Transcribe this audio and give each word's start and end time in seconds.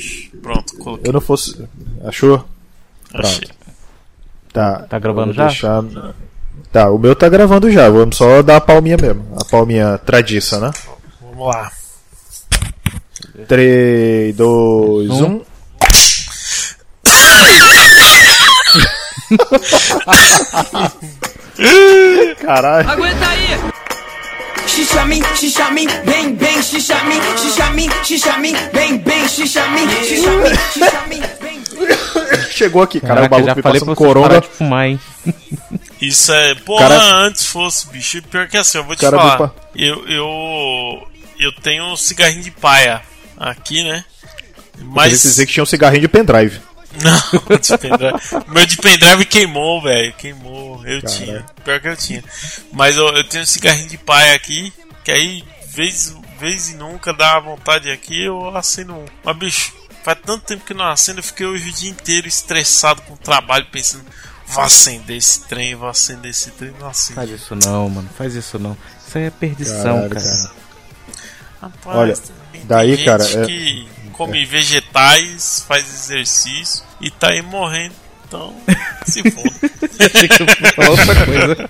bicho. 0.00 0.30
Pronto, 0.42 0.76
coloquei. 0.78 1.08
Eu 1.08 1.12
não 1.12 1.20
fosse. 1.20 1.68
Achou? 2.04 2.44
Achei. 3.14 3.48
Tá. 4.52 4.80
Tá 4.88 4.98
gravando 4.98 5.32
já? 5.32 5.46
deixar- 5.46 5.84
Tá, 6.72 6.88
o 6.90 6.98
meu 6.98 7.14
tá 7.16 7.28
gravando 7.28 7.70
já. 7.70 7.88
Vamos 7.88 8.16
só 8.16 8.42
dar 8.42 8.56
a 8.56 8.60
palminha 8.60 8.96
mesmo. 8.96 9.24
A 9.40 9.44
palminha 9.44 9.98
tradiça, 9.98 10.60
né? 10.60 10.70
Vamos 11.20 11.46
lá. 11.48 11.70
3, 13.48 14.36
2, 14.36 15.10
Um. 15.10 15.26
1. 15.36 15.42
Caralho. 22.40 22.88
Aguenta 22.88 23.26
aí! 23.28 23.69
Xixa 24.80 25.04
me, 25.04 25.22
xixa 25.36 25.70
bem, 25.72 25.86
bem, 26.36 26.62
xixa 26.62 27.04
me, 27.04 27.16
xixa 27.36 28.32
bem, 28.72 28.96
bem, 28.96 29.28
xixa 29.28 29.68
me, 29.68 29.80
xixa 30.06 31.00
bem, 31.06 31.22
bem. 31.42 31.60
Chegou 32.50 32.82
aqui, 32.82 32.98
cara. 32.98 33.12
O 33.12 33.16
Caraca, 33.28 33.30
maluco 33.30 33.48
já 33.50 33.54
me 33.56 33.62
falei 33.62 33.78
pra 33.80 33.86
passando 33.86 33.96
vocês 33.98 34.08
coronga. 34.08 34.28
parar 34.28 34.40
de 34.40 34.48
fumar, 34.48 34.86
hein? 34.88 35.00
Isso 36.00 36.32
é. 36.32 36.54
Porra, 36.54 36.88
Cara- 36.88 37.14
antes 37.26 37.44
fosse, 37.44 37.88
bicho. 37.88 38.22
Pior 38.22 38.48
que 38.48 38.56
assim, 38.56 38.78
eu 38.78 38.84
vou 38.84 38.96
te 38.96 39.00
Cara 39.00 39.18
falar. 39.18 39.36
pa- 39.36 39.52
Eu, 39.76 40.06
eu. 40.08 41.06
Eu 41.38 41.52
tenho 41.62 41.84
um 41.84 41.96
cigarrinho 41.96 42.42
de 42.42 42.50
paia 42.50 43.02
aqui, 43.36 43.84
né? 43.84 44.02
Mas... 44.78 45.12
Mas. 45.12 45.22
dizer 45.22 45.44
que 45.46 45.52
tinha 45.52 45.62
um 45.62 45.66
cigarrinho 45.66 46.00
de 46.02 46.08
pendrive. 46.08 46.58
Não, 47.02 47.58
de 47.58 47.78
pendrive. 47.78 48.44
meu 48.48 48.66
de 48.66 48.76
pendrive 48.76 49.24
queimou, 49.24 49.80
velho. 49.80 50.12
Queimou. 50.14 50.84
Eu 50.84 51.00
tinha. 51.02 51.46
Pior 51.64 51.80
que 51.80 51.88
eu 51.88 51.96
tinha. 51.96 52.24
Mas 52.72 52.96
eu, 52.96 53.06
eu 53.08 53.22
tenho 53.24 53.44
um 53.44 53.46
cigarrinho 53.46 53.88
de 53.88 53.96
paia 53.96 54.34
aqui. 54.34 54.72
Que 55.04 55.12
aí, 55.12 55.44
vez, 55.68 56.14
vez 56.38 56.70
e 56.70 56.74
nunca 56.74 57.12
dá 57.12 57.38
vontade 57.38 57.90
aqui, 57.90 58.24
eu 58.24 58.56
acendo 58.56 58.94
um. 58.94 59.04
Mas, 59.22 59.36
bicho, 59.36 59.72
faz 60.02 60.18
tanto 60.24 60.44
tempo 60.44 60.64
que 60.64 60.74
não 60.74 60.84
acendo, 60.86 61.20
eu 61.20 61.24
fiquei 61.24 61.46
hoje 61.46 61.68
o 61.70 61.72
dia 61.72 61.90
inteiro 61.90 62.26
estressado 62.26 63.02
com 63.02 63.14
o 63.14 63.18
trabalho, 63.18 63.66
pensando. 63.70 64.04
Vou 64.46 64.64
acender 64.64 65.16
esse 65.16 65.42
trem, 65.44 65.76
vou 65.76 65.88
acender 65.88 66.32
esse 66.32 66.50
trem, 66.50 66.74
não 66.80 66.88
acendo. 66.88 67.14
Faz 67.14 67.30
isso 67.30 67.54
não, 67.54 67.88
mano. 67.88 68.10
Faz 68.18 68.34
isso 68.34 68.58
não. 68.58 68.76
Isso 69.06 69.16
aí 69.16 69.24
é 69.24 69.30
perdição, 69.30 70.08
Caralho, 70.08 70.10
cara. 70.10 70.50
Rapaz, 71.62 71.96
Olha, 71.96 72.18
daí, 72.64 72.96
gente 72.96 73.04
cara, 73.04 73.22
é- 73.24 73.46
que 73.46 73.88
come 74.20 74.44
vegetais, 74.44 75.64
faz 75.66 75.88
exercício 75.88 76.84
e 77.00 77.10
tá 77.10 77.30
aí 77.30 77.40
morrendo. 77.40 77.94
Então, 78.28 78.54
se 79.06 79.22
foda. 79.30 79.50
Outra 80.90 81.24
coisa. 81.24 81.68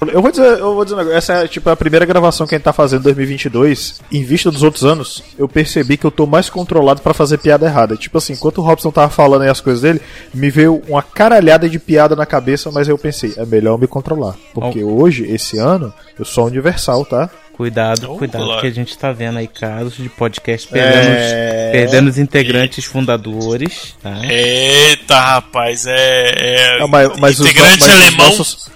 Eu 0.12 0.20
vou 0.20 0.30
dizer, 0.30 0.58
eu 0.58 0.74
vou 0.74 0.84
dizer 0.84 0.94
um 0.94 0.98
negócio. 0.98 1.16
Essa 1.16 1.32
é 1.44 1.48
tipo 1.48 1.70
a 1.70 1.76
primeira 1.76 2.04
gravação 2.04 2.46
que 2.46 2.54
a 2.54 2.58
gente 2.58 2.64
tá 2.64 2.72
fazendo 2.72 3.00
em 3.00 3.04
2022. 3.04 4.00
Em 4.12 4.22
vista 4.22 4.50
dos 4.50 4.62
outros 4.62 4.84
anos, 4.84 5.22
eu 5.38 5.48
percebi 5.48 5.96
que 5.96 6.04
eu 6.04 6.10
tô 6.10 6.26
mais 6.26 6.50
controlado 6.50 7.00
pra 7.00 7.14
fazer 7.14 7.38
piada 7.38 7.66
errada. 7.66 7.96
Tipo 7.96 8.18
assim, 8.18 8.34
enquanto 8.34 8.58
o 8.58 8.62
Robson 8.62 8.90
tava 8.90 9.10
falando 9.10 9.42
aí 9.42 9.48
as 9.48 9.60
coisas 9.60 9.82
dele, 9.82 10.00
me 10.34 10.50
veio 10.50 10.82
uma 10.86 11.02
caralhada 11.02 11.68
de 11.68 11.78
piada 11.78 12.14
na 12.14 12.26
cabeça, 12.26 12.70
mas 12.70 12.88
eu 12.88 12.98
pensei, 12.98 13.32
é 13.36 13.46
melhor 13.46 13.72
eu 13.72 13.78
me 13.78 13.86
controlar. 13.86 14.36
Porque 14.52 14.84
hoje, 14.84 15.24
esse 15.24 15.58
ano, 15.58 15.92
eu 16.18 16.24
sou 16.24 16.46
universal, 16.46 17.04
tá? 17.04 17.30
Cuidado, 17.56 18.12
Oh, 18.12 18.18
cuidado, 18.18 18.44
claro. 18.44 18.60
que 18.60 18.66
a 18.66 18.70
gente 18.70 18.96
tá 18.98 19.12
vendo 19.12 19.38
aí 19.38 19.48
casos 19.48 19.94
de 19.96 20.10
podcast 20.10 20.68
perdendo, 20.68 21.08
É. 21.08 21.66
os, 21.68 21.72
perdendo 21.72 22.10
os 22.10 22.18
integrantes 22.18 22.84
fundadores, 22.84 23.96
tá? 24.02 24.18
Eita, 24.26 25.18
rapaz, 25.18 25.86
é. 25.86 26.74
é 26.76 26.78
Não, 26.80 26.88
mas, 26.88 27.18
mas 27.18 27.40
os, 27.40 27.46
integrante 27.46 27.80
mas 27.80 27.88
os 27.88 27.94
alemão. 27.94 28.26
nossos. 28.26 28.68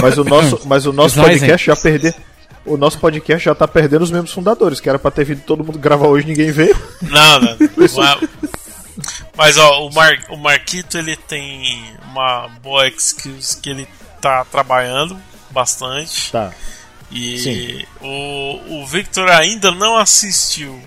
Mas 0.00 0.18
o 0.18 0.24
nosso, 0.24 0.60
mas 0.66 0.86
o 0.86 0.92
nosso 0.92 1.20
podcast 1.20 1.66
já 1.66 1.74
perdeu. 1.76 2.14
O 2.64 2.76
nosso 2.76 2.98
podcast 2.98 3.44
já 3.44 3.54
tá 3.54 3.66
perdendo 3.66 4.02
os 4.02 4.10
membros 4.10 4.32
fundadores, 4.32 4.78
que 4.80 4.88
era 4.88 4.98
pra 4.98 5.10
ter 5.10 5.24
vindo 5.24 5.40
todo 5.40 5.64
mundo 5.64 5.78
gravar 5.78 6.06
hoje, 6.06 6.26
ninguém 6.28 6.52
veio. 6.52 6.76
Não, 7.02 7.40
não. 7.40 7.56
Mas, 7.76 7.94
mas, 9.34 9.56
ó, 9.56 9.86
o, 9.86 9.92
Mar, 9.94 10.18
o 10.28 10.36
Marquito 10.36 10.98
ele 10.98 11.16
tem 11.16 11.82
uma 12.10 12.48
boa 12.62 12.86
excuse 12.86 13.56
que 13.56 13.70
ele 13.70 13.88
tá 14.20 14.44
trabalhando 14.44 15.16
bastante. 15.50 16.30
Tá. 16.30 16.52
E 17.10 17.38
Sim. 17.38 17.84
o, 18.00 18.80
o 18.82 18.86
Victor 18.86 19.28
ainda 19.28 19.70
não 19.72 19.96
assistiu 19.96 20.78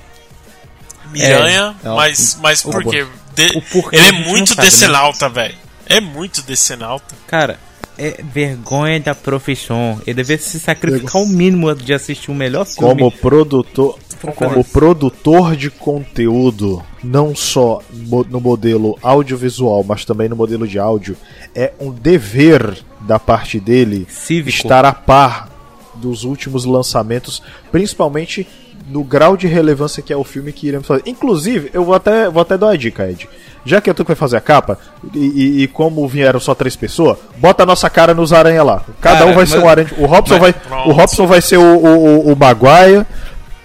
Miranha, 1.12 1.76
É, 1.84 1.88
é, 1.88 1.92
mas, 1.96 2.38
mas 2.42 2.66
o- 2.66 2.72
por 2.72 2.84
quê? 2.86 3.06
De- 3.36 3.58
o 3.58 3.62
porquê 3.62 3.96
ele 3.98 4.08
é 4.08 4.12
muito 4.12 4.50
sabe, 4.56 4.62
né? 4.62 4.70
decenalta, 4.70 5.30
velho. 5.30 5.56
É 5.88 6.00
muito 6.00 6.42
decenalta. 6.44 7.16
Cara, 7.28 7.60
é 7.98 8.24
vergonha 8.24 9.00
da 9.00 9.14
profissão. 9.14 10.00
Ele 10.08 10.24
deve 10.24 10.38
se 10.38 10.60
sacrificar 10.60 11.22
o 11.22 11.28
mínimo 11.28 11.74
de 11.76 11.94
assistir 11.94 12.32
o 12.32 12.36
melhor 12.36 12.66
filme. 12.66 12.88
Como 12.90 13.12
produtor, 13.12 14.00
como 14.36 14.64
produtor 14.64 15.56
de 15.56 15.70
conteúdo, 15.70 16.82
não 17.04 17.36
só 17.36 17.82
no 17.92 18.40
modelo 18.40 18.98
audiovisual, 19.02 19.84
mas 19.84 20.06
também 20.06 20.30
no 20.30 20.36
modelo 20.36 20.68
de 20.68 20.80
áudio, 20.80 21.18
é 21.54 21.74
um 21.80 21.92
dever 21.92 22.78
da 23.02 23.20
parte 23.20 23.60
dele 23.60 24.08
Cívico. 24.10 24.58
estar 24.58 24.86
a 24.86 24.94
par 24.94 25.50
dos 25.96 26.24
últimos 26.24 26.66
lançamentos, 26.66 27.42
principalmente 27.72 28.48
no 28.90 29.04
grau 29.04 29.38
de 29.38 29.48
relevância 29.48 30.04
que 30.04 30.12
é 30.12 30.18
o 30.18 30.24
filme 30.24 30.52
que 30.52 30.68
iremos 30.68 30.86
fazer. 30.88 31.04
Inclusive, 31.06 31.70
eu 31.74 31.86
vou 31.86 31.96
até, 31.96 32.30
vou 32.30 32.42
até 32.42 32.58
dar 32.58 32.68
uma 32.68 32.78
dica, 32.78 33.10
Ed. 33.10 33.30
Já 33.66 33.80
que 33.80 33.90
é 33.90 33.94
tu 33.94 34.04
que 34.04 34.10
vai 34.10 34.16
fazer 34.16 34.36
a 34.36 34.42
capa, 34.42 34.78
e, 35.14 35.20
e- 35.20 35.64
e 35.64 35.68
como 35.68 36.06
vieram 36.06 36.40
só 36.40 36.54
três 36.54 36.76
pessoas, 36.76 37.18
bota 37.38 37.64
a 37.64 37.66
nossa 37.66 37.90
cara 37.90 38.14
nos 38.14 38.34
aranha 38.34 38.62
lá. 38.62 38.84
Cada 39.00 39.20
Cara, 39.20 39.32
um 39.32 39.34
vai 39.34 39.46
ser 39.46 39.56
mas- 39.56 39.64
um 39.64 39.70
aranha. 39.70 39.90
O 39.98 40.06
Robson, 40.06 40.34
mas- 40.34 40.42
vai, 40.42 40.54
pronto. 40.54 40.90
o 40.90 40.92
Robson 40.92 41.28
vai 41.28 41.42
ser 41.42 41.58
o, 41.58 41.62
o, 41.78 42.28
o, 42.30 42.34
o 42.34 42.36
Maguire, 42.36 43.06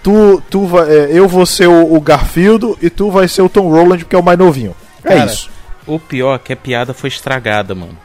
tu, 0.05 0.41
tu 0.49 0.67
vai, 0.67 0.89
é, 0.89 1.09
eu 1.11 1.27
vou 1.27 1.45
ser 1.45 1.67
o, 1.69 1.95
o 1.95 2.01
Garfield 2.01 2.77
e 2.81 2.89
tu 2.89 3.11
vai 3.11 3.27
ser 3.27 3.43
o 3.43 3.49
Tom 3.49 3.69
Rolland, 3.69 4.05
que 4.05 4.15
é 4.15 4.19
o 4.19 4.23
mais 4.23 4.39
novinho. 4.39 4.75
É 5.03 5.09
Cara, 5.09 5.25
isso. 5.25 5.51
O 5.85 5.99
pior 5.99 6.37
é 6.37 6.39
que 6.39 6.53
a 6.53 6.57
piada 6.57 6.95
foi 6.95 7.09
estragada, 7.09 7.75
mano. 7.75 7.99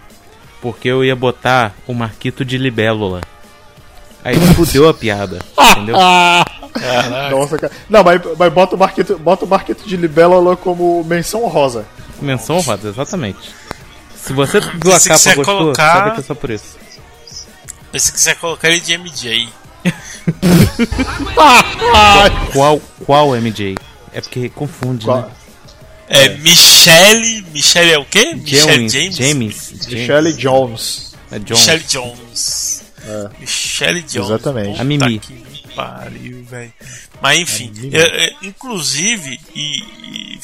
Porque 0.62 0.88
eu 0.88 1.04
ia 1.06 1.16
botar 1.16 1.76
o 1.86 1.94
Marquito 1.94 2.44
de 2.44 2.58
Libélula. 2.58 3.22
Aí 4.24 4.36
fudeu 4.56 4.88
a 4.88 4.94
piada, 4.94 5.40
entendeu? 5.72 5.96
Nossa, 7.32 7.58
cara. 7.58 7.74
Não, 7.90 8.04
mas, 8.04 8.22
mas 8.38 8.54
bota, 8.54 8.76
o 8.76 8.80
Marquito, 8.80 9.18
bota 9.20 9.46
o 9.46 9.48
Marquito 9.48 9.88
de 9.88 9.98
Libélula 9.98 10.56
como 10.56 11.04
menção 11.04 11.46
rosa. 11.48 11.86
Menção 12.22 12.58
honrosa, 12.58 12.90
exatamente. 12.90 13.54
Se 14.16 14.32
você 14.34 14.60
viu 14.62 14.94
a 14.94 15.00
capa 15.00 15.36
gostou, 15.36 15.44
colocar- 15.44 15.94
sabe 15.94 16.12
que 16.16 16.20
é 16.22 16.24
só 16.24 16.34
por 16.34 16.50
isso. 16.50 16.78
E 17.94 18.00
se 18.00 18.12
quiser 18.12 18.36
colocar 18.36 18.70
ele 18.70 18.80
de 18.80 18.94
MJ. 18.98 19.50
Qual, 22.54 22.80
qual 23.06 23.36
MJ? 23.36 23.76
É 24.14 24.22
porque 24.22 24.50
confunde, 24.50 25.06
Qual- 25.06 25.22
né? 25.24 25.28
É, 26.08 26.30
Michelle. 26.38 27.46
Michelle 27.52 27.92
é 27.92 27.98
o 28.00 28.06
quê? 28.06 28.36
Michelle 28.36 28.90
James. 28.90 28.94
James. 28.94 29.16
James. 29.18 29.88
Michelle 29.88 30.34
Jones. 30.34 31.14
É 31.32 31.40
John. 31.40 31.56
Michelle 31.56 31.84
Jones. 31.88 32.83
Michelle 33.40 34.02
Jones. 34.02 34.30
Exatamente. 34.30 34.80
A 34.82 34.84
Mimi. 34.84 35.20
que 35.20 35.34
pariu, 35.76 36.44
velho. 36.46 36.74
Mas 37.22 37.40
enfim, 37.40 37.72
é, 37.94 38.26
é, 38.26 38.36
inclusive, 38.44 39.40
e, 39.56 39.80
e, 39.80 40.40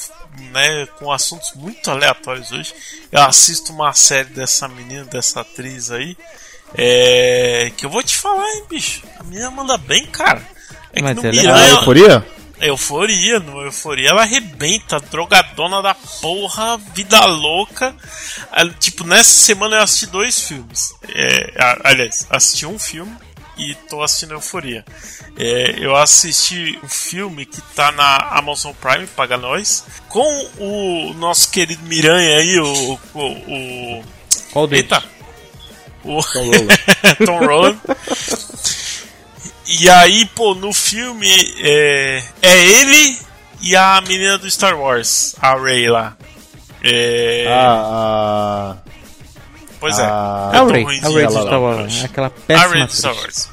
né, 0.51 0.87
com 0.97 1.11
assuntos 1.11 1.53
muito 1.55 1.89
aleatórios 1.91 2.51
hoje, 2.51 2.73
eu 3.11 3.21
assisto 3.21 3.71
uma 3.73 3.93
série 3.93 4.29
dessa 4.29 4.67
menina, 4.67 5.05
dessa 5.05 5.41
atriz 5.41 5.91
aí, 5.91 6.15
é, 6.75 7.71
que 7.75 7.85
eu 7.85 7.89
vou 7.89 8.03
te 8.03 8.15
falar, 8.15 8.47
hein, 8.55 8.63
bicho. 8.69 9.01
A 9.19 9.23
menina 9.23 9.49
manda 9.51 9.77
bem, 9.77 10.05
cara. 10.05 10.41
É 10.93 11.01
Mas 11.01 11.19
que 11.19 11.27
no 11.27 11.29
ela 11.33 11.59
é- 11.59 11.71
Miranha, 11.71 12.25
euforia? 12.61 13.39
No 13.39 13.61
Euforia 13.61 14.09
ela 14.09 14.21
arrebenta, 14.21 14.99
drogadona 14.99 15.81
da 15.81 15.93
porra, 15.93 16.77
vida 16.93 17.23
louca. 17.25 17.95
Ah, 18.51 18.65
Tipo, 18.79 19.03
nessa 19.05 19.31
semana 19.31 19.77
eu 19.77 19.83
assisti 19.83 20.05
dois 20.07 20.39
filmes. 20.41 20.93
É, 21.07 21.53
aliás, 21.83 22.25
assisti 22.29 22.65
um 22.65 22.77
filme 22.79 23.15
e 23.57 23.75
tô 23.89 24.01
assistindo 24.01 24.33
Euforia. 24.33 24.85
É, 25.37 25.75
eu 25.79 25.95
assisti 25.95 26.79
um 26.83 26.87
filme 26.89 27.45
que 27.45 27.61
tá 27.75 27.91
na 27.91 28.17
Amazon 28.37 28.73
Prime, 28.73 29.07
paga 29.07 29.37
nós, 29.37 29.83
com 30.07 30.49
o 30.57 31.13
nosso 31.13 31.51
querido 31.51 31.83
Miranha 31.83 32.37
aí, 32.37 32.59
o. 32.59 32.99
o, 33.13 33.21
o 33.99 34.03
Qual 34.51 34.67
deles? 34.67 34.83
eita! 34.85 35.03
O 36.03 36.21
Tom 37.25 37.39
Rolland. 37.45 37.79
E 39.71 39.87
aí, 39.89 40.25
pô, 40.33 40.55
no 40.55 40.73
filme 40.73 41.27
é, 41.59 42.23
é 42.41 42.57
ele 42.65 43.17
e 43.61 43.75
a 43.75 44.01
menina 44.01 44.37
do 44.37 44.49
Star 44.49 44.75
Wars, 44.79 45.35
a 45.39 45.55
Rey 45.55 45.87
lá. 45.87 46.17
É, 46.83 47.45
Ah, 47.49 48.77
pois 49.79 49.99
ah, 49.99 50.49
é. 50.53 50.55
É 50.55 50.59
tão 50.59 50.69
Ray, 50.71 50.83
ruimzinho, 50.83 51.05
é 51.05 51.09
o 51.09 51.13
Ray 51.15 51.27
de 51.27 51.33
não, 51.35 51.41
Star 51.43 51.61
Wars. 51.61 52.01
É 52.01 52.05
aquela 52.05 52.27
A 52.27 52.31
Rey 52.31 52.57
péssima 52.57 52.85
do 52.87 52.93
Star. 52.95 53.15
Wars. 53.15 53.49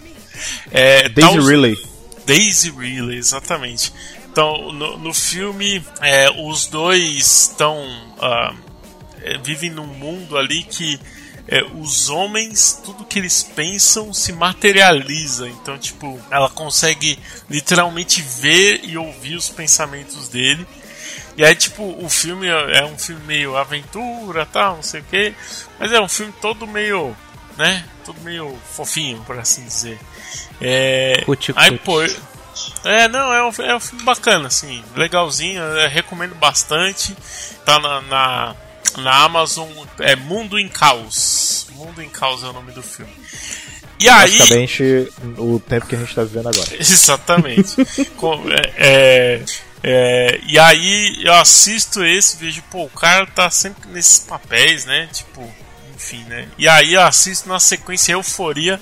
É, 0.71 1.03
tá 1.03 1.09
Daisy 1.21 1.39
os- 1.39 1.49
Ridley. 1.49 1.79
Daisy 2.27 2.71
Ridley, 2.71 3.19
exatamente. 3.19 3.93
Então, 4.31 4.73
no, 4.73 4.97
no 4.99 5.13
filme, 5.15 5.85
é, 6.01 6.31
os 6.31 6.67
dois 6.67 7.49
estão. 7.51 7.79
ah, 8.21 8.55
é, 9.23 9.39
vivem 9.39 9.71
num 9.71 9.87
mundo 9.87 10.37
ali 10.39 10.63
que 10.63 10.99
é, 11.49 11.63
os 11.63 12.09
homens, 12.09 12.81
tudo 12.85 13.05
que 13.05 13.19
eles 13.19 13.43
pensam 13.43 14.13
se 14.13 14.33
materializa. 14.33 15.49
Então, 15.49 15.79
tipo, 15.79 16.21
ela 16.31 16.51
consegue 16.51 17.19
literalmente 17.49 18.21
ver 18.21 18.81
e 18.85 18.99
ouvir 18.99 19.37
os 19.37 19.49
pensamentos 19.49 20.29
dele. 20.29 20.67
E 21.37 21.45
aí, 21.45 21.55
tipo, 21.55 21.83
o 22.03 22.09
filme 22.09 22.49
é 22.49 22.85
um 22.85 22.99
filme 22.99 23.23
meio 23.27 23.57
aventura 23.57 24.47
tal, 24.47 24.77
não 24.77 24.83
sei 24.83 25.01
o 25.01 25.05
que. 25.05 25.35
Mas 25.79 25.93
é 25.93 26.01
um 26.01 26.09
filme 26.09 26.33
todo 26.41 26.67
meio. 26.67 27.15
né? 27.57 27.85
Todo 28.05 28.21
meio 28.23 28.59
fofinho, 28.73 29.23
por 29.25 29.39
assim 29.39 29.65
dizer. 29.65 29.99
É. 30.61 31.23
Cuti, 31.25 31.53
aí, 31.55 31.71
cuti. 31.73 31.85
pô. 31.85 32.03
É, 32.89 33.07
não, 33.07 33.33
é 33.33 33.45
um, 33.45 33.53
é 33.63 33.77
um 33.77 33.81
filme 33.81 34.03
bacana, 34.03 34.49
assim, 34.49 34.83
legalzinho, 34.95 35.63
recomendo 35.91 36.35
bastante. 36.37 37.15
Tá 37.67 37.79
na, 37.79 38.01
na, 38.01 38.57
na 38.99 39.25
Amazon, 39.25 39.69
é 39.99 40.17
Mundo 40.17 40.59
em 40.59 40.69
Caos. 40.69 41.67
Mundo 41.73 42.03
em 42.03 42.09
Caos 42.09 42.43
é 42.43 42.47
o 42.47 42.53
nome 42.53 42.73
do 42.73 42.83
filme. 42.83 43.13
E 43.99 44.09
aí. 44.09 44.39
Basicamente, 44.39 45.13
o 45.39 45.59
tempo 45.61 45.87
que 45.87 45.95
a 45.95 45.99
gente 45.99 46.15
tá 46.15 46.23
vivendo 46.23 46.49
agora. 46.49 46.69
Exatamente. 46.79 47.77
É, 48.51 48.73
é, 48.77 49.45
é, 49.83 50.41
e 50.47 50.59
aí 50.59 51.23
eu 51.25 51.35
assisto 51.35 52.05
esse, 52.05 52.37
vejo, 52.37 52.63
pô, 52.71 52.85
o 52.85 52.91
cara 52.91 53.27
tá 53.27 53.51
sempre 53.51 53.89
nesses 53.91 54.19
papéis, 54.19 54.85
né? 54.85 55.09
Tipo, 55.13 55.49
enfim, 55.95 56.25
né? 56.25 56.49
E 56.59 56.69
aí 56.69 56.95
eu 56.95 57.03
assisto 57.03 57.49
na 57.49 57.61
sequência 57.61 58.13
Euforia, 58.13 58.81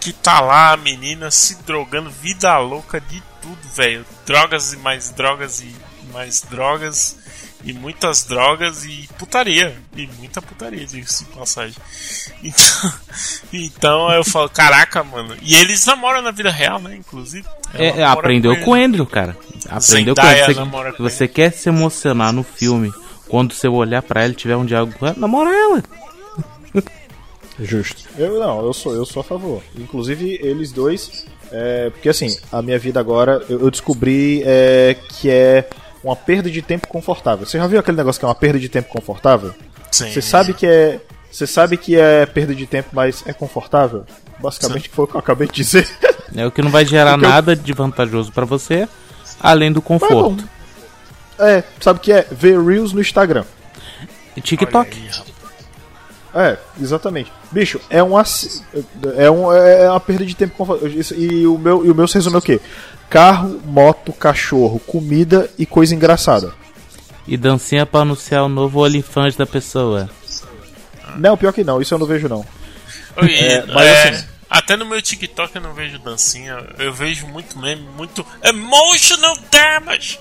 que 0.00 0.12
tá 0.12 0.40
lá 0.40 0.72
a 0.72 0.76
menina 0.76 1.30
se 1.30 1.56
drogando, 1.62 2.10
vida 2.10 2.56
louca 2.58 3.00
de 3.00 3.22
tudo, 3.40 3.68
velho. 3.74 4.04
Drogas 4.26 4.72
e 4.72 4.76
mais 4.76 5.10
drogas 5.10 5.60
e 5.60 5.74
mais 6.12 6.42
drogas. 6.42 7.16
E 7.64 7.72
muitas 7.72 8.24
drogas 8.24 8.84
e 8.84 9.08
putaria. 9.18 9.76
E 9.96 10.08
muita 10.18 10.42
putaria, 10.42 10.84
diga-se 10.86 11.24
de 11.24 11.30
passagem. 11.30 11.76
Então, 12.42 12.92
então 13.52 14.12
eu 14.12 14.24
falo, 14.24 14.48
caraca, 14.48 15.04
mano. 15.04 15.36
E 15.42 15.54
eles 15.54 15.86
namoram 15.86 16.20
na 16.20 16.32
vida 16.32 16.50
real, 16.50 16.80
né? 16.80 16.96
Inclusive. 16.96 17.46
É, 17.72 18.02
aprendeu 18.02 18.54
ele. 18.54 18.64
com 18.64 18.72
o 18.72 18.74
Andrew, 18.74 19.06
cara. 19.06 19.36
Aprendeu 19.68 20.14
Zendaya 20.14 20.54
com 20.54 20.80
ele. 20.80 20.92
com 20.92 21.02
você 21.02 21.28
quer 21.28 21.52
se 21.52 21.68
emocionar 21.68 22.32
no 22.32 22.42
filme, 22.42 22.92
quando 23.28 23.54
você 23.54 23.68
olhar 23.68 24.02
pra 24.02 24.22
ela 24.24 24.32
e 24.32 24.36
tiver 24.36 24.56
um 24.56 24.64
diálogo 24.66 24.92
com 24.98 25.06
ela, 25.06 25.16
namora 25.16 25.50
ela. 25.50 25.82
Justo. 27.60 28.08
Eu 28.18 28.40
não, 28.40 28.64
eu 28.64 28.72
sou, 28.72 28.94
eu 28.94 29.06
sou 29.06 29.20
a 29.20 29.24
favor. 29.24 29.62
Inclusive, 29.78 30.40
eles 30.42 30.72
dois. 30.72 31.26
é, 31.52 31.90
porque 31.90 32.08
assim, 32.08 32.36
a 32.50 32.60
minha 32.60 32.78
vida 32.78 32.98
agora, 32.98 33.44
eu, 33.48 33.60
eu 33.60 33.70
descobri 33.70 34.42
é, 34.44 34.96
que 35.08 35.30
é 35.30 35.68
uma 36.02 36.16
perda 36.16 36.50
de 36.50 36.60
tempo 36.62 36.86
confortável. 36.88 37.46
Você 37.46 37.58
já 37.58 37.66
viu 37.66 37.78
aquele 37.80 37.96
negócio 37.96 38.18
que 38.18 38.24
é 38.24 38.28
uma 38.28 38.34
perda 38.34 38.58
de 38.58 38.68
tempo 38.68 38.88
confortável? 38.88 39.54
Sim. 39.90 40.10
Você 40.10 40.22
sabe 40.22 40.54
que 40.54 40.66
é. 40.66 41.00
Você 41.30 41.46
sabe 41.46 41.76
que 41.78 41.98
é 41.98 42.26
perda 42.26 42.54
de 42.54 42.66
tempo, 42.66 42.90
mas 42.92 43.22
é 43.26 43.32
confortável? 43.32 44.04
Basicamente 44.38 44.88
foi 44.90 45.04
o 45.04 45.08
que 45.08 45.14
eu 45.14 45.20
acabei 45.20 45.46
de 45.48 45.54
dizer. 45.54 45.88
É 46.34 46.46
o 46.46 46.50
que 46.50 46.62
não 46.62 46.70
vai 46.70 46.86
gerar 46.86 47.10
Porque 47.12 47.26
eu- 47.26 47.28
nada 47.28 47.54
de 47.54 47.72
vantajoso 47.74 48.32
pra 48.32 48.46
você, 48.46 48.88
além 49.38 49.70
do 49.70 49.82
conforto. 49.82 50.48
é, 51.38 51.62
sabe 51.78 51.98
o 51.98 52.02
que 52.02 52.10
é? 52.10 52.26
Ver 52.30 52.58
Reels 52.58 52.94
no 52.94 53.02
Instagram. 53.02 53.44
E 54.34 54.40
TikTok. 54.40 54.96
Aí. 54.98 55.31
É, 56.34 56.56
exatamente. 56.80 57.30
Bicho, 57.50 57.78
é 57.90 58.02
um 58.02 58.12
é 59.16 59.30
um 59.30 59.52
é 59.52 59.90
uma 59.90 60.00
perda 60.00 60.24
de 60.24 60.34
tempo 60.34 60.54
confortável. 60.56 60.98
Isso- 60.98 61.14
E 61.14 61.46
o 61.46 61.58
meu 61.58 61.84
e 61.84 61.90
o 61.90 61.94
meu 61.94 62.08
se 62.08 62.14
resume 62.14 62.36
é 62.36 62.38
o 62.38 62.42
quê? 62.42 62.60
Carro, 63.10 63.60
moto, 63.66 64.12
cachorro, 64.12 64.78
comida 64.80 65.50
e 65.58 65.66
coisa 65.66 65.94
engraçada. 65.94 66.54
E 67.28 67.36
dancinha 67.36 67.84
pra 67.84 68.00
anunciar 68.00 68.42
o 68.44 68.48
novo 68.48 68.80
OnlyFans 68.82 69.36
da 69.36 69.44
pessoa. 69.46 70.08
Não, 71.16 71.36
pior 71.36 71.52
que 71.52 71.62
não, 71.62 71.80
isso 71.82 71.92
eu 71.92 71.98
não 71.98 72.06
vejo 72.06 72.28
não. 72.28 72.44
Oi, 73.20 73.34
É, 73.34 73.66
mas 73.66 73.86
é, 73.86 74.08
assim- 74.08 74.26
Até 74.48 74.76
no 74.76 74.84
meu 74.86 75.00
TikTok 75.00 75.54
eu 75.56 75.62
não 75.62 75.72
vejo 75.74 75.98
dancinha. 75.98 76.56
Eu 76.78 76.92
vejo 76.92 77.26
muito 77.26 77.58
meme, 77.58 77.86
muito 77.96 78.24
emotional 78.42 79.34
damage. 79.50 80.18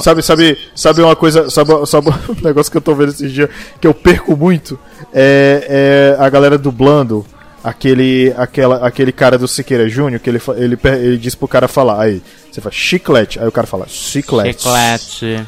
Sabe, 0.00 0.22
sabe, 0.22 0.58
sabe 0.74 1.02
uma 1.02 1.14
coisa, 1.14 1.50
sabe, 1.50 1.70
sabe 1.86 2.08
um 2.28 2.42
negócio 2.42 2.70
que 2.70 2.78
eu 2.78 2.82
tô 2.82 2.94
vendo 2.94 3.10
esses 3.10 3.30
dias 3.30 3.48
que 3.80 3.86
eu 3.86 3.94
perco 3.94 4.36
muito? 4.36 4.78
É, 5.12 6.16
é 6.18 6.24
a 6.24 6.28
galera 6.28 6.56
dublando 6.56 7.24
aquele, 7.64 8.34
aquela, 8.36 8.86
aquele 8.86 9.10
cara 9.10 9.38
do 9.38 9.48
Siqueira 9.48 9.88
Júnior 9.88 10.20
que 10.20 10.28
ele, 10.28 10.40
ele, 10.56 10.78
ele 10.84 11.16
diz 11.16 11.34
pro 11.34 11.48
cara 11.48 11.66
falar, 11.66 12.02
aí, 12.02 12.22
você 12.52 12.60
fala 12.60 12.72
chiclete, 12.72 13.40
aí 13.40 13.48
o 13.48 13.52
cara 13.52 13.66
fala 13.66 13.86
chiclete. 13.88 14.62
Chiclete. 14.62 15.46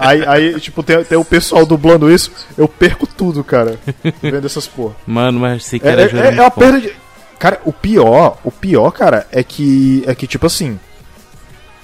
Aí, 0.00 0.24
aí 0.26 0.60
tipo, 0.60 0.82
tem, 0.82 1.04
tem 1.04 1.16
o 1.16 1.24
pessoal 1.24 1.64
dublando 1.64 2.10
isso, 2.10 2.32
eu 2.58 2.66
perco 2.66 3.06
tudo, 3.06 3.44
cara, 3.44 3.78
vendo 4.20 4.44
essas 4.46 4.66
porra. 4.66 4.94
Mano, 5.06 5.38
mas 5.38 5.64
se 5.64 5.80
É, 5.82 5.88
é, 5.88 6.04
ajuda. 6.04 6.24
é, 6.24 6.36
é 6.36 6.40
uma 6.40 6.50
perda 6.50 6.80
de. 6.80 6.92
Cara, 7.38 7.60
o 7.64 7.72
pior, 7.72 8.38
o 8.44 8.50
pior, 8.50 8.90
cara, 8.90 9.26
é 9.30 9.42
que. 9.42 10.02
É 10.06 10.14
que, 10.14 10.26
tipo 10.26 10.46
assim. 10.46 10.78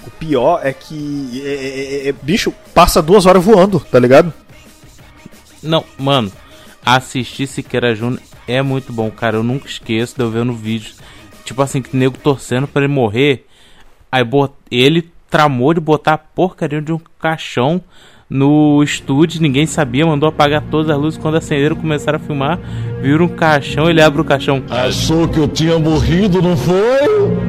O 0.08 0.10
pior 0.10 0.60
é 0.64 0.72
que. 0.72 1.42
é- 1.44 1.48
é- 1.48 2.06
é- 2.06 2.08
é- 2.08 2.12
bicho, 2.12 2.50
passa 2.74 3.02
duas 3.02 3.26
horas 3.26 3.44
voando, 3.44 3.78
tá 3.78 3.98
ligado? 3.98 4.32
Não, 5.62 5.84
mano, 5.98 6.32
assistir 6.84 7.46
Siqueira 7.46 7.94
Júnior 7.94 8.22
é 8.46 8.62
muito 8.62 8.90
bom, 8.90 9.10
cara. 9.10 9.36
Eu 9.36 9.42
nunca 9.42 9.66
esqueço 9.66 10.16
de 10.16 10.22
eu 10.22 10.30
ver 10.30 10.46
no 10.46 10.54
vídeo. 10.54 10.94
Tipo 11.44 11.60
assim, 11.60 11.82
que 11.82 11.94
nego 11.94 12.16
torcendo 12.16 12.66
pra 12.66 12.82
ele 12.82 12.92
morrer. 12.92 13.44
Aí 14.10 14.24
bot... 14.24 14.54
ele 14.70 15.10
tramou 15.28 15.74
de 15.74 15.80
botar 15.80 16.14
a 16.14 16.18
porcaria 16.18 16.80
de 16.80 16.90
um 16.90 17.00
caixão 17.20 17.82
no 18.30 18.82
estúdio, 18.82 19.42
ninguém 19.42 19.66
sabia, 19.66 20.06
mandou 20.06 20.30
apagar 20.30 20.62
todas 20.70 20.90
as 20.90 20.98
luzes. 20.98 21.20
Quando 21.20 21.36
acenderam, 21.36 21.76
começaram 21.76 22.16
a 22.16 22.20
filmar, 22.20 22.58
viram 23.02 23.26
um 23.26 23.28
caixão, 23.28 23.90
ele 23.90 24.00
abre 24.00 24.22
o 24.22 24.24
caixão. 24.24 24.62
Achou 24.70 25.28
que 25.28 25.38
eu 25.38 25.48
tinha 25.48 25.78
morrido, 25.78 26.40
não 26.40 26.56
foi? 26.56 27.47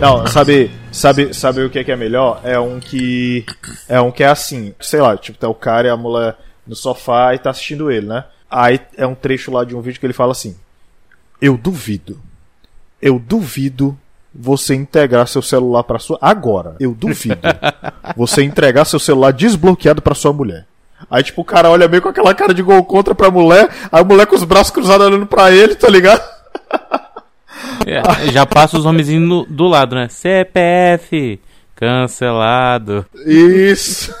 Não, 0.00 0.26
sabe, 0.26 0.70
sabe, 0.92 1.34
sabe 1.34 1.64
o 1.64 1.70
que 1.70 1.78
é, 1.78 1.84
que 1.84 1.92
é 1.92 1.96
melhor? 1.96 2.40
É 2.44 2.58
um 2.58 2.78
que. 2.80 3.44
É 3.88 4.00
um 4.00 4.10
que 4.10 4.22
é 4.22 4.28
assim, 4.28 4.74
sei 4.80 5.00
lá, 5.00 5.16
tipo, 5.16 5.38
tá 5.38 5.48
o 5.48 5.54
cara 5.54 5.88
e 5.88 5.90
a 5.90 5.96
mulher 5.96 6.36
no 6.66 6.76
sofá 6.76 7.34
e 7.34 7.38
tá 7.38 7.50
assistindo 7.50 7.90
ele, 7.90 8.06
né? 8.06 8.24
Aí 8.50 8.80
é 8.96 9.06
um 9.06 9.14
trecho 9.14 9.50
lá 9.50 9.64
de 9.64 9.74
um 9.74 9.80
vídeo 9.80 10.00
que 10.00 10.06
ele 10.06 10.12
fala 10.12 10.32
assim: 10.32 10.56
Eu 11.40 11.56
duvido. 11.56 12.20
Eu 13.00 13.18
duvido 13.18 13.96
você 14.34 14.74
integrar 14.74 15.26
seu 15.26 15.42
celular 15.42 15.82
pra 15.84 15.98
sua. 15.98 16.18
Agora, 16.20 16.76
eu 16.78 16.94
duvido 16.94 17.38
você 18.16 18.42
entregar 18.42 18.84
seu 18.84 18.98
celular 18.98 19.32
desbloqueado 19.32 20.02
pra 20.02 20.14
sua 20.14 20.32
mulher. 20.32 20.66
Aí, 21.10 21.22
tipo, 21.22 21.42
o 21.42 21.44
cara 21.44 21.70
olha 21.70 21.86
meio 21.88 22.02
com 22.02 22.08
aquela 22.08 22.34
cara 22.34 22.52
de 22.52 22.62
gol 22.62 22.84
contra 22.84 23.14
pra 23.14 23.30
mulher, 23.30 23.68
a 23.90 24.02
mulher 24.02 24.26
com 24.26 24.34
os 24.34 24.44
braços 24.44 24.72
cruzados 24.72 25.06
olhando 25.06 25.26
pra 25.26 25.50
ele, 25.50 25.74
tá 25.74 25.88
ligado? 25.88 26.22
É, 27.86 28.30
já 28.30 28.46
passa 28.46 28.78
os 28.78 28.86
homenzinhos 28.86 29.46
do 29.48 29.66
lado, 29.66 29.94
né? 29.94 30.08
CPF, 30.08 31.40
cancelado. 31.74 33.04
Isso. 33.26 34.14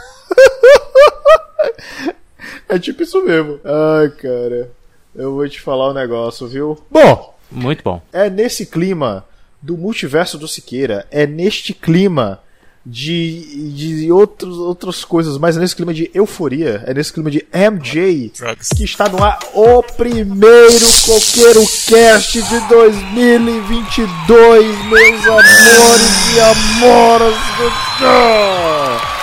é 2.68 2.78
tipo 2.78 3.02
isso 3.02 3.22
mesmo. 3.24 3.58
Ai, 3.64 4.08
cara. 4.10 4.70
Eu 5.14 5.34
vou 5.34 5.48
te 5.48 5.60
falar 5.60 5.90
um 5.90 5.94
negócio, 5.94 6.46
viu? 6.46 6.78
Bom, 6.90 7.34
Muito 7.50 7.82
bom. 7.82 8.00
é 8.12 8.30
nesse 8.30 8.66
clima 8.66 9.24
do 9.60 9.76
multiverso 9.76 10.38
do 10.38 10.46
Siqueira, 10.46 11.04
é 11.10 11.26
neste 11.26 11.74
clima 11.74 12.40
de, 12.84 13.72
de 13.72 14.12
outros, 14.12 14.58
outras 14.58 15.04
coisas, 15.04 15.38
mas 15.38 15.56
é 15.56 15.60
nesse 15.60 15.74
clima 15.76 15.92
de 15.92 16.08
euforia, 16.14 16.82
é 16.86 16.94
nesse 16.94 17.12
clima 17.12 17.30
de 17.30 17.44
MJ 17.52 18.32
Drugs. 18.38 18.68
que 18.76 18.84
está 18.84 19.08
no 19.08 19.20
ar 19.22 19.38
o 19.54 19.82
primeiro 19.82 20.86
Coqueiro 21.04 21.64
Cast 21.86 22.40
de 22.42 22.60
2022, 22.68 24.84
meus 24.86 25.26
amores 25.26 26.34
e 26.34 26.40
amoras 26.40 27.36
do 27.58 27.70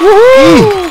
Uhul! 0.03 0.85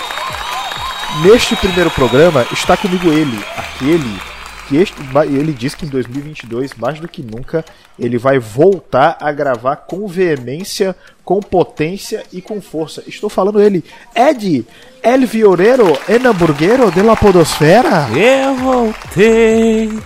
Neste 1.22 1.54
primeiro 1.56 1.90
programa 1.92 2.44
está 2.52 2.76
comigo 2.76 3.12
ele, 3.12 3.38
aquele 3.56 4.20
que 4.68 4.76
este, 4.76 4.96
ele 5.26 5.52
diz 5.52 5.74
que 5.74 5.86
em 5.86 5.88
2022, 5.88 6.74
mais 6.74 6.98
do 6.98 7.08
que 7.08 7.22
nunca, 7.22 7.64
ele 7.98 8.18
vai 8.18 8.38
voltar 8.38 9.16
a 9.20 9.30
gravar 9.32 9.76
com 9.76 10.06
veemência, 10.06 10.96
com 11.24 11.40
potência 11.40 12.22
e 12.32 12.40
com 12.40 12.60
força. 12.60 13.02
Estou 13.06 13.30
falando 13.30 13.60
ele, 13.60 13.84
Ed, 14.14 14.64
El 15.02 15.26
Viorero 15.26 15.96
Enamburguero 16.08 16.90
de 16.90 17.02
la 17.02 17.16
Podosfera. 17.16 18.08
Eu 18.16 18.54
voltei. 18.56 19.98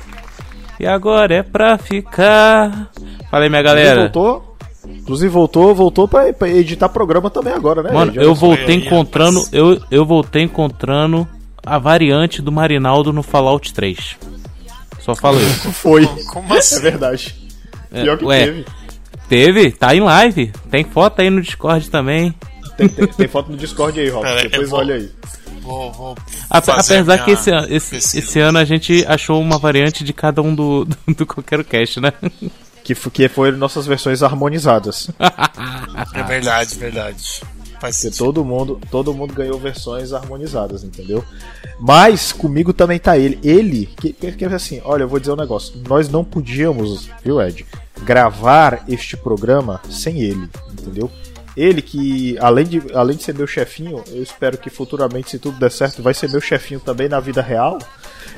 E 0.81 0.87
agora 0.87 1.35
é 1.35 1.43
pra 1.43 1.77
ficar. 1.77 2.91
Fala 3.31 3.45
aí, 3.45 3.51
minha 3.51 3.63
galera. 3.63 4.03
voltou, 4.03 4.57
inclusive 4.87 5.29
voltou, 5.29 5.75
voltou 5.75 6.07
pra, 6.07 6.33
pra 6.33 6.49
editar 6.49 6.89
programa 6.89 7.31
também 7.31 7.53
agora, 7.53 7.83
né? 7.83 7.91
Mano, 7.93 8.13
Ed? 8.13 8.21
eu 8.21 8.35
voltei 8.35 8.77
encontrando. 8.77 9.43
Eu, 9.53 9.81
eu 9.91 10.07
voltei 10.07 10.43
encontrando 10.43 11.27
a 11.67 11.79
variante 11.79 12.41
do 12.41 12.53
Marinaldo 12.53 13.13
no 13.13 13.23
Fallout 13.23 13.75
3. 13.75 14.17
Só 15.09 15.15
falo 15.15 15.41
isso. 15.41 15.73
Foi. 15.73 16.07
Como 16.25 16.53
assim? 16.55 16.77
É 16.77 16.81
verdade. 16.81 17.35
Pior 17.91 18.19
que 18.19 18.25
Ué. 18.27 18.45
teve. 18.45 18.67
Teve? 19.29 19.71
Tá 19.73 19.95
em 19.95 20.01
live. 20.01 20.53
Tem 20.71 20.85
foto 20.85 21.21
aí 21.23 21.31
no 21.31 21.41
Discord 21.41 21.89
também. 21.89 22.35
Tem, 22.77 22.89
tem- 22.89 23.07
tem 23.07 23.27
foto 23.29 23.51
no 23.51 23.57
Discord 23.57 23.99
aí, 23.99 24.11
Rob. 24.11 24.27
Depois 24.43 24.69
vou- 24.69 24.79
olha 24.81 24.97
aí. 24.97 25.11
Vou, 25.63 25.93
vou 25.93 26.17
Apesar 26.51 27.25
que 27.25 27.31
esse, 27.31 27.51
ano- 27.51 27.67
esse, 27.71 27.91
pesquisa. 27.97 28.19
esse 28.19 28.39
ano 28.41 28.59
a 28.59 28.65
gente 28.65 29.05
achou 29.07 29.41
uma 29.41 29.59
variante 29.59 30.05
de 30.05 30.13
cada 30.13 30.41
um 30.43 30.55
do, 30.55 30.85
do, 30.85 30.97
do 31.15 31.27
qualquer 31.27 31.65
cast, 31.65 32.01
né? 32.01 32.13
Que, 32.85 32.95
que 32.95 33.29
foi 33.29 33.51
nossas 33.51 33.87
versões 33.87 34.23
harmonizadas. 34.23 35.11
É 36.15 36.23
verdade, 36.23 36.75
verdade. 36.77 37.43
Faz 37.81 37.97
Porque 37.97 38.09
sentido. 38.09 38.25
todo 38.25 38.45
mundo, 38.45 38.81
todo 38.91 39.15
mundo 39.15 39.33
ganhou 39.33 39.59
versões 39.59 40.13
harmonizadas, 40.13 40.83
entendeu? 40.83 41.25
Mas 41.79 42.33
comigo 42.33 42.73
também 42.73 42.99
tá 42.99 43.17
ele. 43.17 43.39
Ele, 43.43 43.87
que, 43.87 44.13
que, 44.13 44.33
que 44.33 44.45
assim, 44.47 44.81
olha, 44.85 45.05
eu 45.05 45.09
vou 45.09 45.21
dizer 45.21 45.33
um 45.33 45.37
negócio. 45.37 45.75
Nós 45.89 46.09
não 46.09 46.25
podíamos, 46.25 47.09
viu, 47.25 47.41
Ed, 47.41 47.65
gravar 48.03 48.85
este 48.89 49.17
programa 49.17 49.81
sem 49.89 50.21
ele, 50.21 50.49
entendeu? 50.73 51.11
Ele 51.57 51.83
que, 51.83 52.39
além 52.39 52.67
de, 52.67 52.83
além 52.95 53.17
de 53.17 53.25
ser 53.25 53.35
meu 53.35 53.47
chefinho, 53.47 54.03
eu 54.09 54.23
espero 54.23 54.57
que 54.59 54.71
futuramente, 54.71 55.31
se 55.31 55.39
tudo 55.39 55.59
der 55.59 55.73
certo, 55.73 56.03
vai 56.03 56.15
ser 56.15 56.31
meu 56.31 56.41
chefinho 56.41 56.79
também 56.79 57.09
na 57.09 57.19
vida 57.19 57.43
real. 57.43 57.79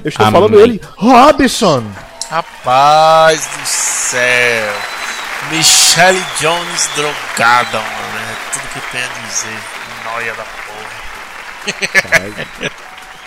Eu 0.02 0.08
estou 0.08 0.24
Amém. 0.24 0.40
falando 0.40 0.60
ele, 0.60 0.80
Robson! 0.96 1.82
Rapaz 2.30 3.40
do 3.40 3.66
céu. 3.66 4.72
Michelle 5.50 6.22
Jones 6.38 6.88
drogada, 6.94 7.78
mano. 7.78 8.19
É 8.70 8.80
que 8.80 8.90
tem 8.92 9.02
a 9.02 9.08
dizer. 9.26 9.58
Noia 10.04 10.34
da 10.34 10.44
porra. 10.44 10.90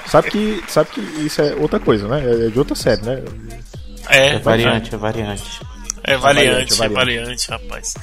Sabe 0.07 0.31
que, 0.31 0.63
sabe 0.67 0.89
que 0.91 1.01
isso 1.01 1.41
é 1.41 1.55
outra 1.55 1.79
coisa, 1.79 2.07
né? 2.07 2.47
É 2.47 2.49
de 2.49 2.59
outra 2.59 2.75
série, 2.75 3.01
né? 3.03 3.21
É, 4.09 4.27
É 4.35 4.39
variante, 4.39 4.93
é 4.93 4.97
variante. 4.97 5.61
É 6.05 6.17
variante, 6.17 6.73
variante, 6.75 6.81
é 6.81 6.85
é 6.85 6.89
variante, 6.89 7.49
rapaz. 7.49 7.93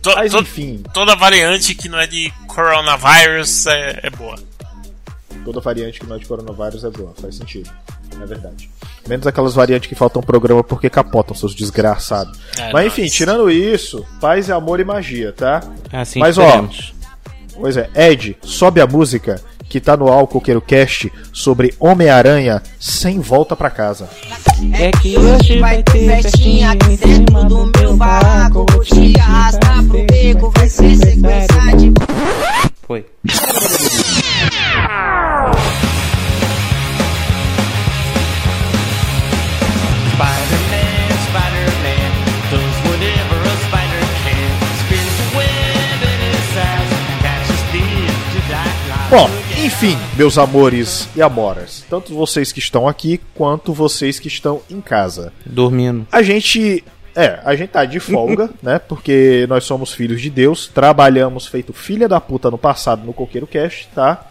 To- 0.00 0.14
Mas 0.14 0.32
to- 0.32 0.40
enfim, 0.40 0.82
toda 0.94 1.14
variante 1.14 1.74
que 1.74 1.86
não 1.88 1.98
é 2.00 2.06
de 2.06 2.32
coronavírus 2.46 3.66
é, 3.66 4.00
é 4.04 4.10
boa. 4.10 4.38
toda 5.44 5.60
variante 5.60 6.00
que 6.00 6.06
não 6.06 6.16
é 6.16 6.18
de 6.18 6.24
coronavírus 6.26 6.82
é 6.84 6.90
boa, 6.90 7.12
faz 7.20 7.36
sentido. 7.36 7.70
É 8.20 8.24
verdade. 8.26 8.70
Menos 9.08 9.26
aquelas 9.26 9.54
variantes 9.54 9.88
que 9.88 9.94
faltam 9.94 10.22
programa 10.22 10.62
porque 10.62 10.88
capotam, 10.88 11.34
seus 11.34 11.54
desgraçados. 11.54 12.38
É, 12.58 12.72
Mas 12.72 12.86
enfim, 12.86 13.06
tirando 13.06 13.50
isso, 13.50 14.06
paz, 14.20 14.48
amor 14.48 14.80
e 14.80 14.84
magia, 14.84 15.32
tá? 15.32 15.60
Assim 15.92 16.20
Mas, 16.20 16.38
ó, 16.38 16.46
esperemos. 16.46 16.94
Pois 17.54 17.76
é, 17.76 17.90
Ed, 17.94 18.36
sobe 18.42 18.80
a 18.80 18.86
música 18.86 19.40
que 19.68 19.80
tá 19.80 19.96
no 19.96 20.08
Álcool 20.08 20.40
Cast 20.60 21.10
sobre 21.32 21.74
Homem-Aranha 21.80 22.62
sem 22.78 23.20
volta 23.20 23.56
pra 23.56 23.70
casa. 23.70 24.08
É 24.74 24.90
que 24.90 25.18
hoje 25.18 25.58
Vai 25.60 25.82
ter 25.82 26.22
festinha 26.22 26.72
aqui 26.72 26.96
dentro 26.96 27.44
do 27.44 27.70
meu 27.78 27.96
barraco. 27.96 28.66
Vou 28.70 28.84
te 28.84 29.18
arrastar 29.18 29.82
pro 29.84 30.04
beco, 30.04 30.52
vai 30.54 30.68
ser 30.68 30.94
sequência 30.96 31.76
de 31.78 31.92
Foi. 32.86 33.06
Bom, 49.12 49.28
enfim, 49.62 49.94
meus 50.16 50.38
amores 50.38 51.06
e 51.14 51.20
amoras, 51.20 51.84
tanto 51.90 52.14
vocês 52.14 52.50
que 52.50 52.60
estão 52.60 52.88
aqui 52.88 53.20
quanto 53.34 53.74
vocês 53.74 54.18
que 54.18 54.26
estão 54.26 54.62
em 54.70 54.80
casa. 54.80 55.34
Dormindo. 55.44 56.06
A 56.10 56.22
gente. 56.22 56.82
É, 57.14 57.38
a 57.44 57.54
gente 57.54 57.68
tá 57.68 57.84
de 57.84 58.00
folga, 58.00 58.48
né? 58.62 58.78
Porque 58.78 59.44
nós 59.50 59.64
somos 59.64 59.92
filhos 59.92 60.18
de 60.22 60.30
Deus, 60.30 60.66
trabalhamos 60.66 61.46
feito 61.46 61.74
filha 61.74 62.08
da 62.08 62.18
puta 62.22 62.50
no 62.50 62.56
passado 62.56 63.04
no 63.04 63.12
Coqueiro 63.12 63.46
Cast, 63.46 63.86
tá? 63.94 64.30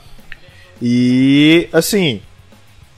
E, 0.81 1.69
assim, 1.71 2.19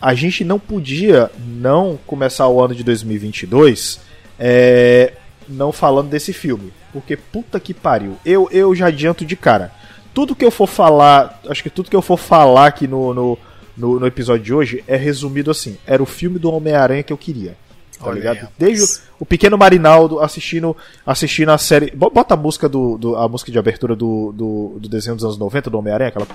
a 0.01 0.13
gente 0.13 0.45
não 0.45 0.57
podia 0.57 1.29
não 1.45 1.99
começar 2.07 2.47
o 2.47 2.63
ano 2.63 2.73
de 2.73 2.83
2022 2.85 3.99
é, 4.39 5.11
não 5.49 5.73
falando 5.73 6.07
desse 6.07 6.31
filme. 6.31 6.71
Porque 6.93 7.17
puta 7.17 7.59
que 7.59 7.73
pariu. 7.73 8.17
Eu, 8.25 8.47
eu 8.53 8.73
já 8.73 8.87
adianto 8.87 9.25
de 9.25 9.35
cara. 9.35 9.82
Tudo 10.13 10.35
que 10.35 10.45
eu 10.45 10.51
for 10.51 10.67
falar, 10.67 11.41
acho 11.49 11.63
que 11.63 11.69
tudo 11.69 11.89
que 11.89 11.95
eu 11.95 12.01
for 12.01 12.17
falar 12.17 12.67
aqui 12.67 12.87
no, 12.87 13.13
no, 13.13 13.37
no, 13.75 13.99
no 13.99 14.05
episódio 14.07 14.43
de 14.43 14.53
hoje 14.53 14.83
é 14.87 14.95
resumido 14.95 15.49
assim: 15.51 15.77
era 15.87 16.01
o 16.03 16.05
filme 16.05 16.37
do 16.37 16.51
Homem-Aranha 16.51 17.03
que 17.03 17.11
eu 17.13 17.17
queria. 17.17 17.55
Tá 17.99 18.09
Olha 18.09 18.15
ligado? 18.15 18.37
aí, 18.37 18.47
Desde 18.57 18.83
o, 18.83 19.23
o 19.23 19.25
pequeno 19.25 19.57
Marinaldo 19.57 20.19
assistindo, 20.19 20.75
assistindo 21.05 21.49
a 21.49 21.57
série. 21.57 21.89
bo- 21.95 22.09
Bota 22.09 22.33
a 22.33 22.37
música 22.37 22.67
do, 22.67 22.97
do- 22.97 23.15
a 23.15 23.27
música 23.29 23.51
de 23.51 23.57
abertura 23.57 23.95
do, 23.95 24.33
do, 24.33 24.77
do 24.79 24.89
desenho 24.89 25.15
dos 25.15 25.23
anos 25.23 25.37
90 25.37 25.69
do 25.69 25.77
Homem-Aranha, 25.79 26.09
aquela. 26.09 26.27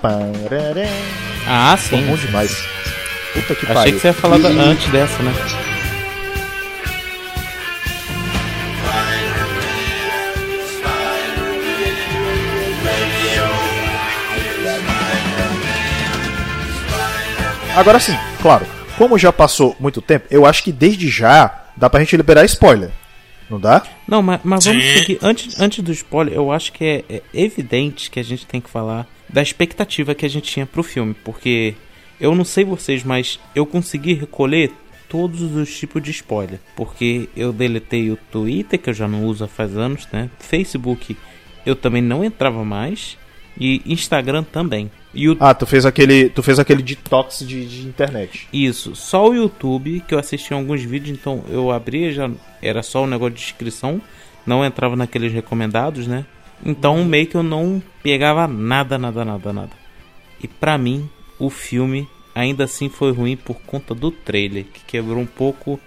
Ah, 1.47 1.77
sim. 1.77 2.01
bom 2.07 2.15
demais. 2.15 2.51
Puta 3.33 3.53
que 3.55 3.65
Achei 3.65 3.73
pariu. 3.75 3.93
que 3.95 3.99
você 4.01 4.07
ia 4.07 4.13
falar 4.13 4.39
e- 4.39 4.59
antes 4.59 4.91
dessa, 4.91 5.21
né? 5.21 5.31
Agora 17.75 17.99
sim, 17.99 18.13
claro, 18.41 18.65
como 18.97 19.17
já 19.17 19.31
passou 19.31 19.75
muito 19.79 20.01
tempo, 20.01 20.25
eu 20.29 20.45
acho 20.45 20.63
que 20.63 20.71
desde 20.71 21.07
já 21.09 21.65
dá 21.77 21.89
pra 21.89 21.99
gente 22.01 22.17
liberar 22.17 22.43
spoiler. 22.45 22.91
Não 23.49 23.59
dá? 23.59 23.83
Não, 24.07 24.21
mas, 24.21 24.41
mas 24.43 24.65
vamos 24.65 24.85
seguir. 24.85 25.17
Antes, 25.21 25.59
antes 25.59 25.83
do 25.83 25.91
spoiler, 25.91 26.35
eu 26.35 26.51
acho 26.51 26.71
que 26.71 26.83
é, 26.85 27.03
é 27.09 27.21
evidente 27.33 28.11
que 28.11 28.19
a 28.19 28.23
gente 28.23 28.45
tem 28.45 28.61
que 28.61 28.69
falar 28.69 29.07
da 29.27 29.41
expectativa 29.41 30.13
que 30.13 30.25
a 30.25 30.29
gente 30.29 30.51
tinha 30.51 30.65
pro 30.65 30.83
filme. 30.83 31.15
Porque 31.23 31.73
eu 32.19 32.35
não 32.35 32.45
sei 32.45 32.63
vocês, 32.63 33.03
mas 33.03 33.39
eu 33.55 33.65
consegui 33.65 34.13
recolher 34.13 34.71
todos 35.07 35.41
os 35.41 35.75
tipos 35.75 36.03
de 36.03 36.11
spoiler. 36.11 36.59
Porque 36.75 37.27
eu 37.35 37.51
deletei 37.51 38.11
o 38.11 38.17
Twitter, 38.17 38.77
que 38.77 38.91
eu 38.91 38.93
já 38.93 39.07
não 39.07 39.25
uso 39.25 39.43
há 39.43 39.47
faz 39.47 39.75
anos, 39.75 40.07
né? 40.11 40.29
Facebook 40.37 41.17
eu 41.65 41.75
também 41.75 42.01
não 42.01 42.23
entrava 42.23 42.63
mais. 42.63 43.17
E 43.59 43.81
Instagram 43.85 44.43
também. 44.43 44.91
E 45.13 45.27
o 45.27 45.35
Ah, 45.39 45.53
tu 45.53 45.65
fez 45.65 45.85
aquele, 45.85 46.29
tu 46.29 46.43
fez 46.43 46.59
aquele 46.59 46.83
detox 46.83 47.39
de, 47.39 47.65
de 47.65 47.87
internet. 47.87 48.47
Isso, 48.53 48.95
só 48.95 49.27
o 49.27 49.33
YouTube, 49.33 50.03
que 50.07 50.13
eu 50.13 50.19
assisti 50.19 50.53
alguns 50.53 50.83
vídeos, 50.83 51.17
então 51.17 51.43
eu 51.49 51.71
abria, 51.71 52.11
já 52.11 52.29
era 52.61 52.83
só 52.83 53.03
o 53.03 53.07
negócio 53.07 53.33
de 53.33 53.41
inscrição, 53.41 53.99
não 54.45 54.63
entrava 54.63 54.95
naqueles 54.95 55.33
recomendados, 55.33 56.05
né? 56.07 56.25
Então 56.63 57.03
meio 57.05 57.25
que 57.25 57.35
eu 57.35 57.41
não 57.43 57.81
pegava 58.03 58.47
nada, 58.47 58.97
nada, 58.97 59.25
nada, 59.25 59.53
nada. 59.53 59.71
E 60.43 60.47
pra 60.47 60.77
mim, 60.77 61.09
o 61.39 61.49
filme 61.49 62.07
ainda 62.35 62.65
assim 62.65 62.87
foi 62.87 63.11
ruim 63.11 63.35
por 63.35 63.55
conta 63.61 63.95
do 63.95 64.11
trailer, 64.11 64.65
que 64.65 64.81
quebrou 64.85 65.19
um 65.19 65.25
pouco. 65.25 65.79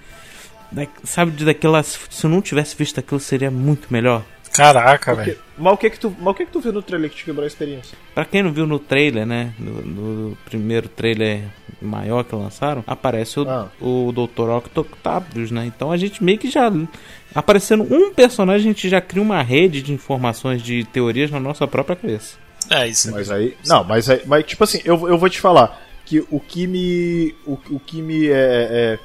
da- 0.70 0.86
sabe, 1.04 1.30
de 1.32 1.44
daquelas. 1.44 1.98
Se 2.10 2.24
eu 2.26 2.30
não 2.30 2.40
tivesse 2.42 2.74
visto 2.76 2.98
aquilo, 2.98 3.20
seria 3.20 3.50
muito 3.50 3.86
melhor. 3.90 4.24
Caraca, 4.52 5.14
velho. 5.14 5.38
Mas 5.56 5.72
o 5.72 5.76
que 5.76 5.90
que 5.90 5.98
tu, 5.98 6.14
mas 6.18 6.26
o 6.28 6.34
que 6.34 6.44
que 6.46 6.52
tu 6.52 6.60
viu 6.60 6.72
no 6.72 6.82
trailer 6.82 7.08
que 7.10 7.16
te 7.16 7.24
quebrou 7.24 7.44
a 7.44 7.46
experiência? 7.46 7.96
Pra 8.14 8.24
quem 8.24 8.42
não 8.42 8.52
viu 8.52 8.66
no 8.66 8.78
trailer, 8.78 9.24
né? 9.26 9.52
No, 9.58 9.82
no 9.82 10.36
primeiro 10.44 10.88
trailer 10.88 11.42
maior 11.80 12.22
que 12.24 12.34
lançaram, 12.34 12.84
aparece 12.86 13.40
o, 13.40 13.48
Ah. 13.48 13.68
o 13.80 14.12
Dr. 14.12 14.50
Octopus, 14.50 15.50
né? 15.50 15.64
Então 15.66 15.90
a 15.90 15.96
gente 15.96 16.22
meio 16.22 16.38
que 16.38 16.50
já. 16.50 16.70
Aparecendo 17.34 17.82
um 17.90 18.12
personagem, 18.12 18.70
a 18.70 18.72
gente 18.72 18.88
já 18.88 19.00
cria 19.00 19.22
uma 19.22 19.42
rede 19.42 19.80
de 19.82 19.92
informações, 19.92 20.62
de 20.62 20.84
teorias 20.84 21.30
na 21.30 21.40
nossa 21.40 21.66
própria 21.66 21.96
cabeça. 21.96 22.36
É 22.70 22.86
isso. 22.86 23.10
Mas 23.10 23.30
aí, 23.30 23.56
não, 23.66 23.82
mas 23.84 24.08
aí, 24.10 24.22
mas 24.26 24.44
tipo 24.44 24.62
assim, 24.64 24.80
eu, 24.84 25.08
eu 25.08 25.16
vou 25.18 25.28
te 25.30 25.40
falar 25.40 25.80
que 26.04 26.20
o 26.30 26.38
que 26.38 26.66
me, 26.66 27.34
o, 27.46 27.58
o 27.70 27.80
que 27.80 28.02
me 28.02 28.28
é, 28.28 28.32
é- 28.32 28.98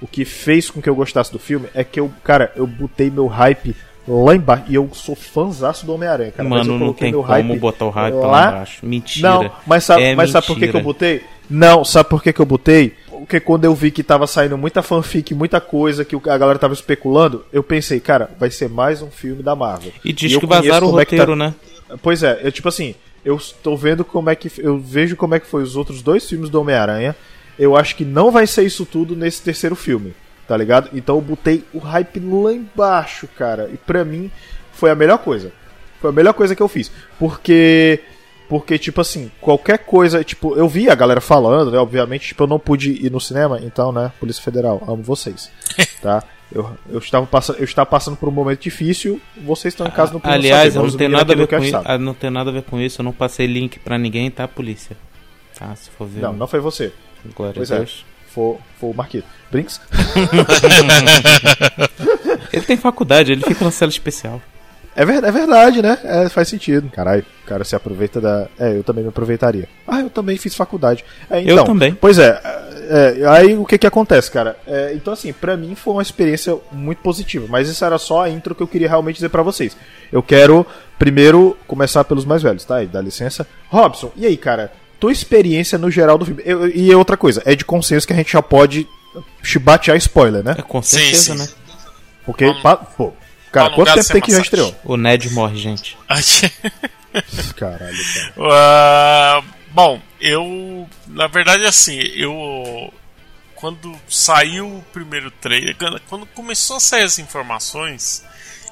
o 0.00 0.06
que 0.06 0.24
fez 0.24 0.70
com 0.70 0.80
que 0.82 0.88
eu 0.88 0.94
gostasse 0.94 1.32
do 1.32 1.38
filme 1.38 1.66
é 1.74 1.82
que 1.82 1.98
eu, 1.98 2.12
cara, 2.22 2.52
eu 2.56 2.66
botei 2.66 3.10
meu 3.10 3.26
hype 3.26 3.74
lá 4.06 4.34
embaixo 4.34 4.64
e 4.68 4.74
eu 4.74 4.88
sou 4.92 5.14
fãzaço 5.14 5.86
do 5.86 5.94
Homem-Aranha, 5.94 6.32
cara. 6.32 6.48
Mano, 6.48 6.78
não 6.78 6.92
tem 6.92 7.12
como 7.12 7.56
botar 7.56 7.86
o 7.86 7.90
hype 7.90 8.14
lá 8.14 8.26
lá 8.26 8.48
embaixo. 8.48 8.86
Mentira. 8.86 9.28
Não, 9.28 9.50
mas 9.66 9.84
sabe, 9.84 10.02
É 10.02 10.14
mas 10.14 10.30
sabe 10.30 10.46
por 10.46 10.58
que, 10.58 10.68
que 10.68 10.76
eu 10.76 10.82
botei? 10.82 11.22
Não, 11.48 11.84
sabe 11.84 12.08
por 12.08 12.22
que, 12.22 12.32
que 12.32 12.40
eu 12.40 12.46
botei? 12.46 12.94
Porque 13.08 13.40
quando 13.40 13.64
eu 13.64 13.74
vi 13.74 13.90
que 13.90 14.02
tava 14.02 14.26
saindo 14.26 14.58
muita 14.58 14.82
fanfic, 14.82 15.34
muita 15.34 15.60
coisa 15.60 16.04
que 16.04 16.14
a 16.14 16.38
galera 16.38 16.58
tava 16.58 16.74
especulando, 16.74 17.44
eu 17.52 17.62
pensei, 17.62 18.00
cara, 18.00 18.30
vai 18.38 18.50
ser 18.50 18.68
mais 18.68 19.00
um 19.02 19.10
filme 19.10 19.42
da 19.42 19.54
Marvel. 19.56 19.92
E 20.04 20.12
diz 20.12 20.32
eu 20.32 20.40
que 20.40 20.46
vazaram 20.46 20.88
o 20.92 21.00
é 21.00 21.04
tá- 21.04 21.10
roteiro, 21.10 21.36
né? 21.36 21.54
Pois 22.02 22.22
é, 22.22 22.40
eu 22.42 22.52
tipo 22.52 22.68
assim, 22.68 22.94
eu 23.24 23.36
estou 23.36 23.76
vendo 23.76 24.04
como 24.04 24.28
é 24.28 24.34
que 24.34 24.50
eu 24.58 24.78
vejo 24.78 25.16
como 25.16 25.34
é 25.34 25.40
que 25.40 25.46
foi 25.46 25.62
os 25.62 25.76
outros 25.76 26.02
dois 26.02 26.28
filmes 26.28 26.50
do 26.50 26.60
Homem-Aranha. 26.60 27.16
Eu 27.58 27.76
acho 27.76 27.94
que 27.96 28.04
não 28.04 28.30
vai 28.30 28.46
ser 28.46 28.64
isso 28.64 28.84
tudo 28.84 29.14
nesse 29.14 29.40
terceiro 29.40 29.76
filme, 29.76 30.12
tá 30.46 30.56
ligado? 30.56 30.90
Então 30.92 31.16
eu 31.16 31.20
botei 31.20 31.64
o 31.72 31.78
hype 31.78 32.20
lá 32.20 32.52
embaixo, 32.52 33.28
cara. 33.36 33.68
E 33.72 33.76
pra 33.76 34.04
mim 34.04 34.30
foi 34.72 34.90
a 34.90 34.94
melhor 34.94 35.18
coisa. 35.18 35.52
Foi 36.00 36.10
a 36.10 36.12
melhor 36.12 36.34
coisa 36.34 36.54
que 36.54 36.62
eu 36.62 36.68
fiz, 36.68 36.90
porque 37.18 38.00
porque 38.48 38.78
tipo 38.78 39.00
assim, 39.00 39.30
qualquer 39.40 39.78
coisa, 39.78 40.22
tipo, 40.22 40.54
eu 40.54 40.68
vi 40.68 40.90
a 40.90 40.94
galera 40.94 41.20
falando, 41.20 41.70
né, 41.70 41.78
obviamente, 41.78 42.28
tipo, 42.28 42.42
eu 42.44 42.46
não 42.46 42.58
pude 42.58 42.90
ir 42.90 43.10
no 43.10 43.18
cinema, 43.18 43.58
então, 43.62 43.90
né, 43.90 44.12
Polícia 44.20 44.42
Federal, 44.42 44.82
amo 44.86 45.02
vocês. 45.02 45.50
Tá? 46.04 46.22
Eu, 46.52 46.70
eu, 46.90 46.98
estava 46.98 47.24
passando, 47.26 47.58
eu 47.58 47.64
estava 47.64 47.86
passando 47.86 48.16
por 48.16 48.28
um 48.28 48.32
momento 48.32 48.60
difícil, 48.60 49.18
vocês 49.42 49.72
estão 49.72 49.86
em 49.86 49.90
casa 49.90 50.12
no 50.12 50.20
puderam 50.20 50.38
Aliás, 50.38 50.74
saber, 50.74 50.86
não 50.86 50.92
menino 50.92 51.16
nada 51.16 51.32
a 51.32 51.36
ver 51.36 51.46
com 51.48 51.58
isso. 51.58 51.82
ah, 51.82 51.98
Não 51.98 52.14
tem 52.14 52.30
nada 52.30 52.50
a 52.50 52.52
ver 52.52 52.62
com 52.62 52.78
isso. 52.78 53.00
Eu 53.00 53.04
não 53.04 53.12
passei 53.12 53.46
link 53.46 53.78
pra 53.78 53.96
ninguém, 53.98 54.30
tá, 54.30 54.46
polícia? 54.46 54.96
Tá, 55.58 55.74
se 55.74 55.88
for 55.90 56.06
ver. 56.06 56.20
Não, 56.20 56.34
não 56.34 56.46
foi 56.46 56.60
você. 56.60 56.92
Glória 57.34 57.54
Pois 57.56 57.72
a 57.72 57.76
é. 57.76 57.78
Deus. 57.78 58.04
Foi, 58.28 58.56
foi 58.78 58.90
o 58.90 58.94
Marquito. 58.94 59.26
Brinks? 59.54 59.80
Ele 62.52 62.62
tem 62.62 62.76
faculdade, 62.76 63.32
ele 63.32 63.42
fica 63.42 63.64
na 63.64 63.70
cela 63.70 63.90
especial. 63.90 64.40
É, 64.96 65.04
ver- 65.04 65.24
é 65.24 65.30
verdade, 65.32 65.82
né? 65.82 65.98
É, 66.04 66.28
faz 66.28 66.46
sentido. 66.48 66.88
Caralho, 66.90 67.24
o 67.44 67.48
cara 67.48 67.64
se 67.64 67.74
aproveita 67.74 68.20
da. 68.20 68.46
É, 68.58 68.76
eu 68.76 68.84
também 68.84 69.02
me 69.02 69.08
aproveitaria. 69.08 69.68
Ah, 69.88 70.00
eu 70.00 70.08
também 70.10 70.36
fiz 70.36 70.54
faculdade. 70.54 71.04
É, 71.28 71.38
Eu 71.40 71.54
então, 71.54 71.64
também. 71.64 71.92
Pois 71.94 72.16
é, 72.18 72.40
é, 72.88 73.20
é, 73.22 73.26
aí 73.26 73.56
o 73.56 73.64
que 73.64 73.76
que 73.76 73.86
acontece, 73.88 74.30
cara? 74.30 74.56
É, 74.66 74.92
então, 74.94 75.12
assim, 75.12 75.32
pra 75.32 75.56
mim 75.56 75.74
foi 75.74 75.94
uma 75.94 76.02
experiência 76.02 76.56
muito 76.70 76.98
positiva, 76.98 77.46
mas 77.48 77.68
isso 77.68 77.84
era 77.84 77.98
só 77.98 78.22
a 78.22 78.30
intro 78.30 78.54
que 78.54 78.62
eu 78.62 78.68
queria 78.68 78.88
realmente 78.88 79.16
dizer 79.16 79.30
pra 79.30 79.42
vocês. 79.42 79.76
Eu 80.12 80.22
quero 80.22 80.64
primeiro 80.96 81.56
começar 81.66 82.04
pelos 82.04 82.24
mais 82.24 82.42
velhos, 82.42 82.64
tá? 82.64 82.80
E 82.82 82.86
dá 82.86 83.00
licença. 83.00 83.46
Robson, 83.68 84.12
e 84.16 84.26
aí, 84.26 84.36
cara? 84.36 84.70
Tua 85.00 85.10
experiência 85.10 85.76
no 85.76 85.90
geral 85.90 86.16
do 86.18 86.24
filme. 86.24 86.40
Eu- 86.46 86.68
e 86.68 86.94
outra 86.94 87.16
coisa, 87.16 87.42
é 87.44 87.56
de 87.56 87.64
consenso 87.64 88.06
que 88.06 88.12
a 88.12 88.16
gente 88.16 88.32
já 88.32 88.40
pode 88.42 88.86
batear 89.60 89.96
spoiler, 89.98 90.42
né? 90.42 90.54
É, 90.58 90.62
com 90.62 90.82
Sim, 90.82 90.98
certeza, 90.98 91.32
sim. 91.34 91.38
né? 91.38 91.48
Porque, 92.24 92.46
Vamos- 92.46 92.62
pa- 92.62 92.76
pô, 92.76 93.12
cara, 93.52 93.68
vamos 93.70 93.84
quanto 93.84 93.94
tempo 93.96 94.12
tem 94.12 94.22
que 94.22 94.32
já 94.32 94.40
estreou? 94.40 94.74
O 94.84 94.96
Ned 94.96 95.30
morre, 95.30 95.56
gente. 95.58 95.96
Caralho, 97.56 97.96
cara. 98.14 98.34
Ah, 98.50 99.42
bom, 99.70 100.00
eu. 100.20 100.88
Na 101.06 101.26
verdade, 101.26 101.64
assim, 101.64 101.98
eu. 102.14 102.92
Quando 103.54 103.94
saiu 104.08 104.66
o 104.78 104.82
primeiro 104.92 105.30
trailer, 105.30 105.76
quando- 105.76 106.00
quando 106.08 106.26
começou 106.26 106.76
a 106.76 106.80
sair 106.80 107.02
as 107.04 107.18
informações 107.18 108.22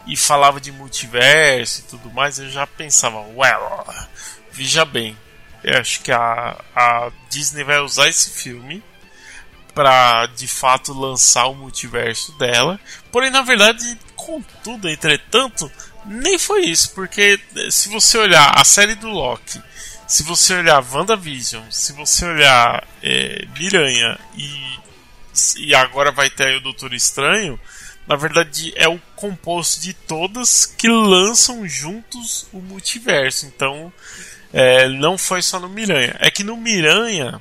e 0.07 0.17
falava 0.17 0.61
de 0.61 0.71
multiverso 0.73 1.81
e 1.81 1.85
tudo 1.85 2.11
mais, 2.11 2.39
eu 2.39 2.51
já 2.51 2.67
pensava, 2.67 3.21
well, 3.35 3.87
veja 4.53 4.85
bem, 4.85 5.17
eu 5.65 5.79
acho 5.79 6.01
que 6.03 6.11
a, 6.13 6.61
a 6.75 7.11
Disney 7.31 7.65
vai 7.65 7.79
usar 7.79 8.09
esse 8.09 8.31
filme 8.31 8.83
pra 9.75 10.27
de 10.27 10.47
fato 10.47 10.93
lançar 10.93 11.47
o 11.47 11.55
multiverso 11.55 12.33
dela. 12.39 12.79
Porém, 13.11 13.31
na 13.31 13.43
verdade, 13.43 13.99
contudo, 14.17 14.89
entretanto, 14.89 15.71
nem 16.05 16.39
foi 16.39 16.67
isso, 16.67 16.93
porque 16.95 17.39
eh, 17.57 17.71
se 17.71 17.89
você 17.89 18.19
olhar 18.19 18.53
a 18.57 18.65
série 18.65 18.95
do 18.95 19.09
Loki, 19.09 19.61
se 20.07 20.23
você 20.23 20.55
olhar 20.55 20.85
WandaVision, 20.93 21.63
se 21.71 21.93
você 21.93 22.27
olhar 22.27 22.87
é, 23.03 23.47
Miranha 23.59 24.19
e, 24.37 24.79
e 25.57 25.75
agora 25.75 26.13
vai 26.13 26.29
ter 26.29 26.49
aí 26.49 26.57
o 26.57 26.61
Doutor 26.61 26.93
Estranho, 26.93 27.59
na 28.07 28.17
verdade 28.17 28.73
é 28.77 28.89
o 28.89 29.01
composto 29.17 29.81
de 29.81 29.95
todas 29.95 30.67
que 30.67 30.89
lançam 30.89 31.67
juntos 31.67 32.47
o 32.53 32.61
multiverso. 32.61 33.47
Então, 33.47 33.93
é, 34.53 34.89
não 34.89 35.17
foi 35.17 35.41
só 35.41 35.59
no 35.59 35.69
Miranha. 35.69 36.15
É 36.19 36.31
que 36.31 36.45
no 36.45 36.57
Miranha 36.57 37.41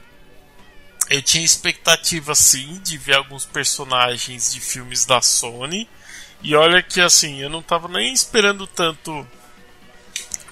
eu 1.12 1.22
tinha 1.22 1.44
expectativa 1.44 2.34
sim 2.34 2.80
de 2.82 2.98
ver 2.98 3.18
alguns 3.18 3.46
personagens 3.46 4.54
de 4.54 4.62
filmes 4.62 5.06
da 5.06 5.22
Sony. 5.22 5.88
E 6.42 6.56
olha 6.56 6.82
que 6.82 7.02
assim, 7.02 7.42
eu 7.42 7.50
não 7.50 7.62
tava 7.62 7.90
nem 7.90 8.14
esperando 8.14 8.66
tanto 8.66 9.28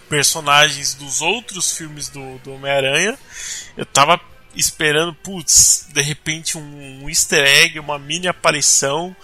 personagens 0.10 0.94
dos 0.96 1.22
outros 1.22 1.78
filmes 1.78 2.10
do, 2.10 2.38
do 2.40 2.52
Homem-Aranha. 2.52 3.18
Eu 3.78 3.86
tava 3.86 4.20
esperando, 4.54 5.14
putz, 5.14 5.88
de 5.94 6.02
repente 6.02 6.58
um, 6.58 7.04
um 7.04 7.10
easter 7.10 7.42
egg, 7.42 7.80
uma 7.80 7.98
mini 7.98 8.28
aparição 8.28 9.16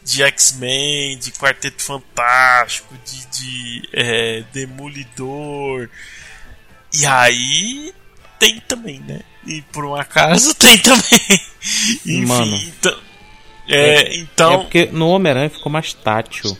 de 0.00 0.22
X-Men, 0.22 1.18
de 1.18 1.32
Quarteto 1.32 1.82
Fantástico, 1.82 2.94
de, 3.04 3.26
de 3.26 3.88
é, 3.92 4.44
Demolidor. 4.52 5.90
E 6.92 7.04
aí 7.04 7.92
tem 8.38 8.60
também, 8.60 9.00
né? 9.00 9.22
E 9.46 9.62
por 9.72 9.84
um 9.84 9.94
acaso 9.94 10.54
tem 10.56 10.78
também. 10.78 11.40
Enfim, 12.06 12.26
Mano. 12.26 12.56
então. 12.56 12.98
É, 13.68 14.16
então. 14.16 14.52
É 14.52 14.58
porque 14.58 14.86
no 14.86 15.08
Homem-Aranha 15.08 15.50
ficou 15.50 15.70
mais 15.72 15.92
tátil. 15.92 16.56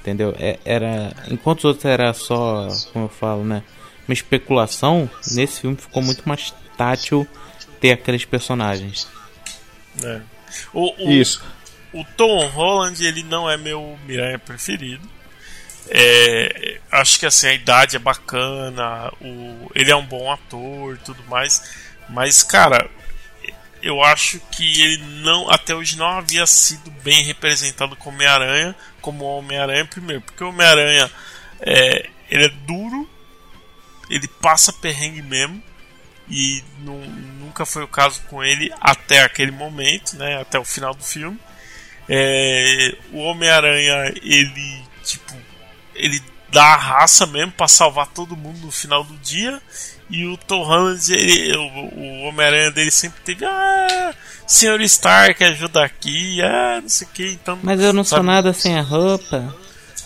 Entendeu? 0.00 0.34
É- 0.38 0.58
era. 0.64 1.12
Enquanto 1.30 1.58
os 1.60 1.64
outros 1.64 1.84
era 1.84 2.12
só, 2.14 2.68
como 2.92 3.06
eu 3.06 3.08
falo, 3.08 3.44
né? 3.44 3.62
Uma 4.06 4.12
especulação, 4.14 5.10
nesse 5.32 5.60
filme 5.62 5.76
ficou 5.76 6.02
muito 6.02 6.28
mais 6.28 6.54
tátil 6.76 7.26
ter 7.80 7.92
aqueles 7.92 8.24
personagens. 8.24 9.08
né? 10.00 10.22
O, 10.72 11.08
o, 11.08 11.10
Isso. 11.10 11.42
o 11.92 12.04
Tom 12.16 12.46
Holland 12.48 13.04
ele 13.04 13.22
não 13.24 13.50
é 13.50 13.56
meu 13.56 13.98
Miranha 14.06 14.38
preferido. 14.38 15.06
É, 15.88 16.78
acho 16.90 17.18
que 17.18 17.26
assim 17.26 17.46
a 17.48 17.54
idade 17.54 17.96
é 17.96 17.98
bacana, 17.98 19.12
o, 19.20 19.70
ele 19.74 19.90
é 19.90 19.96
um 19.96 20.04
bom 20.04 20.30
ator, 20.30 20.98
tudo 21.04 21.22
mais. 21.28 21.62
Mas 22.08 22.42
cara, 22.42 22.88
eu 23.82 24.02
acho 24.02 24.40
que 24.52 24.80
ele 24.82 24.98
não 25.22 25.50
até 25.50 25.74
hoje 25.74 25.96
não 25.96 26.06
havia 26.18 26.46
sido 26.46 26.90
bem 27.02 27.24
representado 27.24 27.94
como 27.96 28.16
Homem-Aranha, 28.16 28.74
como 29.00 29.24
Homem-Aranha 29.24 29.84
primeiro, 29.86 30.22
porque 30.22 30.42
o 30.42 30.48
Homem-Aranha 30.48 31.10
é, 31.60 32.08
ele 32.30 32.44
é 32.44 32.48
duro, 32.48 33.08
ele 34.10 34.26
passa 34.28 34.72
perrengue 34.72 35.22
mesmo 35.22 35.62
e 36.28 36.62
nu- 36.80 37.06
nunca 37.38 37.64
foi 37.64 37.82
o 37.84 37.88
caso 37.88 38.20
com 38.22 38.42
ele 38.42 38.72
até 38.80 39.22
aquele 39.22 39.50
momento, 39.52 40.16
né, 40.16 40.40
até 40.40 40.58
o 40.58 40.64
final 40.64 40.94
do 40.94 41.04
filme. 41.04 41.38
É, 42.08 42.96
o 43.12 43.18
Homem-Aranha, 43.18 44.12
ele, 44.22 44.84
tipo, 45.04 45.34
ele 45.94 46.22
dá 46.50 46.64
a 46.74 46.76
raça 46.76 47.26
mesmo 47.26 47.52
pra 47.52 47.66
salvar 47.68 48.06
todo 48.08 48.36
mundo 48.36 48.58
no 48.60 48.70
final 48.72 49.02
do 49.04 49.16
dia. 49.18 49.60
E 50.08 50.24
o 50.26 50.36
Tom 50.36 50.62
Holland, 50.62 51.12
ele- 51.12 51.56
o, 51.56 51.62
o 51.62 52.20
Homem-Aranha 52.28 52.70
dele 52.70 52.90
sempre 52.90 53.20
teve, 53.24 53.44
ah, 53.44 54.14
Senhor 54.46 54.80
Stark 54.82 55.42
ajuda 55.42 55.84
aqui, 55.84 56.40
ah, 56.42 56.78
não 56.80 56.88
sei 56.88 57.06
o 57.06 57.10
que. 57.10 57.26
Então, 57.32 57.58
Mas 57.62 57.80
eu 57.80 57.92
não 57.92 58.04
sou 58.04 58.18
sabe? 58.18 58.26
nada 58.28 58.52
sem 58.52 58.78
a 58.78 58.82
roupa. 58.82 59.54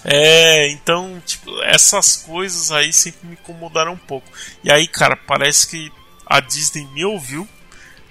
É, 0.02 0.70
então, 0.72 1.20
tipo, 1.26 1.50
essas 1.62 2.16
coisas 2.16 2.72
aí 2.72 2.90
sempre 2.92 3.26
me 3.28 3.34
incomodaram 3.34 3.92
um 3.92 3.98
pouco. 3.98 4.26
E 4.64 4.72
aí, 4.72 4.86
cara, 4.88 5.14
parece 5.14 5.66
que 5.68 5.92
a 6.26 6.40
Disney 6.40 6.86
me 6.94 7.04
ouviu. 7.04 7.46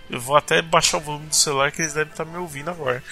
Eu 0.09 0.19
vou 0.19 0.35
até 0.35 0.61
baixar 0.61 0.97
o 0.97 1.01
volume 1.01 1.27
do 1.27 1.35
celular 1.35 1.71
que 1.71 1.81
eles 1.83 1.93
devem 1.93 2.09
estar 2.11 2.25
me 2.25 2.35
ouvindo 2.37 2.69
agora. 2.71 3.03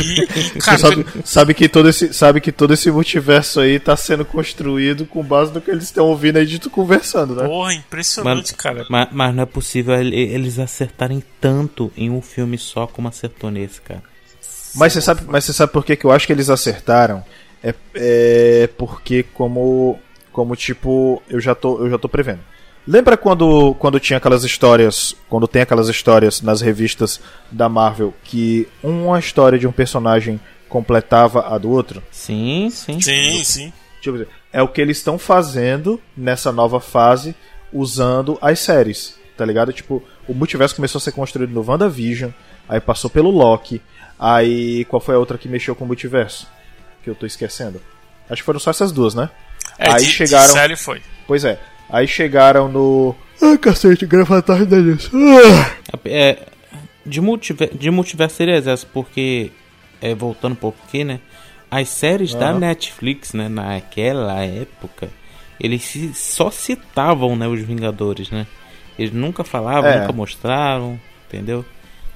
E, 0.00 0.22
e, 0.56 0.58
cara, 0.60 0.76
sabe, 0.78 1.06
sabe 1.24 1.54
que 1.54 1.68
todo 1.68 1.88
esse, 1.88 2.12
sabe 2.12 2.40
que 2.40 2.50
todo 2.50 2.74
esse 2.74 2.90
multiverso 2.90 3.60
aí 3.60 3.78
tá 3.78 3.96
sendo 3.96 4.24
construído 4.24 5.06
com 5.06 5.22
base 5.22 5.52
no 5.52 5.60
que 5.60 5.70
eles 5.70 5.84
estão 5.84 6.06
ouvindo 6.06 6.38
aí 6.38 6.46
de 6.46 6.58
tu 6.58 6.68
conversando, 6.68 7.36
né? 7.36 7.46
porra, 7.46 7.74
impressionante, 7.74 8.54
cara. 8.54 8.84
Mas, 8.90 9.08
mas 9.12 9.34
não 9.34 9.42
é 9.44 9.46
possível 9.46 9.94
ele- 9.94 10.16
eles 10.16 10.58
acertarem 10.58 11.22
tanto 11.40 11.92
em 11.96 12.10
um 12.10 12.20
filme 12.20 12.58
só 12.58 12.86
como 12.88 13.06
acertou 13.06 13.50
nesse, 13.50 13.80
cara. 13.80 14.02
Mas 14.74 14.92
você 14.94 15.00
sabe, 15.00 15.22
mas 15.28 15.44
você 15.44 15.52
sabe 15.52 15.72
por 15.72 15.84
que, 15.84 15.94
que 15.94 16.04
eu 16.04 16.10
acho 16.10 16.26
que 16.26 16.32
eles 16.32 16.50
acertaram? 16.50 17.24
É, 17.62 17.72
é 17.94 18.66
porque 18.76 19.22
como 19.22 19.98
como 20.32 20.56
tipo, 20.56 21.22
eu 21.28 21.38
já 21.40 21.54
tô 21.54 21.78
eu 21.84 21.90
já 21.90 21.98
tô 21.98 22.08
prevendo. 22.08 22.40
Lembra 22.86 23.16
quando 23.16 23.74
quando 23.74 24.00
tinha 24.00 24.16
aquelas 24.16 24.42
histórias, 24.42 25.14
quando 25.28 25.46
tem 25.46 25.62
aquelas 25.62 25.88
histórias 25.88 26.40
nas 26.40 26.60
revistas 26.60 27.20
da 27.50 27.68
Marvel 27.68 28.12
que 28.24 28.68
uma 28.82 29.18
história 29.18 29.58
de 29.58 29.66
um 29.66 29.72
personagem 29.72 30.40
completava 30.68 31.54
a 31.54 31.58
do 31.58 31.70
outro? 31.70 32.02
Sim, 32.10 32.70
sim. 32.70 33.00
Sim, 33.00 33.44
sim. 33.44 33.72
Tipo, 34.00 34.26
é 34.52 34.60
o 34.60 34.68
que 34.68 34.80
eles 34.80 34.96
estão 34.96 35.16
fazendo 35.16 36.00
nessa 36.16 36.50
nova 36.50 36.80
fase 36.80 37.36
usando 37.72 38.36
as 38.40 38.58
séries, 38.58 39.16
tá 39.36 39.44
ligado? 39.44 39.72
Tipo, 39.72 40.02
o 40.26 40.34
multiverso 40.34 40.74
começou 40.74 40.98
a 40.98 41.02
ser 41.02 41.12
construído 41.12 41.52
no 41.52 41.64
WandaVision, 41.64 42.30
aí 42.68 42.80
passou 42.80 43.08
pelo 43.08 43.30
Loki, 43.30 43.80
aí 44.18 44.84
qual 44.86 45.00
foi 45.00 45.14
a 45.14 45.18
outra 45.18 45.38
que 45.38 45.48
mexeu 45.48 45.76
com 45.76 45.84
o 45.84 45.86
multiverso? 45.86 46.48
Que 47.04 47.10
eu 47.10 47.14
tô 47.14 47.26
esquecendo. 47.26 47.80
Acho 48.28 48.42
que 48.42 48.46
foram 48.46 48.60
só 48.60 48.70
essas 48.70 48.90
duas, 48.90 49.14
né? 49.14 49.30
É, 49.78 49.90
aí 49.90 50.04
de, 50.04 50.10
chegaram. 50.10 50.46
de 50.46 50.52
série 50.52 50.76
foi. 50.76 51.00
Pois 51.26 51.44
é. 51.44 51.58
Aí 51.92 52.08
chegaram 52.08 52.68
no. 52.68 53.14
Ai, 53.40 53.58
cacete, 53.58 54.06
gravatar 54.06 54.64
deles. 54.64 55.10
Ah! 55.14 55.76
É, 56.06 56.38
de, 57.04 57.20
multiver, 57.20 57.70
de 57.76 57.90
multiverso 57.90 58.36
seria 58.36 58.54
essa, 58.56 58.86
porque, 58.92 59.50
é, 60.00 60.14
voltando 60.14 60.52
um 60.52 60.56
pouco 60.56 60.78
aqui, 60.88 61.04
né? 61.04 61.20
As 61.70 61.88
séries 61.88 62.34
da. 62.34 62.52
Netflix, 62.52 63.32
né, 63.34 63.48
naquela 63.48 64.42
época, 64.44 65.08
eles 65.60 65.82
se- 65.82 66.14
só 66.14 66.50
citavam, 66.50 67.36
né, 67.36 67.46
os 67.48 67.60
Vingadores, 67.60 68.30
né? 68.30 68.46
Eles 68.98 69.12
nunca 69.12 69.42
falavam, 69.44 69.90
É. 69.90 70.00
nunca 70.00 70.12
mostraram, 70.12 70.98
entendeu? 71.28 71.64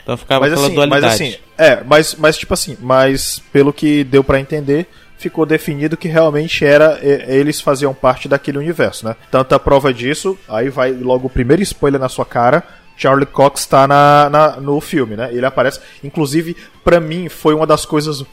Então 0.02 0.16
ficava 0.16 0.40
Mas 0.42 0.52
aquela 0.52 0.66
assim, 0.68 0.76
mas 0.76 0.88
dualidade. 0.88 1.14
assim, 1.14 1.36
é, 1.58 1.82
mas, 1.84 2.14
mas 2.14 2.36
tipo 2.38 2.54
assim, 2.54 2.76
mas 2.80 3.42
pelo 3.52 3.72
que 3.72 4.04
deu 4.04 4.22
pra 4.22 4.38
entender, 4.38 4.86
ficou 5.18 5.46
definido 5.46 5.96
que 5.96 6.08
realmente 6.08 6.64
era 6.64 6.98
eles 7.02 7.60
faziam 7.60 7.92
parte 7.94 8.28
daquele 8.28 8.58
universo, 8.58 9.06
né? 9.06 9.16
Tanta 9.30 9.58
prova 9.58 9.92
disso, 9.92 10.38
aí 10.48 10.68
vai 10.68 10.92
logo 10.92 11.26
o 11.26 11.30
primeiro 11.30 11.62
spoiler 11.62 12.00
na 12.00 12.08
sua 12.08 12.24
cara. 12.24 12.62
Charlie 12.98 13.26
Cox 13.26 13.66
tá 13.66 13.86
na, 13.86 14.30
na- 14.30 14.56
no 14.60 14.80
filme, 14.80 15.16
né? 15.16 15.28
Ele 15.30 15.44
aparece. 15.44 15.80
Inclusive, 16.02 16.56
pra 16.82 16.98
mim, 16.98 17.28
foi 17.28 17.54
uma 17.54 17.66
das 17.66 17.84
coisas 17.84 18.24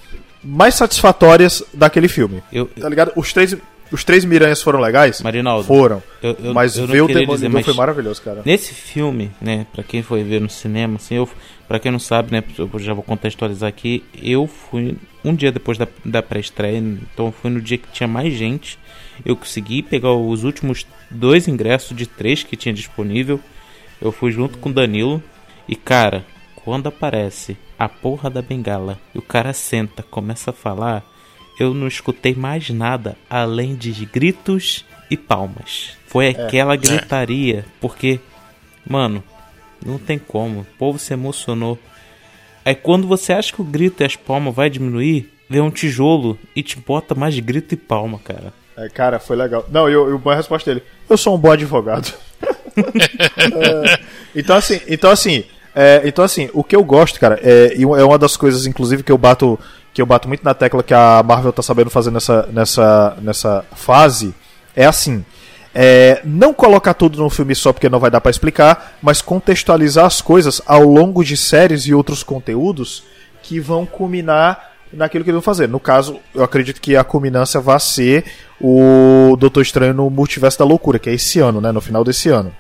mais 0.44 0.76
satisfatórias 0.76 1.62
daquele 1.74 2.08
filme. 2.08 2.42
Eu- 2.52 2.68
Tá 2.68 2.88
ligado? 2.88 3.12
Os 3.16 3.34
três, 3.34 3.56
os 3.92 4.04
três 4.06 4.24
Miranhas 4.24 4.62
foram 4.62 4.80
legais? 4.80 5.22
Marinaldo, 5.22 5.66
Foram. 5.66 6.02
eu- 6.22 6.38
eu- 6.42 6.54
mas 6.54 6.78
eu 6.78 6.88
ver 6.88 7.02
o 7.02 7.08
Demolidor 7.08 7.36
dizer, 7.36 7.50
mas- 7.50 7.66
foi 7.66 7.74
maravilhoso, 7.74 8.22
cara. 8.22 8.42
Nesse 8.46 8.74
filme, 8.74 9.32
né, 9.42 9.66
pra 9.74 9.84
quem 9.84 10.02
foi 10.02 10.24
ver 10.24 10.40
no 10.40 10.50
cinema, 10.50 10.96
assim, 10.96 11.16
eu, 11.16 11.30
pra 11.68 11.78
quem 11.78 11.92
não 11.92 12.00
sabe, 12.00 12.32
né, 12.32 12.42
eu 12.58 12.70
já 12.80 12.94
vou 12.94 13.04
contextualizar 13.04 13.68
aqui, 13.68 14.04
eu 14.22 14.48
fui 14.48 14.96
um 15.24 15.34
dia 15.34 15.52
depois 15.52 15.78
da, 15.78 15.88
da 16.04 16.22
pré-estreia, 16.22 16.78
então 16.78 17.32
foi 17.32 17.50
no 17.50 17.62
dia 17.62 17.78
que 17.78 17.92
tinha 17.92 18.08
mais 18.08 18.34
gente, 18.34 18.78
Eu 19.26 19.36
consegui 19.36 19.82
pegar 19.82 20.14
os 20.14 20.44
últimos 20.44 20.86
dois 21.10 21.48
ingressos 21.48 21.96
de 21.96 22.08
três 22.08 22.44
que 22.44 22.58
tinha 22.58 22.74
disponível. 22.74 23.40
Eu 24.02 24.12
fui 24.12 24.32
junto 24.32 24.58
com 24.58 24.70
o 24.70 24.74
Danilo. 24.74 25.22
E 25.68 25.76
cara, 25.76 26.26
quando 26.56 26.88
aparece 26.88 27.58
a 27.78 27.88
porra 27.88 28.30
da 28.30 28.42
bengala 28.42 29.00
e 29.14 29.20
o 29.20 29.22
cara 29.22 29.54
senta, 29.54 30.04
começa 30.04 30.50
a 30.50 30.54
falar, 30.54 31.04
eu 31.60 31.74
não 31.74 31.88
escutei 31.88 32.34
mais 32.34 32.70
nada 32.70 33.16
além 33.30 33.76
de 33.76 33.92
gritos 34.06 34.84
e 35.10 35.16
palmas. 35.16 35.98
Foi 36.08 36.30
aquela 36.30 36.76
gritaria, 36.76 37.66
porque, 37.80 38.20
mano, 38.88 39.24
não 39.86 39.98
tem 39.98 40.18
como. 40.18 40.62
O 40.62 40.66
povo 40.78 40.98
se 40.98 41.14
emocionou. 41.14 41.78
Aí 42.66 42.76
quando 42.76 43.08
você 43.08 43.34
acha 43.34 43.54
que 43.54 43.62
o 43.62 43.66
grito 43.66 44.02
e 44.02 44.06
as 44.06 44.16
palmas 44.16 44.56
vai 44.56 44.70
diminuir, 44.70 45.32
vem 45.50 45.62
um 45.62 45.72
tijolo 45.72 46.38
e 46.56 46.64
te 46.64 46.80
bota 46.80 47.14
mais 47.14 47.38
grito 47.40 47.74
e 47.74 47.78
palma, 47.78 48.20
cara. 48.24 48.54
É, 48.78 48.90
cara, 48.90 49.20
foi 49.20 49.36
legal. 49.36 49.66
Não, 49.70 49.90
e 49.90 49.94
eu, 49.94 50.10
eu, 50.10 50.30
a 50.30 50.36
resposta 50.36 50.74
dele: 50.74 50.86
Eu 51.10 51.18
sou 51.18 51.36
um 51.36 51.40
bom 51.40 51.52
advogado. 51.52 52.14
É, 52.76 54.00
então, 54.36 54.56
assim, 54.56 54.82
então, 54.88 55.12
assim, 55.12 55.44
é, 55.76 56.02
então, 56.06 56.26
assim, 56.26 56.50
o 56.54 56.64
que 56.64 56.76
eu 56.76 56.84
gosto, 56.84 57.20
cara, 57.20 57.40
é, 57.44 57.76
e 57.78 57.84
é 57.84 58.04
uma 58.04 58.18
das 58.18 58.36
coisas, 58.36 58.66
inclusive, 58.66 59.04
que 59.04 59.12
eu 59.12 59.18
bato 59.18 59.60
que 59.94 60.02
eu 60.02 60.06
bato 60.08 60.28
muito 60.28 60.44
na 60.44 60.56
tecla 60.56 60.82
que 60.82 60.94
a 60.94 61.22
Marvel 61.24 61.54
tá 61.54 61.62
sabendo 61.62 61.92
fazer 61.92 62.10
nessa, 62.10 62.50
nessa, 62.52 63.16
nessa 63.22 63.64
fase, 63.76 64.34
é 64.76 64.86
assim. 64.86 65.24
É, 65.76 66.22
não 66.24 66.54
colocar 66.54 66.94
tudo 66.94 67.18
num 67.18 67.30
filme 67.30 67.56
só 67.56 67.74
porque 67.74 67.90
não 67.90 68.00
vai 68.00 68.12
dar 68.12 68.22
pra 68.22 68.30
explicar, 68.30 68.98
mas 69.02 69.22
contextualizar 69.22 70.06
as 70.06 70.22
coisas 70.22 70.62
ao 70.66 70.84
longo 70.84 71.24
de 71.24 71.36
séries 71.36 71.88
e 71.88 71.94
outros 71.94 72.22
conteúdos 72.22 73.04
que 73.42 73.60
vão 73.60 73.86
culminar 73.86 74.74
naquilo 74.94 75.24
que 75.24 75.32
eles 75.32 75.38
vão 75.38 75.42
fazer. 75.42 75.68
No 75.68 75.80
caso, 75.80 76.20
eu 76.34 76.44
acredito 76.44 76.80
que 76.80 76.96
a 76.96 77.04
culminância 77.04 77.60
vai 77.60 77.80
ser 77.80 78.26
o 78.62 79.36
Doutor 79.38 79.62
Estranho 79.62 79.94
no 79.94 80.10
Multiverso 80.10 80.60
da 80.60 80.66
Loucura, 80.66 81.00
que 81.00 81.10
é 81.10 81.14
esse 81.14 81.40
ano, 81.40 81.60
né? 81.60 81.72
No 81.72 81.82
final 81.82 82.04
desse 82.04 82.30
ano. 82.30 82.54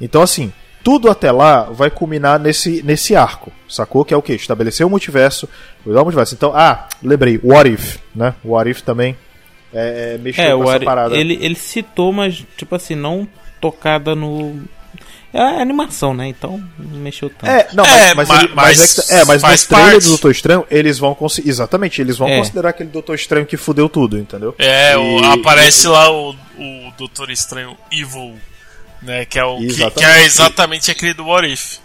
Então, 0.00 0.22
assim, 0.22 0.52
tudo 0.84 1.10
até 1.10 1.30
lá 1.30 1.64
vai 1.64 1.90
culminar 1.90 2.38
nesse, 2.38 2.82
nesse 2.82 3.14
arco, 3.16 3.52
sacou? 3.68 4.04
Que 4.04 4.14
é 4.14 4.16
o 4.16 4.22
que? 4.22 4.32
Estabelecer 4.32 4.86
o 4.86 4.90
multiverso, 4.90 5.48
do 5.84 5.92
multiverso. 5.92 6.34
Então, 6.34 6.52
ah, 6.54 6.88
lembrei, 7.02 7.40
What 7.42 7.70
If, 7.70 7.98
né? 8.14 8.34
What 8.44 8.70
If 8.70 8.82
também 8.82 9.16
é, 9.74 10.14
é, 10.14 10.18
mexeu 10.18 10.44
É, 10.44 10.50
com 10.52 10.56
o 10.58 10.62
essa 10.64 10.72
Ari- 10.74 10.84
parada. 10.84 11.16
ele, 11.16 11.38
ele 11.40 11.54
citou, 11.54 12.12
mas, 12.12 12.44
tipo 12.56 12.74
assim, 12.74 12.94
não 12.94 13.26
tocada 13.60 14.14
no. 14.14 14.60
É 15.34 15.40
animação, 15.62 16.12
né? 16.12 16.28
Então 16.28 16.62
não 16.78 16.98
mexeu 17.00 17.30
tanto. 17.30 17.46
É, 17.46 17.66
não, 17.72 17.86
É, 17.86 18.12
mas, 18.14 18.28
mas, 18.28 18.28
ma- 18.28 18.44
ele- 18.44 18.54
mas 18.54 18.80
é, 18.98 19.02
que 19.02 19.08
tá- 19.08 19.14
é, 19.16 19.24
mas 19.24 19.40
faz 19.40 19.62
no 19.62 19.68
trailer 19.68 19.92
parte. 19.92 20.04
do 20.04 20.08
Doutor 20.10 20.30
Estranho, 20.30 20.66
eles 20.70 20.98
vão 20.98 21.14
conseguir. 21.14 21.48
Exatamente, 21.48 22.00
eles 22.02 22.18
vão 22.18 22.28
É. 22.28 22.36
considerar 22.38 22.68
aquele 22.68 22.90
Doutor 22.90 23.14
Estranho 23.14 23.46
que 23.46 23.56
fudeu 23.56 23.88
tudo, 23.88 24.18
entendeu? 24.18 24.54
É, 24.58 24.94
o- 24.98 25.20
E- 25.20 25.24
aparece 25.40 25.88
lá 25.88 26.10
o, 26.12 26.32
o 26.32 26.92
Doutor 26.98 27.30
Estranho 27.30 27.74
Evil, 27.90 28.34
né? 29.00 29.24
Que 29.24 29.38
é, 29.38 29.44
o, 29.44 29.56
que, 29.56 29.64
Exatamente. 29.64 29.94
que 29.94 30.04
é 30.04 30.24
exatamente 30.26 30.90
aquele 30.90 31.14
do 31.14 31.24
What 31.24 31.50
If. 31.50 31.78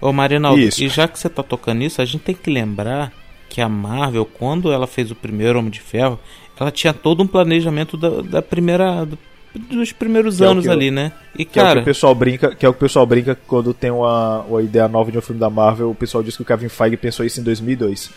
Ô 0.00 0.10
Marinaldo, 0.10 0.60
Isso. 0.60 0.82
e 0.82 0.88
já 0.88 1.06
que 1.06 1.18
você 1.18 1.28
tá 1.28 1.42
tocando 1.42 1.80
nisso, 1.80 2.00
a 2.00 2.04
gente 2.06 2.22
tem 2.22 2.34
que 2.34 2.50
lembrar 2.50 3.12
que 3.50 3.60
a 3.60 3.68
Marvel, 3.68 4.24
quando 4.24 4.72
ela 4.72 4.86
fez 4.86 5.10
o 5.10 5.14
primeiro 5.14 5.58
Homem 5.58 5.70
de 5.70 5.80
Ferro, 5.80 6.18
ela 6.58 6.70
tinha 6.70 6.92
todo 6.94 7.22
um 7.22 7.26
planejamento 7.26 7.96
da, 7.96 8.22
da 8.22 8.42
primeira. 8.42 9.04
do- 9.04 9.18
dos 9.58 9.92
primeiros 9.92 10.36
Que 10.38 10.44
é 10.44 10.46
anos 10.46 10.66
eu- 10.66 10.72
ali, 10.72 10.90
né? 10.90 11.12
E 11.36 11.44
Que 11.44 11.58
é 11.58 11.62
o 11.62 11.64
que 11.64 11.68
cara, 11.68 11.80
o 11.80 11.84
pessoal 11.84 12.14
brinca, 12.14 12.54
que 12.54 12.64
é 12.64 12.68
o 12.68 12.72
que 12.72 12.76
o 12.78 12.80
pessoal 12.80 13.06
brinca 13.06 13.38
quando 13.46 13.72
tem 13.74 13.90
uma, 13.90 14.42
uma 14.42 14.62
ideia 14.62 14.86
nova 14.88 15.10
de 15.10 15.18
um 15.18 15.20
filme 15.20 15.40
da 15.40 15.50
Marvel, 15.50 15.90
o 15.90 15.94
pessoal 15.94 16.22
diz 16.22 16.36
que 16.36 16.42
o 16.42 16.44
Kevin 16.44 16.68
Feige 16.68 16.96
pensou 16.96 17.24
isso 17.24 17.40
em 17.40 17.42
2002. 17.44 18.10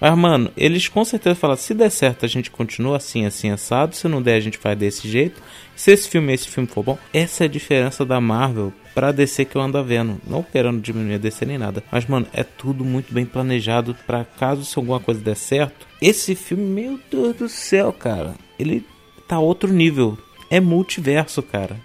Mas, 0.00 0.18
mano, 0.18 0.50
eles 0.56 0.88
com 0.88 1.04
certeza 1.04 1.34
falam: 1.34 1.56
se 1.56 1.74
der 1.74 1.90
certo, 1.90 2.24
a 2.24 2.28
gente 2.28 2.50
continua 2.50 2.96
assim, 2.96 3.24
assim, 3.26 3.50
assado. 3.50 3.94
Se 3.94 4.08
não 4.08 4.20
der, 4.22 4.34
a 4.36 4.40
gente 4.40 4.58
faz 4.58 4.76
desse 4.78 5.08
jeito. 5.08 5.40
Se 5.74 5.90
esse 5.90 6.08
filme 6.08 6.32
esse 6.32 6.48
filme 6.48 6.68
for 6.68 6.82
bom, 6.82 6.98
essa 7.14 7.44
é 7.44 7.46
a 7.46 7.50
diferença 7.50 8.04
da 8.04 8.20
Marvel 8.20 8.72
pra 8.94 9.10
DC 9.10 9.46
que 9.46 9.56
eu 9.56 9.62
ando 9.62 9.82
vendo. 9.82 10.20
Não 10.26 10.42
querendo 10.42 10.80
diminuir 10.80 11.14
a 11.14 11.18
DC 11.18 11.44
nem 11.46 11.56
nada. 11.58 11.82
Mas, 11.90 12.04
mano, 12.06 12.26
é 12.32 12.44
tudo 12.44 12.84
muito 12.84 13.12
bem 13.12 13.24
planejado 13.24 13.96
pra 14.06 14.24
caso 14.24 14.64
se 14.64 14.78
alguma 14.78 15.00
coisa 15.00 15.20
der 15.20 15.36
certo. 15.36 15.86
Esse 16.00 16.34
filme, 16.34 16.62
meu 16.64 17.00
Deus 17.10 17.36
do 17.36 17.48
céu, 17.48 17.92
cara. 17.92 18.34
Ele 18.58 18.84
tá 19.26 19.38
outro 19.38 19.72
nível. 19.72 20.18
É 20.50 20.60
multiverso, 20.60 21.42
cara. 21.42 21.76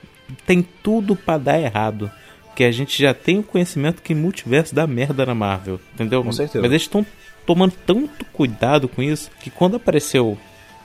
Tem 0.45 0.65
tudo 0.83 1.15
pra 1.15 1.37
dar 1.37 1.59
errado. 1.59 2.11
Porque 2.45 2.63
a 2.63 2.71
gente 2.71 3.01
já 3.01 3.13
tem 3.13 3.39
o 3.39 3.43
conhecimento 3.43 4.01
que 4.01 4.15
multiverso 4.15 4.73
dá 4.73 4.87
merda 4.87 5.25
na 5.25 5.35
Marvel. 5.35 5.79
Entendeu? 5.93 6.23
Com 6.23 6.31
certeza. 6.31 6.61
Mas 6.61 6.71
eles 6.71 6.81
estão 6.83 7.05
tomando 7.45 7.73
tanto 7.85 8.25
cuidado 8.25 8.87
com 8.89 9.01
isso 9.01 9.31
que 9.39 9.49
quando 9.49 9.77
apareceu 9.77 10.37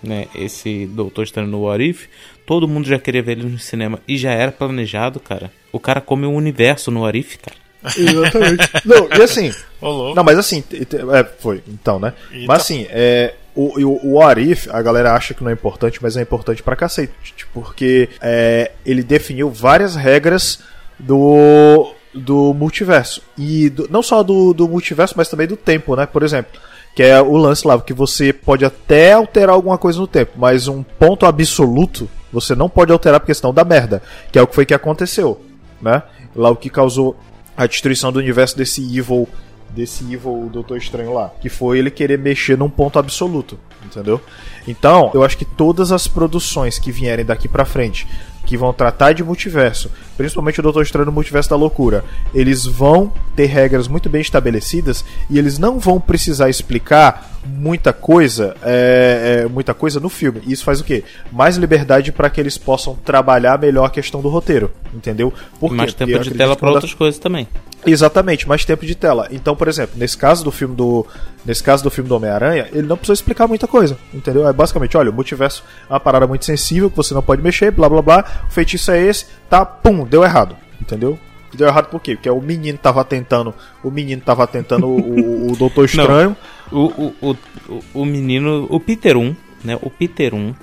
né, 0.02 0.26
esse 0.34 0.86
Doutor 0.86 1.24
Estranho 1.24 1.48
no 1.48 1.62
What 1.62 1.82
If, 1.82 2.06
todo 2.46 2.68
mundo 2.68 2.86
já 2.86 2.98
queria 2.98 3.22
ver 3.22 3.38
ele 3.38 3.48
no 3.48 3.58
cinema 3.58 4.00
e 4.06 4.16
já 4.16 4.32
era 4.32 4.52
planejado, 4.52 5.20
cara. 5.20 5.50
O 5.72 5.80
cara 5.80 6.00
come 6.00 6.26
o 6.26 6.32
universo 6.32 6.90
no 6.90 7.02
What 7.02 7.18
If, 7.18 7.36
cara. 7.36 7.56
Exatamente. 7.96 8.70
não, 8.84 9.08
e 9.08 9.22
assim. 9.22 9.52
Ô, 9.80 9.88
louco. 9.88 10.14
Não, 10.14 10.22
mas 10.22 10.38
assim, 10.38 10.62
é, 10.72 11.24
foi, 11.38 11.62
então, 11.66 11.98
né? 11.98 12.12
Eita. 12.30 12.46
Mas 12.46 12.62
assim, 12.62 12.86
é, 12.90 13.34
o, 13.54 13.78
o, 13.84 14.06
o 14.06 14.12
What 14.18 14.40
If, 14.40 14.68
a 14.70 14.80
galera 14.82 15.12
acha 15.12 15.34
que 15.34 15.42
não 15.42 15.50
é 15.50 15.54
importante, 15.54 15.98
mas 16.02 16.16
é 16.16 16.22
importante 16.22 16.62
pra 16.62 16.76
cacete. 16.76 17.12
Porque 17.52 18.08
é, 18.20 18.72
ele 18.84 19.02
definiu 19.02 19.50
várias 19.50 19.94
regras 19.96 20.60
do, 20.98 21.92
do 22.14 22.54
multiverso. 22.54 23.22
E 23.36 23.68
do- 23.70 23.88
não 23.90 24.02
só 24.02 24.22
do, 24.22 24.52
do 24.54 24.68
multiverso, 24.68 25.14
mas 25.16 25.28
também 25.28 25.46
do 25.46 25.56
tempo, 25.56 25.94
né? 25.96 26.06
Por 26.06 26.22
exemplo. 26.22 26.60
Que 26.94 27.02
é 27.02 27.22
o 27.22 27.36
lance 27.38 27.66
lá, 27.66 27.80
que 27.80 27.94
você 27.94 28.34
pode 28.34 28.66
até 28.66 29.12
alterar 29.12 29.54
alguma 29.54 29.78
coisa 29.78 29.98
no 29.98 30.06
tempo, 30.06 30.32
mas 30.36 30.68
um 30.68 30.82
ponto 30.82 31.24
absoluto 31.24 32.06
você 32.30 32.54
não 32.54 32.68
pode 32.68 32.92
alterar 32.92 33.18
porque 33.18 33.32
senão 33.32 33.52
dá 33.52 33.64
merda. 33.64 34.02
Que 34.30 34.38
é 34.38 34.42
o 34.42 34.46
que 34.46 34.54
foi 34.54 34.66
que 34.66 34.74
aconteceu, 34.74 35.40
né? 35.80 36.02
Lá 36.36 36.50
o 36.50 36.56
que 36.56 36.68
causou 36.68 37.16
a 37.56 37.66
destruição 37.66 38.12
do 38.12 38.18
universo 38.18 38.56
desse 38.58 38.82
evil 38.98 39.26
desse 39.74 40.04
evil 40.04 40.48
Doutor 40.52 40.76
Estranho 40.76 41.12
lá, 41.12 41.32
que 41.40 41.48
foi 41.48 41.78
ele 41.78 41.90
querer 41.90 42.18
mexer 42.18 42.56
num 42.56 42.70
ponto 42.70 42.98
absoluto, 42.98 43.58
entendeu? 43.84 44.20
Então, 44.66 45.10
eu 45.14 45.22
acho 45.22 45.36
que 45.36 45.44
todas 45.44 45.92
as 45.92 46.06
produções 46.06 46.78
que 46.78 46.92
vierem 46.92 47.24
daqui 47.24 47.48
pra 47.48 47.64
frente, 47.64 48.06
que 48.52 48.56
vão 48.58 48.70
tratar 48.70 49.12
de 49.14 49.24
multiverso, 49.24 49.90
principalmente 50.14 50.60
o 50.60 50.62
Doutor 50.62 50.82
Estranho 50.82 51.06
no 51.06 51.12
Multiverso 51.12 51.48
da 51.48 51.56
Loucura, 51.56 52.04
eles 52.34 52.66
vão 52.66 53.10
ter 53.34 53.46
regras 53.46 53.88
muito 53.88 54.10
bem 54.10 54.20
estabelecidas 54.20 55.02
e 55.30 55.38
eles 55.38 55.58
não 55.58 55.78
vão 55.78 55.98
precisar 55.98 56.50
explicar 56.50 57.30
muita 57.46 57.94
coisa, 57.94 58.54
é, 58.62 59.44
é, 59.44 59.48
muita 59.48 59.72
coisa 59.72 59.98
no 59.98 60.10
filme. 60.10 60.42
E 60.46 60.52
isso 60.52 60.64
faz 60.64 60.80
o 60.80 60.84
quê? 60.84 61.02
Mais 61.32 61.56
liberdade 61.56 62.12
para 62.12 62.28
que 62.28 62.38
eles 62.40 62.58
possam 62.58 62.94
trabalhar 62.94 63.58
melhor 63.58 63.86
a 63.86 63.90
questão 63.90 64.20
do 64.20 64.28
roteiro, 64.28 64.70
entendeu? 64.92 65.32
Por? 65.58 65.72
Mais 65.72 65.94
tempo 65.94 66.18
de 66.18 66.30
tela 66.32 66.54
uma 66.60 66.68
das- 66.68 66.74
outras 66.74 66.94
coisas 66.94 67.18
também. 67.18 67.48
Exatamente, 67.84 68.46
mais 68.46 68.64
tempo 68.64 68.86
de 68.86 68.94
tela. 68.94 69.26
Então, 69.32 69.56
por 69.56 69.66
exemplo, 69.66 69.94
nesse 69.98 70.16
caso 70.16 70.44
do 70.44 70.52
filme 70.52 70.76
do. 70.76 71.04
Nesse 71.44 71.60
caso 71.64 71.82
do 71.82 71.90
filme 71.90 72.08
do 72.08 72.14
Homem-Aranha, 72.14 72.68
ele 72.72 72.86
não 72.86 72.96
precisa 72.96 73.14
explicar 73.14 73.48
muita 73.48 73.66
coisa. 73.66 73.98
Entendeu? 74.14 74.46
É 74.46 74.52
basicamente, 74.52 74.96
olha, 74.96 75.10
o 75.10 75.12
multiverso 75.12 75.64
é 75.90 75.92
uma 75.92 75.98
parada 75.98 76.24
muito 76.24 76.44
sensível 76.44 76.88
que 76.88 76.96
você 76.96 77.12
não 77.12 77.20
pode 77.22 77.42
mexer, 77.42 77.72
blá 77.72 77.88
blá 77.88 78.00
blá. 78.00 78.41
O 78.48 78.50
feitiço 78.52 78.90
é 78.90 79.02
esse, 79.06 79.26
tá, 79.48 79.64
pum, 79.64 80.04
deu 80.04 80.22
errado. 80.24 80.56
Entendeu? 80.80 81.18
Deu 81.54 81.68
errado 81.68 81.88
por 81.90 82.00
quê? 82.00 82.14
Porque 82.14 82.30
o 82.30 82.40
menino 82.40 82.78
tava 82.78 83.04
tentando. 83.04 83.54
O 83.84 83.90
menino 83.90 84.22
tava 84.22 84.46
tentando 84.46 84.86
o, 84.86 84.98
o, 84.98 85.52
o 85.52 85.56
Doutor 85.58 85.84
Estranho. 85.84 86.36
O, 86.70 86.78
o, 86.86 87.14
o, 87.20 87.36
o- 87.68 87.84
o 87.94 88.04
menino, 88.04 88.66
o 88.70 88.80
Peter 88.80 89.16
1, 89.16 89.36
né? 89.62 89.78
O 89.82 89.90
Peter 89.90 90.34
1, 90.34 90.54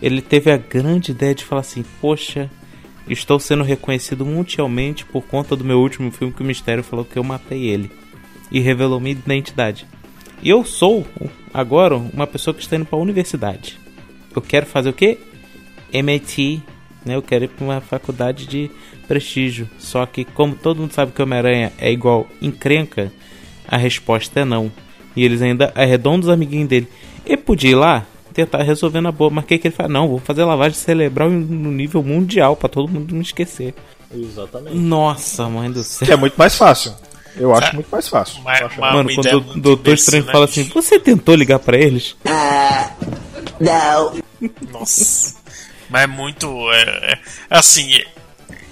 ele 0.00 0.22
teve 0.22 0.50
a 0.50 0.56
grande 0.56 1.10
ideia 1.12 1.34
de 1.34 1.44
falar 1.44 1.60
assim: 1.60 1.84
Poxa, 2.00 2.50
estou 3.08 3.38
sendo 3.38 3.62
reconhecido 3.62 4.24
mundialmente 4.24 5.04
por 5.04 5.22
conta 5.22 5.54
do 5.54 5.62
meu 5.64 5.78
último 5.78 6.10
filme 6.10 6.32
que 6.32 6.42
o 6.42 6.46
Mistério 6.46 6.82
falou 6.82 7.04
que 7.04 7.18
eu 7.18 7.24
matei 7.24 7.64
ele. 7.68 7.90
E 8.50 8.58
revelou 8.60 8.98
minha 8.98 9.12
identidade. 9.12 9.86
E 10.42 10.48
eu 10.48 10.64
sou, 10.64 11.06
agora, 11.52 11.96
uma 11.96 12.26
pessoa 12.26 12.54
que 12.54 12.62
está 12.62 12.76
indo 12.76 12.84
para 12.86 12.98
a 12.98 13.02
universidade. 13.02 13.78
Eu 14.34 14.40
quero 14.40 14.64
fazer 14.66 14.88
o 14.90 14.92
quê? 14.94 15.18
MIT, 15.92 16.62
né? 17.06 17.14
Eu 17.16 17.22
quero 17.22 17.44
ir 17.44 17.48
para 17.48 17.64
uma 17.64 17.80
faculdade 17.80 18.46
de 18.46 18.70
prestígio. 19.06 19.68
Só 19.78 20.04
que, 20.04 20.24
como 20.24 20.54
todo 20.54 20.80
mundo 20.80 20.92
sabe 20.92 21.12
que 21.12 21.22
Homem-Aranha 21.22 21.72
é 21.78 21.90
igual 21.90 22.26
encrenca, 22.42 23.12
a 23.66 23.76
resposta 23.76 24.40
é 24.40 24.44
não. 24.44 24.70
E 25.14 25.24
eles 25.24 25.40
ainda 25.40 25.72
arredondam 25.74 26.28
os 26.28 26.28
amiguinhos 26.28 26.68
dele. 26.68 26.88
Ele 27.24 27.38
podia 27.38 27.70
ir 27.70 27.74
lá 27.74 28.06
tentar 28.34 28.62
resolver 28.62 29.00
na 29.00 29.10
boa, 29.10 29.30
mas 29.30 29.44
o 29.44 29.46
que, 29.46 29.56
que 29.56 29.68
ele 29.68 29.74
faz? 29.74 29.88
Não, 29.88 30.08
vou 30.08 30.18
fazer 30.18 30.44
lavagem 30.44 30.78
cerebral 30.78 31.30
no 31.30 31.72
nível 31.72 32.02
mundial 32.02 32.54
para 32.54 32.68
todo 32.68 32.92
mundo 32.92 33.14
me 33.14 33.22
esquecer. 33.22 33.74
Exatamente. 34.14 34.76
Nossa, 34.76 35.48
mãe 35.48 35.70
do 35.70 35.82
céu. 35.82 36.06
Que 36.06 36.12
é 36.12 36.16
muito 36.16 36.36
mais 36.36 36.54
fácil. 36.54 36.92
Eu 37.34 37.54
acho 37.54 37.74
muito 37.74 37.88
mais 37.90 38.08
fácil. 38.08 38.42
Mano, 38.42 39.10
quando 39.14 39.36
o 39.36 39.60
Doutor 39.60 39.94
Estranho 39.94 40.24
né, 40.24 40.32
fala 40.32 40.44
assim: 40.46 40.64
Você 40.74 40.98
tentou 40.98 41.34
ligar 41.34 41.58
pra 41.58 41.76
eles? 41.76 42.16
Nossa. 44.72 45.34
Mas 45.88 46.02
é 46.02 46.06
muito. 46.06 46.72
É, 46.72 47.12
é- 47.12 47.20
assim, 47.50 47.90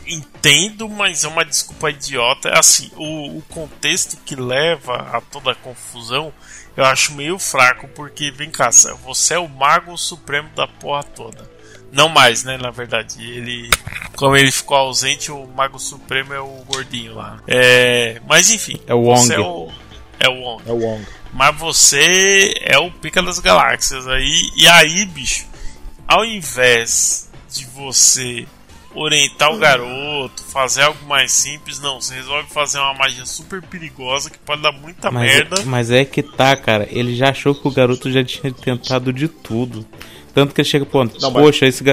entendo, 0.06 0.88
mas 0.88 1.24
é 1.24 1.28
uma 1.28 1.44
desculpa 1.44 1.90
idiota. 1.90 2.58
Assim, 2.58 2.90
o, 2.96 3.38
o 3.38 3.42
contexto 3.48 4.16
que 4.24 4.36
leva 4.36 4.96
a 5.12 5.20
toda 5.20 5.52
a 5.52 5.54
confusão 5.54 6.32
eu 6.76 6.84
acho 6.84 7.14
meio 7.14 7.38
fraco, 7.38 7.86
porque 7.88 8.32
vem 8.32 8.50
cá, 8.50 8.68
você 9.04 9.34
é 9.34 9.38
o 9.38 9.48
mago 9.48 9.96
supremo 9.96 10.48
da 10.56 10.66
porra 10.66 11.04
toda. 11.04 11.48
Não 11.94 12.08
mais, 12.08 12.42
né? 12.42 12.58
Na 12.58 12.72
verdade, 12.72 13.22
ele. 13.22 13.70
Como 14.16 14.36
ele 14.36 14.50
ficou 14.50 14.76
ausente, 14.76 15.30
o 15.30 15.46
Mago 15.46 15.78
Supremo 15.78 16.34
é 16.34 16.40
o 16.40 16.64
gordinho 16.66 17.14
lá. 17.14 17.40
É. 17.46 18.20
Mas 18.26 18.50
enfim. 18.50 18.80
É 18.84 18.92
o 18.92 18.98
Wong. 18.98 19.20
Você 19.20 19.34
é 19.34 19.38
o. 19.38 19.70
É 20.18 20.28
o 20.28 20.32
Wong. 20.32 20.62
É 20.66 20.72
o 20.72 20.76
Wong. 20.76 21.06
Mas 21.32 21.56
você 21.56 22.52
é 22.62 22.76
o 22.78 22.90
pica 22.90 23.22
das 23.22 23.38
galáxias 23.38 24.08
aí. 24.08 24.50
E 24.56 24.66
aí, 24.66 25.04
bicho, 25.06 25.46
ao 26.06 26.24
invés 26.24 27.30
de 27.50 27.64
você 27.66 28.46
orientar 28.94 29.52
o 29.52 29.58
garoto, 29.58 30.42
fazer 30.44 30.82
algo 30.82 31.04
mais 31.06 31.32
simples, 31.32 31.80
não, 31.80 32.00
você 32.00 32.14
resolve 32.14 32.48
fazer 32.50 32.78
uma 32.78 32.94
magia 32.94 33.26
super 33.26 33.60
perigosa 33.60 34.30
que 34.30 34.38
pode 34.38 34.62
dar 34.62 34.72
muita 34.72 35.10
Mas, 35.10 35.32
merda. 35.32 35.62
mas 35.64 35.90
é 35.90 36.04
que 36.04 36.22
tá, 36.22 36.56
cara. 36.56 36.86
Ele 36.90 37.16
já 37.16 37.30
achou 37.30 37.54
que 37.54 37.66
o 37.66 37.72
garoto 37.72 38.10
já 38.10 38.22
tinha 38.24 38.52
tentado 38.52 39.12
de 39.12 39.26
tudo. 39.26 39.84
Tanto 40.34 40.52
que 40.54 40.60
ele 40.60 40.68
chega, 40.68 40.84
pô, 40.84 41.04
Não, 41.04 41.10
mas- 41.30 41.32
poxa, 41.32 41.66
esse 41.66 41.84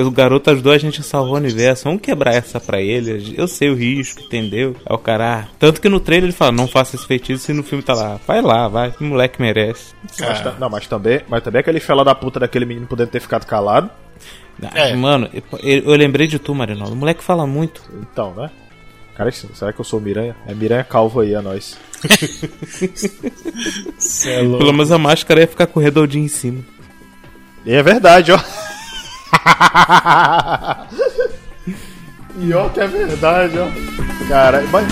o 0.00 0.10
garoto 0.10 0.50
ajudou 0.50 0.72
a 0.72 0.78
gente 0.78 1.00
a 1.00 1.02
salvar 1.02 1.32
o 1.32 1.36
universo. 1.36 1.84
Vamos 1.84 2.02
quebrar 2.02 2.34
essa 2.34 2.60
pra 2.60 2.80
ele. 2.80 3.34
Eu 3.36 3.48
sei 3.48 3.70
o 3.70 3.74
risco, 3.74 4.20
entendeu? 4.22 4.76
Aí 4.84 4.94
o 4.94 4.98
cara. 4.98 5.40
ah. 5.40 5.48
Tanto 5.58 5.80
que 5.80 5.88
no 5.88 5.98
trailer 5.98 6.24
ele 6.28 6.32
fala, 6.36 6.52
não 6.52 6.68
faça 6.68 6.94
esse 6.96 7.06
feitiço 7.06 7.50
e 7.50 7.54
no 7.54 7.62
filme 7.62 7.82
tá 7.82 7.94
lá. 7.94 8.20
Vai 8.26 8.42
lá, 8.42 8.68
vai. 8.68 8.92
O 9.00 9.04
moleque 9.04 9.40
merece. 9.40 9.94
Mas 10.20 10.58
não, 10.60 10.68
mas 10.68 10.86
também, 10.86 11.20
mas 11.28 11.42
também 11.42 11.60
aquele 11.60 11.80
fela 11.80 12.04
da 12.04 12.14
puta 12.14 12.38
daquele 12.38 12.66
menino 12.66 12.86
podendo 12.86 13.08
ter 13.08 13.20
ficado 13.20 13.46
calado. 13.46 13.90
Ah, 14.62 14.70
É. 14.88 14.94
Mano, 14.94 15.28
eu, 15.62 15.82
eu 15.84 15.96
lembrei 15.96 16.26
de 16.26 16.38
tu, 16.38 16.54
Marinaldo. 16.54 16.92
O 16.92 16.96
moleque 16.96 17.24
fala 17.24 17.46
muito. 17.46 17.82
Então, 18.02 18.34
né? 18.34 18.50
Cara, 19.14 19.30
será 19.32 19.72
que 19.72 19.80
eu 19.80 19.84
sou 19.84 19.98
o 19.98 20.02
Miranha? 20.02 20.36
É 20.46 20.52
Miranha 20.54 20.84
Calvo 20.84 21.20
aí, 21.20 21.32
é 21.32 21.40
nóis. 21.40 21.78
cê 23.98 24.30
é 24.32 24.40
louco. 24.42 24.58
Pelo 24.58 24.72
menos 24.72 24.92
a 24.92 24.98
máscara 24.98 25.40
ia 25.40 25.46
ficar 25.46 25.66
com 25.66 25.80
o 25.80 25.82
redondinho 25.82 26.24
em 26.24 26.28
cima. 26.28 26.62
E 27.66 27.74
é 27.74 27.82
verdade, 27.82 28.30
ó. 28.30 28.38
e 32.38 32.54
ó 32.54 32.68
que 32.68 32.78
é 32.78 32.86
verdade, 32.86 33.58
ó. 33.58 33.66
Cara, 34.28 34.62
mas. 34.70 34.86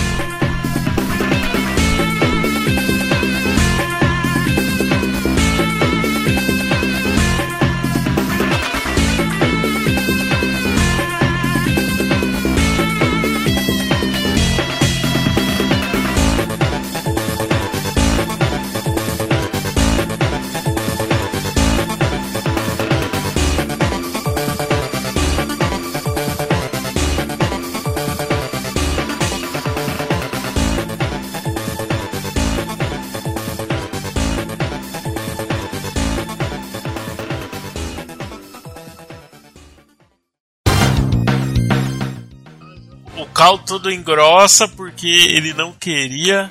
O 43.51 43.57
Cal 43.57 43.59
todo 43.59 43.91
engrossa 43.93 44.67
porque 44.69 45.07
ele 45.09 45.53
não 45.55 45.73
queria. 45.73 46.51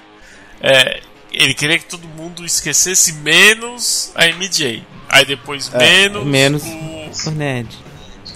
é, 0.61 1.01
ele 1.31 1.53
queria 1.53 1.79
que 1.79 1.85
todo 1.85 2.07
mundo 2.07 2.45
esquecesse 2.45 3.13
menos 3.13 4.11
a 4.15 4.25
MJ. 4.27 4.83
Aí 5.09 5.25
depois 5.25 5.69
menos, 5.69 6.23
Menos 6.25 6.63
o, 6.63 7.29
o 7.29 7.31
Ned. 7.31 7.69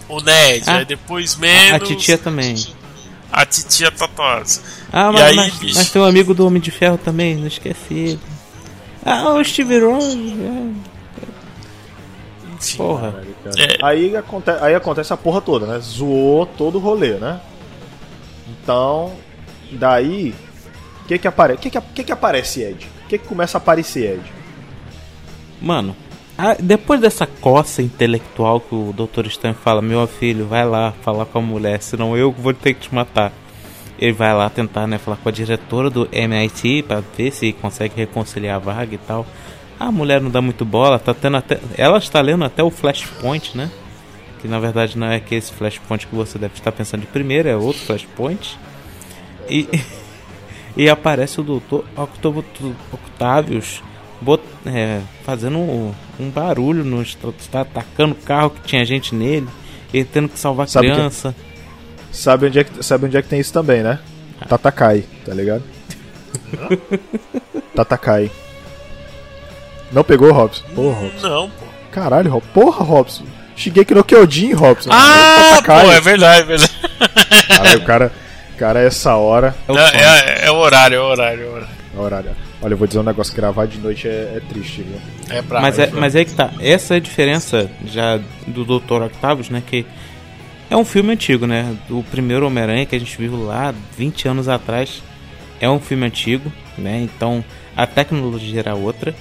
o 0.09 0.19
Ned. 0.21 0.63
Ah, 0.67 0.77
aí 0.77 0.85
depois 0.85 1.35
menos 1.35 1.73
A 1.73 1.79
titia 1.79 2.17
também. 2.17 2.55
a 3.31 3.45
titia 3.45 3.91
Tatosa. 3.91 4.61
Ah, 4.91 5.09
E 5.09 5.13
mas, 5.13 5.21
aí, 5.23 5.35
mas, 5.35 5.53
bicho? 5.55 5.75
mas 5.75 5.89
tem 5.91 6.01
um 6.01 6.05
amigo 6.05 6.33
do 6.33 6.45
Homem 6.45 6.61
de 6.61 6.71
Ferro 6.71 6.97
também, 6.97 7.35
não 7.35 7.47
esquece 7.47 7.93
ele. 7.93 8.19
Ah, 9.05 9.33
o 9.33 9.43
Steve 9.43 9.79
Rogers. 9.79 10.13
é. 10.15 10.87
Enfim. 12.55 12.77
Porra. 12.77 13.23
Cara. 13.43 13.53
É. 13.57 13.77
Aí, 13.85 14.15
aconte 14.15 14.49
aí 14.49 14.73
acontece 14.75 15.13
a 15.13 15.17
porra 15.17 15.41
toda, 15.41 15.65
né? 15.67 15.79
Zoou 15.79 16.45
todo 16.45 16.75
o 16.77 16.81
rolê, 16.81 17.13
né? 17.13 17.39
Então, 18.49 19.13
daí. 19.71 20.33
O 21.03 21.07
que 21.07 21.17
que, 21.17 21.27
apare 21.27 21.57
que, 21.57 21.69
que, 21.69 21.79
que 21.79 22.03
que 22.03 22.11
aparece 22.11 22.61
Ed? 22.61 22.85
O 23.05 23.07
que 23.07 23.17
que 23.17 23.27
começa 23.27 23.57
a 23.57 23.59
aparecer 23.59 24.15
Ed? 24.15 24.33
Mano, 25.61 25.95
ah, 26.37 26.55
depois 26.59 27.01
dessa 27.01 27.25
coça 27.25 27.81
intelectual 27.81 28.59
que 28.59 28.75
o 28.75 28.93
Dr. 28.93 29.25
Stan 29.27 29.53
fala, 29.53 29.81
meu 29.81 30.05
filho, 30.05 30.45
vai 30.45 30.65
lá 30.65 30.93
falar 31.01 31.25
com 31.25 31.39
a 31.39 31.41
mulher, 31.41 31.81
senão 31.81 32.15
eu 32.15 32.31
vou 32.31 32.53
ter 32.53 32.73
que 32.73 32.81
te 32.89 32.93
matar. 32.93 33.31
Ele 33.97 34.11
vai 34.11 34.31
lá 34.35 34.47
tentar, 34.47 34.85
né, 34.85 34.99
falar 34.99 35.17
com 35.17 35.29
a 35.29 35.31
diretora 35.31 35.89
do 35.89 36.07
MIT 36.11 36.83
pra 36.83 37.01
ver 37.17 37.31
se 37.31 37.53
consegue 37.53 37.95
reconciliar 37.95 38.57
a 38.57 38.59
vaga 38.59 38.93
e 38.93 38.99
tal. 38.99 39.25
A 39.79 39.91
mulher 39.91 40.21
não 40.21 40.29
dá 40.29 40.39
muito 40.39 40.63
bola, 40.63 40.99
tá 40.99 41.13
tendo 41.13 41.37
até. 41.37 41.59
Ela 41.75 41.97
está 41.97 42.21
lendo 42.21 42.43
até 42.45 42.61
o 42.61 42.69
Flashpoint, 42.69 43.57
né? 43.57 43.71
Que 44.41 44.47
na 44.47 44.59
verdade 44.59 44.97
não 44.97 45.07
é 45.07 45.19
que 45.19 45.33
esse 45.35 45.51
Flashpoint 45.51 46.05
que 46.07 46.15
você 46.15 46.37
deve 46.37 46.53
estar 46.55 46.71
pensando 46.71 47.01
de 47.01 47.07
primeiro, 47.07 47.49
é 47.49 47.55
outro 47.55 47.81
Flashpoint. 47.83 48.57
E, 49.49 49.67
e 50.77 50.89
aparece 50.89 51.39
o 51.41 51.43
Dr. 51.43 51.81
Octavo- 51.95 52.45
Octavius 52.91 53.81
bot, 54.21 54.43
é, 54.65 55.01
fazendo 55.23 55.57
um, 55.57 55.93
um 56.19 56.29
barulho, 56.29 56.83
no, 56.83 57.01
está 57.01 57.61
atacando 57.61 58.13
o 58.13 58.17
carro 58.23 58.49
que 58.51 58.61
tinha 58.61 58.85
gente 58.85 59.13
nele, 59.15 59.47
ele 59.93 60.05
tendo 60.05 60.29
que 60.29 60.39
salvar 60.39 60.65
a 60.65 60.67
Sabe 60.69 60.91
criança. 60.91 61.35
Sabe 62.11 62.47
onde, 62.47 62.59
é 62.59 62.63
que, 62.63 62.83
sabe 62.83 63.05
onde 63.05 63.17
é 63.17 63.21
que 63.21 63.27
tem 63.29 63.39
isso 63.39 63.53
também, 63.53 63.83
né? 63.83 63.99
Tatakai, 64.47 65.03
tá 65.25 65.33
ligado? 65.33 65.63
Tatakai. 67.75 68.31
Não 69.91 70.03
pegou, 70.03 70.31
Robson? 70.31 70.63
Porra, 70.75 70.99
Robson. 71.01 71.27
Não, 71.29 71.49
pô. 71.49 71.65
Caralho, 71.91 72.31
Robson. 72.31 72.49
Porra, 72.53 72.83
Robson. 72.83 73.25
Shigeki 73.57 73.93
no 73.93 74.03
Kyojin, 74.03 74.53
Robson. 74.53 74.89
Ah, 74.91 75.55
Tatakai. 75.55 75.85
pô, 75.85 75.91
é 75.91 75.99
verdade, 76.01 76.41
é 76.41 76.45
verdade. 76.45 76.73
Caralho, 77.47 77.79
o 77.79 77.83
cara, 77.83 78.11
cara, 78.57 78.79
essa 78.79 79.15
hora. 79.15 79.55
É 79.67 79.71
o 79.71 79.77
é, 79.77 80.45
é 80.45 80.51
o 80.51 80.55
horário, 80.55 80.95
é 80.95 81.01
o 81.01 81.05
horário, 81.05 81.43
é 81.43 81.45
o 81.45 81.51
horário. 81.51 81.77
Horário. 81.97 82.31
Olha, 82.61 82.73
eu 82.73 82.77
vou 82.77 82.87
dizer 82.87 82.99
um 82.99 83.03
negócio: 83.03 83.35
gravar 83.35 83.65
de 83.65 83.79
noite 83.79 84.07
é, 84.07 84.33
é 84.35 84.41
triste, 84.47 84.83
viu? 84.83 84.99
É 85.29 85.41
pra 85.41 85.59
mas, 85.59 85.79
é, 85.79 85.89
mas 85.91 86.15
é 86.15 86.23
que 86.23 86.33
tá. 86.33 86.51
Essa 86.59 86.93
é 86.93 86.97
a 86.97 86.99
diferença 86.99 87.69
já 87.85 88.19
do 88.45 88.63
Dr. 88.63 89.03
Octavius, 89.03 89.49
né? 89.49 89.61
Que 89.65 89.85
é 90.69 90.77
um 90.77 90.85
filme 90.85 91.13
antigo, 91.13 91.47
né? 91.47 91.75
Do 91.87 92.03
primeiro 92.11 92.45
Homem-Aranha 92.45 92.85
que 92.85 92.95
a 92.95 92.99
gente 92.99 93.17
viu 93.17 93.43
lá 93.43 93.73
20 93.97 94.27
anos 94.27 94.47
atrás. 94.47 95.01
É 95.59 95.67
um 95.67 95.79
filme 95.79 96.05
antigo, 96.05 96.51
né? 96.77 97.01
Então 97.01 97.43
a 97.75 97.87
tecnologia 97.87 98.59
era 98.59 98.75
outra. 98.75 99.15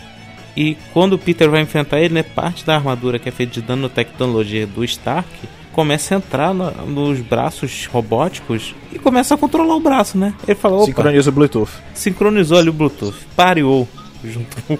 E 0.57 0.77
quando 0.92 1.12
o 1.14 1.19
Peter 1.19 1.51
vai 1.51 1.61
enfrentar 1.61 2.01
ele, 2.01 2.14
né? 2.14 2.23
Parte 2.23 2.64
da 2.64 2.75
armadura 2.77 3.19
que 3.19 3.29
é 3.29 3.33
feita 3.33 3.61
de 3.61 3.69
nanotecnologia 3.69 4.66
do 4.66 4.83
Stark 4.85 5.29
começa 5.73 6.14
a 6.14 6.16
entrar 6.16 6.55
na- 6.55 6.71
nos 6.71 7.21
braços 7.21 7.87
robóticos 7.92 8.75
e 8.90 8.99
começa 8.99 9.35
a 9.35 9.37
controlar 9.37 9.77
o 9.77 9.81
braço, 9.81 10.16
né? 10.16 10.33
Ele 10.49 10.55
fala, 10.55 10.77
opa, 10.77 10.87
Sincroniza 10.87 11.29
o 11.29 11.33
Bluetooth. 11.35 11.71
sincronizou 11.92 12.57
ali 12.59 12.71
o 12.71 12.73
Bluetooth, 12.73 13.14
pareou 13.37 13.87
junto 14.25 14.57
com, 14.66 14.79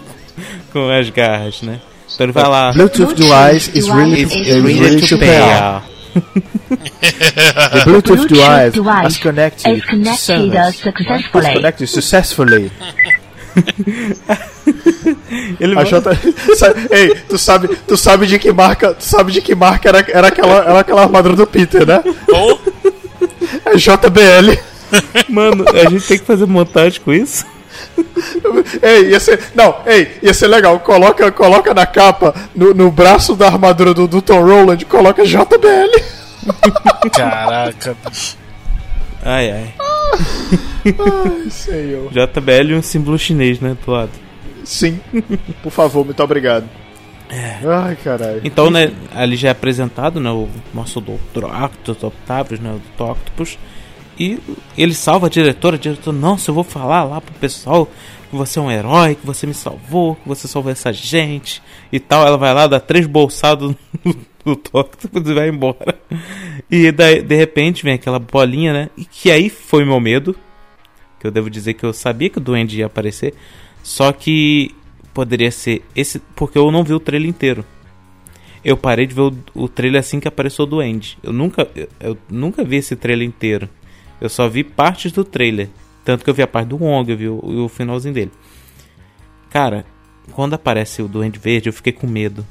com 0.73 0.89
as 0.91 1.11
garras, 1.11 1.61
né? 1.61 1.81
Então 2.15 2.25
ele 2.25 2.33
vai 2.33 2.49
lá. 2.49 2.73
Bluetooth 2.73 3.15
device 3.15 3.71
is 3.79 3.87
really, 3.89 4.23
Is 4.23 4.33
really 4.65 5.07
to 5.07 5.19
pair. 5.19 5.83
The 6.17 7.85
Bluetooth 7.85 8.17
Bluetooth 8.17 8.29
device 8.29 8.73
device 8.73 9.19
connected, 9.21 9.77
is 9.77 9.85
connected 9.85 10.73
successfully. 10.73 11.87
Successfully. 11.87 12.73
Ele 15.61 15.73
A 15.73 15.77
vai- 15.77 15.85
J... 15.87 16.03
Sabe- 16.57 16.89
Ei, 16.91 17.15
tu 17.29 17.39
sabe, 17.39 17.69
tu 17.87 17.97
sabe 17.97 18.27
de 18.27 18.39
que 18.39 18.53
marca, 18.53 18.95
tu 18.95 19.05
sabe 19.05 19.33
de 19.33 19.41
que 19.41 19.55
marca 19.55 19.89
era, 19.89 20.05
era 20.09 20.29
aquela, 20.29 20.55
era 20.59 20.81
aquela 20.81 21.03
armadura 21.03 21.37
do 21.37 21.47
Peter, 21.47 21.87
né? 21.87 22.03
Ou 22.29 22.61
É 23.65 23.77
JBL. 23.77 24.59
Mano, 25.29 25.65
a 25.69 25.89
gente 25.91 26.07
tem 26.07 26.19
que 26.19 26.25
fazer 26.25 26.47
montagem 26.47 27.01
com 27.01 27.13
isso. 27.13 27.45
Ei, 28.83 29.11
ia 29.11 29.21
ser, 29.21 29.39
não, 29.55 29.77
ei, 29.87 30.17
ia 30.23 30.33
ser 30.33 30.47
legal. 30.49 30.79
Coloca, 30.81 31.31
coloca 31.33 31.75
na 31.75 31.85
capa, 31.87 32.35
no, 32.55 32.73
no 32.73 32.91
braço 32.91 33.35
da 33.35 33.47
armadura 33.47 33.93
do, 33.93 34.07
do 34.09 34.23
Tom 34.23 34.43
Roland, 34.45 34.79
coloca 34.89 35.25
JBL. 35.25 36.01
Caraca, 37.13 37.97
bicho. 38.09 38.37
Ai, 39.23 39.51
ai. 39.51 39.75
Ai, 40.87 41.51
senhor. 41.51 42.11
JBL 42.13 42.71
e 42.71 42.75
um 42.77 42.83
símbolo 42.83 43.19
chinês, 43.19 43.61
né, 43.61 43.77
do 43.85 43.91
lado. 43.91 44.11
Sim, 44.67 45.01
por 45.63 45.71
favor, 45.71 46.05
muito 46.05 46.21
obrigado. 46.21 46.69
Ai, 47.31 47.97
caralho. 47.97 48.41
Então, 48.45 48.69
né, 48.69 48.93
ali 49.15 49.37
já 49.37 49.49
é 49.49 49.51
apresentado, 49.53 50.21
né, 50.21 50.31
o 50.31 50.49
nosso 50.75 51.01
Dr. 51.01 51.45
Octopus, 51.45 52.03
Octavius, 52.03 52.61
né, 52.61 52.73
o 52.73 52.81
Dr. 52.97 53.11
Octopus. 53.13 53.59
E 54.19 54.41
ele 54.77 54.95
salva 54.95 55.29
a 55.29 55.31
diretora, 55.31 55.77
a 55.77 55.79
diretora, 55.79 56.17
nossa, 56.17 56.51
eu 56.51 56.55
vou 56.55 56.65
falar 56.65 57.05
lá 57.05 57.21
pro 57.21 57.35
pessoal 57.35 57.89
que 58.29 58.37
você 58.37 58.59
é 58.59 58.63
um 58.63 58.71
herói, 58.71 59.15
que 59.15 59.25
você 59.25 59.47
me 59.47 59.55
salvou, 59.55 60.17
que 60.17 60.27
você 60.27 60.49
salvou 60.49 60.73
essa 60.73 60.93
gente 60.93 61.63
e 61.93 62.01
tal. 62.01 62.27
Ela 62.27 62.37
vai 62.37 62.53
lá, 62.53 62.67
dá 62.67 62.81
três 62.81 63.07
bolsados 63.07 63.75
no, 64.45 64.57
do 64.57 64.71
Octopus 64.73 65.31
e 65.31 65.35
vai 65.35 65.49
embora. 65.49 65.97
E 66.69 66.91
daí, 66.91 67.23
de 67.23 67.37
repente 67.37 67.85
vem 67.85 67.95
aquela 67.95 68.19
bolinha, 68.19 68.73
né? 68.73 68.91
E 68.97 69.05
que 69.05 69.31
aí 69.31 69.49
foi 69.49 69.85
meu 69.85 70.01
medo. 70.01 70.35
Que 71.21 71.27
eu 71.27 71.31
devo 71.31 71.49
dizer 71.49 71.75
que 71.75 71.85
eu 71.85 71.93
sabia 71.93 72.29
que 72.29 72.39
o 72.39 72.41
Duende 72.41 72.79
ia 72.79 72.87
aparecer. 72.87 73.35
Só 73.87 74.11
que 74.11 74.75
poderia 75.15 75.53
ser 75.53 75.85
esse. 75.95 76.19
Porque 76.35 76.59
eu 76.59 76.73
não 76.73 76.83
vi 76.83 76.93
o 76.93 76.99
trailer 76.99 77.29
inteiro. 77.31 77.65
Eu 78.65 78.77
parei 78.77 79.07
de 79.07 79.15
ver 79.15 79.21
o, 79.21 79.37
o 79.55 79.69
trailer 79.69 80.01
assim 80.01 80.19
que 80.19 80.27
apareceu 80.27 80.65
o 80.65 80.67
Duende. 80.67 81.17
Eu 81.23 81.33
nunca, 81.33 81.71
eu, 81.73 81.89
eu 82.01 82.19
nunca 82.29 82.65
vi 82.65 82.79
esse 82.79 82.97
trailer 82.97 83.25
inteiro. 83.25 83.69
Eu 84.21 84.29
só 84.29 84.49
vi 84.49 84.65
partes 84.65 85.13
do 85.13 85.23
trailer. 85.23 85.69
Tanto 86.05 86.25
que 86.25 86.29
eu 86.29 86.35
vi 86.35 86.43
a 86.43 86.49
parte 86.49 86.67
do 86.67 86.77
Wong, 86.79 87.09
eu 87.09 87.17
vi 87.17 87.29
o, 87.29 87.65
o 87.65 87.69
finalzinho 87.69 88.13
dele. 88.13 88.33
Cara, 89.51 89.87
quando 90.33 90.55
aparece 90.55 91.01
o 91.01 91.07
Duende 91.07 91.39
Verde, 91.39 91.69
eu 91.69 91.73
fiquei 91.73 91.93
com 91.93 92.09
medo 92.09 92.45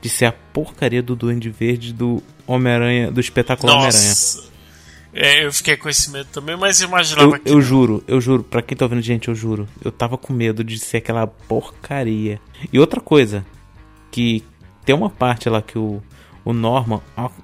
de 0.00 0.08
ser 0.08 0.24
a 0.24 0.32
porcaria 0.32 1.02
do 1.02 1.14
Duende 1.14 1.50
Verde 1.50 1.92
do 1.92 2.22
Homem-Aranha, 2.46 3.10
do 3.10 3.20
espetacular 3.20 3.74
Homem-Aranha. 3.74 4.14
É, 5.14 5.46
eu 5.46 5.52
fiquei 5.52 5.76
com 5.76 5.88
esse 5.88 6.10
medo 6.10 6.28
também, 6.32 6.56
mas 6.56 6.80
imaginava 6.80 7.36
Eu, 7.36 7.40
que. 7.40 7.48
eu 7.48 7.60
juro, 7.60 8.02
eu 8.08 8.20
juro, 8.20 8.42
pra 8.42 8.60
quem 8.60 8.76
tá 8.76 8.84
ouvindo, 8.84 9.00
gente, 9.00 9.28
eu 9.28 9.34
juro. 9.34 9.68
Eu 9.82 9.92
tava 9.92 10.18
com 10.18 10.32
medo 10.32 10.64
de 10.64 10.78
ser 10.78 10.96
aquela 10.96 11.26
porcaria. 11.26 12.40
E 12.72 12.78
outra 12.80 13.00
coisa, 13.00 13.46
que 14.10 14.42
tem 14.84 14.94
uma 14.94 15.08
parte 15.08 15.48
lá 15.48 15.62
que 15.62 15.78
o, 15.78 16.02
o 16.44 16.52
Norman 16.52 17.00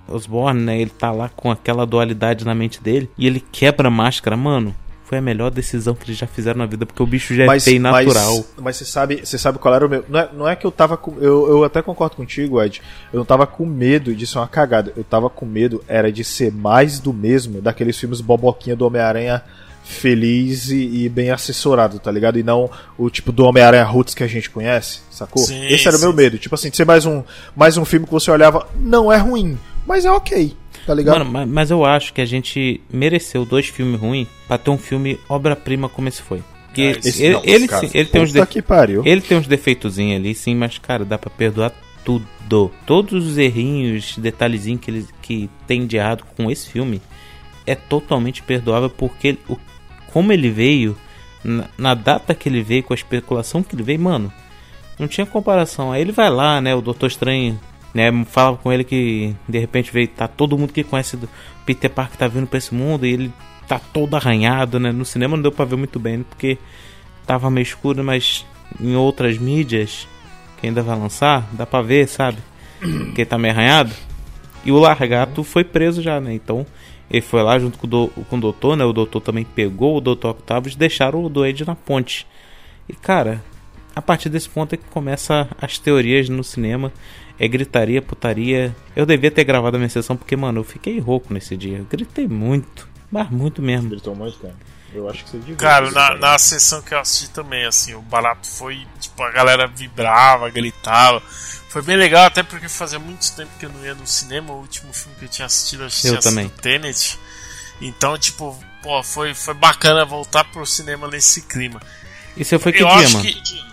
Osborn, 0.08 0.60
né, 0.60 0.80
ele 0.80 0.90
tá 0.90 1.12
lá 1.12 1.28
com 1.28 1.50
aquela 1.50 1.86
dualidade 1.86 2.44
na 2.44 2.54
mente 2.54 2.82
dele 2.82 3.08
e 3.16 3.26
ele 3.26 3.40
quebra 3.40 3.88
a 3.88 3.90
máscara, 3.90 4.36
mano. 4.36 4.74
Foi 5.10 5.18
a 5.18 5.20
melhor 5.20 5.50
decisão 5.50 5.92
que 5.92 6.04
eles 6.04 6.16
já 6.16 6.26
fizeram 6.28 6.58
na 6.58 6.66
vida, 6.66 6.86
porque 6.86 7.02
o 7.02 7.06
bicho 7.06 7.34
já 7.34 7.42
é 7.42 7.58
bem 7.58 7.80
natural. 7.80 8.36
Mas, 8.36 8.46
mas 8.62 8.76
você 8.76 8.84
sabe, 8.84 9.20
você 9.24 9.36
sabe 9.36 9.58
qual 9.58 9.74
era 9.74 9.84
o 9.84 9.88
meu. 9.88 10.04
Não 10.08 10.20
é, 10.20 10.28
não 10.32 10.48
é 10.48 10.54
que 10.54 10.64
eu 10.64 10.70
tava 10.70 10.96
com. 10.96 11.16
Eu, 11.18 11.48
eu 11.48 11.64
até 11.64 11.82
concordo 11.82 12.14
contigo, 12.14 12.62
Ed. 12.62 12.80
Eu 13.12 13.18
não 13.18 13.24
tava 13.24 13.44
com 13.44 13.66
medo 13.66 14.14
de 14.14 14.24
ser 14.24 14.38
uma 14.38 14.46
cagada. 14.46 14.92
Eu 14.96 15.02
tava 15.02 15.28
com 15.28 15.44
medo 15.44 15.82
era 15.88 16.12
de 16.12 16.22
ser 16.22 16.52
mais 16.52 17.00
do 17.00 17.12
mesmo 17.12 17.60
daqueles 17.60 17.98
filmes 17.98 18.20
boboquinha 18.20 18.76
do 18.76 18.86
Homem-Aranha 18.86 19.42
feliz 19.82 20.68
e, 20.68 20.76
e 20.76 21.08
bem 21.08 21.32
assessorado, 21.32 21.98
tá 21.98 22.12
ligado? 22.12 22.38
E 22.38 22.44
não 22.44 22.70
o 22.96 23.10
tipo 23.10 23.32
do 23.32 23.44
Homem-Aranha 23.44 23.82
Roots 23.82 24.14
que 24.14 24.22
a 24.22 24.28
gente 24.28 24.48
conhece, 24.48 25.00
sacou? 25.10 25.42
Sim, 25.42 25.66
Esse 25.66 25.88
era 25.88 25.96
o 25.96 26.00
meu 26.00 26.12
medo. 26.12 26.38
Tipo 26.38 26.54
assim, 26.54 26.70
de 26.70 26.76
ser 26.76 26.84
mais 26.84 27.04
um, 27.04 27.24
mais 27.56 27.76
um 27.76 27.84
filme 27.84 28.06
que 28.06 28.12
você 28.12 28.30
olhava, 28.30 28.68
não 28.76 29.10
é 29.10 29.16
ruim, 29.16 29.58
mas 29.84 30.04
é 30.04 30.10
ok, 30.12 30.56
tá 30.86 30.94
ligado? 30.94 31.18
Mano, 31.18 31.30
ma- 31.30 31.46
mas 31.46 31.70
eu 31.70 31.84
acho 31.84 32.12
que 32.12 32.20
a 32.20 32.26
gente 32.26 32.80
mereceu 32.92 33.44
dois 33.44 33.66
filmes 33.66 34.00
ruins 34.00 34.28
pra 34.46 34.58
ter 34.58 34.70
um 34.70 34.78
filme 34.78 35.18
obra-prima 35.28 35.88
como 35.88 36.08
esse 36.08 36.22
foi. 36.22 36.42
Porque 36.66 36.94
Ah, 36.96 37.00
esse 37.08 37.22
ele, 37.24 37.34
não, 37.34 37.42
ele, 37.44 37.66
cara, 37.68 37.80
sim, 37.88 37.90
ele 37.94 38.08
tem 38.08 38.22
uns 38.22 38.32
ele 39.04 39.20
tem 39.20 39.38
uns 39.38 39.46
defeitozinhos 39.46 40.16
ali, 40.20 40.34
sim, 40.34 40.54
mas 40.54 40.78
cara, 40.78 41.04
dá 41.04 41.18
pra 41.18 41.30
perdoar 41.30 41.72
tudo. 42.04 42.26
Todos 42.86 43.26
os 43.26 43.38
errinhos, 43.38 44.16
detalhezinhos 44.18 44.80
que 44.80 44.90
ele 44.90 45.06
que 45.22 45.50
tem 45.66 45.86
de 45.86 45.96
errado 45.96 46.24
com 46.36 46.50
esse 46.50 46.68
filme 46.68 47.00
é 47.66 47.74
totalmente 47.76 48.42
perdoável 48.42 48.90
porque 48.90 49.36
o, 49.48 49.56
como 50.12 50.32
ele 50.32 50.50
veio, 50.50 50.96
na, 51.44 51.68
na 51.78 51.94
data 51.94 52.34
que 52.34 52.48
ele 52.48 52.62
veio, 52.62 52.82
com 52.82 52.92
a 52.92 52.96
especulação 52.96 53.62
que 53.62 53.74
ele 53.76 53.82
veio, 53.84 54.00
mano, 54.00 54.32
não 54.98 55.06
tinha 55.06 55.24
comparação. 55.26 55.92
Aí 55.92 56.00
ele 56.00 56.10
vai 56.12 56.28
lá, 56.30 56.60
né, 56.60 56.74
o 56.74 56.80
Doutor 56.80 57.06
Estranho, 57.06 57.58
né, 57.92 58.10
fala 58.26 58.56
com 58.56 58.72
ele 58.72 58.84
que 58.84 59.34
de 59.48 59.58
repente 59.58 59.92
veio, 59.92 60.08
tá 60.08 60.28
todo 60.28 60.56
mundo 60.56 60.72
que 60.72 60.84
conhece 60.84 61.16
do 61.16 61.28
Peter 61.66 61.90
Parker 61.90 62.16
tá 62.16 62.28
vindo 62.28 62.46
pra 62.46 62.58
esse 62.58 62.74
mundo 62.74 63.06
e 63.06 63.12
ele 63.12 63.32
tá 63.66 63.78
todo 63.78 64.16
arranhado, 64.16 64.80
né? 64.80 64.90
No 64.90 65.04
cinema 65.04 65.36
não 65.36 65.42
deu 65.42 65.52
pra 65.52 65.64
ver 65.64 65.76
muito 65.76 65.98
bem, 66.00 66.22
porque 66.22 66.58
tava 67.26 67.50
meio 67.50 67.62
escuro, 67.62 68.02
mas 68.02 68.44
em 68.80 68.96
outras 68.96 69.38
mídias 69.38 70.08
que 70.60 70.66
ainda 70.66 70.82
vai 70.82 70.98
lançar, 70.98 71.48
dá 71.52 71.64
pra 71.64 71.80
ver, 71.80 72.08
sabe? 72.08 72.38
Que 73.14 73.20
ele 73.20 73.26
tá 73.26 73.38
meio 73.38 73.54
arranhado. 73.54 73.92
E 74.64 74.72
o 74.72 74.78
Largato 74.78 75.44
foi 75.44 75.64
preso 75.64 76.02
já, 76.02 76.20
né? 76.20 76.34
Então 76.34 76.66
ele 77.10 77.22
foi 77.22 77.42
lá 77.42 77.58
junto 77.58 77.78
com 77.78 77.86
o, 77.86 77.90
do, 77.90 78.08
com 78.08 78.36
o 78.36 78.40
doutor, 78.40 78.76
né? 78.76 78.84
O 78.84 78.92
doutor 78.92 79.20
também 79.20 79.44
pegou 79.44 79.96
o 79.96 80.00
doutor 80.00 80.30
Octavius 80.30 80.74
e 80.74 80.78
deixaram 80.78 81.24
o 81.24 81.28
Duende 81.28 81.66
na 81.66 81.74
ponte. 81.74 82.26
E 82.88 82.92
cara, 82.92 83.42
a 83.94 84.02
partir 84.02 84.28
desse 84.28 84.48
ponto 84.48 84.74
é 84.74 84.76
que 84.76 84.84
começa 84.90 85.48
as 85.60 85.78
teorias 85.78 86.28
no 86.28 86.44
cinema. 86.44 86.92
É 87.40 87.48
gritaria, 87.48 88.02
putaria. 88.02 88.76
Eu 88.94 89.06
devia 89.06 89.30
ter 89.30 89.44
gravado 89.44 89.76
a 89.76 89.78
minha 89.78 89.88
sessão 89.88 90.14
porque, 90.14 90.36
mano, 90.36 90.60
eu 90.60 90.64
fiquei 90.64 91.00
rouco 91.00 91.32
nesse 91.32 91.56
dia. 91.56 91.78
Eu 91.78 91.84
gritei 91.86 92.28
muito. 92.28 92.86
Mas 93.10 93.30
muito 93.30 93.62
mesmo. 93.62 93.88
Gritou 93.88 94.14
muito, 94.14 94.38
cara. 94.38 94.54
Eu 94.92 95.08
acho 95.08 95.24
que 95.24 95.30
você 95.30 95.38
devia. 95.38 95.56
Cara, 95.56 95.90
na, 95.90 96.14
na 96.16 96.38
sessão 96.38 96.82
que 96.82 96.92
eu 96.92 96.98
assisti 97.00 97.30
também, 97.30 97.64
assim, 97.64 97.94
o 97.94 98.02
barato 98.02 98.46
foi. 98.46 98.86
Tipo, 99.00 99.22
a 99.22 99.30
galera 99.30 99.66
vibrava, 99.66 100.50
gritava. 100.50 101.22
Foi 101.70 101.80
bem 101.80 101.96
legal, 101.96 102.26
até 102.26 102.42
porque 102.42 102.68
fazia 102.68 102.98
muito 102.98 103.34
tempo 103.34 103.50
que 103.58 103.64
eu 103.64 103.70
não 103.70 103.82
ia 103.86 103.94
no 103.94 104.06
cinema. 104.06 104.52
O 104.52 104.58
último 104.58 104.92
filme 104.92 105.16
que 105.18 105.24
eu 105.24 105.28
tinha 105.28 105.46
assistido, 105.46 105.84
acho 105.84 105.98
que 106.02 106.08
Eu 106.08 106.18
tinha 106.18 106.22
também. 106.22 106.48
sido 106.48 106.60
Tenet. 106.60 107.18
Então, 107.80 108.18
tipo, 108.18 108.54
pô, 108.82 109.02
foi, 109.02 109.32
foi 109.32 109.54
bacana 109.54 110.04
voltar 110.04 110.44
pro 110.44 110.66
cinema 110.66 111.08
nesse 111.08 111.40
clima. 111.42 111.80
E 112.36 112.44
você 112.44 112.58
foi 112.58 112.72
que 112.72 112.82
eu 112.82 112.88
dia, 112.88 112.96
acho 112.96 113.16
mano? 113.16 113.24
que. 113.24 113.69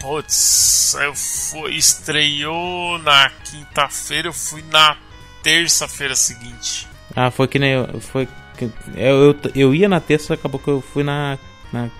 Putz, 0.00 0.94
eu 1.00 1.14
fui, 1.14 1.74
estreou 1.74 2.98
na 2.98 3.30
quinta-feira, 3.30 4.28
eu 4.28 4.32
fui 4.32 4.62
na 4.70 4.96
terça-feira 5.42 6.14
seguinte. 6.14 6.86
Ah, 7.16 7.30
foi 7.30 7.48
que 7.48 7.58
nem 7.58 7.72
eu. 7.72 8.00
Foi 8.00 8.28
que- 8.56 8.70
eu, 8.96 9.30
eu, 9.32 9.36
eu 9.54 9.74
ia 9.74 9.88
na 9.88 10.00
terça, 10.00 10.34
acabou 10.34 10.60
que 10.60 10.68
eu 10.68 10.80
fui 10.80 11.02
na, 11.02 11.38
na. 11.72 11.90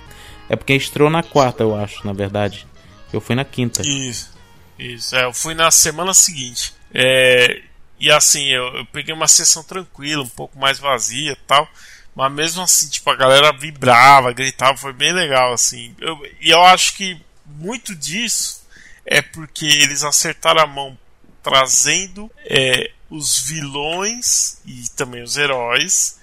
É 0.48 0.56
porque 0.56 0.74
estreou 0.74 1.10
na 1.10 1.22
quarta, 1.22 1.62
eu 1.62 1.74
acho, 1.76 2.06
na 2.06 2.12
verdade. 2.12 2.66
Eu 3.12 3.20
fui 3.20 3.34
na 3.34 3.44
quinta. 3.44 3.82
Isso, 3.82 4.30
isso. 4.78 5.16
É, 5.16 5.24
eu 5.24 5.32
fui 5.32 5.54
na 5.54 5.70
semana 5.70 6.14
seguinte. 6.14 6.74
É, 6.94 7.62
e 7.98 8.10
assim, 8.10 8.46
eu, 8.48 8.64
eu 8.76 8.86
peguei 8.86 9.12
uma 9.14 9.28
sessão 9.28 9.62
tranquila, 9.62 10.22
um 10.22 10.28
pouco 10.28 10.58
mais 10.58 10.78
vazia 10.78 11.32
e 11.32 11.36
tal. 11.46 11.68
Mas 12.14 12.32
mesmo 12.32 12.62
assim, 12.62 12.88
tipo, 12.88 13.08
a 13.10 13.16
galera 13.16 13.52
vibrava, 13.52 14.32
gritava, 14.32 14.76
foi 14.76 14.92
bem 14.92 15.12
legal, 15.12 15.52
assim. 15.52 15.94
Eu- 16.00 16.20
e 16.40 16.50
eu 16.50 16.62
acho 16.64 16.94
que 16.94 17.20
muito 17.58 17.94
disso 17.94 18.62
é 19.04 19.20
porque 19.20 19.66
eles 19.66 20.04
acertaram 20.04 20.62
a 20.62 20.66
mão 20.66 20.96
trazendo 21.42 22.30
é, 22.44 22.92
os 23.10 23.40
vilões 23.40 24.58
e 24.64 24.84
também 24.94 25.22
os 25.22 25.36
heróis 25.36 26.20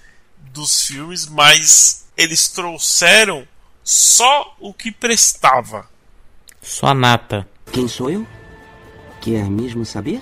dos 0.54 0.86
filmes, 0.86 1.26
mas 1.26 2.06
eles 2.15 2.48
trouxeram 2.48 3.45
só 3.84 4.56
o 4.60 4.74
que 4.74 4.91
prestava. 4.91 5.89
Só 6.62 6.88
a 6.88 6.93
nata. 6.93 7.48
Quem 7.71 7.88
sou 7.88 8.10
eu? 8.10 8.26
Quer 9.21 9.50
mesmo 9.50 9.86
saber? 9.86 10.21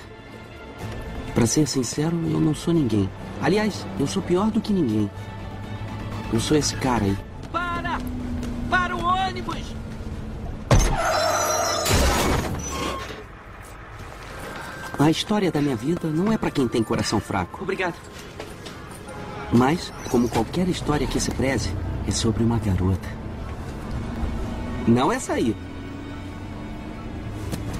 Pra 1.35 1.45
ser 1.45 1.67
sincero, 1.67 2.15
eu 2.29 2.39
não 2.39 2.55
sou 2.55 2.73
ninguém. 2.73 3.09
Aliás, 3.41 3.85
eu 3.99 4.07
sou 4.07 4.21
pior 4.21 4.49
do 4.49 4.61
que 4.61 4.73
ninguém. 4.73 5.09
Eu 6.31 6.39
sou 6.39 6.57
esse 6.57 6.75
cara 6.77 7.03
aí. 7.03 7.17
Para! 7.51 7.99
Para 8.69 8.95
o 8.95 9.03
ônibus! 9.03 9.82
A 14.99 15.09
história 15.09 15.51
da 15.51 15.61
minha 15.61 15.75
vida 15.75 16.07
não 16.07 16.31
é 16.31 16.37
pra 16.37 16.51
quem 16.51 16.67
tem 16.67 16.83
coração 16.83 17.19
fraco. 17.19 17.63
Obrigado. 17.63 17.95
Mas, 19.51 19.91
como 20.09 20.29
qualquer 20.29 20.67
história 20.67 21.07
que 21.07 21.19
se 21.19 21.31
preze, 21.31 21.71
é 22.07 22.11
sobre 22.11 22.43
uma 22.43 22.59
garota. 22.59 23.07
Não 24.87 25.11
essa 25.11 25.33
aí. 25.33 25.55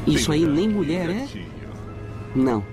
Isso 0.06 0.32
aí 0.32 0.46
nem 0.46 0.68
mulher 0.68 1.10
é? 1.10 1.28
Não. 2.36 2.66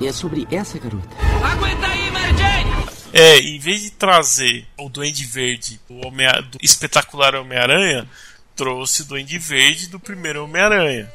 É 0.00 0.12
sobre 0.12 0.46
essa 0.50 0.78
garota. 0.78 1.08
Aguenta 1.42 1.86
aí, 1.86 2.10
Mary 2.10 2.36
Jane! 2.36 2.70
É, 3.12 3.38
em 3.38 3.58
vez 3.58 3.82
de 3.82 3.90
trazer 3.90 4.66
o 4.78 4.88
Duende 4.88 5.24
Verde 5.24 5.80
do, 5.88 6.06
Homem 6.06 6.26
do 6.50 6.58
espetacular 6.62 7.34
Homem-Aranha, 7.34 8.08
trouxe 8.54 9.02
o 9.02 9.04
Duende 9.06 9.38
Verde 9.38 9.88
do 9.88 9.98
primeiro 9.98 10.44
Homem-Aranha. 10.44 11.10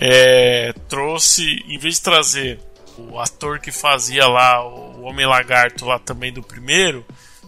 É, 0.00 0.72
trouxe, 0.88 1.62
em 1.68 1.78
vez 1.78 1.96
de 1.96 2.02
trazer 2.02 2.58
o 2.96 3.18
ator 3.18 3.58
que 3.58 3.70
fazia 3.70 4.26
lá 4.26 4.66
o 4.66 5.02
Homem 5.02 5.26
Lagarto 5.26 5.84
lá 5.84 5.98
também 5.98 6.32
do 6.32 6.42
primeiro, 6.42 7.04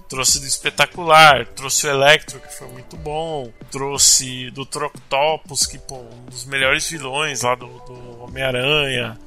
trouxe 0.08 0.38
do 0.38 0.46
espetacular, 0.46 1.46
trouxe 1.46 1.86
o 1.86 1.90
Electro 1.90 2.38
que 2.40 2.52
foi 2.54 2.68
muito 2.68 2.96
bom, 2.96 3.50
trouxe 3.70 4.50
do 4.50 4.66
Troctopus 4.66 5.66
que 5.66 5.78
pô, 5.78 5.96
um 5.96 6.26
dos 6.30 6.44
melhores 6.44 6.88
vilões 6.90 7.40
lá 7.42 7.54
do, 7.54 7.66
do 7.66 8.22
Homem-Aranha. 8.22 9.18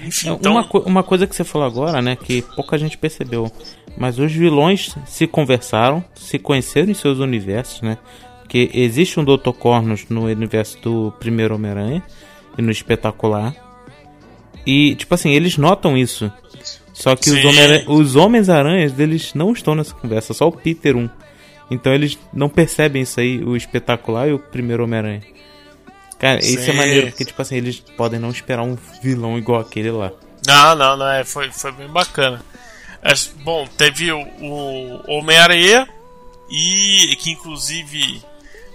Enfim, 0.00 0.30
então, 0.30 0.52
uma, 0.52 0.64
co- 0.68 0.80
uma 0.80 1.02
coisa 1.02 1.26
que 1.26 1.34
você 1.34 1.42
falou 1.42 1.66
agora, 1.66 2.00
né, 2.00 2.14
que 2.14 2.42
pouca 2.42 2.78
gente 2.78 2.96
percebeu. 2.96 3.50
Mas 3.96 4.18
os 4.20 4.30
vilões 4.30 4.94
se 5.06 5.26
conversaram, 5.26 6.04
se 6.14 6.38
conheceram 6.38 6.90
em 6.90 6.94
seus 6.94 7.18
universos, 7.18 7.82
né? 7.82 7.98
Porque 8.42 8.70
existe 8.72 9.18
um 9.18 9.24
Dr. 9.24 9.50
Cornos 9.58 10.06
no 10.08 10.26
universo 10.26 10.78
do 10.80 11.12
primeiro 11.18 11.56
Homem-Aranha 11.56 12.02
e 12.58 12.62
no 12.62 12.70
espetacular. 12.72 13.54
E, 14.66 14.96
tipo 14.96 15.14
assim, 15.14 15.30
eles 15.30 15.56
notam 15.56 15.96
isso. 15.96 16.30
Só 16.92 17.14
que 17.14 17.30
os, 17.30 17.40
Sim. 17.40 17.46
Homem 17.46 17.84
os 17.86 18.16
Homens-Aranhas, 18.16 18.98
eles 18.98 19.32
não 19.32 19.52
estão 19.52 19.74
nessa 19.74 19.94
conversa, 19.94 20.34
só 20.34 20.48
o 20.48 20.52
Peter 20.52 20.96
1. 20.96 21.08
Então 21.70 21.94
eles 21.94 22.18
não 22.32 22.48
percebem 22.48 23.02
isso 23.02 23.20
aí, 23.20 23.42
o 23.42 23.56
espetacular 23.56 24.28
e 24.28 24.32
o 24.32 24.38
primeiro 24.38 24.82
Homem-Aranha. 24.82 25.22
Cara, 26.18 26.40
isso 26.40 26.58
é 26.58 26.72
Sim. 26.72 26.76
maneiro, 26.76 27.06
porque, 27.08 27.24
tipo 27.24 27.40
assim, 27.40 27.56
eles 27.56 27.78
podem 27.78 28.18
não 28.18 28.30
esperar 28.30 28.64
um 28.64 28.76
vilão 29.00 29.38
igual 29.38 29.60
aquele 29.60 29.92
lá. 29.92 30.10
Não, 30.44 30.74
não, 30.74 30.96
não, 30.96 31.08
é, 31.08 31.24
foi, 31.24 31.50
foi 31.52 31.70
bem 31.72 31.86
bacana. 31.88 32.44
É, 33.00 33.12
bom, 33.44 33.66
teve 33.76 34.10
o, 34.10 34.18
o 34.18 35.02
Homem-Areia 35.06 35.88
e 36.50 37.16
que 37.20 37.30
inclusive 37.30 38.22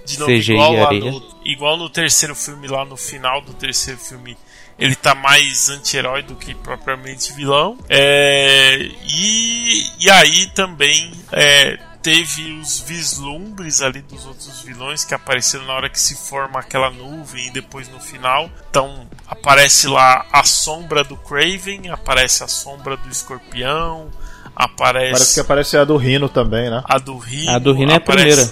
de 0.06 0.20
novo, 0.20 0.32
CGI 0.32 0.54
igual, 0.54 0.94
no, 0.94 1.24
igual 1.46 1.78
no 1.78 1.90
terceiro 1.90 2.36
filme, 2.36 2.68
lá 2.68 2.86
no 2.86 2.98
final 2.98 3.42
do 3.42 3.54
terceiro 3.54 4.00
filme, 4.00 4.38
ele 4.78 4.96
tá 4.96 5.16
mais 5.16 5.70
anti-herói 5.70 6.24
do 6.24 6.36
que 6.36 6.54
propriamente 6.56 7.34
vilão. 7.34 7.78
É, 7.90 8.78
e, 9.08 9.84
e 10.00 10.10
aí 10.10 10.48
também 10.48 11.12
é, 11.32 11.78
teve 12.04 12.60
os 12.60 12.82
vislumbres 12.82 13.82
ali 13.82 14.02
dos 14.02 14.26
outros 14.26 14.62
vilões 14.62 15.06
que 15.06 15.14
apareceram 15.14 15.66
na 15.66 15.74
hora 15.74 15.90
que 15.90 16.00
se 16.00 16.16
forma 16.16 16.60
aquela 16.60 16.90
nuvem 16.90 17.48
e 17.48 17.52
depois 17.52 17.88
no 17.88 18.00
final. 18.00 18.50
Então 18.70 19.08
aparece 19.26 19.88
lá 19.88 20.26
a 20.32 20.44
sombra 20.44 21.04
do 21.04 21.16
Craven, 21.16 21.90
aparece 21.90 22.44
a 22.44 22.48
sombra 22.48 22.98
do 22.98 23.10
Escorpião, 23.10 24.12
aparece, 24.54 25.12
Parece 25.12 25.34
que 25.34 25.40
aparece 25.40 25.78
a 25.78 25.86
do 25.86 25.96
Rino 25.96 26.28
também, 26.28 26.70
né? 26.70 26.84
a 26.86 26.98
do 26.98 27.18
Rino. 27.18 27.52
A 27.52 27.58
do 27.58 27.74
Rino 27.74 27.94
é 27.94 27.96
a 27.96 28.02
primeira. 28.02 28.52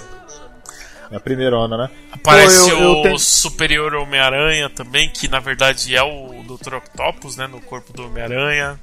É 1.12 1.16
a 1.16 1.20
primeira 1.20 1.56
onda, 1.58 1.76
né? 1.76 1.90
Aparece 2.10 2.58
Pô, 2.62 2.68
eu- 2.70 2.78
eu 2.80 2.90
o 2.92 3.02
tenho- 3.02 3.18
Superior 3.18 3.94
Homem-Aranha 3.94 4.70
também, 4.70 5.10
que 5.10 5.28
na 5.28 5.38
verdade 5.40 5.94
é 5.94 6.02
o 6.02 6.42
Dr. 6.44 6.74
Octopus, 6.76 7.36
né? 7.36 7.46
No 7.46 7.60
corpo 7.60 7.92
do 7.92 8.06
Homem-Aranha. 8.06 8.80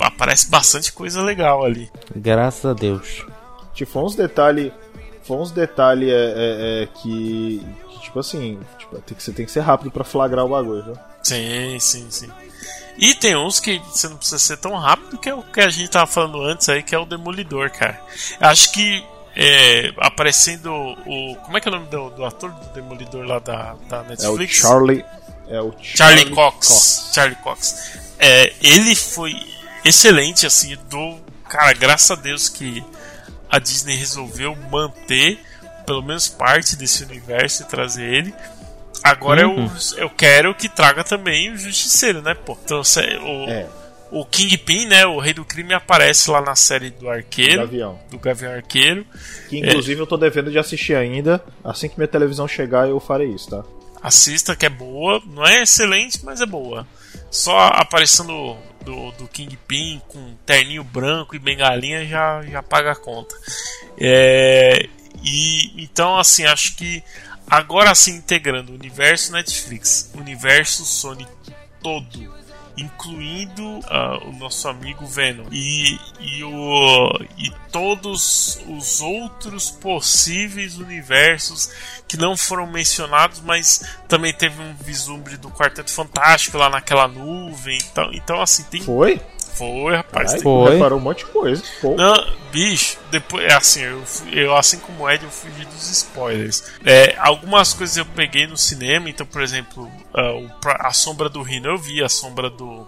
Aparece 0.00 0.50
bastante 0.50 0.92
coisa 0.92 1.22
legal 1.22 1.64
ali. 1.64 1.88
Graças 2.16 2.64
a 2.64 2.72
Deus. 2.74 3.24
Tipo, 3.72 3.92
foi 3.92 4.02
uns 4.02 4.16
detalhes. 4.16 4.72
Foi 5.22 5.36
uns 5.36 5.52
detalhes 5.52 6.08
é, 6.08 6.12
é, 6.14 6.82
é, 6.82 6.86
que, 7.00 7.64
que, 7.88 8.00
Tipo 8.02 8.18
assim, 8.18 8.58
tipo, 8.78 8.98
tem 9.00 9.16
que, 9.16 9.22
você 9.22 9.32
tem 9.32 9.46
que 9.46 9.52
ser 9.52 9.60
rápido 9.60 9.90
pra 9.92 10.02
flagrar 10.02 10.44
o 10.44 10.48
bagulho, 10.48 10.82
viu? 10.82 10.98
Sim, 11.22 11.78
sim, 11.78 12.06
sim. 12.10 12.28
E 12.98 13.14
tem 13.14 13.36
uns 13.36 13.60
que 13.60 13.78
você 13.78 14.08
não 14.08 14.16
precisa 14.16 14.38
ser 14.40 14.56
tão 14.56 14.74
rápido, 14.76 15.16
que 15.18 15.28
é 15.28 15.34
o 15.34 15.42
que 15.42 15.60
a 15.60 15.70
gente 15.70 15.88
tava 15.88 16.06
falando 16.06 16.42
antes 16.42 16.68
aí, 16.68 16.82
que 16.82 16.94
é 16.94 16.98
o 16.98 17.06
Demolidor, 17.06 17.70
cara. 17.70 17.98
Acho 18.40 18.72
que 18.72 19.04
é, 19.36 19.92
aparecendo 19.98 20.70
o. 20.72 21.36
Como 21.44 21.56
é 21.56 21.60
que 21.60 21.68
é 21.68 21.70
o 21.72 21.74
nome 21.74 21.88
do, 21.88 22.10
do 22.10 22.24
ator 22.24 22.50
do 22.52 22.66
Demolidor 22.72 23.24
lá 23.26 23.38
da, 23.38 23.74
da 23.88 23.98
É 23.98 24.00
o 24.00 24.04
Netflix? 24.08 24.56
Charlie. 24.56 25.04
É 25.48 25.60
o 25.60 25.74
Charlie 25.80 26.30
Cox. 26.30 27.10
Charlie 27.14 27.36
Cox. 27.36 27.92
É, 28.18 28.52
ele 28.62 28.94
foi 28.94 29.34
excelente, 29.84 30.46
assim, 30.46 30.76
do. 30.88 31.18
Cara, 31.48 31.72
graças 31.74 32.10
a 32.10 32.14
Deus 32.20 32.48
que 32.48 32.82
a 33.50 33.58
Disney 33.58 33.96
resolveu 33.96 34.56
manter 34.70 35.38
pelo 35.84 36.02
menos 36.02 36.28
parte 36.28 36.76
desse 36.76 37.02
universo 37.04 37.62
e 37.62 37.66
trazer 37.66 38.04
ele. 38.04 38.34
Agora 39.02 39.46
Uhum. 39.48 39.68
eu, 39.96 40.04
eu 40.04 40.10
quero 40.10 40.54
que 40.54 40.68
traga 40.68 41.02
também 41.02 41.50
o 41.52 41.58
Justiceiro, 41.58 42.22
né, 42.22 42.34
pô? 42.34 42.56
Então, 42.64 42.84
se- 42.84 43.00
o, 43.00 43.50
É, 43.50 43.66
o 44.12 44.24
Kingpin, 44.24 44.86
né, 44.86 45.06
o 45.06 45.18
Rei 45.18 45.32
do 45.32 45.44
Crime, 45.44 45.74
aparece 45.74 46.30
lá 46.30 46.40
na 46.40 46.54
série 46.54 46.90
do 46.90 47.08
Arqueiro, 47.08 47.62
avião. 47.62 47.98
do 48.10 48.18
Gavião 48.18 48.52
Arqueiro. 48.52 49.06
Que 49.48 49.58
inclusive 49.58 50.00
eu 50.00 50.06
tô 50.06 50.16
devendo 50.16 50.50
de 50.50 50.58
assistir 50.58 50.94
ainda. 50.94 51.42
Assim 51.64 51.88
que 51.88 51.96
minha 51.96 52.08
televisão 52.08 52.46
chegar, 52.46 52.88
eu 52.88 53.00
farei 53.00 53.28
isso, 53.28 53.50
tá? 53.50 53.64
assista 54.02 54.56
que 54.56 54.66
é 54.66 54.68
boa, 54.68 55.22
não 55.26 55.46
é 55.46 55.62
excelente, 55.62 56.24
mas 56.24 56.40
é 56.40 56.46
boa. 56.46 56.86
Só 57.30 57.56
aparecendo 57.68 58.56
do, 58.84 59.12
do 59.12 59.28
Kingpin 59.28 60.02
com 60.08 60.34
terninho 60.44 60.82
branco 60.82 61.36
e 61.36 61.38
bengalinha 61.38 62.04
já, 62.04 62.42
já 62.42 62.62
paga 62.62 62.92
a 62.92 62.96
conta. 62.96 63.34
É, 63.96 64.88
e 65.22 65.82
então 65.82 66.18
assim, 66.18 66.44
acho 66.44 66.74
que 66.76 67.02
agora 67.46 67.94
sim 67.94 68.16
integrando 68.16 68.72
o 68.72 68.74
universo 68.74 69.32
Netflix, 69.32 70.10
o 70.14 70.18
universo 70.18 70.84
Sony 70.84 71.26
todo, 71.80 72.34
incluindo 72.76 73.80
ah, 73.86 74.18
o 74.24 74.32
nosso 74.32 74.68
amigo 74.68 75.06
Venom 75.06 75.44
e, 75.50 75.98
e, 76.20 76.42
o, 76.42 77.10
e 77.36 77.50
todos 77.70 78.58
os 78.68 79.00
outros 79.00 79.70
possíveis 79.70 80.78
universos 80.78 81.70
que 82.08 82.16
não 82.16 82.36
foram 82.36 82.66
mencionados, 82.66 83.40
mas 83.40 83.84
também 84.08 84.32
teve 84.32 84.60
um 84.60 84.74
vislumbre 84.74 85.36
do 85.36 85.50
Quarteto 85.50 85.92
Fantástico 85.92 86.58
lá 86.58 86.70
naquela 86.70 87.06
nuvem. 87.06 87.78
Então, 87.90 88.10
então 88.12 88.40
assim, 88.40 88.62
tem. 88.64 88.82
Foi? 88.82 89.20
Foi, 89.82 89.94
rapaz. 89.96 90.28
Ai, 90.30 90.34
tem- 90.36 90.42
Foi. 90.42 90.72
Reparou 90.74 90.98
um 90.98 91.02
monte 91.02 91.18
de 91.24 91.30
coisa. 91.30 91.62
Pô. 91.80 91.94
não, 91.96 92.14
bicho, 92.50 92.98
depois, 93.10 93.44
é 93.44 93.54
assim, 93.54 93.80
eu, 93.82 94.02
eu, 94.32 94.56
assim 94.56 94.78
como 94.80 95.04
o 95.04 95.10
Ed, 95.10 95.22
eu 95.24 95.30
fugi 95.30 95.64
dos 95.66 95.88
spoilers. 95.90 96.64
É, 96.84 97.14
algumas 97.18 97.72
coisas 97.72 97.96
eu 97.96 98.04
peguei 98.06 98.46
no 98.46 98.56
cinema, 98.56 99.08
então, 99.08 99.24
por 99.26 99.40
exemplo, 99.42 99.90
ah, 100.14 100.56
pra- 100.60 100.80
a 100.86 100.92
sombra 100.92 101.28
do 101.28 101.42
Rino 101.42 101.68
eu 101.68 101.78
vi, 101.78 102.02
a 102.02 102.08
sombra 102.08 102.50
do, 102.50 102.86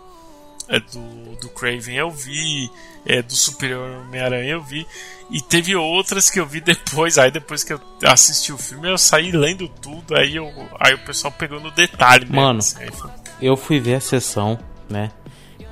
é, 0.69 0.81
do, 0.81 1.37
do 1.41 1.49
Craven 1.51 1.95
eu 1.97 2.11
vi, 2.11 2.71
é, 3.07 3.23
do 3.23 3.35
Superior 3.35 3.89
Homem-Aranha 4.07 4.53
eu 4.53 4.63
vi, 4.63 4.87
e 5.31 5.41
teve 5.41 5.75
outras 5.77 6.29
que 6.31 6.41
eu 6.41 6.47
vi 6.47 6.61
depois, 6.63 7.19
aí 7.19 7.31
depois 7.31 7.63
que 7.63 7.73
eu 7.73 7.81
assisti 8.05 8.53
o 8.53 8.59
filme 8.59 8.89
eu 8.91 8.99
saí 8.99 9.31
lendo 9.31 9.69
tudo, 9.69 10.17
aí, 10.17 10.37
eu, 10.37 10.51
aí 10.81 10.95
o 10.95 10.99
pessoal 11.05 11.33
pegou 11.33 11.61
no 11.61 11.71
detalhe 11.71 12.25
mesmo. 12.25 12.41
Mano. 12.41 12.59
assim, 12.59 12.87
foi- 12.91 13.11
Eu 13.41 13.57
fui 13.57 13.79
ver 13.81 13.95
a 13.97 14.01
sessão, 14.01 14.59
né? 14.89 15.11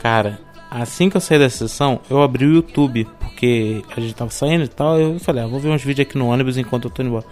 Cara, 0.00 0.40
assim 0.80 1.10
que 1.10 1.16
eu 1.16 1.20
saí 1.20 1.38
da 1.38 1.50
sessão, 1.50 2.00
eu 2.08 2.22
abri 2.22 2.46
o 2.46 2.52
YouTube, 2.54 3.06
porque 3.20 3.82
a 3.96 4.00
gente 4.00 4.14
tava 4.14 4.30
saindo 4.30 4.64
e 4.64 4.68
tal, 4.68 4.98
eu 4.98 5.18
falei, 5.20 5.44
ah, 5.44 5.46
vou 5.46 5.60
ver 5.60 5.68
uns 5.68 5.82
vídeos 5.82 6.06
aqui 6.08 6.16
no 6.18 6.28
ônibus 6.28 6.56
enquanto 6.56 6.84
eu 6.86 6.90
tô 6.90 7.02
indo 7.02 7.08
embora. 7.08 7.24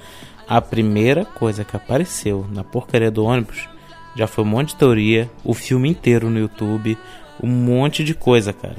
A 0.49 0.61
primeira 0.61 1.25
coisa 1.25 1.65
que 1.65 1.77
apareceu 1.77 2.47
na 2.51 2.65
porcaria 2.65 3.11
do 3.11 3.25
ônibus 3.25 3.69
já 4.17 4.27
foi 4.27 4.45
um 4.45 4.49
monte 4.49 4.71
de 4.71 4.77
teoria, 4.77 5.31
o 5.45 5.55
filme 5.55 5.89
inteiro 5.89 6.29
no 6.29 6.39
YouTube, 6.39 6.99
um 7.43 7.47
monte 7.49 8.03
de 8.05 8.15
coisa, 8.15 8.53
cara. 8.53 8.77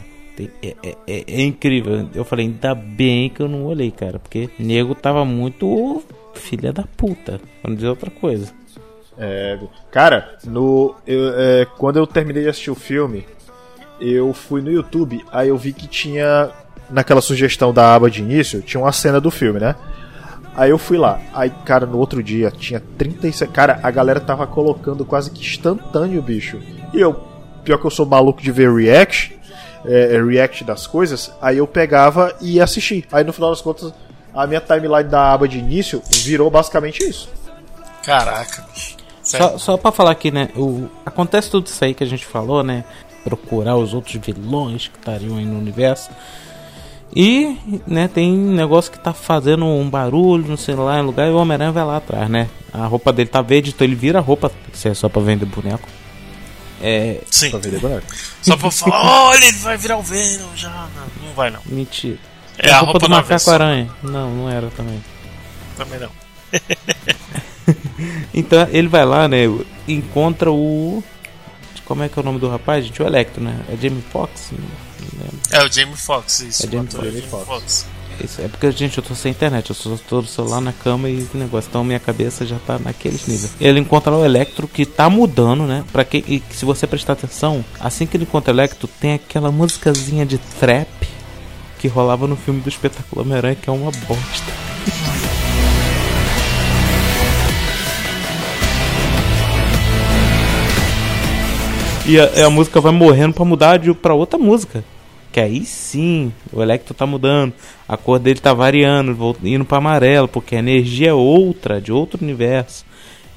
É, 0.64 0.76
é- 0.84 0.96
é- 1.08 1.24
é 1.28 1.42
incrível. 1.44 2.10
Eu 2.14 2.26
falei, 2.26 2.46
ainda 2.48 2.74
bem 2.76 3.30
que 3.30 3.42
eu 3.42 3.48
não 3.48 3.66
olhei, 3.66 3.92
cara, 3.92 4.18
porque 4.20 4.50
nego 4.60 4.94
tava 4.96 5.24
muito 5.24 6.04
filha 6.34 6.74
da 6.74 6.84
puta, 6.98 7.40
não 7.64 7.74
dizer 7.76 7.88
outra 7.90 8.10
coisa. 8.10 8.52
É, 9.18 9.60
cara, 9.92 10.38
no, 10.46 10.96
eu, 11.06 11.30
é, 11.40 11.66
quando 11.78 11.98
eu 11.98 12.08
terminei 12.08 12.44
de 12.44 12.50
assistir 12.50 12.72
o 12.72 12.76
filme, 12.76 13.26
eu 14.02 14.34
fui 14.34 14.62
no 14.62 14.72
YouTube, 14.72 15.24
aí 15.32 15.50
eu 15.50 15.58
vi 15.58 15.72
que 15.72 15.88
tinha, 15.88 16.50
naquela 16.90 17.22
sugestão 17.22 17.72
da 17.72 17.94
aba 17.94 18.10
de 18.10 18.22
início, 18.22 18.62
tinha 18.62 18.82
uma 18.82 18.92
cena 18.92 19.22
do 19.22 19.30
filme, 19.30 19.60
né? 19.60 19.76
Aí 20.56 20.70
eu 20.70 20.78
fui 20.78 20.98
lá, 20.98 21.20
aí, 21.34 21.50
cara, 21.66 21.86
no 21.86 21.98
outro 21.98 22.22
dia 22.22 22.52
tinha 22.52 22.82
36. 22.98 23.50
Cara, 23.52 23.80
a 23.82 23.90
galera 23.90 24.20
tava 24.20 24.46
colocando 24.46 25.06
quase 25.06 25.32
que 25.32 25.42
instantâneo, 25.42 26.22
bicho. 26.22 26.60
E 26.94 27.00
eu, 27.00 27.14
pior 27.64 27.78
que 27.78 27.86
eu 27.86 27.92
sou 27.92 28.06
maluco 28.06 28.42
de 28.42 28.52
ver 28.52 28.74
react, 28.74 29.40
é, 29.86 30.16
é, 30.16 30.24
react 30.24 30.64
das 30.64 30.86
coisas, 30.86 31.32
aí 31.42 31.58
eu 31.58 31.68
pegava 31.68 32.36
e 32.42 32.56
ia 32.56 32.64
assistir. 32.64 33.08
Aí 33.12 33.24
no 33.24 33.32
final 33.32 33.50
das 33.50 33.62
contas, 33.62 33.94
a 34.34 34.46
minha 34.46 34.60
timeline 34.60 35.10
da 35.10 35.32
aba 35.32 35.48
de 35.48 35.58
início 35.58 36.02
virou 36.24 36.50
basicamente 36.50 37.02
isso. 37.02 37.30
Caraca, 38.04 38.66
bicho. 38.74 38.98
Só, 39.24 39.58
só 39.58 39.78
pra 39.78 39.92
falar 39.92 40.12
aqui, 40.12 40.32
né? 40.32 40.50
O, 40.56 40.90
acontece 41.06 41.50
tudo 41.50 41.68
isso 41.68 41.84
aí 41.86 41.94
que 41.94 42.04
a 42.04 42.08
gente 42.08 42.26
falou, 42.26 42.64
né? 42.64 42.84
Procurar 43.24 43.76
os 43.78 43.94
outros 43.94 44.16
vilões 44.16 44.88
que 44.88 44.98
estariam 44.98 45.38
aí 45.38 45.46
no 45.46 45.58
universo. 45.60 46.10
E, 47.16 47.58
né, 47.86 48.08
tem 48.08 48.32
negócio 48.32 48.92
que 48.92 48.98
tá 49.00 49.14
fazendo 49.14 49.66
um 49.66 49.90
barulho, 49.90 50.48
não 50.48 50.56
sei 50.58 50.76
lá, 50.76 50.98
em 51.00 51.04
lugar, 51.04 51.28
e 51.28 51.32
o 51.32 51.36
Homem-Aranha 51.36 51.72
vai 51.72 51.84
lá 51.84 51.98
atrás, 51.98 52.30
né? 52.30 52.48
A 52.74 52.86
roupa 52.86 53.12
dele 53.12 53.30
tá 53.30 53.42
verde, 53.42 53.72
então 53.72 53.86
ele 53.86 53.96
vira 53.96 54.20
a 54.20 54.22
roupa, 54.22 54.50
se 54.72 54.88
é 54.88 54.94
só 54.94 55.10
pra 55.10 55.22
vender 55.22 55.46
boneco. 55.46 55.88
É. 56.82 57.20
Sim. 57.30 57.50
Pra 57.52 57.60
vender 57.60 57.80
boneco. 57.80 58.08
Só 58.42 58.56
pra 58.56 58.72
falar, 58.72 59.28
olha, 59.30 59.44
ele 59.46 59.58
vai 59.58 59.78
virar 59.78 59.98
o 59.98 60.02
Venom 60.02 60.56
já. 60.56 60.70
Não, 60.70 61.28
não 61.28 61.34
vai 61.36 61.50
não. 61.52 61.60
Mentira. 61.66 62.18
É 62.58 62.72
a 62.72 62.78
a 62.78 62.80
roupa, 62.80 62.92
roupa 62.94 63.00
do 63.00 63.10
da 63.10 63.16
macaco 63.18 63.30
versão. 63.30 63.54
aranha. 63.54 63.90
Não, 64.02 64.30
não 64.34 64.50
era 64.50 64.68
também. 64.70 65.04
Também 65.78 66.00
não. 66.00 66.10
Então 68.34 68.68
ele 68.72 68.88
vai 68.88 69.06
lá, 69.06 69.28
né? 69.28 69.40
Encontra 69.88 70.52
o. 70.52 71.04
Como 71.92 72.04
é 72.04 72.08
que 72.08 72.18
é 72.18 72.22
o 72.22 72.24
nome 72.24 72.40
do 72.40 72.48
rapaz, 72.48 72.86
gente? 72.86 73.04
O 73.04 73.06
Electro, 73.06 73.44
né? 73.44 73.54
É 73.68 73.76
Jamie 73.76 74.02
Foxx? 74.02 74.54
Não 74.54 75.20
lembro. 75.20 75.38
É 75.52 75.62
o 75.62 75.70
Jamie 75.70 75.98
Foxx, 75.98 76.40
isso. 76.40 76.66
É 76.66 76.72
Jamie 76.72 76.88
o 76.88 76.88
ator 76.88 77.02
Foxx. 77.02 77.14
Jamie 77.14 77.46
Foxx. 77.46 77.86
Isso 78.24 78.42
é 78.42 78.48
porque, 78.48 78.72
gente, 78.72 78.98
eu 78.98 79.04
tô 79.04 79.14
sem 79.14 79.32
internet, 79.32 79.70
eu 79.70 79.76
só 79.76 79.98
tô 80.08 80.22
do 80.22 80.28
celular 80.30 80.62
na 80.62 80.72
cama 80.72 81.10
e 81.10 81.20
esse 81.20 81.36
negócio, 81.36 81.68
então 81.68 81.84
minha 81.84 82.00
cabeça 82.00 82.46
já 82.46 82.58
tá 82.60 82.80
naqueles 82.80 83.28
níveis. 83.28 83.52
Ele 83.60 83.82
encontra 83.82 84.14
o 84.14 84.24
Electro 84.24 84.70
que 84.70 84.86
tá 84.86 85.10
mudando, 85.10 85.64
né? 85.64 85.84
Pra 85.92 86.06
que, 86.06 86.20
e 86.20 86.42
se 86.56 86.64
você 86.64 86.88
prestar 86.88 87.12
atenção, 87.12 87.66
assim 87.78 88.06
que 88.06 88.16
ele 88.16 88.24
encontra 88.24 88.54
o 88.54 88.56
Electro, 88.56 88.88
tem 88.88 89.16
aquela 89.16 89.52
musicazinha 89.52 90.26
de 90.26 90.38
trap 90.62 90.88
que 91.78 91.90
rolava 91.90 92.26
no 92.26 92.38
filme 92.38 92.62
do 92.62 92.70
Espetáculo 92.70 93.24
Homem-Aranha, 93.24 93.56
que 93.56 93.70
é 93.70 93.74
uma 93.74 93.92
bosta. 93.92 94.71
E 102.06 102.20
a, 102.20 102.48
a 102.48 102.50
música 102.50 102.82
vai 102.82 102.92
morrendo 102.92 103.34
pra 103.34 103.46
mudar 103.46 103.78
de, 103.78 103.94
pra 103.94 104.14
outra 104.14 104.40
música. 104.40 104.84
Que 105.32 105.40
aí 105.40 105.64
sim, 105.64 106.34
o 106.52 106.62
Electro 106.62 106.94
tá 106.94 107.06
mudando, 107.06 107.54
a 107.88 107.96
cor 107.96 108.20
dele 108.20 108.40
tá 108.40 108.54
variando, 108.54 109.36
indo 109.44 109.64
pra 109.64 109.78
amarelo, 109.78 110.28
porque 110.28 110.56
a 110.56 110.60
energia 110.60 111.10
é 111.10 111.14
outra, 111.14 111.80
de 111.80 111.92
outro 111.92 112.22
universo. 112.22 112.86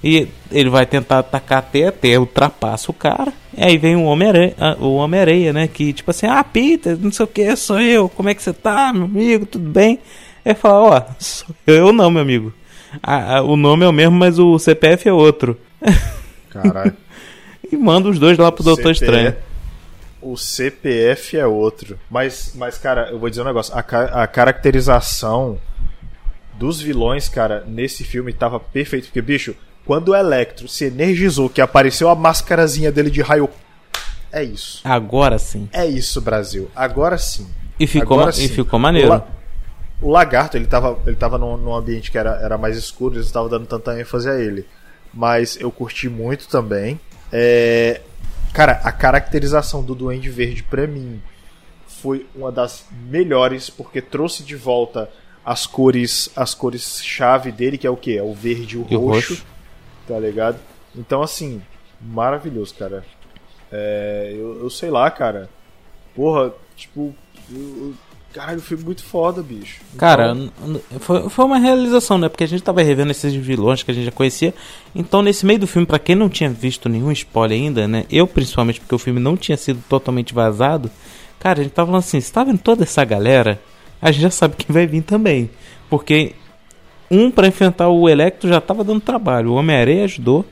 E 0.02 0.26
ele 0.50 0.68
vai 0.68 0.84
tentar 0.84 1.20
atacar 1.20 1.58
até, 1.60 1.86
até 1.86 2.18
ultrapassa 2.18 2.90
o 2.90 2.94
cara. 2.94 3.32
E 3.56 3.62
aí 3.62 3.78
vem 3.78 3.96
o 3.96 4.04
Homem-Aranha, 4.04 4.54
o 4.80 4.96
Homem-Aranha, 4.96 5.52
né? 5.52 5.68
Que 5.68 5.92
tipo 5.92 6.10
assim, 6.10 6.26
ah, 6.26 6.42
Peter, 6.42 6.98
não 7.00 7.12
sei 7.12 7.24
o 7.24 7.28
que, 7.28 7.54
sou 7.56 7.80
eu, 7.80 8.08
como 8.08 8.28
é 8.28 8.34
que 8.34 8.42
você 8.42 8.52
tá, 8.52 8.92
meu 8.92 9.04
amigo, 9.04 9.46
tudo 9.46 9.70
bem? 9.70 10.00
Aí 10.44 10.54
fala, 10.54 10.80
ó, 10.80 11.02
sou 11.18 11.54
eu, 11.66 11.92
não, 11.92 12.10
meu 12.10 12.22
amigo. 12.22 12.52
Ah, 13.02 13.36
ah, 13.36 13.42
o 13.42 13.56
nome 13.56 13.84
é 13.84 13.88
o 13.88 13.92
mesmo, 13.92 14.16
mas 14.16 14.38
o 14.38 14.58
CPF 14.58 15.08
é 15.08 15.12
outro. 15.12 15.56
Caralho. 16.50 16.94
E 17.72 17.76
manda 17.76 18.08
os 18.08 18.18
dois 18.18 18.36
lá 18.38 18.52
pro 18.52 18.62
Doutor 18.64 18.92
Estranho. 18.92 19.34
O 20.20 20.36
CPF 20.36 21.36
é 21.36 21.46
outro. 21.46 21.98
Mas, 22.10 22.52
mas, 22.54 22.78
cara, 22.78 23.10
eu 23.10 23.18
vou 23.18 23.28
dizer 23.28 23.42
um 23.42 23.46
negócio. 23.46 23.74
A, 23.74 23.78
a 24.22 24.26
caracterização 24.26 25.58
dos 26.54 26.80
vilões, 26.80 27.28
cara, 27.28 27.64
nesse 27.66 28.04
filme 28.04 28.32
tava 28.32 28.58
perfeito. 28.60 29.06
Porque, 29.06 29.20
bicho, 29.20 29.54
quando 29.84 30.08
o 30.10 30.14
Electro 30.16 30.66
se 30.68 30.84
energizou, 30.86 31.50
que 31.50 31.60
apareceu 31.60 32.08
a 32.08 32.14
máscarazinha 32.14 32.90
dele 32.92 33.10
de 33.10 33.20
raio. 33.20 33.48
É 34.32 34.42
isso. 34.42 34.80
Agora 34.84 35.38
sim. 35.38 35.68
É 35.72 35.86
isso, 35.86 36.20
Brasil. 36.20 36.70
Agora 36.74 37.18
sim. 37.18 37.46
E 37.78 37.86
ficou, 37.86 38.16
Agora 38.18 38.26
ma- 38.36 38.42
e 38.42 38.48
sim. 38.48 38.54
ficou 38.54 38.78
maneiro. 38.78 39.08
O, 39.08 39.10
la- 39.10 39.26
o 40.02 40.10
lagarto, 40.10 40.56
ele 40.56 40.66
tava, 40.66 40.98
ele 41.06 41.16
tava 41.16 41.38
num, 41.38 41.56
num 41.56 41.74
ambiente 41.74 42.10
que 42.10 42.18
era, 42.18 42.38
era 42.42 42.56
mais 42.58 42.76
escuro, 42.76 43.14
eles 43.14 43.26
estavam 43.26 43.48
dando 43.48 43.66
tanta 43.66 43.98
ênfase 44.00 44.28
a 44.28 44.34
ele. 44.38 44.66
Mas 45.12 45.56
eu 45.60 45.70
curti 45.70 46.08
muito 46.08 46.48
também. 46.48 46.98
É, 47.37 48.01
Cara, 48.53 48.80
a 48.85 48.93
caracterização 48.93 49.82
do 49.82 49.97
Duende 49.97 50.30
Verde 50.30 50.62
pra 50.62 50.87
mim 50.87 51.20
foi 51.89 52.24
uma 52.37 52.53
das 52.53 52.87
melhores, 53.09 53.68
porque 53.68 54.01
trouxe 54.01 54.45
de 54.45 54.55
volta 54.55 55.11
as 55.45 55.66
cores 55.66 56.30
as 56.37 56.55
cores 56.55 57.03
chave 57.03 57.51
dele, 57.51 57.76
que 57.76 57.87
é 57.87 57.91
o 57.91 57.97
que? 57.97 58.16
É 58.16 58.22
o 58.22 58.32
verde 58.32 58.76
e 58.76 58.78
o 58.78 58.87
E 58.89 58.95
roxo, 58.95 59.32
roxo. 59.35 59.47
tá 60.07 60.16
ligado? 60.20 60.57
Então, 60.95 61.20
assim, 61.20 61.61
maravilhoso, 62.01 62.72
cara. 62.76 63.05
É, 63.72 64.30
eu, 64.32 64.61
eu 64.62 64.70
sei 64.70 64.89
lá, 64.91 65.11
cara. 65.11 65.51
Porra, 66.14 66.53
tipo. 66.76 67.12
eu- 67.51 67.95
caralho, 68.35 68.61
foi 68.61 68.76
muito 68.76 69.05
foda, 69.05 69.41
bicho. 69.41 69.80
Cara, 69.97 70.32
Então, 70.32 70.80
foi, 70.99 71.30
foi 71.30 71.45
uma 71.45 71.59
realização, 71.59 72.18
né? 72.18 72.28
Porque 72.28 72.43
a 72.43 72.49
gente 72.49 72.62
tava 72.62 72.82
revendo 72.82 73.12
esses 73.12 73.32
vilões 73.32 73.85
que 73.85 73.91
a 73.93 73.95
gente 73.95 74.07
já 74.07 74.11
conhecia. 74.11 74.53
Então, 74.93 75.22
nesse 75.22 75.47
meio 75.47 75.61
do 75.61 75.66
filme, 75.68 75.87
pra 75.87 76.01
quem 76.01 76.16
não 76.16 76.28
tinha 76.28 76.51
visto 76.51 76.89
nenhum 76.89 77.12
spoiler 77.12 77.57
ainda, 77.57 77.87
né? 77.87 78.05
Eu, 78.11 78.26
principalmente, 78.26 78.80
porque 78.80 78.95
o 78.95 78.99
filme 78.99 79.20
não 79.20 79.37
tinha 79.37 79.57
sido 79.57 79.80
totalmente 79.89 80.35
vazado. 80.35 80.91
Cara, 81.39 81.61
a 81.61 81.62
gente 81.62 81.72
tava 81.72 81.87
falando 81.87 82.01
assim: 82.01 82.20
você 82.20 82.32
tá 82.32 82.43
vendo 82.43 82.59
toda 82.59 82.82
essa 82.82 83.05
galera? 83.05 83.61
A 84.03 84.11
gente 84.11 84.22
já 84.22 84.30
sabe 84.30 84.57
quem 84.57 84.74
vai 84.74 84.87
vir 84.87 85.03
também. 85.03 85.49
Porque 85.89 86.35
um 87.09 87.30
pra 87.30 87.47
enfrentar 87.47 87.89
o 87.89 88.09
Electro 88.09 88.49
já 88.49 88.61
tava 88.61 88.82
dando 88.82 89.01
trabalho. 89.01 89.53
O 89.53 89.55
Homem-Aranha 89.55 90.05
ajudou. 90.05 90.45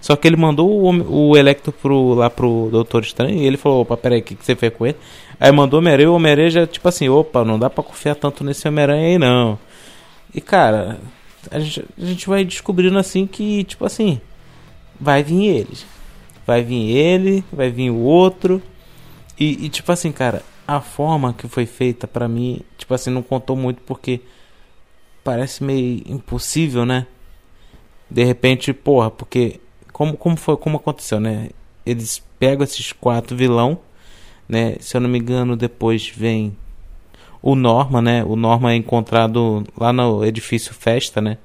Só 0.00 0.16
que 0.16 0.26
ele 0.26 0.36
mandou 0.36 0.68
o, 0.70 1.30
o 1.30 1.36
Electro 1.36 1.72
pro, 1.72 2.14
lá 2.14 2.30
pro 2.30 2.68
Doutor 2.70 3.02
Estranho 3.02 3.36
e 3.36 3.46
ele 3.46 3.56
falou: 3.56 3.82
opa, 3.82 3.96
peraí, 3.96 4.20
o 4.20 4.22
que, 4.22 4.34
que 4.34 4.44
você 4.44 4.56
fez 4.56 4.72
com 4.74 4.86
ele? 4.86 4.96
Aí 5.38 5.52
mandou 5.52 5.78
o 5.78 5.80
Homem-Aranha 5.80 6.06
e 6.06 6.08
o 6.08 6.14
Homem-Aranha 6.14 6.50
já, 6.50 6.66
tipo 6.66 6.88
assim: 6.88 7.08
opa, 7.08 7.44
não 7.44 7.58
dá 7.58 7.68
pra 7.68 7.84
confiar 7.84 8.14
tanto 8.14 8.42
nesse 8.42 8.66
Homem-Aranha 8.66 9.06
aí 9.06 9.18
não. 9.18 9.58
E 10.34 10.40
cara, 10.40 10.98
a 11.50 11.58
gente, 11.58 11.84
a 11.98 12.04
gente 12.04 12.28
vai 12.28 12.44
descobrindo 12.44 12.98
assim 12.98 13.26
que, 13.26 13.64
tipo 13.64 13.84
assim, 13.84 14.20
vai 14.98 15.22
vir 15.22 15.46
eles. 15.46 15.86
Vai 16.46 16.62
vir 16.62 16.90
ele, 16.96 17.44
vai 17.52 17.70
vir 17.70 17.90
o 17.90 17.98
outro. 17.98 18.62
E, 19.38 19.66
e, 19.66 19.68
tipo 19.68 19.90
assim, 19.92 20.12
cara, 20.12 20.42
a 20.66 20.80
forma 20.80 21.32
que 21.32 21.48
foi 21.48 21.66
feita 21.66 22.06
pra 22.06 22.28
mim, 22.28 22.60
tipo 22.76 22.92
assim, 22.92 23.10
não 23.10 23.22
contou 23.22 23.56
muito 23.56 23.80
porque 23.82 24.20
parece 25.24 25.62
meio 25.64 26.02
impossível, 26.06 26.84
né? 26.84 27.06
De 28.10 28.24
repente, 28.24 28.72
porra, 28.72 29.10
porque 29.10 29.60
como, 30.00 30.16
como 30.16 30.34
foi, 30.34 30.56
como 30.56 30.78
aconteceu, 30.78 31.20
né? 31.20 31.50
Eles 31.84 32.22
pegam 32.38 32.64
esses 32.64 32.90
quatro 32.90 33.36
vilão, 33.36 33.78
né? 34.48 34.76
Se 34.80 34.96
eu 34.96 35.00
não 35.02 35.10
me 35.10 35.18
engano, 35.18 35.54
depois 35.58 36.08
vem 36.08 36.56
o 37.42 37.54
Norma, 37.54 38.00
né? 38.00 38.24
O 38.24 38.34
Norma 38.34 38.72
é 38.72 38.76
encontrado 38.76 39.62
lá 39.76 39.92
no 39.92 40.24
edifício 40.24 40.72
Festa, 40.72 41.20
né? 41.20 41.36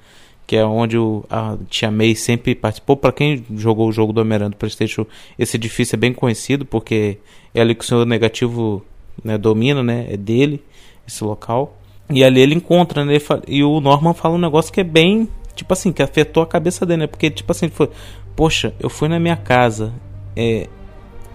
Que 0.48 0.56
é 0.56 0.66
onde 0.66 0.98
o, 0.98 1.26
a 1.30 1.58
Tia 1.70 1.92
May 1.92 2.16
sempre 2.16 2.56
participou. 2.56 2.96
Pra 2.96 3.12
quem 3.12 3.46
jogou 3.58 3.90
o 3.90 3.92
jogo 3.92 4.14
do 4.14 4.22
Homem-Aranha 4.22 4.52
do 4.52 4.56
PlayStation, 4.56 5.06
esse 5.38 5.58
edifício 5.58 5.98
é 5.98 6.00
bem 6.00 6.14
conhecido 6.14 6.66
porque 6.66 7.18
é 7.54 7.60
ali 7.60 7.76
que 7.76 7.84
o 7.84 7.86
Senhor 7.86 8.06
Negativo 8.06 8.86
né, 9.22 9.38
domina, 9.38 9.84
né? 9.84 10.08
É 10.10 10.16
dele 10.16 10.64
esse 11.06 11.26
local. 11.26 11.78
E 12.10 12.24
ali 12.24 12.40
ele 12.40 12.56
encontra, 12.56 13.04
né? 13.04 13.18
E 13.50 13.66
o 13.66 13.82
Norman 13.82 14.14
fala 14.14 14.36
um 14.36 14.40
negócio 14.40 14.72
que 14.72 14.80
é 14.80 14.86
bem, 14.86 15.28
tipo 15.54 15.74
assim, 15.74 15.92
que 15.92 16.02
afetou 16.02 16.42
a 16.42 16.48
cabeça 16.48 16.86
dele, 16.86 17.02
né? 17.02 17.08
Porque, 17.08 17.30
tipo 17.30 17.52
assim, 17.52 17.68
foi, 17.68 17.90
poxa, 18.36 18.74
eu 18.80 18.90
fui 18.90 19.08
na 19.08 19.20
minha 19.20 19.36
casa, 19.36 19.94
é, 20.36 20.68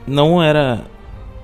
não 0.07 0.43
era 0.43 0.85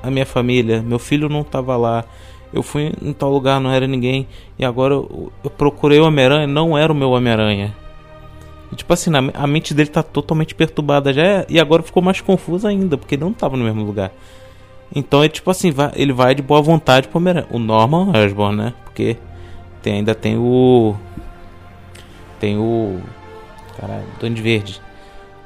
a 0.02 0.10
minha 0.10 0.26
família, 0.26 0.82
meu 0.82 0.98
filho 0.98 1.28
não 1.28 1.42
tava 1.42 1.76
lá, 1.76 2.04
eu 2.52 2.62
fui 2.62 2.92
em 3.02 3.12
tal 3.12 3.30
lugar, 3.30 3.60
não 3.60 3.70
era 3.70 3.86
ninguém, 3.86 4.26
e 4.58 4.64
agora 4.64 4.94
eu, 4.94 5.32
eu 5.42 5.50
procurei 5.50 5.98
o 5.98 6.06
Homem-Aranha, 6.06 6.46
não 6.46 6.76
era 6.76 6.92
o 6.92 6.96
meu 6.96 7.10
Homem-Aranha. 7.10 7.74
Tipo 8.74 8.92
assim, 8.92 9.10
a 9.32 9.46
mente 9.46 9.72
dele 9.72 9.88
tá 9.88 10.02
totalmente 10.02 10.54
perturbada 10.54 11.12
já, 11.12 11.46
e 11.48 11.58
agora 11.58 11.82
ficou 11.82 12.02
mais 12.02 12.20
confusa 12.20 12.68
ainda, 12.68 12.96
porque 12.98 13.14
ele 13.14 13.24
não 13.24 13.32
tava 13.32 13.56
no 13.56 13.64
mesmo 13.64 13.84
lugar. 13.84 14.12
Então 14.94 15.22
é 15.22 15.28
tipo 15.28 15.50
assim, 15.50 15.70
vai- 15.70 15.92
ele 15.96 16.12
vai 16.12 16.34
de 16.34 16.42
boa 16.42 16.60
vontade 16.62 17.08
pro 17.08 17.18
Homem-Aranha. 17.18 17.46
O 17.50 17.58
Norman 17.58 18.12
Osborn, 18.16 18.56
né? 18.56 18.74
Porque 18.84 19.16
tem, 19.82 19.94
ainda 19.94 20.14
tem 20.14 20.36
o. 20.36 20.94
Tem 22.38 22.56
o. 22.56 23.00
Caralho, 23.78 24.04
Duende 24.20 24.40
Verde. 24.42 24.80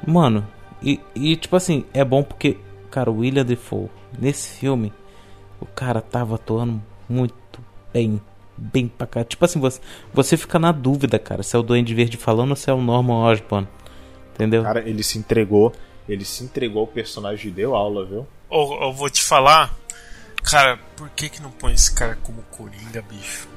Mano, 0.05 0.47
e, 0.81 0.99
e 1.13 1.35
tipo 1.35 1.55
assim, 1.55 1.85
é 1.93 2.03
bom 2.03 2.23
porque, 2.23 2.57
cara, 2.89 3.11
o 3.11 3.19
William 3.19 3.45
Defoe, 3.45 3.89
nesse 4.17 4.57
filme, 4.57 4.91
o 5.59 5.65
cara 5.65 6.01
tava 6.01 6.35
atuando 6.35 6.81
muito 7.07 7.35
bem. 7.93 8.21
Bem 8.57 8.87
pra 8.87 9.07
cá. 9.07 9.23
Tipo 9.23 9.43
assim, 9.45 9.59
você, 9.59 9.81
você 10.13 10.37
fica 10.37 10.59
na 10.59 10.71
dúvida, 10.71 11.17
cara, 11.17 11.41
se 11.41 11.55
é 11.55 11.59
o 11.59 11.63
Duende 11.63 11.95
Verde 11.95 12.15
falando 12.15 12.51
ou 12.51 12.55
se 12.55 12.69
é 12.69 12.73
o 12.73 12.81
Norman 12.81 13.23
Osborn. 13.23 13.67
Entendeu? 14.35 14.63
Cara, 14.63 14.87
ele 14.87 15.01
se 15.01 15.17
entregou. 15.17 15.73
Ele 16.07 16.25
se 16.25 16.43
entregou 16.43 16.81
ao 16.81 16.87
personagem 16.87 17.49
e 17.49 17.53
deu 17.53 17.75
aula, 17.75 18.05
viu? 18.05 18.27
Ou 18.49 18.83
eu 18.83 18.93
vou 18.93 19.09
te 19.09 19.23
falar, 19.23 19.75
cara, 20.43 20.77
por 20.95 21.09
que 21.09 21.29
que 21.29 21.41
não 21.41 21.49
põe 21.49 21.73
esse 21.73 21.91
cara 21.93 22.17
como 22.21 22.43
Coringa, 22.51 23.01
bicho? 23.01 23.47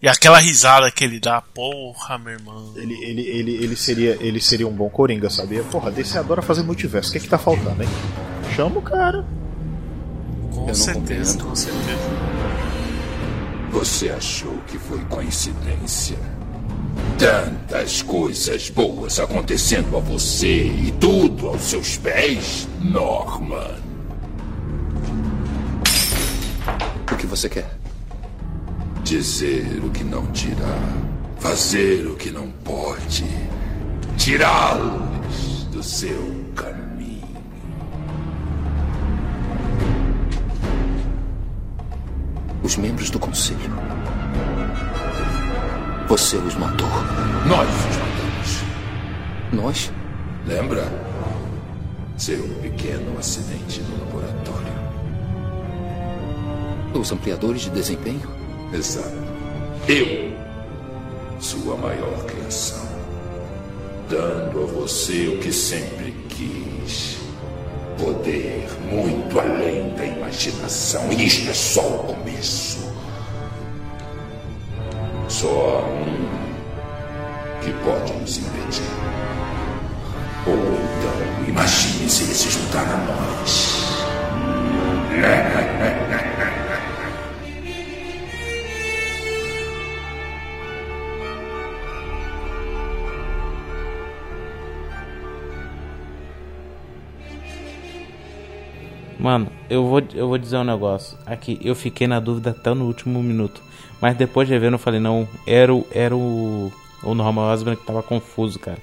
E 0.00 0.08
aquela 0.08 0.38
risada 0.38 0.90
que 0.90 1.02
ele 1.04 1.18
dá, 1.18 1.40
porra, 1.40 2.18
meu 2.18 2.34
irmão. 2.34 2.72
Ele, 2.76 2.94
ele, 3.02 3.22
ele, 3.22 3.64
ele, 3.64 3.76
seria, 3.76 4.18
ele 4.20 4.40
seria 4.40 4.68
um 4.68 4.72
bom 4.72 4.90
Coringa, 4.90 5.30
sabia? 5.30 5.62
Porra, 5.64 5.90
DC 5.90 6.18
adora 6.18 6.42
fazer 6.42 6.62
multiverso. 6.62 7.08
O 7.08 7.12
que 7.12 7.18
é 7.18 7.20
que 7.22 7.28
tá 7.28 7.38
faltando, 7.38 7.82
hein? 7.82 7.88
Chama 8.54 8.78
o 8.78 8.82
cara. 8.82 9.24
Com 10.52 10.66
não 10.66 10.74
certeza, 10.74 11.32
compreendo. 11.32 11.44
com 11.44 11.56
certeza. 11.56 12.10
Você 13.72 14.10
achou 14.10 14.56
que 14.66 14.78
foi 14.78 15.00
coincidência? 15.06 16.18
Tantas 17.18 18.02
coisas 18.02 18.68
boas 18.68 19.18
acontecendo 19.18 19.96
a 19.96 20.00
você 20.00 20.66
e 20.66 20.94
tudo 21.00 21.48
aos 21.48 21.62
seus 21.62 21.96
pés, 21.96 22.68
Norman. 22.80 23.76
O 27.10 27.16
que 27.16 27.26
você 27.26 27.48
quer? 27.48 27.85
Dizer 29.06 29.84
o 29.84 29.90
que 29.90 30.02
não 30.02 30.26
dirá, 30.32 30.80
fazer 31.38 32.08
o 32.08 32.16
que 32.16 32.32
não 32.32 32.50
pode, 32.64 33.24
tirá-los 34.16 35.62
do 35.70 35.80
seu 35.80 36.44
caminho. 36.56 37.22
Os 42.64 42.76
membros 42.76 43.08
do 43.08 43.20
conselho. 43.20 43.60
Você 46.08 46.36
os 46.38 46.56
matou. 46.56 46.88
Nós 47.46 47.68
os 47.68 47.96
matamos. 47.96 48.64
Nós? 49.52 49.92
Lembra? 50.48 50.82
Seu 52.16 52.42
pequeno 52.60 53.16
acidente 53.16 53.82
no 53.82 54.00
laboratório. 54.04 54.74
Os 56.92 57.12
ampliadores 57.12 57.60
de 57.60 57.70
desempenho? 57.70 58.35
Exato. 58.72 59.14
Eu, 59.88 60.32
sua 61.40 61.76
maior 61.76 62.24
criação, 62.24 62.88
dando 64.08 64.62
a 64.62 64.66
você 64.66 65.28
o 65.28 65.38
que 65.38 65.52
sempre 65.52 66.12
quis. 66.28 67.16
Poder 67.98 68.68
muito 68.90 69.40
além 69.40 69.94
da 69.94 70.04
imaginação. 70.04 71.10
E 71.12 71.26
isto 71.26 71.48
é 71.48 71.54
só 71.54 71.80
o 71.80 72.14
começo. 72.14 72.92
Só 75.28 75.82
um 75.82 76.26
que 77.62 77.72
pode 77.84 78.12
nos 78.14 78.38
impedir. 78.38 78.82
Ou 80.46 80.54
então, 80.54 81.48
imagine 81.48 82.08
se 82.08 82.24
ele 82.24 82.34
se 82.34 82.50
juntar 82.50 82.82
a 82.82 82.96
nós. 82.98 83.76
Mano, 99.18 99.48
eu 99.70 99.86
vou, 99.86 100.02
eu 100.14 100.28
vou 100.28 100.38
dizer 100.38 100.58
um 100.58 100.64
negócio. 100.64 101.16
Aqui, 101.24 101.58
eu 101.62 101.74
fiquei 101.74 102.06
na 102.06 102.20
dúvida 102.20 102.50
até 102.50 102.72
no 102.74 102.84
último 102.86 103.22
minuto. 103.22 103.62
Mas 104.00 104.14
depois 104.16 104.46
de 104.46 104.58
vendo, 104.58 104.74
eu 104.74 104.78
falei, 104.78 105.00
não, 105.00 105.26
era 105.46 105.74
o, 105.74 105.86
era 105.90 106.14
o, 106.14 106.70
o 107.02 107.14
Norman 107.14 107.50
Osborn 107.52 107.76
que 107.78 107.86
tava 107.86 108.02
confuso, 108.02 108.58
cara. 108.58 108.78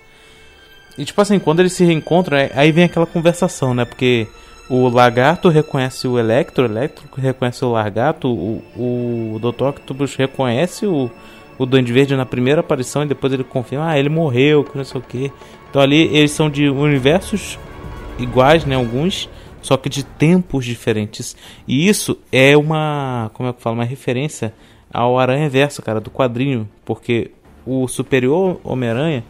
E 0.97 1.05
tipo 1.05 1.21
assim, 1.21 1.37
quando 1.39 1.59
eles 1.59 1.73
se 1.73 1.83
reencontram, 1.85 2.37
aí- 2.37 2.51
aí 2.55 2.71
vem 2.71 2.85
aquela 2.85 3.05
conversação, 3.05 3.73
né? 3.75 3.85
Porque 3.85 4.27
o 4.69 4.87
lagarto 4.89 5.49
reconhece 5.49 6.07
o 6.07 6.17
Electro, 6.17 6.63
o 6.63 6.67
Electro 6.67 7.05
reconhece 7.15 7.63
o 7.63 7.71
lagarto, 7.71 8.27
o, 8.27 8.63
o 8.75 9.39
Dr. 9.39 9.65
Octopus 9.69 10.15
reconhece 10.15 10.87
o, 10.87 11.11
o 11.59 11.65
Duende 11.65 11.93
Verde 11.93 12.15
na 12.15 12.25
primeira 12.25 12.61
aparição 12.61 13.03
e 13.03 13.07
depois 13.07 13.31
ele 13.33 13.43
confirma, 13.43 13.89
ah, 13.89 13.99
ele 13.99 14.09
morreu, 14.09 14.63
que 14.63 14.75
não 14.77 14.83
sei 14.83 14.99
o 14.99 15.03
que. 15.03 15.31
Então 15.69 15.79
ali 15.81 16.07
eles 16.15 16.31
são 16.31 16.49
de 16.49 16.69
universos 16.69 17.59
iguais, 18.17 18.65
né? 18.65 18.75
Alguns, 18.75 19.29
só 19.63 19.75
que 19.77 19.89
de 19.89 20.03
tempos 20.03 20.63
diferentes. 20.65 21.35
E 21.67 21.87
isso 21.87 22.15
é 22.31 22.55
uma, 22.55 23.31
como 23.33 23.49
é 23.49 23.53
que 23.53 23.61
fala, 23.61 23.77
uma 23.77 23.83
referência 23.83 24.53
ao 24.93 25.17
Aranha 25.17 25.49
Verso, 25.49 25.81
cara, 25.81 25.99
do 25.99 26.11
quadrinho, 26.11 26.69
porque 26.85 27.31
o 27.65 27.87
superior 27.87 28.59
Homem-Aranha 28.63 29.23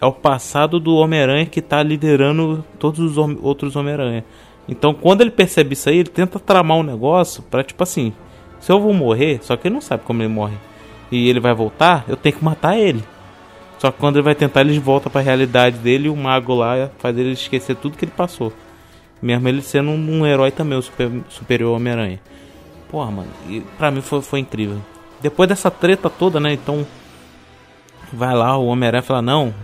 é 0.00 0.06
o 0.06 0.12
passado 0.12 0.80
do 0.80 0.94
Homem-Aranha 0.94 1.44
que 1.44 1.60
tá 1.60 1.82
liderando 1.82 2.64
todos 2.78 2.98
os 2.98 3.18
hom- 3.18 3.36
outros 3.42 3.76
Homem-Aranha. 3.76 4.24
Então, 4.68 4.94
quando 4.94 5.20
ele 5.20 5.30
percebe 5.30 5.74
isso 5.74 5.88
aí, 5.88 5.98
ele 5.98 6.08
tenta 6.08 6.38
tramar 6.38 6.78
um 6.78 6.82
negócio 6.82 7.42
pra 7.42 7.62
tipo 7.62 7.82
assim, 7.82 8.12
se 8.60 8.70
eu 8.72 8.80
vou 8.80 8.94
morrer, 8.94 9.40
só 9.42 9.56
que 9.56 9.66
ele 9.68 9.74
não 9.74 9.80
sabe 9.82 10.04
como 10.04 10.22
ele 10.22 10.32
morre, 10.32 10.56
e 11.10 11.28
ele 11.28 11.40
vai 11.40 11.52
voltar, 11.52 12.04
eu 12.08 12.16
tenho 12.16 12.36
que 12.36 12.44
matar 12.44 12.78
ele. 12.78 13.02
Só 13.78 13.90
que 13.90 13.98
quando 13.98 14.16
ele 14.16 14.22
vai 14.22 14.36
tentar, 14.36 14.60
ele 14.60 14.78
volta 14.78 15.10
pra 15.10 15.20
realidade 15.20 15.76
dele 15.78 16.06
e 16.06 16.08
o 16.08 16.16
mago 16.16 16.54
lá 16.54 16.88
faz 16.98 17.18
ele 17.18 17.32
esquecer 17.32 17.74
tudo 17.74 17.98
que 17.98 18.04
ele 18.04 18.12
passou. 18.16 18.52
Mesmo 19.22 19.48
ele 19.48 19.62
sendo 19.62 19.90
um, 19.90 20.18
um 20.20 20.26
herói 20.26 20.50
também, 20.50 20.76
o 20.76 20.82
super, 20.82 21.10
superior 21.28 21.76
Homem-Aranha. 21.76 22.20
Porra, 22.90 23.10
mano, 23.10 23.30
e 23.48 23.60
pra 23.78 23.90
mim 23.90 24.02
foi, 24.02 24.20
foi 24.20 24.40
incrível. 24.40 24.78
Depois 25.20 25.48
dessa 25.48 25.70
treta 25.70 26.10
toda, 26.10 26.40
né, 26.40 26.52
então... 26.52 26.84
Vai 28.14 28.34
lá, 28.34 28.58
o 28.58 28.66
Homem-Aranha 28.66 29.02
fala, 29.02 29.22
não, 29.22 29.54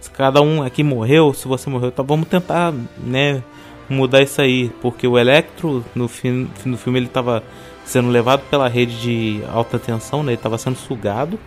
se 0.00 0.10
cada 0.10 0.40
um 0.40 0.62
aqui 0.62 0.82
morreu, 0.82 1.34
se 1.34 1.46
você 1.46 1.68
morreu, 1.68 1.92
tá, 1.92 2.02
vamos 2.02 2.26
tentar, 2.28 2.72
né, 2.96 3.42
mudar 3.90 4.22
isso 4.22 4.40
aí. 4.40 4.70
Porque 4.80 5.06
o 5.06 5.18
Electro, 5.18 5.84
no, 5.94 6.08
fim, 6.08 6.48
no 6.64 6.78
filme, 6.78 6.98
ele 6.98 7.08
tava 7.08 7.42
sendo 7.84 8.08
levado 8.08 8.40
pela 8.48 8.68
rede 8.68 8.98
de 9.02 9.42
alta 9.52 9.78
tensão, 9.78 10.22
né, 10.22 10.32
ele 10.32 10.40
tava 10.40 10.56
sendo 10.56 10.76
sugado. 10.76 11.38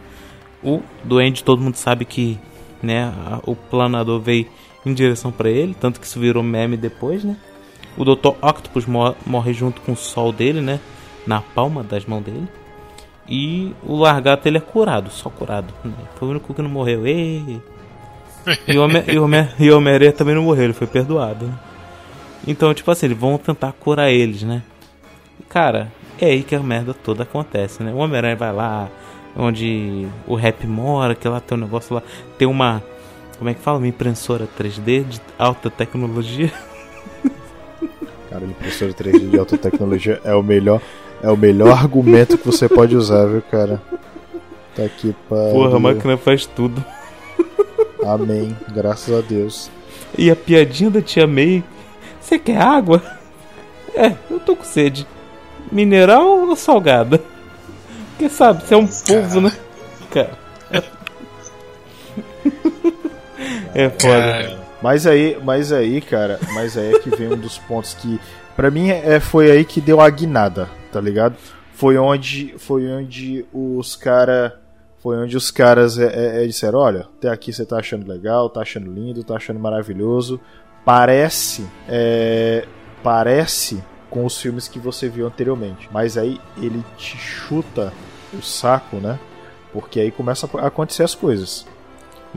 O 0.64 0.84
Duende, 1.04 1.44
todo 1.44 1.60
mundo 1.60 1.76
sabe 1.76 2.06
que, 2.06 2.38
né, 2.84 3.12
o 3.48 3.56
planador 3.56 4.20
veio 4.20 4.46
em 4.86 4.94
direção 4.94 5.32
pra 5.32 5.50
ele, 5.50 5.74
tanto 5.74 6.00
que 6.00 6.06
isso 6.06 6.20
virou 6.20 6.44
meme 6.44 6.78
depois, 6.78 7.24
né. 7.24 7.36
O 7.98 8.04
Dr. 8.04 8.30
Octopus 8.42 8.86
mor- 8.86 9.16
morre 9.26 9.54
junto 9.54 9.82
com 9.82 9.92
o 9.92 9.96
sol 9.98 10.32
dele, 10.32 10.62
né, 10.62 10.80
na 11.28 11.42
palma 11.42 11.84
das 11.84 12.06
mãos 12.06 12.24
dele. 12.24 12.48
E 13.30 13.74
o 13.84 13.96
Largato 13.96 14.48
ele 14.48 14.58
é 14.58 14.62
curado, 14.62 15.10
só 15.10 15.30
curado. 15.30 15.74
né? 15.86 15.94
Foi 16.16 16.28
o 16.28 16.32
único 16.32 16.54
que 16.54 16.62
não 16.62 16.70
morreu. 16.70 17.06
Ei. 17.08 17.62
E 18.68 18.78
o 18.78 18.84
Homem- 18.84 19.04
e 19.08 19.18
o 19.18 19.24
Homem- 19.24 19.48
e 19.60 19.72
o 19.72 19.78
Homem-Aranha 19.78 20.12
também 20.12 20.36
não 20.36 20.44
morreu, 20.44 20.66
ele 20.66 20.74
foi 20.74 20.88
perdoado. 20.88 21.46
né? 21.46 21.54
Então, 22.46 22.74
tipo 22.74 22.92
assim, 22.92 23.06
eles 23.06 23.18
vão 23.18 23.38
tentar 23.38 23.72
curar 23.72 24.12
eles, 24.12 24.44
né? 24.44 24.62
Cara, 25.48 25.90
é 26.20 26.26
aí 26.26 26.44
que 26.44 26.54
a 26.56 26.60
merda 26.60 26.94
toda 26.94 27.24
acontece, 27.24 27.82
né? 27.82 27.94
O 27.94 27.98
Homem-Aranha 27.98 28.36
vai 28.36 28.52
lá, 28.52 28.90
onde 29.38 30.06
o 30.28 30.36
rap 30.36 30.68
mora, 30.68 31.16
que 31.16 31.26
lá 31.28 31.40
tem 31.40 31.58
um 31.58 31.62
negócio 31.62 31.96
lá. 31.96 32.02
Tem 32.38 32.46
uma. 32.48 32.84
Como 33.38 33.50
é 33.50 33.54
que 33.54 33.62
fala? 33.62 33.78
Uma 33.78 33.88
impressora 33.88 34.46
3D 34.58 35.04
de 35.06 35.22
alta 35.40 35.70
tecnologia. 35.70 36.52
Cara, 38.34 38.46
impressora 38.46 38.92
3D 38.92 39.30
de 39.30 39.38
alta 39.38 39.56
tecnologia 39.60 40.20
é 40.24 40.34
o 40.34 40.42
melhor, 40.42 40.82
é 41.22 41.30
o 41.30 41.38
melhor 41.38 41.70
argumento 41.78 42.36
que 42.36 42.48
você 42.48 42.68
pode 42.68 42.96
usar, 42.96 43.28
viu, 43.28 43.44
cara? 43.44 43.80
Tá 44.76 44.82
aqui 44.82 45.16
para. 45.30 45.52
Porra, 45.52 45.78
a 45.78 45.80
máquina 45.80 46.18
faz 46.18 46.48
tudo. 46.48 46.84
Amém, 48.04 48.58
graças 48.74 49.16
a 49.16 49.22
Deus. 49.22 49.70
E 50.18 50.32
a 50.32 50.36
piadinha 50.36 50.90
da 50.90 51.00
tia 51.00 51.28
May. 51.28 51.64
Você 52.20 52.40
quer 52.40 52.60
água? 52.60 53.04
É, 53.94 54.16
eu 54.32 54.40
tô 54.40 54.56
com 54.56 54.64
sede. 54.64 55.06
Mineral 55.72 56.26
ou 56.26 56.56
salgada? 56.56 57.22
Porque 58.10 58.30
sabe, 58.30 58.66
você 58.66 58.74
é 58.74 58.78
um 58.78 58.88
povo, 58.88 59.42
né? 59.42 59.52
Cara. 60.10 60.32
É 63.76 63.90
foda. 63.90 64.63
Mas 64.84 65.08
aí, 65.08 65.38
mas 65.44 65.72
aí, 65.72 66.00
cara, 66.02 66.40
mas 66.54 66.78
aí 66.78 66.94
é 66.94 67.00
que 67.00 67.10
vem 67.10 67.32
um 67.34 67.38
dos 67.38 67.58
pontos 67.58 67.94
que 67.96 68.20
Pra 68.56 68.70
mim 68.70 68.90
é, 68.92 69.20
foi 69.20 69.50
aí 69.50 69.66
que 69.66 69.82
deu 69.82 70.00
a 70.00 70.08
guinada, 70.08 70.70
tá 70.92 71.02
ligado? 71.02 71.36
Foi 71.74 71.98
onde 71.98 72.54
foi 72.60 72.86
onde 72.92 73.44
os 73.52 73.96
cara 73.96 74.60
foi 75.00 75.18
onde 75.18 75.36
os 75.36 75.50
caras 75.50 75.98
é, 75.98 76.06
é, 76.06 76.44
é, 76.44 76.48
disseram, 76.48 76.78
olha, 76.80 77.08
até 77.18 77.30
aqui 77.30 77.52
você 77.52 77.66
tá 77.66 77.78
achando 77.80 78.08
legal, 78.08 78.48
tá 78.50 78.62
achando 78.62 78.92
lindo, 78.94 79.24
tá 79.24 79.36
achando 79.38 79.60
maravilhoso. 79.60 80.40
Parece 80.86 81.66
é, 81.90 82.66
parece 83.02 83.84
com 84.10 84.24
os 84.26 84.40
filmes 84.40 84.68
que 84.68 84.78
você 84.78 85.10
viu 85.10 85.26
anteriormente, 85.26 85.90
mas 85.92 86.16
aí 86.18 86.40
ele 86.58 86.84
te 86.96 87.18
chuta 87.18 87.92
o 88.32 88.42
saco, 88.44 88.98
né? 88.98 89.18
Porque 89.72 90.00
aí 90.00 90.12
começa 90.12 90.48
a 90.60 90.68
acontecer 90.68 91.02
as 91.04 91.16
coisas. 91.16 91.66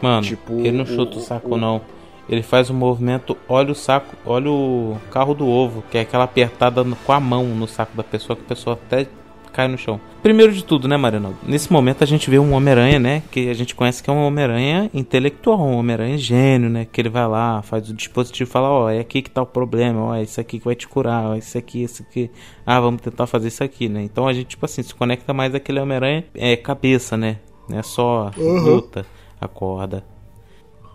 Mano, 0.00 0.22
Tipo, 0.22 0.54
ele 0.60 0.72
não 0.78 0.84
o- 0.84 0.86
chuta 0.86 1.18
o 1.18 1.20
saco, 1.20 1.54
o- 1.54 1.58
não. 1.58 1.82
Ele 2.28 2.42
faz 2.42 2.70
o 2.70 2.74
movimento, 2.74 3.36
olha 3.48 3.70
o 3.70 3.74
saco, 3.74 4.16
olha 4.26 4.50
o 4.50 4.96
carro 5.10 5.32
do 5.34 5.46
ovo, 5.46 5.82
que 5.90 5.96
é 5.98 6.00
aquela 6.00 6.24
apertada 6.24 6.82
no- 6.82 6.96
com 6.96 7.12
a 7.12 7.20
mão 7.20 7.44
no 7.44 7.68
saco 7.68 7.96
da 7.96 8.02
pessoa, 8.02 8.36
que 8.36 8.42
a 8.42 8.48
pessoa 8.48 8.74
até 8.74 9.06
cai 9.52 9.68
no 9.68 9.78
chão. 9.78 9.98
Primeiro 10.22 10.52
de 10.52 10.62
tudo, 10.64 10.86
né, 10.88 10.96
Mariano? 10.98 11.34
Nesse 11.46 11.72
momento 11.72 12.02
a 12.02 12.06
gente 12.06 12.28
vê 12.28 12.38
um 12.38 12.52
Homem-Aranha, 12.52 12.98
né? 12.98 13.22
Que 13.30 13.48
a 13.48 13.54
gente 13.54 13.74
conhece 13.74 14.02
que 14.02 14.10
é 14.10 14.12
um 14.12 14.26
Homem-Aranha 14.26 14.90
intelectual, 14.92 15.60
um 15.60 15.78
Homem-Aranha 15.78 16.18
gênio, 16.18 16.68
né? 16.68 16.84
Que 16.90 17.00
ele 17.00 17.08
vai 17.08 17.26
lá, 17.26 17.62
faz 17.62 17.88
o 17.88 17.94
dispositivo 17.94 18.50
e 18.50 18.52
fala, 18.52 18.68
ó, 18.68 18.90
é 18.90 18.98
aqui 18.98 19.22
que 19.22 19.30
tá 19.30 19.40
o 19.40 19.46
problema, 19.46 20.02
ó, 20.02 20.14
é 20.14 20.22
isso 20.24 20.38
aqui 20.40 20.58
que 20.58 20.64
vai 20.64 20.74
te 20.74 20.86
curar, 20.86 21.28
ó, 21.30 21.34
é 21.34 21.38
isso 21.38 21.56
aqui, 21.56 21.82
isso 21.84 22.02
aqui. 22.02 22.30
Ah, 22.66 22.80
vamos 22.80 23.00
tentar 23.00 23.26
fazer 23.26 23.48
isso 23.48 23.62
aqui, 23.64 23.88
né? 23.88 24.02
Então 24.02 24.26
a 24.28 24.32
gente, 24.34 24.48
tipo 24.48 24.64
assim, 24.66 24.82
se 24.82 24.94
conecta 24.94 25.32
mais 25.32 25.54
àquele 25.54 25.80
Homem-Aranha 25.80 26.24
é 26.34 26.54
cabeça, 26.56 27.16
né? 27.16 27.38
Não 27.68 27.78
é 27.78 27.82
só 27.82 28.30
luta, 28.36 29.06
acorda. 29.40 30.04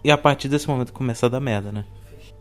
E 0.04 0.12
a 0.12 0.18
partir 0.18 0.47
desse 0.47 0.68
momento 0.68 0.91
começa 0.93 1.26
a 1.26 1.30
dar 1.30 1.39
merda, 1.39 1.72
né? 1.72 1.86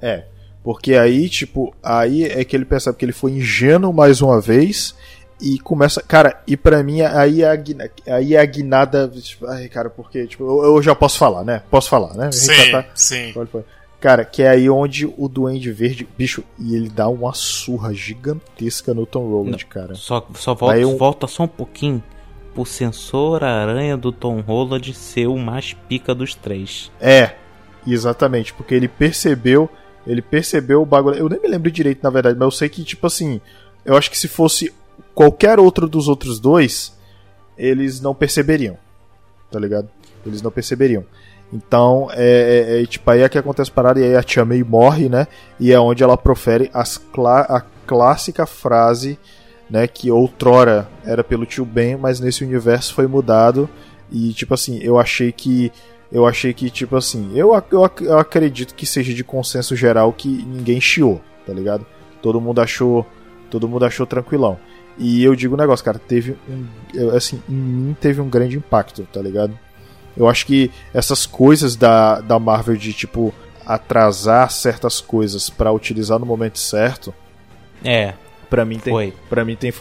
É, 0.01 0.25
porque 0.65 0.95
aí, 0.95 1.29
tipo, 1.29 1.75
aí 1.83 2.25
é 2.25 2.45
que 2.45 2.57
ele 2.57 2.65
percebe 2.65 2.97
que 2.97 3.05
ele 3.05 3.13
foi 3.13 3.33
ingênuo 3.33 3.93
mais 3.93 4.21
uma 4.23 4.41
vez 4.41 4.95
e 5.41 5.59
começa. 5.59 6.03
Cara, 6.03 6.43
e 6.47 6.57
pra 6.57 6.83
mim 6.83 7.01
aí 7.03 7.43
é 7.43 7.49
a, 7.51 7.57
guina- 7.57 7.91
aí 8.07 8.35
é 8.35 8.41
a 8.41 8.45
guinada. 8.45 9.09
Tipo, 9.09 9.47
ai, 9.47 9.69
cara, 9.69 9.89
porque, 9.91 10.27
tipo, 10.27 10.45
eu, 10.45 10.77
eu 10.77 10.83
já 10.83 10.95
posso 10.95 11.19
falar, 11.19 11.45
né? 11.45 11.63
Posso 11.71 11.89
falar, 11.89 12.15
né? 12.15 12.31
Sim, 12.33 12.47
já 12.55 12.71
tá- 12.83 12.89
sim. 12.95 13.33
Cara, 14.01 14.25
que 14.25 14.43
é 14.43 14.49
aí 14.49 14.71
onde 14.71 15.05
o 15.19 15.29
Duende 15.29 15.71
Verde, 15.71 16.09
bicho, 16.17 16.43
e 16.59 16.75
ele 16.75 16.89
dá 16.89 17.07
uma 17.09 17.35
surra 17.35 17.93
gigantesca 17.93 18.95
no 18.95 19.05
Tom 19.05 19.29
Holland, 19.29 19.67
cara. 19.67 19.95
Só, 19.95 20.27
só 20.35 20.55
volta, 20.55 20.75
Aí 20.77 20.85
um- 20.87 20.97
volta 20.97 21.27
só 21.27 21.43
um 21.43 21.49
pouquinho 21.49 22.03
pro 22.55 22.65
sensor 22.65 23.45
aranha 23.45 23.99
do 23.99 24.11
Tom 24.11 24.41
Holland 24.41 24.95
ser 24.95 25.27
o 25.27 25.37
mais 25.37 25.75
pica 25.75 26.15
dos 26.15 26.35
três. 26.35 26.91
É, 26.99 27.35
exatamente, 27.87 28.53
porque 28.55 28.75
ele 28.75 28.89
percebeu, 28.89 29.69
ele 30.07 30.23
percebeu 30.23 30.83
o 30.83 30.87
bagulho. 30.87 31.17
Eu 31.17 31.29
nem 31.29 31.41
me 31.41 31.49
lembro 31.49 31.71
direito, 31.71 32.03
na 32.03 32.11
verdade, 32.11 32.37
mas 32.39 32.47
eu 32.47 32.51
sei 32.51 32.69
que, 32.69 32.83
tipo 32.85 33.07
assim, 33.07 33.41
eu 33.85 33.97
acho 33.97 34.11
que 34.11 34.19
se 34.19 34.29
fosse 34.29 34.73
qualquer 35.15 35.59
outro 35.59 35.89
dos 35.89 36.09
outros 36.09 36.39
dois, 36.41 36.93
eles 37.57 38.01
não 38.01 38.15
perceberiam, 38.15 38.77
tá 39.51 39.59
ligado? 39.59 39.89
Eles 40.25 40.43
não 40.43 40.51
perceberiam. 40.51 41.05
Então, 41.53 42.09
é, 42.13 42.77
é- 42.79 42.83
é, 42.83 42.87
tipo, 42.87 43.11
aí 43.11 43.23
é 43.23 43.29
que 43.29 43.37
acontece 43.39 43.71
a 43.71 43.75
parada, 43.75 43.99
e 44.01 44.05
aí 44.05 44.15
a 44.17 44.23
Tia 44.23 44.45
May 44.45 44.63
morre, 44.63 45.09
né? 45.09 45.27
E 45.59 45.73
é 45.73 45.81
onde 45.81 46.03
ela 46.03 46.17
profere 46.17 46.71
as 46.73 46.97
clá- 46.97 47.47
a 47.49 47.61
clássica 47.87 48.47
frase, 48.47 49.19
né? 49.69 49.87
Que 49.89 50.11
outrora 50.11 50.89
era 51.05 51.25
pelo 51.25 51.45
tio 51.45 51.65
Ben, 51.65 51.97
mas 51.97 52.21
nesse 52.21 52.45
universo 52.45 52.95
foi 52.95 53.07
mudado. 53.09 53.69
E, 54.13 54.33
tipo 54.33 54.55
assim, 54.55 54.79
eu 54.79 54.99
achei 54.99 55.33
que 55.33 55.73
eu 56.13 56.27
achei 56.27 56.53
que, 56.53 56.71
tipo 56.71 56.97
assim, 56.97 57.31
eu, 57.35 57.55
eu, 57.71 57.91
eu 58.01 58.19
acredito 58.19 58.75
que 58.75 58.85
seja 58.87 59.15
de 59.15 59.23
consenso 59.23 59.77
geral 59.77 60.13
que 60.13 60.29
ninguém 60.29 60.81
chiou, 60.81 61.21
tá 61.47 61.53
ligado? 61.53 61.87
Todo 62.21 62.41
mundo 62.41 62.61
achou. 62.61 63.07
Todo 63.51 63.69
mundo 63.69 63.85
achou 63.85 64.07
tranquilão. 64.07 64.59
E 64.99 65.25
eu 65.25 65.35
digo 65.35 65.55
um 65.55 65.59
negócio, 65.59 65.85
cara, 65.85 65.99
teve 65.99 66.37
um. 66.49 66.67
Assim, 67.17 67.43
em 67.49 67.55
mim 67.55 67.97
teve 68.01 68.21
um 68.21 68.29
grande 68.29 68.57
impacto, 68.57 69.07
tá 69.13 69.21
ligado? 69.21 69.59
Eu 70.17 70.29
acho 70.29 70.47
que 70.47 70.71
essas 70.93 71.27
coisas 71.27 71.77
da, 71.77 72.21
da 72.21 72.39
Marvel 72.39 72.77
de, 72.77 72.93
tipo, 72.93 73.33
atrasar 73.65 74.51
certas 74.51 75.01
coisas 75.01 75.49
pra 75.49 75.73
utilizar 75.73 76.19
no 76.19 76.27
momento 76.27 76.59
certo, 76.59 77.15
É, 77.85 78.15
Pra 78.51 78.65
mim 78.65 78.81
tem, 78.81 78.93
Foi. 78.93 79.15
para 79.31 79.45
mim 79.45 79.55
tem, 79.55 79.73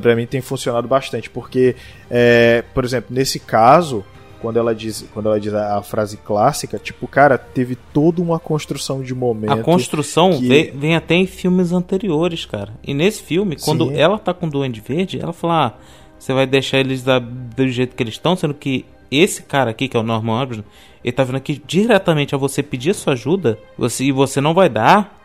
pra 0.00 0.14
mim 0.14 0.24
tem 0.24 0.40
funcionado 0.40 0.86
bastante, 0.86 1.28
porque, 1.28 1.74
é, 2.08 2.62
por 2.72 2.84
exemplo, 2.84 3.08
nesse 3.12 3.40
caso, 3.40 4.04
quando 4.44 4.58
ela 4.58 4.74
diz, 4.74 5.08
quando 5.14 5.26
ela 5.26 5.40
diz 5.40 5.54
a, 5.54 5.78
a 5.78 5.82
frase 5.82 6.18
clássica, 6.18 6.78
tipo, 6.78 7.08
cara, 7.08 7.38
teve 7.38 7.74
toda 7.94 8.20
uma 8.20 8.38
construção 8.38 9.02
de 9.02 9.14
momento. 9.14 9.52
A 9.54 9.62
construção 9.62 10.38
que- 10.38 10.46
vem, 10.46 10.70
vem 10.72 10.94
até 10.94 11.14
em 11.14 11.26
filmes 11.26 11.72
anteriores, 11.72 12.44
cara. 12.44 12.74
E 12.86 12.92
nesse 12.92 13.22
filme, 13.22 13.56
quando 13.56 13.86
Sim. 13.88 13.96
ela 13.96 14.18
tá 14.18 14.34
com 14.34 14.46
o 14.46 14.50
Duende 14.50 14.82
Verde, 14.82 15.18
ela 15.18 15.32
fala: 15.32 15.66
ah, 15.68 15.72
você 16.18 16.34
vai 16.34 16.46
deixar 16.46 16.78
eles 16.78 17.02
da- 17.02 17.18
do 17.18 17.66
jeito 17.68 17.96
que 17.96 18.02
eles 18.02 18.14
estão, 18.14 18.36
sendo 18.36 18.52
que 18.52 18.84
esse 19.10 19.42
cara 19.44 19.70
aqui, 19.70 19.88
que 19.88 19.96
é 19.96 20.00
o 20.00 20.02
Norman 20.02 20.42
Osborn, 20.42 20.64
ele 21.02 21.12
tá 21.12 21.24
vindo 21.24 21.36
aqui 21.36 21.62
diretamente 21.66 22.34
a 22.34 22.38
você 22.38 22.62
pedir 22.62 22.90
a 22.90 22.94
sua 22.94 23.14
ajuda, 23.14 23.58
você, 23.78 24.04
e 24.04 24.12
você 24.12 24.40
não 24.42 24.52
vai 24.52 24.68
dar. 24.68 25.18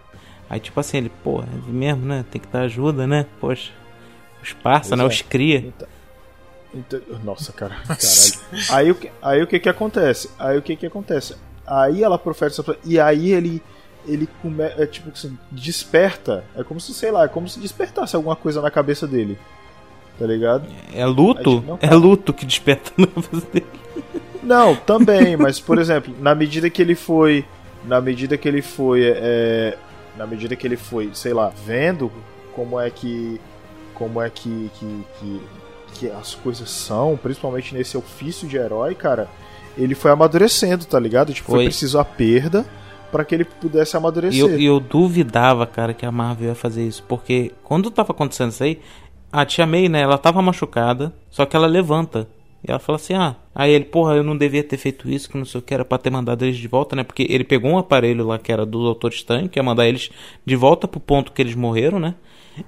Aí, 0.50 0.62
tipo 0.62 0.80
assim, 0.80 0.98
ele, 0.98 1.12
pô, 1.24 1.42
é 1.42 1.72
mesmo, 1.72 2.06
né? 2.06 2.24
Tem 2.32 2.40
que 2.40 2.48
dar 2.48 2.62
ajuda, 2.62 3.06
né? 3.06 3.26
Poxa, 3.42 3.72
os 4.42 4.54
parça, 4.54 4.90
Pois 4.90 4.98
né? 5.00 5.04
é. 5.04 5.08
Os 5.08 5.22
cria. 5.22 5.58
Então- 5.60 5.88
então- 6.74 7.02
nossa, 7.24 7.52
cara, 7.52 7.76
caralho. 7.88 8.66
Aí 8.72 8.92
o 8.92 8.96
que, 8.96 9.12
aí 9.22 9.42
o 9.42 9.48
que 9.48 9.60
que 9.60 9.70
acontece? 9.70 10.30
Aí 10.38 10.58
o 10.58 10.62
que 10.62 10.76
que 10.76 10.86
acontece? 10.86 11.36
Aí 11.66 12.04
ela 12.04 12.18
profere 12.18 12.52
essa 12.52 12.64
e 12.84 13.00
aí 13.00 13.32
ele 13.32 13.62
ele 14.08 14.28
come, 14.42 14.64
é 14.64 14.86
tipo 14.86 15.10
assim, 15.10 15.38
desperta. 15.52 16.44
É 16.56 16.64
como 16.64 16.80
se, 16.80 16.94
sei 16.94 17.12
lá, 17.12 17.26
é 17.26 17.28
como 17.28 17.48
se 17.48 17.60
despertasse 17.60 18.16
alguma 18.16 18.36
coisa 18.36 18.62
na 18.62 18.72
cabeça 18.72 19.06
dele. 19.06 19.38
Tá 20.18 20.26
ligado? 20.26 20.66
É 20.94 21.06
luto? 21.06 21.40
Aí, 21.50 21.56
tipo, 21.60 21.68
não, 21.68 21.80
é 21.82 21.94
luto 21.94 22.34
que 22.34 22.46
desperta 22.46 22.92
na 22.98 23.08
cabeça 23.08 23.48
dele. 23.54 23.66
Não, 24.42 24.76
também, 24.76 25.36
mas 25.38 25.60
por 25.60 25.78
exemplo, 25.78 26.14
na 26.20 26.34
medida 26.34 26.70
que 26.70 26.82
ele 26.82 26.96
foi, 26.96 27.46
na 27.86 28.02
medida 28.02 28.38
que 28.38 28.48
ele 28.48 28.62
foi, 28.62 29.04
é, 29.06 29.78
na 30.18 30.26
medida 30.26 30.56
que 30.56 30.66
ele 30.66 30.78
foi, 30.78 31.12
sei 31.14 31.34
lá, 31.34 31.52
vendo 31.66 32.12
como 32.54 32.80
é 32.80 32.90
que, 32.90 33.40
como 33.94 34.22
é 34.22 34.30
que, 34.30 34.72
que, 34.80 35.06
que, 35.20 35.42
que 36.00 36.10
as 36.10 36.34
coisas 36.34 36.70
são, 36.70 37.20
principalmente 37.22 37.76
nesse 37.76 37.98
ofício 37.98 38.48
de 38.48 38.56
herói, 38.56 38.96
cara, 38.96 39.28
ele 39.78 39.94
foi 39.94 40.12
amadurecendo, 40.12 40.86
tá 40.86 40.98
ligado? 40.98 41.34
Tipo, 41.34 41.50
foi, 41.50 41.60
Foi. 41.60 41.66
preciso 41.66 42.00
a 42.00 42.06
perda 42.06 42.66
pra 43.12 43.26
que 43.26 43.36
ele 43.36 43.44
pudesse 43.44 43.98
amadurecer. 43.98 44.40
eu, 44.40 44.58
e 44.58 44.66
eu 44.66 44.80
duvidava, 44.80 45.68
cara, 45.68 45.94
que 45.94 46.06
a 46.06 46.12
Marvel 46.12 46.50
ia 46.50 46.56
fazer 46.56 46.88
isso. 46.88 47.04
Porque 47.04 47.52
quando 47.64 47.92
tava 47.92 48.12
acontecendo 48.14 48.52
isso 48.52 48.64
aí, 48.64 48.80
a 49.32 49.46
tia 49.46 49.66
May, 49.66 49.90
né, 49.90 50.02
ela 50.02 50.18
tava 50.18 50.42
machucada, 50.42 51.14
só 51.30 51.46
que 51.46 51.56
ela 51.56 51.68
levanta. 51.68 52.28
E 52.66 52.72
ela 52.72 52.80
fala 52.80 52.98
assim, 52.98 53.14
ah, 53.14 53.36
aí 53.54 53.72
ele, 53.72 53.86
porra, 53.86 54.16
eu 54.16 54.24
não 54.24 54.38
devia 54.38 54.64
ter 54.64 54.78
feito 54.78 55.10
isso, 55.10 55.30
que 55.30 55.38
não 55.38 55.46
sei 55.46 55.60
o 55.60 55.62
que, 55.62 55.74
era 55.74 55.84
pra 55.84 55.98
ter 55.98 56.10
mandado 56.10 56.46
eles 56.46 56.58
de 56.58 56.68
volta, 56.68 56.96
né? 56.96 57.04
Porque 57.04 57.26
ele 57.30 57.44
pegou 57.44 57.72
um 57.72 57.78
aparelho 57.78 58.26
lá 58.26 58.38
que 58.38 58.52
era 58.52 58.66
do 58.66 58.80
Doutor 58.84 59.12
Estranho, 59.12 59.50
que 59.50 59.60
ia 59.60 59.64
mandar 59.64 59.88
eles 59.88 60.10
de 60.46 60.56
volta 60.56 60.88
pro 60.88 61.00
ponto 61.00 61.32
que 61.32 61.42
eles 61.42 61.56
morreram, 61.56 62.00
né? 62.00 62.16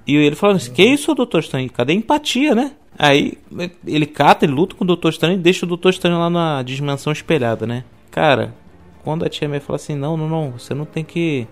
E 0.06 0.16
ele 0.16 0.36
falou 0.36 0.56
assim, 0.56 0.72
que 0.72 0.82
isso, 0.82 1.14
Doutor 1.14 1.40
Estranho? 1.40 1.70
Cadê 1.70 1.92
a 1.92 1.96
empatia, 1.96 2.54
né? 2.54 2.72
Aí 2.98 3.38
ele 3.86 4.06
cata, 4.06 4.44
ele 4.44 4.52
luta 4.52 4.74
com 4.74 4.84
o 4.84 4.86
Doutor 4.86 5.10
Estranho 5.10 5.34
e 5.34 5.38
deixa 5.38 5.64
o 5.64 5.68
Doutor 5.68 5.90
Estranho 5.90 6.18
lá 6.18 6.28
na 6.28 6.62
dimensão 6.62 7.12
espelhada, 7.12 7.66
né? 7.66 7.84
Cara, 8.10 8.54
quando 9.02 9.24
a 9.24 9.28
tia 9.28 9.48
May 9.48 9.60
fala 9.60 9.76
assim, 9.76 9.94
não, 9.94 10.16
não, 10.16 10.28
não, 10.28 10.52
você 10.52 10.74
não 10.74 10.84
tem 10.84 11.04
que. 11.04 11.46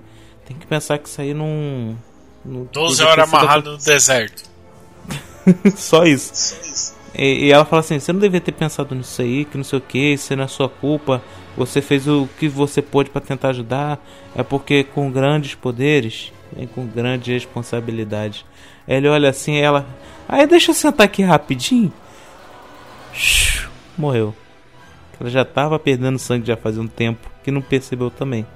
Tem 0.44 0.56
que 0.56 0.66
pensar 0.66 0.98
que 0.98 1.08
isso 1.08 1.20
aí 1.20 1.32
não. 1.32 1.96
não 2.44 2.68
12 2.72 2.72
podia 2.72 2.96
ter 2.96 3.04
horas 3.04 3.32
amarrado 3.32 3.72
no 3.72 3.78
deserto. 3.78 4.50
Só 5.76 6.04
isso. 6.04 6.94
E, 7.16 7.46
e 7.46 7.52
ela 7.52 7.64
fala 7.64 7.80
assim: 7.80 7.98
você 7.98 8.12
não 8.12 8.20
devia 8.20 8.40
ter 8.40 8.52
pensado 8.52 8.94
nisso 8.94 9.22
aí, 9.22 9.44
que 9.44 9.56
não 9.56 9.64
sei 9.64 9.78
o 9.78 9.82
que, 9.82 10.14
isso 10.14 10.34
não 10.36 10.44
é 10.44 10.48
sua 10.48 10.68
culpa. 10.68 11.22
Você 11.56 11.80
fez 11.80 12.06
o 12.06 12.28
que 12.38 12.48
você 12.48 12.80
pôde 12.80 13.10
pra 13.10 13.20
tentar 13.20 13.50
ajudar. 13.50 13.98
É 14.34 14.42
porque 14.42 14.84
com 14.84 15.10
grandes 15.10 15.54
poderes 15.54 16.32
vem 16.52 16.66
com 16.66 16.86
grande 16.86 17.32
responsabilidade. 17.32 18.44
Ele 18.86 19.08
olha 19.08 19.30
assim, 19.30 19.56
ela. 19.58 19.86
Aí 20.28 20.46
deixa 20.46 20.70
eu 20.70 20.74
sentar 20.74 21.06
aqui 21.06 21.22
rapidinho. 21.22 21.92
Shhh, 23.12 23.68
Morreu. 23.96 24.34
Ela 25.20 25.28
já 25.28 25.44
tava 25.44 25.78
perdendo 25.78 26.18
sangue 26.18 26.46
já 26.46 26.56
fazia 26.56 26.80
um 26.80 26.86
tempo, 26.86 27.28
que 27.44 27.50
não 27.50 27.60
percebeu 27.60 28.10
também. 28.10 28.46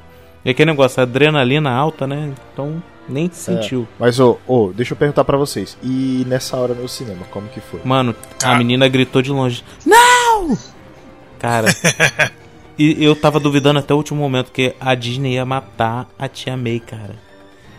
E 0.44 0.50
aquele 0.50 0.70
negócio, 0.70 1.02
adrenalina 1.02 1.70
alta, 1.70 2.06
né? 2.06 2.32
Então 2.52 2.82
nem 3.08 3.30
sentiu. 3.30 3.82
É, 3.82 3.86
mas, 3.98 4.18
ô, 4.18 4.38
ô, 4.46 4.72
deixa 4.74 4.92
eu 4.92 4.96
perguntar 4.96 5.24
pra 5.24 5.36
vocês. 5.36 5.76
E 5.82 6.24
nessa 6.26 6.56
hora 6.56 6.74
no 6.74 6.88
cinema, 6.88 7.24
como 7.30 7.48
que 7.48 7.60
foi? 7.60 7.80
Mano, 7.84 8.14
a 8.42 8.56
menina 8.56 8.88
gritou 8.88 9.20
de 9.20 9.30
longe: 9.30 9.62
Não! 9.84 10.56
Cara, 11.38 11.68
e 12.78 13.04
eu 13.04 13.14
tava 13.14 13.38
duvidando 13.38 13.78
até 13.78 13.92
o 13.92 13.96
último 13.98 14.18
momento 14.18 14.50
que 14.50 14.74
a 14.80 14.94
Disney 14.94 15.34
ia 15.34 15.44
matar 15.44 16.08
a 16.18 16.28
tia 16.28 16.56
May, 16.56 16.80
cara. 16.80 17.14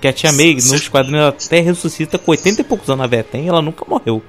Que 0.02 0.08
a 0.08 0.14
tia 0.14 0.32
May, 0.32 0.56
nos 0.56 0.88
quadrinhos, 0.88 1.22
ela 1.22 1.30
até 1.30 1.60
ressuscita 1.60 2.18
com 2.18 2.32
80 2.32 2.62
e 2.62 2.64
poucos 2.64 2.90
anos 2.90 3.04
a 3.04 3.08
véia 3.08 3.24
tem 3.24 3.46
e 3.46 3.48
ela 3.48 3.62
nunca 3.62 3.86
morreu. 3.88 4.22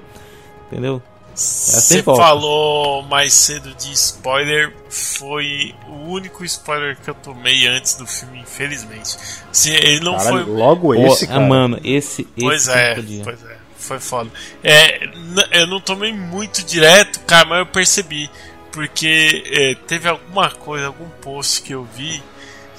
Entendeu? 0.71 1.01
Você 1.37 1.81
sem 1.81 2.01
volta. 2.01 2.23
falou 2.23 3.03
mais 3.03 3.31
cedo 3.31 3.71
de 3.75 3.93
spoiler, 3.93 4.73
foi 4.89 5.75
o 5.87 6.09
único 6.09 6.43
spoiler 6.43 6.97
que 6.97 7.07
eu 7.07 7.13
tomei 7.13 7.67
antes 7.67 7.93
do 7.93 8.07
filme, 8.07 8.39
infelizmente. 8.39 9.15
Sim, 9.51 9.71
ele 9.73 9.99
não 9.99 10.17
Caralho, 10.17 10.45
foi. 10.45 10.53
logo 10.55 10.95
Pô, 10.95 11.05
esse, 11.05 11.25
ah, 11.25 11.27
cara. 11.27 11.41
mano, 11.41 11.79
esse. 11.83 12.23
Pois 12.23 12.67
esse 12.67 12.71
é, 12.71 12.95
pois 13.23 13.43
é, 13.43 13.57
foi 13.77 13.99
foda. 13.99 14.31
É, 14.63 15.07
eu 15.51 15.67
não 15.67 15.79
tomei 15.79 16.11
muito 16.11 16.63
direto, 16.65 17.19
cara, 17.19 17.45
mas 17.47 17.59
eu 17.59 17.65
percebi. 17.67 18.31
Porque 18.71 19.43
é, 19.45 19.75
teve 19.87 20.09
alguma 20.09 20.49
coisa, 20.49 20.87
algum 20.87 21.09
post 21.21 21.61
que 21.61 21.73
eu 21.73 21.83
vi 21.95 22.21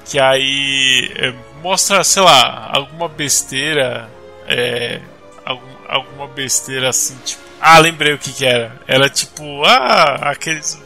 que 0.09 0.19
aí 0.19 1.13
é, 1.17 1.35
mostra, 1.63 2.03
sei 2.05 2.23
lá, 2.23 2.71
alguma 2.73 3.09
besteira. 3.09 4.09
É, 4.47 5.01
algum- 5.45 5.67
alguma 5.89 6.27
besteira 6.29 6.89
assim, 6.89 7.17
tipo. 7.25 7.43
Ah, 7.61 7.79
lembrei 7.79 8.15
o 8.15 8.19
que 8.19 8.33
que 8.33 8.47
era. 8.47 8.81
Era 8.87 9.09
tipo, 9.11 9.65
ah, 9.65 10.31
aqueles. 10.31 10.79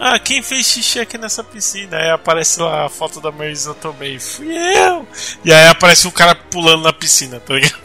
Ah, 0.00 0.18
quem 0.18 0.42
fez 0.42 0.66
xixi 0.66 1.00
aqui 1.00 1.18
nessa 1.18 1.42
piscina? 1.42 1.96
Aí 1.96 2.10
aparece 2.10 2.60
lá 2.60 2.86
a 2.86 2.88
foto 2.88 3.20
da 3.20 3.32
Marisa 3.32 3.74
Tomei. 3.74 4.18
Fui 4.18 4.46
eu! 4.54 5.06
E 5.44 5.52
aí 5.52 5.68
aparece 5.68 6.06
um 6.06 6.10
cara 6.12 6.34
pulando 6.34 6.82
na 6.84 6.92
piscina, 6.92 7.40
tá 7.40 7.54
ligado? 7.54 7.78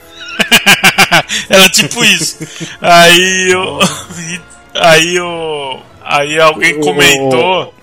Era 1.49 1.69
tipo 1.69 2.03
isso. 2.03 2.37
Aí 2.81 3.51
eu. 3.51 3.79
Aí 4.75 5.15
eu. 5.15 5.81
Aí 6.03 6.39
alguém 6.39 6.79
comentou 6.79 7.73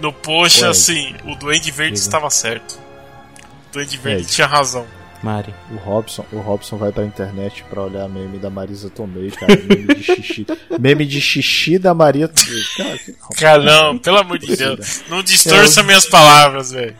no 0.00 0.12
post 0.12 0.64
assim: 0.64 1.14
o 1.24 1.34
Duende 1.36 1.70
Verde 1.70 1.98
estava 1.98 2.28
certo. 2.30 2.78
O 3.70 3.72
Duende 3.72 3.96
Verde 3.98 4.22
É. 4.22 4.28
tinha 4.28 4.46
razão. 4.46 4.86
Mari. 5.22 5.54
O 5.70 5.76
Robson, 5.76 6.24
o 6.32 6.38
Robson 6.38 6.78
vai 6.78 6.90
pra 6.92 7.04
internet 7.04 7.62
pra 7.68 7.82
olhar 7.82 8.08
meme 8.08 8.38
da 8.38 8.48
Marisa 8.48 8.88
Tomei, 8.88 9.30
cara. 9.30 9.54
Meme 9.54 9.94
de 9.94 10.02
xixi. 10.02 10.46
meme 10.80 11.04
de 11.04 11.20
xixi 11.20 11.78
da 11.78 11.92
Maria 11.92 12.26
Tomei. 12.26 12.62
Cara, 12.76 12.98
que- 12.98 13.12
Cara, 13.36 13.62
não, 13.62 13.98
pelo 13.98 14.16
amor 14.16 14.38
de 14.38 14.56
Deus. 14.56 15.02
Não 15.10 15.22
distorça 15.22 15.82
minhas 15.82 16.06
palavras, 16.06 16.70
velho. 16.72 16.96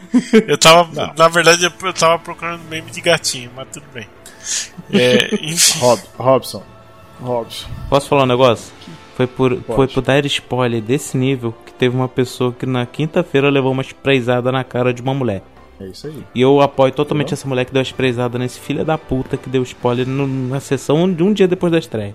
Eu 0.47 0.59
tava. 0.59 1.15
Na 1.17 1.29
verdade, 1.29 1.65
eu 1.65 1.73
eu 1.83 1.93
tava 1.95 2.19
procurando 2.19 2.61
meme 2.69 2.91
de 2.91 3.01
gatinho, 3.01 3.51
mas 3.57 3.69
tudo 3.73 3.87
bem. 3.95 4.07
É, 4.93 5.35
enfim. 5.43 5.79
Rob, 5.79 6.01
Robson. 6.19 6.63
Robson. 7.23 7.69
Posso 7.89 8.07
falar 8.09 8.25
um 8.25 8.27
negócio? 8.27 8.71
Foi 9.17 9.27
por, 9.27 9.55
Pode. 9.57 9.77
foi 9.77 9.89
por 9.89 10.03
dar 10.03 10.25
spoiler 10.27 10.83
desse 10.83 11.17
nível 11.17 11.55
que 11.65 11.73
teve 11.73 11.97
uma 11.97 12.09
pessoa 12.09 12.53
que 12.53 12.67
na 12.67 12.85
quinta-feira 12.85 13.49
levou 13.51 13.73
uma 13.73 13.83
espreizada 13.83 14.53
na 14.53 14.63
cara 14.63 14.93
de 14.93 15.01
uma 15.01 15.13
mulher. 15.15 15.43
É 15.81 15.87
isso 15.87 16.07
aí. 16.07 16.25
E 16.35 16.41
eu 16.41 16.61
apoio 16.61 16.93
totalmente 16.93 17.33
essa 17.33 17.49
mulher 17.49 17.65
que 17.65 17.73
deu 17.73 17.81
a 17.81 17.83
espreizada 17.83 18.39
nesse 18.39 18.61
filho 18.61 18.85
da 18.85 18.99
puta 18.99 19.37
que 19.37 19.49
deu 19.49 19.63
spoiler 19.63 20.07
na 20.07 20.61
sessão 20.61 21.11
de 21.13 21.23
um 21.23 21.33
dia 21.33 21.49
depois 21.49 21.73
da 21.73 21.79
estreia. 21.79 22.15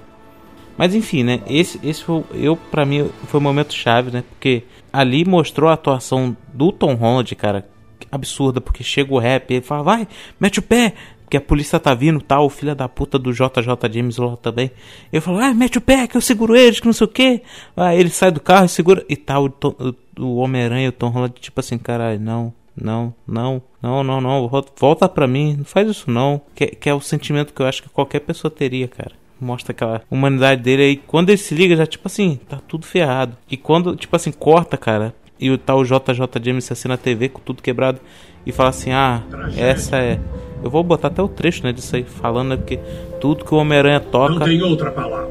Mas 0.77 0.93
enfim, 0.93 1.23
né? 1.23 1.41
Esse, 1.47 1.79
esse 1.83 2.03
foi, 2.03 2.23
eu, 2.33 2.55
pra 2.55 2.85
mim, 2.85 3.09
foi 3.27 3.39
o 3.39 3.43
momento 3.43 3.73
chave, 3.73 4.11
né? 4.11 4.23
Porque 4.29 4.63
ali 4.91 5.23
mostrou 5.25 5.69
a 5.69 5.73
atuação 5.73 6.35
do 6.53 6.71
Tom 6.71 6.93
Holland, 6.95 7.33
cara, 7.35 7.65
absurda, 8.11 8.59
porque 8.61 8.83
chega 8.83 9.13
o 9.13 9.17
rap 9.19 9.49
e 9.49 9.55
ele 9.55 9.65
fala, 9.65 9.83
vai, 9.83 10.07
mete 10.39 10.59
o 10.59 10.61
pé, 10.61 10.93
porque 11.23 11.37
a 11.37 11.41
polícia 11.41 11.79
tá 11.79 11.93
vindo 11.93 12.21
tal, 12.21 12.45
o 12.45 12.49
filho 12.49 12.75
da 12.75 12.87
puta 12.89 13.17
do 13.17 13.31
JJ 13.33 13.47
James 13.91 14.17
lá 14.17 14.35
também. 14.37 14.69
Eu 15.11 15.21
falo, 15.21 15.39
ah, 15.39 15.53
mete 15.53 15.77
o 15.77 15.81
pé, 15.81 16.07
que 16.07 16.17
eu 16.17 16.21
seguro 16.21 16.55
eles, 16.55 16.79
que 16.79 16.85
não 16.85 16.93
sei 16.93 17.05
o 17.05 17.09
que. 17.09 17.41
Aí 17.75 17.97
ele 17.99 18.09
sai 18.09 18.29
do 18.31 18.39
carro 18.41 18.65
e 18.65 18.69
segura. 18.69 19.03
E 19.09 19.15
tal, 19.15 19.45
o, 19.45 19.49
Tom- 19.49 19.75
o- 19.79 20.23
o 20.23 20.35
Homem-Aranha 20.35 20.85
e 20.85 20.89
o 20.89 20.91
Tom 20.91 21.07
Holland, 21.09 21.33
tipo 21.39 21.59
assim, 21.59 21.77
caralho, 21.77 22.19
não, 22.19 22.53
não, 22.75 23.13
não, 23.27 23.61
não, 23.81 24.03
não, 24.03 24.19
não, 24.21 24.47
vo- 24.47 24.65
volta 24.79 25.07
pra 25.09 25.27
mim, 25.27 25.55
não 25.57 25.65
faz 25.65 25.89
isso 25.89 26.09
não. 26.11 26.41
Que, 26.53 26.67
que 26.67 26.89
é 26.89 26.93
o 26.93 26.99
sentimento 27.01 27.53
que 27.53 27.61
eu 27.61 27.65
acho 27.65 27.81
que 27.83 27.89
qualquer 27.89 28.19
pessoa 28.19 28.51
teria, 28.51 28.87
cara. 28.87 29.11
Mostra 29.39 29.71
aquela 29.73 30.01
humanidade 30.09 30.61
dele 30.61 30.81
aí. 30.83 30.95
Quando 30.97 31.29
ele 31.29 31.37
se 31.37 31.53
liga, 31.53 31.75
já, 31.75 31.85
tipo 31.85 32.07
assim, 32.07 32.39
tá 32.47 32.59
tudo 32.67 32.85
ferrado. 32.85 33.35
E 33.51 33.57
quando, 33.57 33.95
tipo 33.95 34.15
assim, 34.15 34.31
corta, 34.31 34.77
cara, 34.77 35.13
e 35.39 35.51
o 35.51 35.57
tal 35.57 35.83
JJ 35.83 35.99
James 36.41 36.71
assim 36.71 36.87
na 36.87 36.95
TV 36.97 37.27
com 37.29 37.41
tudo 37.41 37.61
quebrado 37.61 37.99
e 38.45 38.51
fala 38.53 38.69
assim: 38.69 38.91
Ah, 38.91 39.21
essa 39.57 39.97
é. 39.97 40.19
Eu 40.63 40.69
vou 40.69 40.81
botar 40.83 41.09
até 41.09 41.21
o 41.21 41.27
trecho, 41.27 41.63
né, 41.63 41.73
disso 41.73 41.95
aí, 41.95 42.03
falando, 42.03 42.49
né, 42.49 42.55
porque 42.57 42.79
tudo 43.19 43.43
que 43.45 43.53
o 43.53 43.57
Homem-Aranha 43.57 43.99
Não 43.99 44.09
toca. 44.09 44.45
tem 44.45 44.61
outra 44.63 44.89
palavra. 44.91 45.29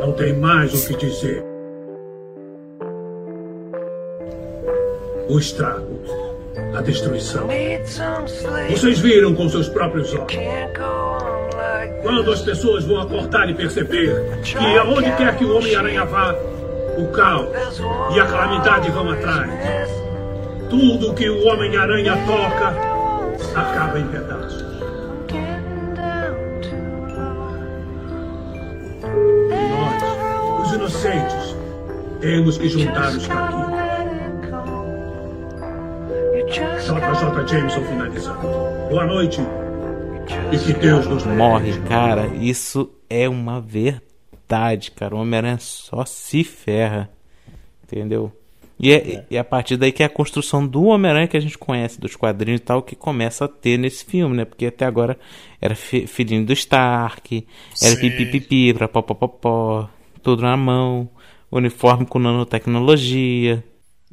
Não 0.00 0.12
tem 0.12 0.32
mais 0.36 0.72
o 0.72 0.88
que 0.96 1.06
dizer. 1.06 1.44
O 5.28 5.38
estrago, 5.38 6.00
a 6.74 6.80
destruição. 6.80 7.46
Vocês 8.70 8.98
viram 8.98 9.34
com 9.34 9.48
seus 9.48 9.68
próprios 9.68 10.14
olhos. 10.14 10.32
Quando 12.02 12.32
as 12.32 12.40
pessoas 12.40 12.84
vão 12.84 13.00
acordar 13.02 13.50
e 13.50 13.54
perceber 13.54 14.40
que 14.42 14.78
aonde 14.78 15.12
quer 15.12 15.36
que 15.36 15.44
o 15.44 15.56
Homem-Aranha 15.56 16.04
vá, 16.06 16.34
o 16.96 17.08
caos 17.08 17.48
e 18.14 18.20
a 18.20 18.24
calamidade 18.24 18.90
vão 18.90 19.10
atrás. 19.10 19.50
Tudo 20.70 21.14
que 21.14 21.28
o 21.28 21.46
Homem-Aranha 21.46 22.16
toca 22.26 22.74
acaba 23.54 23.98
em 23.98 24.06
pedaços. 24.08 24.64
E 29.50 29.68
nós, 29.70 30.66
os 30.66 30.72
inocentes, 30.72 31.56
temos 32.20 32.56
que 32.56 32.68
juntar 32.68 33.08
os 33.10 33.26
caquinhos. 33.26 33.77
JJ 36.62 37.46
Jameson 37.48 37.84
finalizando. 37.84 38.40
Boa 38.90 39.06
noite. 39.06 39.40
E 40.52 40.58
que 40.58 40.72
Deus 40.72 41.06
nos. 41.06 41.24
Morre, 41.24 41.78
cara. 41.88 42.26
Isso 42.34 42.90
é 43.08 43.28
uma 43.28 43.60
verdade, 43.60 44.90
cara. 44.90 45.14
O 45.14 45.20
Homem-Aranha 45.20 45.58
só 45.60 46.04
se 46.04 46.42
ferra. 46.42 47.08
Entendeu? 47.84 48.32
E 48.80 48.92
é, 48.92 49.24
e 49.30 49.36
é 49.36 49.38
a 49.40 49.44
partir 49.44 49.76
daí 49.76 49.90
que 49.92 50.02
é 50.02 50.06
a 50.06 50.10
construção 50.10 50.66
do 50.66 50.84
Homem-Aranha 50.84 51.26
que 51.28 51.36
a 51.36 51.40
gente 51.40 51.56
conhece, 51.58 52.00
dos 52.00 52.14
quadrinhos 52.16 52.60
e 52.60 52.64
tal, 52.64 52.82
que 52.82 52.94
começa 52.96 53.44
a 53.44 53.48
ter 53.48 53.76
nesse 53.78 54.04
filme, 54.04 54.36
né? 54.36 54.44
Porque 54.44 54.66
até 54.66 54.84
agora 54.84 55.16
era 55.60 55.74
fi- 55.74 56.06
filhinho 56.06 56.44
do 56.44 56.52
Stark, 56.52 57.46
era 57.82 57.94
Sim. 57.94 58.00
pipipipi, 58.00 58.74
pra 58.74 58.86
popopopó, 58.88 59.88
tudo 60.22 60.42
na 60.42 60.56
mão, 60.56 61.08
uniforme 61.50 62.04
com 62.06 62.18
nanotecnologia. 62.18 63.64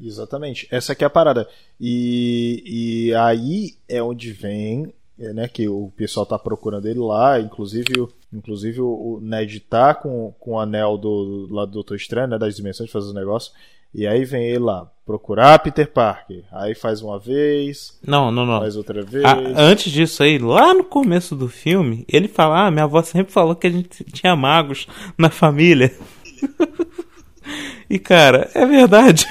Exatamente. 0.02 0.68
Essa 0.72 0.94
aqui 0.94 1.04
é 1.04 1.08
a 1.08 1.10
parada. 1.10 1.48
E, 1.80 2.64
e 3.10 3.16
aí 3.16 3.76
é 3.88 4.02
onde 4.04 4.32
vem, 4.32 4.94
é, 5.20 5.32
né, 5.34 5.48
que 5.48 5.68
o 5.68 5.92
pessoal 5.96 6.26
tá 6.26 6.38
procurando 6.38 6.88
ele 6.88 7.00
lá, 7.00 7.40
inclusive, 7.40 8.00
o- 8.02 8.10
inclusive 8.34 8.82
o 8.82 8.88
o 9.16 9.20
Ned 9.22 9.60
tá 9.62 9.94
com, 9.94 10.34
com 10.40 10.52
o 10.52 10.60
anel 10.60 10.98
do, 10.98 11.48
lá 11.50 11.66
do 11.66 11.72
Doutor 11.72 11.96
Estranho, 11.96 12.28
né, 12.28 12.38
das 12.38 12.56
dimensões, 12.56 12.92
fazer 12.92 13.08
os 13.08 13.14
negócios. 13.14 13.54
E 13.94 14.06
aí 14.06 14.26
vem 14.26 14.44
ele 14.48 14.60
lá, 14.60 14.92
procurar 15.06 15.58
Peter 15.60 15.90
Parker. 15.90 16.44
Aí 16.52 16.76
faz 16.76 17.02
uma 17.02 17.18
vez, 17.18 17.98
Não, 18.06 18.30
não, 18.30 18.46
não. 18.46 18.60
faz 18.60 18.76
outra 18.76 19.02
vez. 19.02 19.24
Ah, 19.24 19.38
antes 19.56 19.90
disso 19.90 20.22
aí, 20.22 20.38
lá 20.38 20.74
no 20.74 20.84
começo 20.84 21.34
do 21.34 21.48
filme, 21.48 22.04
ele 22.10 22.28
fala: 22.28 22.66
Ah, 22.68 22.72
minha 22.72 22.84
avó 22.84 23.02
sempre 23.02 23.32
falou 23.32 23.56
que 23.56 23.68
a 23.68 23.70
gente 23.70 24.04
tinha 24.12 24.36
magos 24.36 24.86
na 25.18 25.30
família. 25.30 25.96
e 27.90 27.98
cara, 27.98 28.50
é 28.54 28.66
verdade. 28.66 29.26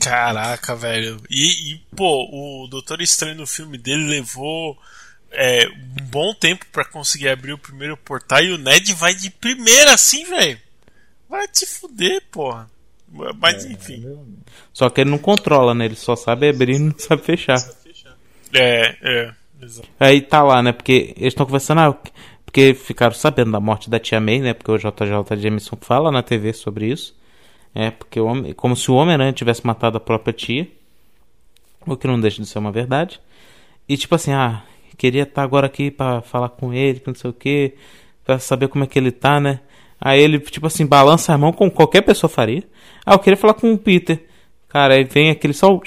Caraca, 0.00 0.74
velho. 0.74 1.20
E, 1.30 1.72
e, 1.72 1.80
pô, 1.94 2.28
o 2.30 2.66
Doutor 2.68 3.00
Estranho 3.00 3.36
no 3.36 3.46
filme 3.46 3.78
dele 3.78 4.06
levou 4.06 4.78
é, 5.30 5.66
um 5.68 6.04
bom 6.04 6.34
tempo 6.34 6.64
pra 6.72 6.84
conseguir 6.84 7.28
abrir 7.28 7.52
o 7.52 7.58
primeiro 7.58 7.96
portal 7.96 8.42
e 8.42 8.52
o 8.52 8.58
Ned 8.58 8.92
vai 8.94 9.14
de 9.14 9.30
primeira 9.30 9.94
assim, 9.94 10.24
velho. 10.24 10.58
Vai 11.28 11.46
te 11.48 11.66
fuder, 11.66 12.22
porra. 12.30 12.68
Mas 13.38 13.64
enfim. 13.64 14.04
Só 14.72 14.90
que 14.90 15.00
ele 15.00 15.10
não 15.10 15.18
controla, 15.18 15.74
né? 15.74 15.86
Ele 15.86 15.96
só 15.96 16.14
sabe 16.14 16.48
abrir 16.48 16.76
e 16.76 16.78
não 16.78 16.94
sabe 16.98 17.22
fechar. 17.22 17.58
É, 18.54 18.96
é. 19.02 19.34
Exato. 19.60 19.88
Aí 19.98 20.20
tá 20.20 20.42
lá, 20.42 20.62
né? 20.62 20.72
Porque 20.72 21.14
eles 21.16 21.32
estão 21.32 21.44
conversando, 21.44 21.80
ah, 21.80 21.98
porque 22.44 22.74
ficaram 22.74 23.14
sabendo 23.14 23.52
da 23.52 23.60
morte 23.60 23.90
da 23.90 23.98
tia 23.98 24.20
May, 24.20 24.40
né? 24.40 24.54
Porque 24.54 24.70
o 24.70 24.78
JJ 24.78 25.36
Jameson 25.40 25.76
fala 25.80 26.10
na 26.10 26.22
TV 26.22 26.52
sobre 26.52 26.86
isso. 26.86 27.17
É, 27.78 27.92
porque 27.92 28.18
o 28.18 28.26
homem, 28.26 28.52
como 28.54 28.74
se 28.74 28.90
o 28.90 28.94
Homem-Aranha 28.96 29.32
tivesse 29.32 29.64
matado 29.64 29.98
a 29.98 30.00
própria 30.00 30.32
tia. 30.32 30.66
O 31.86 31.96
que 31.96 32.08
não 32.08 32.20
deixa 32.20 32.42
de 32.42 32.48
ser 32.48 32.58
uma 32.58 32.72
verdade. 32.72 33.20
E 33.88 33.96
tipo 33.96 34.16
assim, 34.16 34.32
ah, 34.32 34.64
queria 34.96 35.22
estar 35.22 35.44
agora 35.44 35.68
aqui 35.68 35.88
pra 35.88 36.20
falar 36.20 36.48
com 36.48 36.74
ele, 36.74 36.98
que 36.98 37.06
não 37.06 37.14
sei 37.14 37.30
o 37.30 37.32
que, 37.32 37.74
pra 38.24 38.40
saber 38.40 38.66
como 38.66 38.82
é 38.82 38.86
que 38.88 38.98
ele 38.98 39.12
tá, 39.12 39.38
né? 39.38 39.60
Aí 40.00 40.20
ele, 40.20 40.40
tipo 40.40 40.66
assim, 40.66 40.84
balança 40.84 41.32
a 41.32 41.38
mão 41.38 41.52
como 41.52 41.70
qualquer 41.70 42.02
pessoa 42.02 42.28
faria. 42.28 42.64
Ah, 43.06 43.14
eu 43.14 43.18
queria 43.20 43.36
falar 43.36 43.54
com 43.54 43.72
o 43.72 43.78
Peter. 43.78 44.26
Cara, 44.66 44.94
aí 44.94 45.04
vem 45.04 45.30
aquele 45.30 45.54
só 45.54 45.80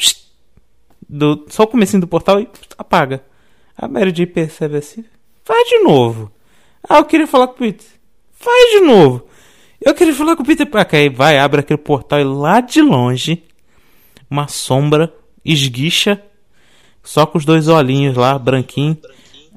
do, 1.10 1.46
só 1.50 1.64
o 1.64 1.68
comecinho 1.68 2.00
do 2.00 2.08
portal 2.08 2.40
e 2.40 2.48
apaga. 2.78 3.22
A 3.78 3.90
Mary 3.90 4.16
Jane 4.16 4.28
percebe 4.28 4.78
assim, 4.78 5.04
faz 5.44 5.68
de 5.68 5.80
novo. 5.80 6.32
Ah, 6.88 7.00
eu 7.00 7.06
queria 7.06 7.28
falar 7.28 7.48
com 7.48 7.56
o 7.56 7.58
Peter. 7.58 7.86
Faz 8.32 8.72
de 8.72 8.80
novo. 8.80 9.30
Eu 9.84 9.94
queria 9.96 10.14
falar 10.14 10.36
com 10.36 10.44
o 10.44 10.46
Peter 10.46 10.66
Parker. 10.68 11.00
Aí 11.00 11.10
vai, 11.10 11.38
abre 11.40 11.62
aquele 11.62 11.78
portal 11.80 12.20
e 12.20 12.24
lá 12.24 12.62
de 12.62 12.82
longe, 12.82 13.44
uma 14.30 14.48
sombra 14.48 15.12
esguicha, 15.44 16.22
só 17.04 17.26
com 17.26 17.38
os 17.38 17.46
dois 17.46 17.68
olhinhos 17.68 18.16
lá, 18.16 18.38
branquinho. 18.38 18.98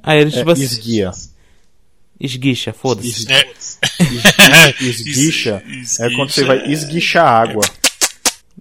Aí 0.03 0.21
ele 0.21 0.31
É, 0.35 0.39
tipo 0.39 0.51
assim, 0.51 0.63
esguia. 0.63 1.11
esguicha, 2.19 2.73
foda-se. 2.73 3.31
É. 3.31 3.53
Esguicha 4.81 5.63
Es- 5.81 6.01
é 6.01 6.11
quando 6.15 6.31
você 6.31 6.41
esguicha 6.41 6.47
vai 6.47 6.73
esguichar 6.73 7.27
água. 7.27 7.65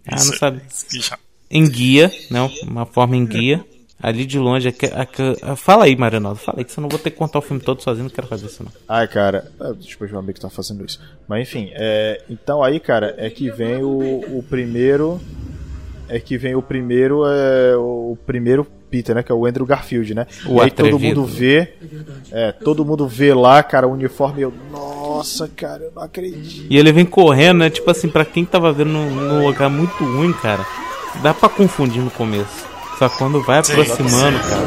Ah, 0.07 0.15
não 0.15 0.33
sabe. 0.37 0.61
esguicha. 0.69 1.17
Enguia, 1.49 2.11
né? 2.29 2.39
Uma 2.63 2.85
forma 2.85 3.15
enguia. 3.15 3.63
Ali 4.03 4.25
de 4.25 4.37
longe. 4.37 4.67
aque- 4.67 4.91
aque- 4.93 5.55
Fala 5.55 5.85
aí, 5.85 5.95
Marianaldo. 5.95 6.37
Fala 6.37 6.59
aí, 6.59 6.65
que 6.65 6.71
senão 6.73 6.87
eu 6.87 6.91
vou 6.91 6.99
ter 6.99 7.09
que 7.09 7.15
contar 7.17 7.39
o 7.39 7.41
filme 7.41 7.61
todo 7.63 7.81
sozinho. 7.81 8.03
Não 8.03 8.11
quero 8.11 8.27
fazer 8.27 8.47
isso, 8.47 8.61
não. 8.61 8.71
Ai, 8.87 9.07
cara, 9.07 9.49
é, 9.61 9.73
tipo, 9.75 10.03
meu 10.05 10.19
amigo 10.19 10.39
tá 10.39 10.49
fazendo 10.49 10.85
isso. 10.85 10.99
Mas 11.27 11.41
enfim, 11.47 11.69
é, 11.73 12.21
então 12.29 12.61
aí, 12.61 12.79
cara, 12.81 13.15
é 13.17 13.29
que 13.29 13.49
vem 13.49 13.81
o, 13.81 14.37
o 14.37 14.45
primeiro. 14.49 15.21
É 16.09 16.19
que 16.19 16.37
vem 16.37 16.53
o 16.53 16.61
primeiro. 16.61 17.23
É, 17.25 17.77
o 17.77 18.17
primeiro 18.25 18.67
Peter, 18.91 19.15
né? 19.15 19.23
Que 19.23 19.31
é 19.31 19.35
o 19.35 19.45
Andrew 19.45 19.65
Garfield, 19.65 20.13
né? 20.13 20.27
O 20.45 20.57
e 20.57 20.61
aí 20.61 20.69
todo 20.69 20.99
mundo 20.99 21.25
vê. 21.25 21.73
É, 22.29 22.51
todo 22.51 22.83
mundo 22.85 23.07
vê 23.07 23.33
lá, 23.33 23.63
cara, 23.63 23.87
o 23.87 23.91
uniforme. 23.93 24.41
e 24.41 24.43
Eu, 24.43 24.53
nossa, 24.69 25.47
cara, 25.47 25.83
eu 25.85 25.91
não 25.95 26.03
acredito. 26.03 26.67
E 26.69 26.77
ele 26.77 26.91
vem 26.91 27.05
correndo, 27.05 27.59
né? 27.59 27.69
Tipo 27.69 27.89
assim, 27.89 28.09
pra 28.09 28.25
quem 28.25 28.43
tava 28.43 28.71
vendo 28.73 28.89
num 28.91 29.45
lugar 29.47 29.69
muito 29.69 30.03
ruim, 30.03 30.33
cara, 30.33 30.65
dá 31.23 31.33
pra 31.33 31.47
confundir 31.47 32.01
no 32.01 32.11
começo. 32.11 32.72
Só 33.03 33.09
quando 33.09 33.43
vai 33.43 33.61
Sim, 33.61 33.73
aproximando, 33.73 34.39
cara. 34.39 34.63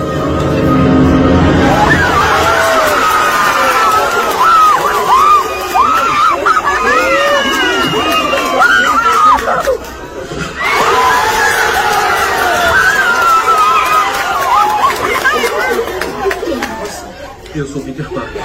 Eu 17.55 17.67
sou 17.67 17.81
Peter 17.81 18.07
Parker. 18.11 18.43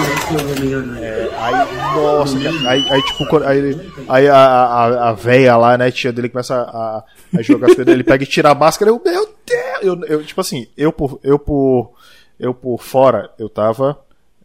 Eu 0.00 0.18
sou 0.26 0.48
o 0.48 0.52
Homem-Aranha. 0.56 1.05
Aí, 1.98 2.18
nossa, 2.18 2.38
cara, 2.40 2.70
aí, 2.70 2.86
aí 2.90 3.02
tipo, 3.02 3.26
quando- 3.28 3.44
aí, 3.44 3.90
aí 4.08 4.28
a, 4.28 4.36
a, 4.36 5.08
a 5.08 5.12
véia 5.12 5.56
lá, 5.56 5.76
né, 5.78 5.90
tia 5.90 6.12
dele 6.12 6.28
começa 6.28 6.54
a, 6.54 7.04
a 7.36 7.42
jogar 7.42 7.68
as 7.68 7.74
coisas, 7.74 7.92
ele 7.92 8.04
pega 8.04 8.24
e 8.24 8.26
tira 8.26 8.50
a 8.50 8.54
máscara, 8.54 8.90
eu, 8.90 9.00
meu 9.04 9.26
Deus! 9.46 9.82
Eu, 9.82 10.04
eu, 10.06 10.24
tipo 10.24 10.40
assim, 10.40 10.66
eu 10.76 10.92
por, 10.92 11.18
eu 11.22 11.38
por, 11.38 11.92
eu 12.38 12.52
por 12.54 12.82
fora, 12.82 13.30
eu 13.38 13.48
tava 13.48 13.98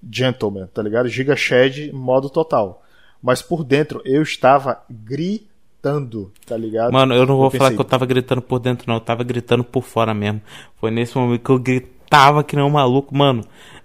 gentleman, 0.09 0.67
tá 0.73 0.81
ligado? 0.81 1.07
Giga 1.07 1.35
Shed, 1.35 1.91
modo 1.93 2.29
total. 2.29 2.81
Mas 3.21 3.41
por 3.41 3.63
dentro, 3.63 4.01
eu 4.03 4.21
estava 4.23 4.81
gritando, 4.89 6.31
tá 6.45 6.57
ligado? 6.57 6.91
Mano, 6.91 7.13
eu 7.13 7.25
não 7.25 7.37
vou 7.37 7.49
falar 7.51 7.65
pensei, 7.65 7.75
que 7.75 7.81
eu 7.81 7.85
tava 7.85 8.05
gritando 8.05 8.41
por 8.41 8.59
dentro, 8.59 8.85
não. 8.87 8.95
Eu 8.95 9.01
tava 9.01 9.23
gritando 9.23 9.63
por 9.63 9.83
fora 9.83 10.13
mesmo. 10.13 10.41
Foi 10.79 10.89
nesse 10.91 11.15
momento 11.17 11.41
que 11.43 11.49
eu 11.51 11.59
gritava 11.59 12.43
que 12.43 12.55
nem 12.55 12.65
um 12.65 12.69
maluco. 12.69 13.15
Mano, 13.15 13.43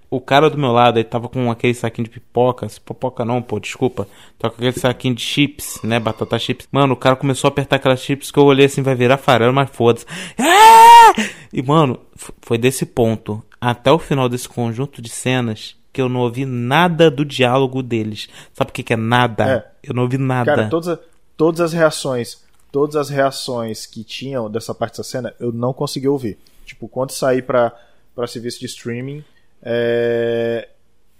o 0.09 0.20
cara 0.20 0.48
do 0.48 0.57
meu 0.57 0.70
lado, 0.70 0.98
ele 0.98 1.04
tava 1.04 1.28
com 1.28 1.50
aquele 1.50 1.74
saquinho 1.74 2.04
de 2.04 2.11
pipoca. 2.11 2.66
Pipoca 2.84 3.24
não, 3.24 3.42
pô, 3.42 3.59
desculpa. 3.59 4.07
Tava 4.38 4.54
com 4.54 4.61
aquele 4.61 4.78
saquinho 4.78 5.14
de 5.14 5.22
chips, 5.22 5.80
né? 5.82 5.98
Batata 5.98 6.38
chips. 6.38 6.68
Mano, 6.70 6.94
o 6.94 6.96
cara 6.96 7.16
começou 7.16 7.48
a 7.48 7.50
apertar 7.50 7.76
aquelas 7.76 8.00
chips 8.00 8.30
que 8.30 8.38
eu 8.38 8.44
olhei 8.44 8.66
assim, 8.66 8.82
vai 8.82 8.94
virar 8.94 9.18
farelo, 9.18 9.52
mas 9.52 9.68
foda-se. 9.70 10.07
É! 10.38 11.22
E, 11.52 11.62
mano, 11.62 11.98
foi 12.42 12.57
desse 12.57 12.86
ponto, 12.86 13.42
até 13.61 13.90
o 13.90 13.98
final 13.98 14.28
desse 14.28 14.48
conjunto 14.48 15.02
de 15.02 15.09
cenas, 15.09 15.76
que 15.92 16.00
eu 16.00 16.09
não 16.09 16.20
ouvi 16.20 16.44
nada 16.44 17.11
do 17.11 17.24
diálogo 17.24 17.82
deles. 17.82 18.28
Sabe 18.52 18.70
o 18.70 18.72
que, 18.72 18.82
que 18.82 18.92
é 18.92 18.96
nada? 18.96 19.44
É. 19.82 19.88
Eu 19.88 19.94
não 19.94 20.04
ouvi 20.04 20.18
nada. 20.18 20.54
Cara, 20.54 20.68
todas, 20.68 20.98
todas 21.36 21.61
as 21.61 21.72
reações, 21.72 22.44
todas 22.70 22.94
as 22.94 23.09
reações 23.09 23.86
que 23.86 24.04
tinham 24.04 24.50
dessa 24.50 24.74
parte 24.74 24.98
da 24.98 25.04
cena, 25.04 25.34
eu 25.40 25.50
não 25.50 25.72
consegui 25.72 26.07
ouvir. 26.07 26.38
Tipo, 26.64 26.86
quando 26.86 27.11
sair 27.12 27.42
pra, 27.42 27.72
pra 28.14 28.26
serviço 28.26 28.61
de 28.61 28.66
streaming, 28.66 29.24
é, 29.62 30.68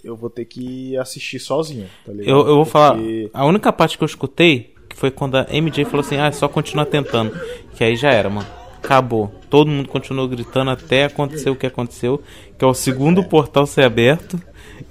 eu 0.05 0.15
vou 0.17 0.31
ter 0.31 0.45
que 0.45 0.97
assistir 0.99 1.39
sozinho, 1.39 1.87
tá 2.05 2.13
ligado? 2.13 2.29
Eu, 2.29 2.47
eu 2.47 2.55
vou 2.57 2.65
falar, 2.65 2.95
Porque- 2.95 3.31
a 3.35 3.45
única 3.45 3.73
parte 3.73 3.99
que 3.99 4.05
eu 4.05 4.07
escutei 4.07 4.75
que 4.89 4.97
foi 4.97 5.11
quando 5.11 5.37
a 5.37 5.47
MJ 5.51 5.85
falou 5.85 6.01
assim: 6.01 6.17
ah, 6.17 6.27
é 6.27 6.33
só 6.33 6.49
continuar 6.49 6.87
tentando. 6.87 7.39
Que 7.75 7.85
aí 7.85 7.97
já 7.97 8.11
era, 8.11 8.31
mano. 8.31 8.47
Acabou. 8.79 9.35
Todo 9.51 9.69
mundo 9.71 9.89
continuou 9.89 10.29
gritando 10.29 10.71
até 10.71 11.05
acontecer 11.05 11.51
o 11.51 11.57
que 11.57 11.67
aconteceu, 11.67 12.23
que 12.57 12.65
é 12.65 12.69
o 12.69 12.73
segundo 12.75 13.23
portal 13.25 13.67
ser 13.67 13.83
aberto. 13.85 14.41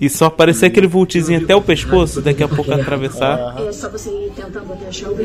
E 0.01 0.09
só 0.09 0.25
aparecer 0.25 0.65
aquele 0.65 0.87
vultizinho 0.87 1.41
até 1.41 1.55
o 1.55 1.61
pescoço, 1.61 2.21
daqui 2.21 2.43
a 2.43 2.47
pouco 2.47 2.73
atravessar. 2.73 3.55
É 3.61 3.71
só 3.71 3.87
você 3.89 4.09
ir 4.09 4.31
tentando 4.35 4.73
até 4.73 4.87
achar 4.87 5.09
o. 5.11 5.15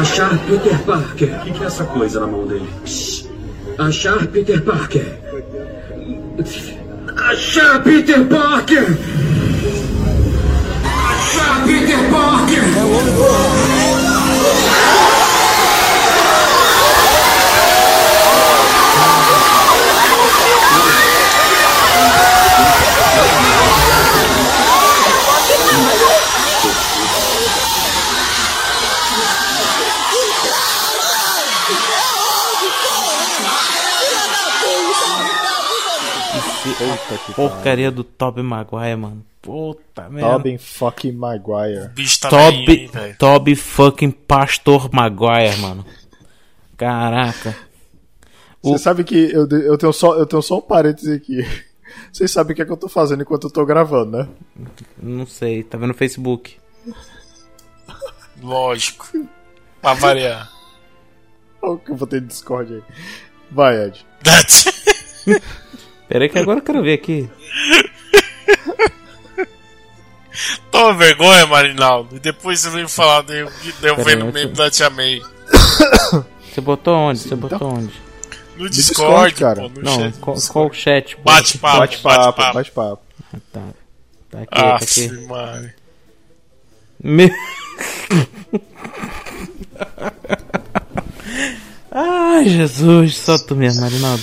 Achar 0.00 0.38
Peter 0.46 0.78
Parker. 0.80 1.28
O 1.28 1.44
que, 1.44 1.52
que 1.52 1.62
é 1.62 1.66
essa 1.66 1.84
coisa 1.84 2.20
na 2.20 2.26
mão 2.26 2.46
dele? 2.46 2.68
Achar 3.78 4.26
Peter 4.26 4.62
Parker. 4.62 5.18
Achar 7.16 7.82
Peter 7.82 8.24
Parker! 8.26 8.84
Achar 10.84 11.64
Peter 11.64 12.10
Parker! 12.10 13.65
Puta 36.78 37.18
que 37.24 37.34
Porcaria 37.34 37.90
do 37.90 38.04
Tobey 38.04 38.44
Maguire, 38.44 38.96
mano. 38.96 39.24
Puta 39.40 40.08
merda. 40.08 40.32
Tobey 40.32 40.58
fucking 40.58 41.12
Maguire. 41.12 41.86
O 41.86 41.88
bicho 41.90 42.20
tá 42.20 42.28
velho. 42.28 43.16
Toby 43.18 43.56
fucking 43.56 44.10
Pastor 44.10 44.90
Maguire, 44.92 45.56
mano. 45.58 45.86
Caraca. 46.76 47.56
Você 48.62 48.78
sabe 48.78 49.04
que 49.04 49.30
eu, 49.32 49.48
eu, 49.48 49.78
tenho 49.78 49.92
só, 49.92 50.16
eu 50.16 50.26
tenho 50.26 50.42
só 50.42 50.58
um 50.58 50.62
parêntese 50.62 51.12
aqui. 51.12 51.46
Vocês 52.12 52.30
sabem 52.30 52.52
o 52.52 52.56
que, 52.56 52.62
é 52.62 52.64
que 52.64 52.72
eu 52.72 52.76
tô 52.76 52.88
fazendo 52.88 53.22
enquanto 53.22 53.44
eu 53.46 53.50
tô 53.50 53.64
gravando, 53.64 54.18
né? 54.18 54.28
Não 55.00 55.26
sei, 55.26 55.62
tá 55.62 55.78
vendo 55.78 55.88
no 55.88 55.94
Facebook. 55.94 56.56
Lógico. 58.42 59.08
Pra 59.80 59.94
variar. 59.94 60.50
Olha 61.62 61.72
o 61.72 61.78
que 61.78 61.90
eu 61.90 61.96
vou 61.96 62.06
ter 62.06 62.20
de 62.20 62.26
Discord 62.26 62.74
aí. 62.74 62.82
Vai, 63.50 63.86
Ed. 63.86 64.04
Pera 66.08 66.24
aí 66.24 66.30
que 66.30 66.38
agora 66.38 66.60
eu 66.60 66.62
quero 66.62 66.82
ver 66.82 66.94
aqui. 66.94 67.28
Toma 70.70 70.92
vergonha, 70.94 71.46
Marinaldo. 71.46 72.16
E 72.16 72.20
depois 72.20 72.60
você 72.60 72.68
vem 72.70 72.86
falar 72.86 73.22
de 73.22 73.38
eu, 73.38 73.50
de 73.80 73.88
eu 73.88 73.96
vendo 74.04 74.30
meme 74.32 74.52
da 74.52 74.70
Tia 74.70 74.88
May. 74.90 75.20
Você 76.52 76.60
botou 76.62 76.94
onde? 76.94 77.18
Você 77.20 77.34
botou 77.36 77.72
onde? 77.74 77.92
No 78.56 78.68
Discord, 78.70 79.30
Discord, 79.30 79.34
cara. 79.34 79.62
pô, 79.62 79.68
no 79.68 79.82
Não, 79.82 79.98
chat. 80.00 80.18
qual, 80.20 80.36
qual 80.48 80.66
o 80.68 80.72
chat? 80.72 81.16
Bate-papo, 81.22 81.78
Bate-papo, 81.80 82.38
bate-papo. 82.38 82.54
bate-papo. 82.54 83.02
Ah, 83.34 83.38
Tá. 83.52 83.60
Tá 84.30 84.38
aqui, 84.40 84.48
tá 84.50 84.76
aqui. 84.76 85.08
mano. 85.26 85.70
Me... 87.02 87.30
Ai, 91.92 92.48
Jesus, 92.48 93.16
só 93.18 93.36
tu 93.38 93.54
mesmo, 93.56 93.82
Marinaldo. 93.82 94.22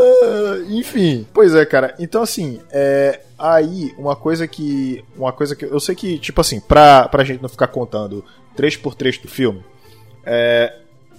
Ah, 0.00 0.64
enfim, 0.68 1.26
pois 1.32 1.54
é, 1.54 1.64
cara. 1.66 1.94
Então 1.98 2.22
assim, 2.22 2.60
é, 2.70 3.20
aí 3.38 3.94
uma 3.98 4.16
coisa 4.16 4.48
que 4.48 5.04
uma 5.16 5.32
coisa 5.32 5.54
que 5.54 5.64
eu 5.64 5.80
sei 5.80 5.94
que 5.94 6.18
tipo 6.18 6.40
assim, 6.40 6.60
pra, 6.60 7.08
pra 7.08 7.24
gente 7.24 7.42
não 7.42 7.48
ficar 7.48 7.68
contando 7.68 8.24
três 8.56 8.76
por 8.76 8.94
três 8.94 9.18
do 9.18 9.28
filme, 9.28 9.62
é, 10.24 10.74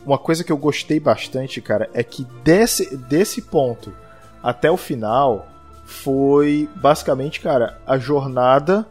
uma 0.06 0.18
coisa 0.18 0.44
que 0.44 0.52
eu 0.52 0.58
gostei 0.58 1.00
bastante, 1.00 1.62
cara, 1.62 1.90
é 1.94 2.04
que 2.04 2.26
desse 2.44 2.96
desse 2.96 3.42
ponto 3.42 3.94
até 4.42 4.72
o 4.72 4.78
final 4.78 5.48
foi 5.86 6.68
basicamente, 6.76 7.40
cara, 7.40 7.80
a 7.86 7.98
jornada 7.98 8.88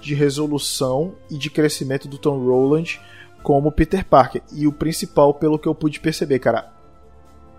de 0.00 0.14
resolução 0.14 1.14
e 1.30 1.36
de 1.36 1.48
crescimento 1.50 2.08
do 2.08 2.18
Tom 2.18 2.38
Rolland 2.44 3.00
como 3.42 3.72
Peter 3.72 4.04
Parker. 4.04 4.42
E 4.52 4.66
o 4.66 4.72
principal, 4.72 5.32
pelo 5.32 5.58
que 5.58 5.68
eu 5.68 5.74
pude 5.74 6.00
perceber, 6.00 6.38
cara, 6.38 6.72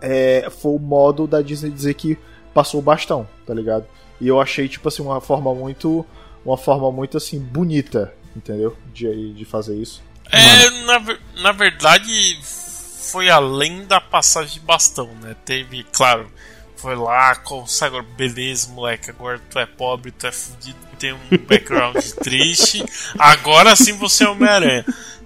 é, 0.02 0.50
foi 0.50 0.74
o 0.74 0.80
modo 0.80 1.28
da 1.28 1.42
Disney 1.42 1.72
dizer 1.72 1.94
que 1.94 2.18
passou 2.54 2.80
o 2.80 2.84
bastão, 2.84 3.28
tá 3.46 3.54
ligado? 3.54 3.86
E 4.20 4.28
eu 4.28 4.40
achei, 4.40 4.68
tipo 4.68 4.88
assim, 4.88 5.02
uma 5.02 5.22
forma 5.22 5.54
muito. 5.54 6.06
Uma 6.44 6.58
forma 6.58 6.92
muito 6.92 7.18
assim, 7.18 7.40
bonita, 7.40 8.12
entendeu? 8.36 8.76
De, 8.92 9.34
de 9.34 9.46
fazer 9.46 9.76
isso. 9.76 10.02
É, 10.32 10.70
na, 10.86 11.18
na 11.42 11.52
verdade, 11.52 12.40
foi 12.42 13.30
além 13.30 13.86
da 13.86 14.02
passagem 14.02 14.54
de 14.54 14.60
bastão, 14.62 15.08
né? 15.22 15.36
Teve, 15.46 15.84
claro, 15.92 16.32
foi 16.76 16.96
lá, 16.96 17.36
consagrou, 17.36 18.02
beleza, 18.02 18.72
moleque, 18.72 19.12
agora 19.12 19.40
tu 19.50 19.60
é 19.60 19.66
pobre, 19.68 20.12
tu 20.12 20.26
é 20.26 20.32
fudido, 20.32 20.78
tem 20.98 21.14
um 21.14 21.20
background 21.48 22.04
triste, 22.24 22.84
agora 23.20 23.76
sim 23.76 23.94
você 23.98 24.24
é 24.24 24.30
Homem-Aranha. 24.30 24.86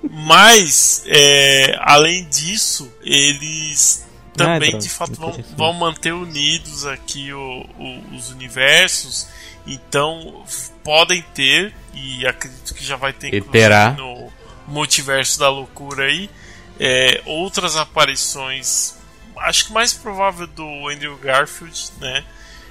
Mas, 0.09 1.03
é, 1.07 1.77
além 1.79 2.25
disso, 2.25 2.91
eles 3.03 4.05
também, 4.37 4.69
droga, 4.71 4.83
de 4.83 4.89
fato, 4.89 5.13
vão, 5.15 5.31
vão 5.57 5.73
manter 5.73 6.13
unidos 6.13 6.85
aqui 6.85 7.31
o- 7.33 7.65
o- 7.77 8.15
os 8.15 8.29
universos, 8.31 9.27
então 9.65 10.43
podem 10.83 11.21
ter, 11.33 11.73
e 11.93 12.25
acredito 12.27 12.73
que 12.73 12.83
já 12.85 12.95
vai 12.95 13.13
ter 13.13 13.27
E 13.33 13.37
inclusive, 13.37 13.51
terá. 13.51 13.91
no 13.91 14.31
multiverso 14.67 15.39
da 15.39 15.49
loucura 15.49 16.05
aí, 16.05 16.29
é, 16.79 17.21
outras 17.25 17.75
aparições, 17.75 18.95
acho 19.37 19.67
que 19.67 19.73
mais 19.73 19.93
provável 19.93 20.47
do 20.47 20.87
Andrew 20.89 21.17
Garfield, 21.17 21.85
né? 21.99 22.23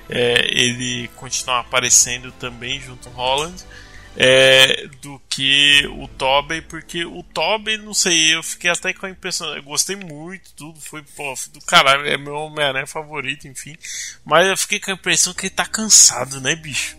É, 0.09 0.47
ele 0.53 1.09
continuar 1.17 1.61
aparecendo 1.61 2.31
também 2.33 2.79
junto 2.81 3.09
com 3.09 3.17
Holland. 3.17 3.55
É, 4.17 4.87
do 5.03 5.21
que 5.29 5.87
o 5.99 6.09
Tobey, 6.09 6.61
porque 6.63 7.05
o 7.05 7.23
Tobey, 7.23 7.77
não 7.79 7.95
sei, 7.95 8.35
eu 8.35 8.43
fiquei 8.43 8.71
até 8.71 8.93
com 8.93 9.07
a 9.07 9.11
impressão, 9.11 9.55
eu 9.55 9.63
gostei 9.63 9.97
muito, 9.97 10.53
tudo 10.55 10.81
foi, 10.81 11.03
pô, 11.03 11.35
do 11.53 11.61
caralho, 11.61 12.07
é 12.07 12.17
meu 12.17 12.35
Homem-Aranha 12.35 12.87
favorito, 12.87 13.49
enfim, 13.49 13.77
mas 14.25 14.47
eu 14.47 14.57
fiquei 14.57 14.79
com 14.79 14.91
a 14.91 14.95
impressão 14.95 15.35
que 15.35 15.47
ele 15.47 15.55
tá 15.55 15.67
cansado, 15.67 16.41
né, 16.41 16.55
bicho? 16.55 16.97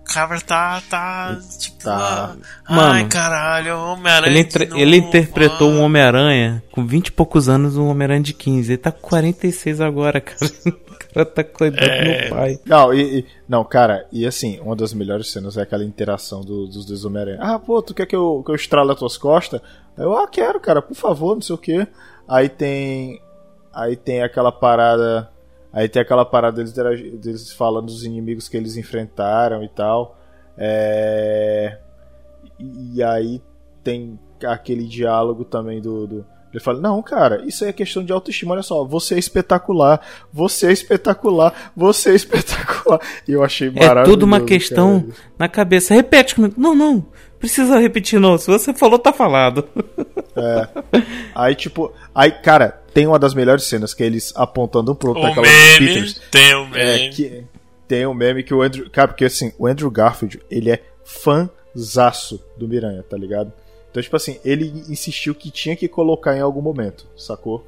O 0.00 0.04
cara 0.04 0.40
tá, 0.40 0.82
tá, 0.90 1.38
tipo, 1.58 1.72
Tá. 1.82 2.36
ah, 2.64 2.74
Mano, 2.74 2.92
ai 2.92 3.08
caralho, 3.08 3.76
Homem-Aranha. 3.78 4.32
Ele, 4.32 4.66
novo, 4.66 4.80
ele 4.80 4.96
interpretou 4.96 5.70
ah. 5.70 5.74
um 5.74 5.82
Homem-Aranha 5.82 6.62
com 6.70 6.86
20 6.86 7.08
e 7.08 7.12
poucos 7.12 7.48
anos, 7.48 7.76
um 7.76 7.86
Homem-Aranha 7.88 8.22
de 8.22 8.32
15. 8.32 8.72
Ele 8.72 8.78
tá 8.78 8.92
com 8.92 9.00
46 9.00 9.80
agora, 9.80 10.20
cara. 10.20 10.52
O 11.12 11.14
cara 11.14 11.26
tá 11.26 11.42
É. 11.84 12.20
meu 12.22 12.30
pai. 12.36 12.58
Não, 12.64 12.92
e, 12.94 13.18
e- 13.20 13.26
não, 13.48 13.62
cara, 13.64 14.06
e 14.10 14.26
assim, 14.26 14.58
uma 14.60 14.74
das 14.74 14.94
melhores 14.94 15.30
cenas 15.30 15.56
é 15.58 15.62
aquela 15.62 15.84
interação 15.84 16.40
do- 16.40 16.66
dos 16.66 16.84
dois 16.86 17.04
Homem-Aranha. 17.04 17.38
Ah, 17.40 17.58
pô, 17.58 17.82
tu 17.82 17.92
quer 17.94 18.06
que 18.06 18.16
eu, 18.16 18.42
que 18.44 18.50
eu 18.50 18.54
estrale 18.54 18.90
as 18.90 18.98
tuas 18.98 19.16
costas? 19.18 19.60
Eu, 19.96 20.16
ah, 20.16 20.26
quero, 20.26 20.58
cara, 20.58 20.80
por 20.80 20.94
favor, 20.94 21.34
não 21.34 21.42
sei 21.42 21.54
o 21.54 21.58
que. 21.58 21.86
Aí 22.26 22.48
tem. 22.48 23.20
Aí 23.74 23.94
tem 23.96 24.22
aquela 24.22 24.50
parada. 24.50 25.30
Aí 25.72 25.88
tem 25.88 26.00
aquela 26.02 26.24
parada 26.24 26.56
deles, 26.56 26.72
deles 26.72 27.52
falando 27.52 27.86
dos 27.86 28.04
inimigos 28.04 28.48
que 28.48 28.56
eles 28.56 28.76
enfrentaram 28.76 29.62
e 29.62 29.68
tal. 29.68 30.16
É. 30.56 31.78
E 32.58 33.02
aí 33.02 33.42
tem 33.82 34.18
aquele 34.44 34.84
diálogo 34.86 35.44
também 35.44 35.80
do. 35.80 36.06
do- 36.06 36.26
ele 36.52 36.62
fala, 36.62 36.80
não, 36.80 37.02
cara, 37.02 37.42
isso 37.46 37.64
aí 37.64 37.70
é 37.70 37.72
questão 37.72 38.04
de 38.04 38.12
autoestima, 38.12 38.52
olha 38.54 38.62
só, 38.62 38.84
você 38.84 39.14
é 39.14 39.18
espetacular, 39.18 40.00
você 40.32 40.66
é 40.66 40.72
espetacular, 40.72 41.72
você 41.76 42.10
é 42.10 42.14
espetacular. 42.14 43.00
E 43.26 43.32
eu 43.32 43.42
achei 43.42 43.70
maravilhoso. 43.70 44.00
É 44.00 44.04
tudo 44.04 44.22
uma 44.24 44.40
questão 44.40 45.00
cara. 45.00 45.14
na 45.38 45.48
cabeça. 45.48 45.94
Repete 45.94 46.34
comigo. 46.34 46.54
Não, 46.58 46.74
não. 46.74 47.04
Precisa 47.38 47.78
repetir, 47.78 48.20
não. 48.20 48.38
Se 48.38 48.46
você 48.46 48.72
falou, 48.72 48.98
tá 48.98 49.12
falado. 49.12 49.66
É. 50.36 50.68
Aí, 51.34 51.54
tipo, 51.56 51.92
aí, 52.14 52.30
cara, 52.30 52.80
tem 52.94 53.06
uma 53.06 53.18
das 53.18 53.34
melhores 53.34 53.64
cenas 53.64 53.92
que 53.92 54.02
é 54.02 54.06
eles 54.06 54.32
apontando 54.36 54.92
um 54.92 54.94
pro 54.94 55.08
outro 55.08 55.24
O 55.24 55.26
naquela 55.26 55.46
meme, 55.46 55.86
Peters. 55.86 56.20
tem 56.30 56.54
o 56.54 56.64
É, 56.76 56.96
meme. 56.98 57.10
que 57.10 57.44
tem 57.88 58.06
um 58.06 58.14
meme 58.14 58.42
que 58.44 58.54
o 58.54 58.62
Andrew. 58.62 58.88
Cara, 58.90 59.08
porque 59.08 59.24
assim, 59.24 59.52
o 59.58 59.66
Andrew 59.66 59.90
Garfield, 59.90 60.40
ele 60.50 60.70
é 60.70 60.82
fanzaço 61.74 62.40
do 62.56 62.68
Miranha, 62.68 63.02
tá 63.02 63.16
ligado? 63.16 63.52
Então, 63.92 64.02
tipo 64.02 64.16
assim, 64.16 64.40
ele 64.42 64.72
insistiu 64.88 65.34
que 65.34 65.50
tinha 65.50 65.76
que 65.76 65.86
colocar 65.86 66.34
em 66.34 66.40
algum 66.40 66.62
momento, 66.62 67.06
sacou? 67.14 67.62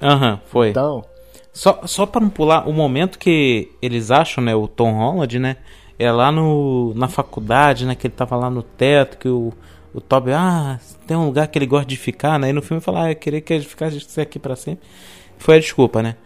Aham, 0.00 0.40
foi. 0.46 0.70
Então, 0.70 1.04
Só, 1.52 1.82
só 1.84 2.06
pra 2.06 2.18
não 2.18 2.30
pular, 2.30 2.66
o 2.66 2.72
momento 2.72 3.18
que 3.18 3.70
eles 3.82 4.10
acham, 4.10 4.42
né, 4.42 4.54
o 4.54 4.66
Tom 4.66 4.92
Holland, 4.92 5.38
né, 5.38 5.56
é 5.98 6.10
lá 6.10 6.32
no, 6.32 6.94
na 6.94 7.08
faculdade, 7.08 7.84
né, 7.84 7.94
que 7.94 8.06
ele 8.06 8.14
tava 8.14 8.36
lá 8.36 8.48
no 8.48 8.62
teto, 8.62 9.18
que 9.18 9.28
o, 9.28 9.52
o 9.92 10.00
Toby, 10.00 10.32
ah, 10.32 10.80
tem 11.06 11.14
um 11.14 11.26
lugar 11.26 11.46
que 11.48 11.58
ele 11.58 11.66
gosta 11.66 11.86
de 11.86 11.96
ficar, 11.98 12.38
né, 12.38 12.48
e 12.48 12.52
no 12.54 12.62
filme 12.62 12.80
fala, 12.80 13.04
ah, 13.04 13.12
eu 13.12 13.16
queria 13.16 13.42
que 13.42 13.52
ele 13.52 13.64
ficasse 13.64 14.18
aqui 14.18 14.38
pra 14.38 14.56
sempre. 14.56 14.88
Foi 15.36 15.56
a 15.56 15.60
desculpa, 15.60 16.02
né. 16.02 16.16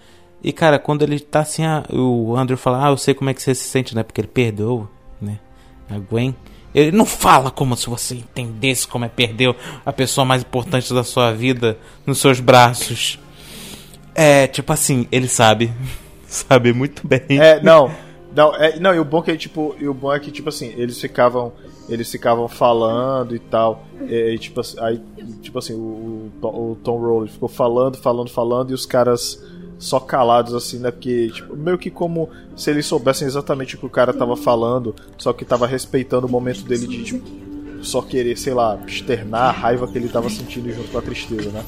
E, 0.44 0.52
cara, 0.52 0.78
quando 0.78 1.02
ele 1.02 1.18
tá 1.18 1.40
assim, 1.40 1.64
ah, 1.64 1.82
o 1.90 2.36
Andrew 2.36 2.56
fala, 2.56 2.86
ah, 2.86 2.90
eu 2.90 2.96
sei 2.96 3.14
como 3.14 3.30
é 3.30 3.34
que 3.34 3.42
você 3.42 3.52
se 3.52 3.64
sente, 3.64 3.96
né, 3.96 4.04
porque 4.04 4.20
ele 4.20 4.28
perdeu, 4.28 4.88
né, 5.20 5.40
a 5.90 5.98
Gwen. 5.98 6.36
Ele 6.74 6.90
não 6.90 7.06
fala 7.06 7.50
como 7.50 7.76
se 7.76 7.88
você 7.88 8.14
entendesse 8.16 8.86
como 8.88 9.04
é 9.04 9.08
perder 9.08 9.54
a 9.86 9.92
pessoa 9.92 10.24
mais 10.24 10.42
importante 10.42 10.92
da 10.92 11.04
sua 11.04 11.32
vida 11.32 11.78
nos 12.06 12.18
seus 12.18 12.40
braços. 12.40 13.18
É, 14.14 14.46
tipo 14.46 14.72
assim, 14.72 15.06
ele 15.12 15.28
sabe. 15.28 15.72
sabe 16.26 16.72
muito 16.72 17.06
bem. 17.06 17.22
É, 17.30 17.62
não. 17.62 17.90
Não, 18.34 18.52
é, 18.56 18.80
não, 18.80 18.92
e 18.92 18.98
o 18.98 19.04
bom 19.04 19.22
que 19.22 19.36
tipo, 19.36 19.76
e 19.78 19.86
o 19.86 19.94
bom 19.94 20.12
é 20.12 20.18
que 20.18 20.32
tipo 20.32 20.48
assim, 20.48 20.74
eles 20.76 21.00
ficavam 21.00 21.52
eles 21.88 22.10
ficavam 22.10 22.48
falando 22.48 23.34
e 23.34 23.38
tal. 23.38 23.84
E, 24.08 24.36
tipo 24.38 24.60
aí 24.80 25.00
tipo 25.40 25.58
assim, 25.58 25.74
o, 25.74 26.30
o, 26.42 26.78
Tom- 26.82 26.98
Rowland 26.98 27.30
ficou 27.30 27.48
falando, 27.48 27.96
falando, 27.98 28.30
falando 28.30 28.70
e 28.70 28.74
os 28.74 28.86
caras 28.86 29.40
só 29.78 30.00
calados 30.00 30.54
assim, 30.54 30.78
né? 30.78 30.90
Porque, 30.90 31.30
tipo, 31.30 31.56
meio 31.56 31.78
que 31.78 31.90
como 31.90 32.28
se 32.56 32.70
eles 32.70 32.86
soubessem 32.86 33.26
exatamente 33.26 33.74
o 33.74 33.78
que 33.78 33.86
o 33.86 33.90
cara 33.90 34.12
tava 34.12 34.36
falando, 34.36 34.94
só 35.18 35.32
que 35.32 35.44
tava 35.44 35.66
respeitando 35.66 36.26
o 36.26 36.30
momento 36.30 36.62
dele 36.62 36.86
de, 36.86 37.02
tipo, 37.04 37.28
só 37.82 38.00
querer, 38.00 38.36
sei 38.36 38.54
lá, 38.54 38.78
externar 38.86 39.48
a 39.48 39.52
raiva 39.52 39.86
que 39.86 39.98
ele 39.98 40.08
tava 40.08 40.30
sentindo 40.30 40.72
junto 40.72 40.90
com 40.90 40.98
a 40.98 41.02
tristeza, 41.02 41.50
né? 41.50 41.64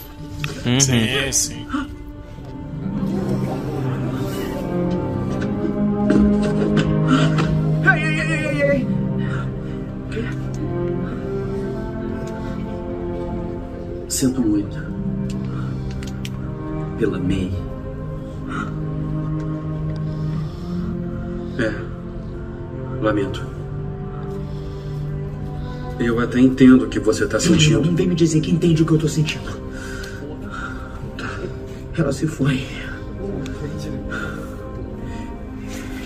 Sim, 0.80 1.32
sim. 1.32 1.66
Ei, 7.84 8.02
ei, 8.02 8.20
ei, 8.20 8.32
ei, 8.32 8.62
ei, 8.62 8.70
ei. 8.72 8.86
Sinto 14.08 14.40
muito. 14.40 14.76
Pela 16.98 17.18
May. 17.18 17.52
É. 21.58 21.72
Lamento. 23.02 23.42
Eu 25.98 26.20
até 26.20 26.40
entendo 26.40 26.84
o 26.84 26.88
que 26.88 27.00
você 27.00 27.24
está 27.24 27.40
sentindo. 27.40 27.82
Não 27.82 27.96
vem 27.96 28.06
me 28.06 28.14
dizer 28.14 28.40
que 28.40 28.50
entende 28.50 28.82
o 28.82 28.86
que 28.86 28.92
eu 28.92 28.98
tô 28.98 29.08
sentindo. 29.08 29.50
Ela 31.96 32.12
se 32.12 32.26
foi. 32.26 32.66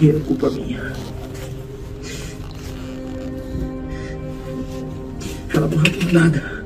E 0.01 0.09
é 0.09 0.13
culpa 0.21 0.49
minha. 0.51 0.93
Ela 5.53 5.67
morreu 5.67 5.99
por 5.99 6.13
nada. 6.13 6.60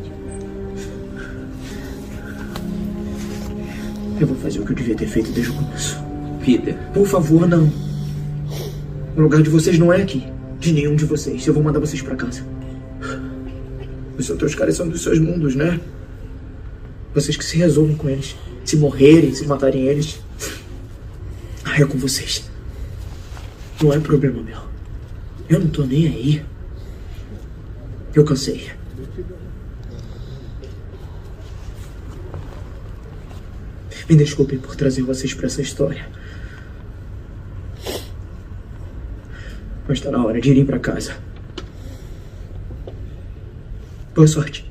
Eu 4.20 4.26
vou 4.26 4.36
fazer 4.36 4.60
o 4.60 4.64
que 4.64 4.72
eu 4.72 4.76
devia 4.76 4.94
ter 4.94 5.06
feito 5.06 5.32
desde 5.32 5.50
o 5.50 5.54
começo. 5.54 5.98
Peter. 6.44 6.76
Por 6.92 7.06
favor, 7.06 7.48
não. 7.48 7.70
O 9.16 9.20
lugar 9.20 9.42
de 9.42 9.50
vocês 9.50 9.78
não 9.78 9.92
é 9.92 10.02
aqui. 10.02 10.24
De 10.58 10.72
nenhum 10.72 10.94
de 10.94 11.04
vocês. 11.04 11.46
Eu 11.46 11.54
vou 11.54 11.62
mandar 11.62 11.80
vocês 11.80 12.00
pra 12.00 12.14
casa. 12.14 12.44
Os 14.16 14.30
outros 14.30 14.54
caras 14.54 14.76
são 14.76 14.88
dos 14.88 15.02
seus 15.02 15.18
mundos, 15.18 15.54
né? 15.56 15.80
Vocês 17.12 17.36
que 17.36 17.44
se 17.44 17.56
resolvem 17.56 17.96
com 17.96 18.08
eles. 18.08 18.36
Se 18.64 18.76
morrerem, 18.76 19.34
se 19.34 19.46
matarem 19.46 19.82
eles. 19.86 20.20
Ah, 21.64 21.80
é 21.80 21.84
com 21.84 21.98
vocês. 21.98 22.48
Não 23.82 23.92
é 23.92 23.98
problema 23.98 24.42
meu. 24.42 24.58
Eu 25.48 25.60
não 25.60 25.68
tô 25.68 25.82
nem 25.84 26.06
aí. 26.06 26.44
Eu 28.14 28.24
cansei. 28.24 28.70
Me 34.08 34.16
desculpem 34.16 34.58
por 34.58 34.76
trazer 34.76 35.02
vocês 35.02 35.32
pra 35.32 35.46
essa 35.46 35.62
história. 35.62 36.06
Mas 39.88 40.00
tá 40.00 40.10
na 40.10 40.24
hora 40.24 40.40
de 40.40 40.50
irem 40.50 40.64
pra 40.64 40.78
casa. 40.78 41.16
Boa 44.14 44.26
sorte. 44.26 44.70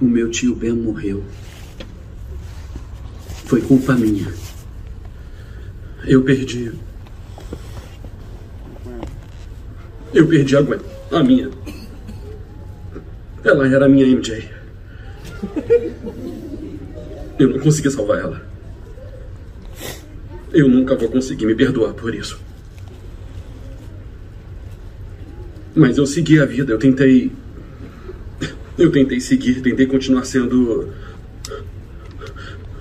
O 0.00 0.04
meu 0.04 0.30
tio 0.30 0.54
Ben 0.54 0.72
morreu. 0.72 1.24
Foi 3.44 3.60
culpa 3.60 3.94
minha. 3.94 4.32
Eu 6.04 6.22
perdi. 6.22 6.72
Eu 10.12 10.26
perdi 10.26 10.56
a 10.56 10.62
Gwen. 10.62 10.80
A 11.10 11.22
minha. 11.22 11.50
Ela 13.46 13.68
era 13.68 13.88
minha 13.88 14.04
MJ. 14.04 14.50
Eu 17.38 17.50
não 17.50 17.60
consegui 17.60 17.88
salvar 17.92 18.18
ela. 18.18 18.42
Eu 20.52 20.68
nunca 20.68 20.96
vou 20.96 21.08
conseguir 21.08 21.46
me 21.46 21.54
perdoar 21.54 21.94
por 21.94 22.12
isso. 22.12 22.40
Mas 25.76 25.96
eu 25.96 26.06
segui 26.06 26.40
a 26.40 26.44
vida, 26.44 26.72
eu 26.72 26.78
tentei. 26.78 27.30
Eu 28.76 28.90
tentei 28.90 29.20
seguir, 29.20 29.60
tentei 29.60 29.86
continuar 29.86 30.24
sendo. 30.24 30.92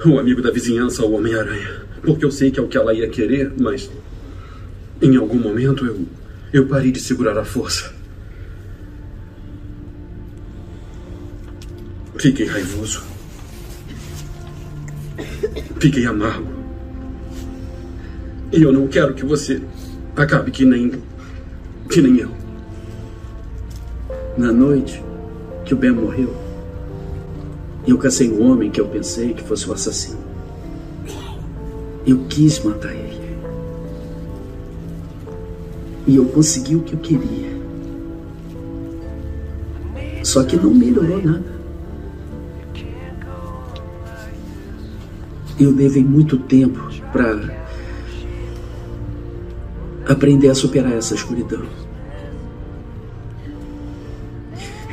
o 0.04 0.18
amigo 0.18 0.42
da 0.42 0.50
vizinhança, 0.50 1.06
o 1.06 1.14
Homem-Aranha. 1.14 1.84
Porque 2.02 2.26
eu 2.26 2.32
sei 2.32 2.50
que 2.50 2.60
é 2.60 2.64
o 2.64 2.68
que 2.68 2.78
ela 2.78 2.94
ia 2.94 3.08
querer, 3.08 3.54
mas. 3.56 3.92
Em 5.00 5.16
algum 5.16 5.38
momento 5.38 5.86
eu. 5.86 6.08
Eu 6.52 6.66
parei 6.66 6.92
de 6.92 7.00
segurar 7.00 7.38
a 7.38 7.46
força. 7.46 7.94
Fiquei 12.26 12.48
raivoso. 12.48 13.04
Fiquei 15.80 16.08
amargo. 16.08 16.48
E 18.52 18.64
eu 18.64 18.74
não 18.74 18.88
quero 18.88 19.14
que 19.14 19.24
você 19.24 19.62
acabe 20.16 20.50
que 20.50 20.66
nem. 20.66 21.04
que 21.88 22.02
nem 22.02 22.18
eu. 22.18 22.32
Na 24.36 24.52
noite 24.52 25.04
que 25.66 25.76
o 25.76 25.78
Ben 25.78 25.92
morreu, 25.92 26.36
eu 27.88 27.96
cacei 28.00 28.28
o 28.28 28.42
homem 28.42 28.72
que 28.72 28.82
eu 28.82 28.88
pensei 28.88 29.36
que 29.36 29.44
fosse 29.44 29.70
o 29.70 29.74
assassino. 29.74 30.18
Eu 32.08 32.26
quis 32.28 32.58
matar 32.64 32.92
ele. 32.92 33.38
E 36.08 36.16
eu 36.16 36.26
consegui 36.26 36.76
o 36.76 36.82
que 36.82 36.94
eu 36.94 37.00
queria. 37.00 37.52
Só 40.24 40.44
que 40.44 40.56
não 40.56 40.74
melhorou 40.74 41.22
nada. 41.22 41.55
Eu 45.60 45.72
levei 45.74 46.04
muito 46.04 46.38
tempo 46.38 46.90
para 47.12 47.56
aprender 50.08 50.50
a 50.50 50.56
superar 50.56 50.94
essa 50.94 51.16
escuridão. 51.16 51.66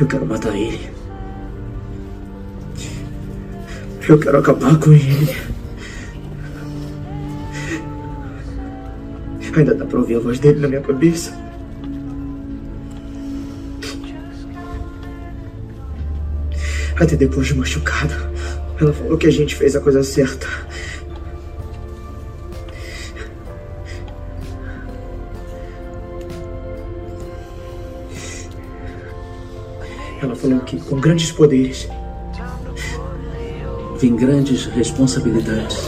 Eu 0.00 0.06
quero 0.06 0.26
matar 0.26 0.56
ele. 0.56 0.90
Eu 4.08 4.18
quero 4.18 4.38
acabar 4.38 4.78
com 4.78 4.92
ele. 4.92 5.36
Ainda 9.54 9.74
dá 9.74 9.84
pra 9.84 9.98
ouvir 9.98 10.16
a 10.16 10.20
voz 10.20 10.38
dele 10.38 10.60
na 10.60 10.68
minha 10.68 10.80
cabeça. 10.80 11.32
Até 16.98 17.16
depois 17.16 17.48
de 17.48 17.54
machucado, 17.54 18.14
ela 18.81 18.93
falou 18.93 19.16
que 19.18 19.27
a 19.27 19.31
gente 19.31 19.55
fez 19.55 19.77
a 19.77 19.81
coisa 19.81 20.03
certa. 20.03 20.47
Ela 30.20 30.36
falou 30.36 30.61
que 30.61 30.81
com 30.81 31.01
grandes 31.01 31.32
poderes 31.32 31.89
Vem 34.03 34.16
grandes 34.16 34.66
responsabilidades. 34.66 35.78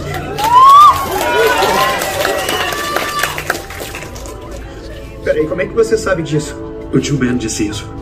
Peraí, 5.24 5.44
como 5.48 5.61
é 5.61 5.66
que 5.66 5.74
você 5.74 5.98
sabe 5.98 6.23
disso? 6.23 6.55
O 6.93 7.01
tio 7.01 7.16
Ben 7.16 7.36
disse 7.36 7.66
isso. 7.66 7.93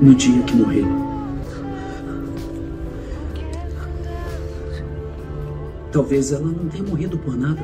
No 0.00 0.14
dia 0.14 0.40
que 0.44 0.54
morreu. 0.54 1.09
Talvez 5.92 6.32
ela 6.32 6.46
não 6.46 6.68
tenha 6.68 6.84
morrido 6.84 7.18
por 7.18 7.36
nada. 7.36 7.60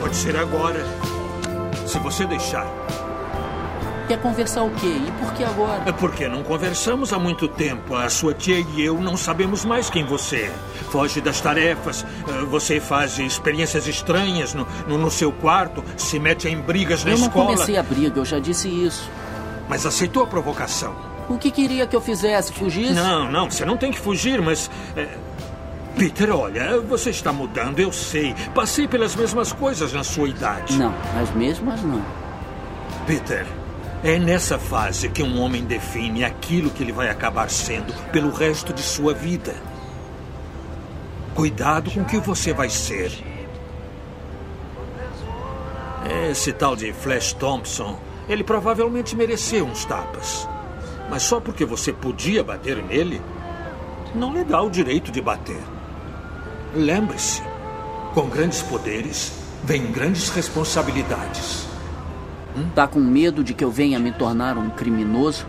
Pode 0.00 0.16
ser 0.16 0.36
agora. 0.36 0.84
Se 1.86 1.98
você 1.98 2.26
deixar. 2.26 2.77
Quer 4.08 4.18
conversar 4.20 4.62
o 4.62 4.70
quê? 4.70 4.86
E 5.06 5.12
por 5.22 5.32
que 5.34 5.44
agora? 5.44 5.82
É 5.86 5.92
porque 5.92 6.26
não 6.28 6.42
conversamos 6.42 7.12
há 7.12 7.18
muito 7.18 7.46
tempo. 7.46 7.94
A 7.94 8.08
sua 8.08 8.32
tia 8.32 8.58
e 8.58 8.80
eu 8.82 8.98
não 9.00 9.16
sabemos 9.18 9.64
mais 9.66 9.90
quem 9.90 10.04
você 10.06 10.36
é. 10.36 10.52
Foge 10.90 11.20
das 11.20 11.40
tarefas, 11.42 12.06
eh, 12.26 12.44
você 12.46 12.80
faz 12.80 13.18
experiências 13.18 13.86
estranhas 13.86 14.54
no, 14.54 14.66
no, 14.86 14.96
no 14.96 15.10
seu 15.10 15.30
quarto, 15.30 15.84
se 15.96 16.18
mete 16.18 16.48
em 16.48 16.58
brigas 16.58 17.04
na 17.04 17.10
eu 17.10 17.18
não 17.18 17.26
escola. 17.26 17.46
comecei 17.52 17.76
a 17.76 17.82
briga, 17.82 18.18
eu 18.18 18.24
já 18.24 18.38
disse 18.38 18.66
isso. 18.68 19.10
Mas 19.68 19.84
aceitou 19.84 20.22
a 20.22 20.26
provocação. 20.26 20.94
O 21.28 21.36
que 21.36 21.50
queria 21.50 21.86
que 21.86 21.94
eu 21.94 22.00
fizesse? 22.00 22.50
Fugisse? 22.54 22.94
Não, 22.94 23.30
não, 23.30 23.50
você 23.50 23.66
não 23.66 23.76
tem 23.76 23.92
que 23.92 23.98
fugir, 24.00 24.40
mas. 24.40 24.70
eh, 24.96 25.06
Peter, 25.98 26.34
olha, 26.34 26.80
você 26.80 27.10
está 27.10 27.30
mudando, 27.32 27.78
eu 27.80 27.92
sei. 27.92 28.34
Passei 28.54 28.88
pelas 28.88 29.14
mesmas 29.14 29.52
coisas 29.52 29.92
na 29.92 30.02
sua 30.02 30.28
idade. 30.30 30.78
Não, 30.78 30.94
as 31.20 31.30
mesmas 31.34 31.82
não. 31.82 32.02
Peter, 33.06 33.46
É 34.02 34.16
nessa 34.16 34.60
fase 34.60 35.08
que 35.08 35.24
um 35.24 35.40
homem 35.40 35.64
define 35.64 36.24
aquilo 36.24 36.70
que 36.70 36.84
ele 36.84 36.92
vai 36.92 37.08
acabar 37.08 37.50
sendo 37.50 37.92
pelo 38.12 38.30
resto 38.30 38.72
de 38.72 38.80
sua 38.80 39.12
vida. 39.12 39.56
Cuidado 41.34 41.90
com 41.90 42.02
o 42.02 42.04
que 42.04 42.18
você 42.18 42.52
vai 42.52 42.70
ser. 42.70 43.12
Esse 46.30 46.52
tal 46.52 46.76
de 46.76 46.92
Flash 46.92 47.32
Thompson, 47.32 47.98
ele 48.28 48.44
provavelmente 48.44 49.16
mereceu 49.16 49.66
uns 49.66 49.84
tapas. 49.84 50.48
Mas 51.10 51.24
só 51.24 51.40
porque 51.40 51.64
você 51.64 51.92
podia 51.92 52.44
bater 52.44 52.82
nele, 52.84 53.20
não 54.14 54.32
lhe 54.32 54.44
dá 54.44 54.62
o 54.62 54.70
direito 54.70 55.10
de 55.10 55.20
bater. 55.20 55.60
Lembre-se, 56.72 57.42
com 58.14 58.28
grandes 58.28 58.62
poderes 58.62 59.32
vem 59.64 59.90
grandes 59.90 60.28
responsabilidades. 60.30 61.67
Tá 62.74 62.86
com 62.86 63.00
medo 63.00 63.42
de 63.44 63.54
que 63.54 63.64
eu 63.64 63.70
venha 63.70 63.98
me 63.98 64.12
tornar 64.12 64.56
um 64.56 64.70
criminoso? 64.70 65.46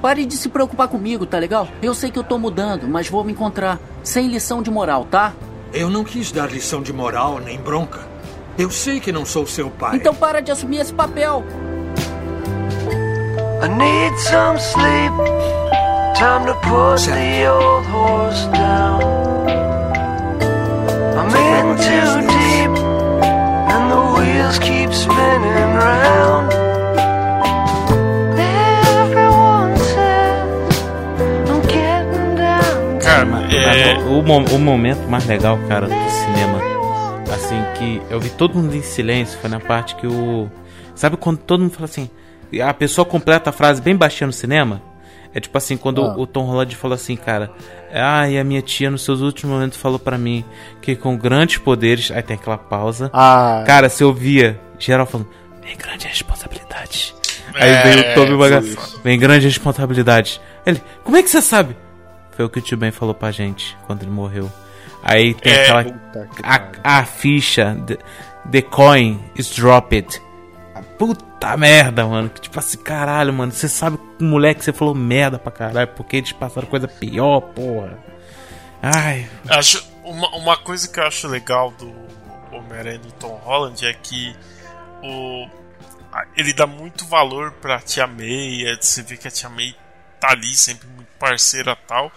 Pare 0.00 0.24
de 0.24 0.36
se 0.36 0.48
preocupar 0.48 0.88
comigo, 0.88 1.26
tá 1.26 1.38
legal? 1.38 1.68
Eu 1.82 1.94
sei 1.94 2.10
que 2.10 2.18
eu 2.18 2.24
tô 2.24 2.38
mudando, 2.38 2.88
mas 2.88 3.08
vou 3.08 3.22
me 3.22 3.32
encontrar. 3.32 3.78
Sem 4.02 4.28
lição 4.28 4.62
de 4.62 4.70
moral, 4.70 5.06
tá? 5.10 5.32
Eu 5.72 5.90
não 5.90 6.04
quis 6.04 6.32
dar 6.32 6.50
lição 6.50 6.82
de 6.82 6.92
moral 6.92 7.38
nem 7.38 7.60
bronca. 7.60 8.00
Eu 8.58 8.70
sei 8.70 8.98
que 8.98 9.12
não 9.12 9.24
sou 9.24 9.46
seu 9.46 9.70
pai. 9.70 9.96
Então 9.96 10.14
para 10.14 10.40
de 10.40 10.50
assumir 10.50 10.78
esse 10.78 10.92
papel. 10.92 11.44
I 13.62 13.68
need 13.68 14.18
some 14.18 14.58
sleep. 14.58 15.12
Time 16.14 16.46
to 16.46 16.54
put 16.62 17.04
the 17.04 17.46
old 17.50 17.86
horse 17.88 18.46
down. 18.46 19.00
I'm 21.16 21.28
in 21.28 21.76
too 21.76 22.20
deep, 22.26 22.39
é. 33.76 33.98
O, 34.08 34.22
mo- 34.22 34.44
o 34.54 34.58
momento 34.58 35.08
mais 35.08 35.26
legal, 35.26 35.58
cara, 35.68 35.86
do 35.86 36.10
cinema, 36.10 36.60
assim, 37.32 37.62
que 37.78 38.02
eu 38.10 38.20
vi 38.20 38.30
todo 38.30 38.54
mundo 38.56 38.74
em 38.74 38.82
silêncio, 38.82 39.38
foi 39.40 39.50
na 39.50 39.60
parte 39.60 39.94
que 39.96 40.06
o. 40.06 40.48
Sabe 40.94 41.16
quando 41.16 41.38
todo 41.38 41.60
mundo 41.60 41.72
fala 41.72 41.84
assim. 41.86 42.10
A 42.62 42.74
pessoa 42.74 43.04
completa 43.04 43.50
a 43.50 43.52
frase 43.52 43.80
bem 43.80 43.94
baixinha 43.96 44.26
no 44.26 44.32
cinema? 44.32 44.82
É 45.34 45.38
tipo 45.40 45.56
assim, 45.56 45.76
quando 45.76 46.02
Ah. 46.04 46.14
o 46.18 46.26
Tom 46.26 46.44
Holland 46.44 46.74
falou 46.74 46.94
assim, 46.94 47.14
cara. 47.16 47.50
Ah, 47.92 48.28
e 48.28 48.38
a 48.38 48.42
minha 48.44 48.60
tia 48.62 48.90
nos 48.90 49.02
seus 49.04 49.20
últimos 49.20 49.54
momentos 49.54 49.78
falou 49.78 49.98
pra 49.98 50.18
mim 50.18 50.44
que 50.82 50.96
com 50.96 51.16
grandes 51.16 51.58
poderes. 51.58 52.10
Aí 52.10 52.22
tem 52.22 52.36
aquela 52.36 52.58
pausa. 52.58 53.10
Ah. 53.12 53.62
Cara, 53.66 53.88
você 53.88 54.02
ouvia 54.04 54.60
geral 54.78 55.06
falando, 55.06 55.28
vem 55.62 55.76
grande 55.76 56.06
responsabilidade. 56.08 57.14
Aí 57.54 57.70
É, 57.70 57.82
veio 57.82 58.00
o 58.10 58.14
Tobey 58.14 58.36
Maguire, 58.36 58.74
foi 58.74 58.84
isso. 58.84 59.00
vem 59.02 59.18
grande 59.18 59.46
responsabilidade. 59.46 60.40
Ele, 60.66 60.80
como 61.04 61.16
é 61.16 61.22
que 61.22 61.30
você 61.30 61.40
sabe? 61.42 61.76
Foi 62.32 62.44
o 62.44 62.48
que 62.48 62.58
o 62.58 62.62
tio 62.62 62.76
Ben 62.78 62.90
falou 62.90 63.14
pra 63.14 63.30
gente 63.30 63.76
quando 63.86 64.02
ele 64.02 64.10
morreu. 64.10 64.50
Aí 65.02 65.34
tem 65.34 65.52
É, 65.52 65.62
aquela. 65.62 65.84
puta 65.84 66.28
que 66.34 66.42
A, 66.42 66.98
a 67.00 67.04
ficha, 67.04 67.76
the, 67.86 67.98
the 68.50 68.62
coin 68.62 69.20
is 69.36 69.48
dropped. 69.54 70.20
A 70.74 70.82
Puta 71.40 71.56
merda, 71.56 72.06
mano. 72.06 72.28
Que 72.28 72.40
tipo 72.42 72.58
assim, 72.58 72.76
caralho, 72.76 73.32
mano. 73.32 73.50
Você 73.50 73.66
sabe 73.68 73.98
o 74.20 74.24
moleque 74.24 74.62
você 74.62 74.74
falou 74.74 74.94
merda 74.94 75.38
pra 75.38 75.50
caralho. 75.50 75.88
Porque 75.88 76.16
eles 76.16 76.32
passaram 76.32 76.68
coisa 76.68 76.86
pior, 76.86 77.40
porra. 77.40 77.98
Ai. 78.82 79.26
Acho 79.48 79.82
uma, 80.04 80.28
uma 80.36 80.56
coisa 80.58 80.86
que 80.86 81.00
eu 81.00 81.04
acho 81.06 81.26
legal 81.28 81.70
do 81.72 81.90
Homem-Aranha 82.52 82.98
do 82.98 83.12
Tom 83.12 83.40
Holland 83.42 83.86
é 83.86 83.92
que 83.94 84.36
o, 85.02 85.48
ele 86.36 86.52
dá 86.52 86.66
muito 86.66 87.06
valor 87.06 87.52
pra 87.52 87.80
Tia 87.80 88.06
May. 88.06 88.66
é, 88.66 88.76
Você 88.78 89.02
vê 89.02 89.16
que 89.16 89.26
a 89.26 89.30
Tia 89.30 89.48
May 89.48 89.74
tá 90.20 90.32
ali, 90.32 90.54
sempre 90.54 90.86
muito 90.88 91.08
parceira 91.18 91.72
e 91.72 91.86
tal. 91.88 92.12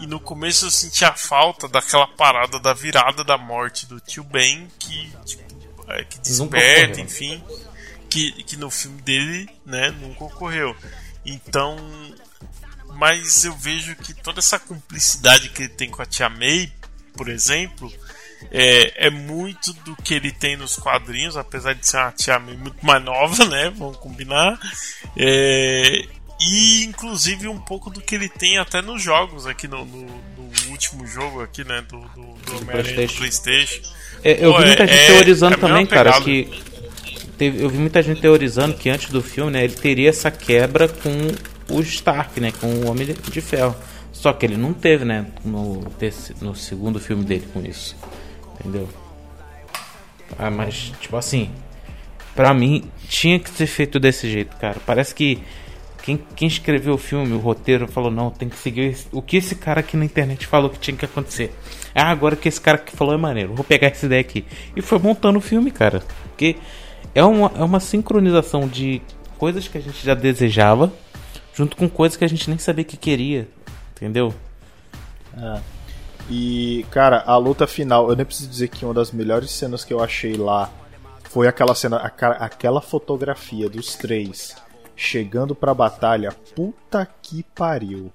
E 0.00 0.06
no 0.08 0.18
começo 0.18 0.66
eu 0.66 0.70
senti 0.70 1.04
a 1.04 1.12
falta 1.12 1.68
daquela 1.68 2.08
parada 2.08 2.58
da 2.58 2.72
virada 2.72 3.22
da 3.22 3.36
morte 3.38 3.86
do 3.86 4.00
tio 4.00 4.24
Ben, 4.24 4.66
que, 4.78 5.12
tipo, 5.24 5.44
é, 5.86 6.02
que 6.02 6.18
desperta, 6.18 6.92
ocorreu. 6.92 7.04
enfim. 7.04 7.44
Que, 8.10 8.32
que 8.44 8.56
no 8.56 8.70
filme 8.70 9.00
dele, 9.02 9.48
né, 9.64 9.90
nunca 10.00 10.24
ocorreu. 10.24 10.74
Então, 11.24 11.76
mas 12.94 13.44
eu 13.44 13.54
vejo 13.54 13.94
que 13.96 14.14
toda 14.14 14.38
essa 14.38 14.58
cumplicidade 14.58 15.48
que 15.50 15.62
ele 15.62 15.68
tem 15.70 15.90
com 15.90 16.00
a 16.00 16.06
Tia 16.06 16.28
May, 16.28 16.72
por 17.14 17.28
exemplo, 17.28 17.92
é, 18.50 19.06
é 19.08 19.10
muito 19.10 19.72
do 19.72 19.96
que 19.96 20.14
ele 20.14 20.30
tem 20.30 20.56
nos 20.56 20.76
quadrinhos, 20.76 21.36
apesar 21.36 21.74
de 21.74 21.86
ser 21.86 21.98
uma 21.98 22.12
Tia 22.12 22.38
May 22.38 22.56
muito 22.56 22.84
mais 22.86 23.02
nova, 23.04 23.44
né? 23.46 23.70
Vamos 23.76 23.96
combinar. 23.98 24.58
É, 25.16 26.04
e 26.40 26.84
inclusive 26.84 27.48
um 27.48 27.58
pouco 27.58 27.90
do 27.90 28.00
que 28.00 28.14
ele 28.14 28.28
tem 28.28 28.58
até 28.58 28.80
nos 28.82 29.02
jogos 29.02 29.46
aqui 29.46 29.66
no, 29.66 29.84
no- 29.84 30.06
no 30.36 30.70
último 30.70 31.06
jogo 31.06 31.42
aqui, 31.42 31.64
né? 31.64 31.82
Do, 31.88 31.98
do, 32.00 32.34
do 32.34 32.56
Homem-Aranha 32.58 33.06
do 33.06 33.12
Playstation. 33.14 33.82
É, 34.22 34.44
eu 34.44 34.52
Pô, 34.52 34.58
vi 34.60 34.66
muita 34.66 34.86
gente 34.86 34.98
é- 34.98 35.06
teorizando 35.06 35.54
é 35.54 35.58
também, 35.58 35.86
cara, 35.86 36.12
pegada. 36.12 36.24
que. 36.24 36.75
Teve- 37.38 37.62
eu 37.62 37.68
vi 37.68 37.78
muita 37.78 38.02
gente 38.02 38.20
teorizando 38.20 38.74
que 38.74 38.88
antes 38.88 39.10
do 39.10 39.22
filme, 39.22 39.50
né, 39.52 39.64
ele 39.64 39.74
teria 39.74 40.08
essa 40.08 40.30
quebra 40.30 40.88
com 40.88 41.74
o 41.74 41.80
Stark, 41.80 42.40
né? 42.40 42.52
Com 42.60 42.66
o 42.66 42.90
Homem 42.90 43.06
de 43.06 43.40
Ferro. 43.40 43.74
Só 44.12 44.32
que 44.32 44.46
ele 44.46 44.56
não 44.56 44.72
teve, 44.72 45.04
né? 45.04 45.26
No, 45.44 45.84
no 46.40 46.54
segundo 46.54 46.98
filme 46.98 47.24
dele 47.24 47.46
com 47.52 47.60
isso. 47.64 47.94
Entendeu? 48.60 48.88
Ah, 50.38 50.50
mas, 50.50 50.92
tipo 51.00 51.16
assim. 51.16 51.50
Pra 52.34 52.52
mim, 52.52 52.84
tinha 53.08 53.38
que 53.38 53.48
ser 53.50 53.66
feito 53.66 53.98
desse 53.98 54.30
jeito, 54.30 54.56
cara. 54.56 54.76
Parece 54.84 55.14
que 55.14 55.38
quem, 56.02 56.18
quem 56.34 56.46
escreveu 56.48 56.94
o 56.94 56.98
filme, 56.98 57.32
o 57.32 57.38
roteiro, 57.38 57.86
falou: 57.88 58.10
não, 58.10 58.30
tem 58.30 58.48
que 58.48 58.56
seguir 58.56 58.90
esse- 58.90 59.06
o 59.12 59.22
que 59.22 59.38
esse 59.38 59.54
cara 59.54 59.80
aqui 59.80 59.96
na 59.96 60.04
internet 60.04 60.46
falou 60.46 60.68
que 60.70 60.78
tinha 60.78 60.96
que 60.96 61.04
acontecer. 61.04 61.52
Ah, 61.94 62.10
agora 62.10 62.36
que 62.36 62.48
esse 62.48 62.60
cara 62.60 62.76
que 62.78 62.94
falou 62.94 63.14
é 63.14 63.16
maneiro, 63.16 63.54
vou 63.54 63.64
pegar 63.64 63.88
essa 63.88 64.04
ideia 64.06 64.20
aqui. 64.20 64.44
E 64.74 64.82
foi 64.82 64.98
montando 64.98 65.38
o 65.38 65.42
filme, 65.42 65.70
cara. 65.70 66.02
Porque 66.28 66.56
é 67.16 67.24
uma, 67.24 67.50
é 67.56 67.64
uma 67.64 67.80
sincronização 67.80 68.68
de 68.68 69.00
coisas 69.38 69.66
que 69.66 69.78
a 69.78 69.80
gente 69.80 70.04
já 70.04 70.12
desejava, 70.12 70.92
junto 71.54 71.74
com 71.74 71.88
coisas 71.88 72.14
que 72.14 72.24
a 72.26 72.28
gente 72.28 72.50
nem 72.50 72.58
sabia 72.58 72.84
que 72.84 72.98
queria. 72.98 73.48
Entendeu? 73.92 74.34
É. 75.34 75.60
E, 76.28 76.84
cara, 76.90 77.24
a 77.26 77.38
luta 77.38 77.66
final, 77.66 78.10
eu 78.10 78.16
nem 78.16 78.26
preciso 78.26 78.50
dizer 78.50 78.68
que 78.68 78.84
uma 78.84 78.92
das 78.92 79.12
melhores 79.12 79.50
cenas 79.50 79.82
que 79.82 79.94
eu 79.94 80.04
achei 80.04 80.34
lá 80.34 80.70
foi 81.30 81.48
aquela 81.48 81.74
cena, 81.74 81.96
aquela 81.96 82.82
fotografia 82.82 83.70
dos 83.70 83.94
três 83.94 84.54
chegando 84.94 85.54
pra 85.54 85.72
batalha. 85.72 86.32
Puta 86.54 87.08
que 87.22 87.42
pariu. 87.54 88.12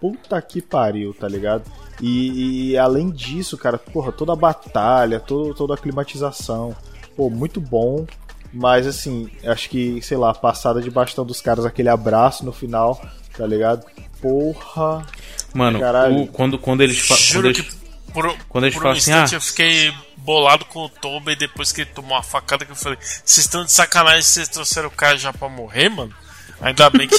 Puta 0.00 0.42
que 0.42 0.60
pariu, 0.60 1.14
tá 1.14 1.28
ligado? 1.28 1.62
E, 2.00 2.70
e 2.70 2.78
além 2.78 3.08
disso, 3.08 3.56
cara, 3.56 3.78
porra, 3.78 4.10
toda 4.10 4.32
a 4.32 4.36
batalha, 4.36 5.20
todo, 5.20 5.54
toda 5.54 5.74
a 5.74 5.78
climatização, 5.78 6.74
pô, 7.18 7.28
muito 7.28 7.60
bom. 7.60 8.06
Mas 8.50 8.86
assim, 8.86 9.28
acho 9.44 9.68
que, 9.68 10.00
sei 10.00 10.16
lá, 10.16 10.30
a 10.30 10.34
passada 10.34 10.80
de 10.80 10.90
bastão 10.90 11.26
dos 11.26 11.42
caras, 11.42 11.66
aquele 11.66 11.90
abraço 11.90 12.44
no 12.46 12.52
final, 12.52 12.98
tá 13.36 13.46
ligado? 13.46 13.84
Porra. 14.22 15.04
Mano, 15.52 15.78
o- 16.12 16.26
quando, 16.28 16.58
quando 16.58 16.80
eles, 16.82 16.98
fa- 16.98 17.08
quando 17.14 17.18
Juro 17.20 17.48
eles, 17.48 17.60
que 17.60 17.76
por, 18.12 18.34
quando 18.48 18.64
eles 18.64 18.74
por 18.74 18.80
um 18.80 18.82
falam 18.84 18.96
assim, 18.96 19.10
instante 19.10 19.34
ah, 19.34 19.36
eu 19.36 19.40
fiquei 19.42 19.92
bolado 20.16 20.64
com 20.64 20.80
o 20.84 20.88
Tobey 20.88 21.36
depois 21.36 21.72
que 21.72 21.82
ele 21.82 21.90
tomou 21.90 22.12
uma 22.12 22.22
facada 22.22 22.64
que 22.64 22.72
eu 22.72 22.76
falei, 22.76 22.98
vocês 23.02 23.44
estão 23.44 23.64
de 23.64 23.70
sacanagem, 23.72 24.22
vocês 24.22 24.48
trouxeram 24.48 24.88
o 24.88 24.92
cara 24.92 25.18
já 25.18 25.32
pra 25.32 25.48
morrer, 25.50 25.88
mano? 25.90 26.14
Ainda 26.60 26.88
bem 26.90 27.06
que. 27.06 27.16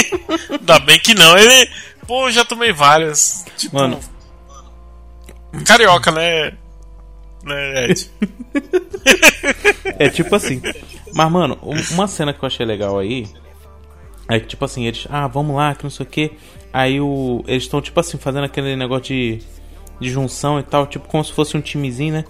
Ainda 0.50 0.78
bem 0.80 0.98
que 0.98 1.14
não. 1.14 1.38
Ele. 1.38 1.70
Pô, 2.06 2.26
eu 2.28 2.32
já 2.32 2.44
tomei 2.44 2.72
várias. 2.72 3.44
Tipo. 3.56 3.76
Mano. 3.76 4.00
Carioca, 5.64 6.10
né? 6.10 6.52
Né, 7.44 7.90
Ed? 7.90 8.10
É 9.98 10.08
tipo 10.08 10.34
assim. 10.34 10.60
Mas, 11.12 11.30
mano, 11.30 11.58
um- 11.62 11.94
uma 11.94 12.06
cena 12.08 12.32
que 12.32 12.42
eu 12.42 12.46
achei 12.46 12.64
legal 12.64 12.98
aí. 12.98 13.26
É 14.28 14.40
que, 14.40 14.46
tipo 14.46 14.64
assim, 14.64 14.86
eles. 14.86 15.06
Ah, 15.10 15.26
vamos 15.26 15.54
lá, 15.56 15.74
que 15.74 15.84
não 15.84 15.90
sei 15.90 16.06
o 16.06 16.08
que. 16.08 16.32
Aí 16.72 17.00
o. 17.00 17.44
Eles 17.46 17.64
estão, 17.64 17.80
tipo 17.80 17.98
assim, 18.00 18.16
fazendo 18.18 18.44
aquele 18.44 18.76
negócio 18.76 19.04
de. 19.14 19.38
De 20.00 20.10
junção 20.10 20.58
e 20.58 20.62
tal. 20.62 20.86
Tipo, 20.86 21.06
como 21.06 21.24
se 21.24 21.32
fosse 21.32 21.56
um 21.56 21.60
timezinho, 21.60 22.14
né? 22.14 22.24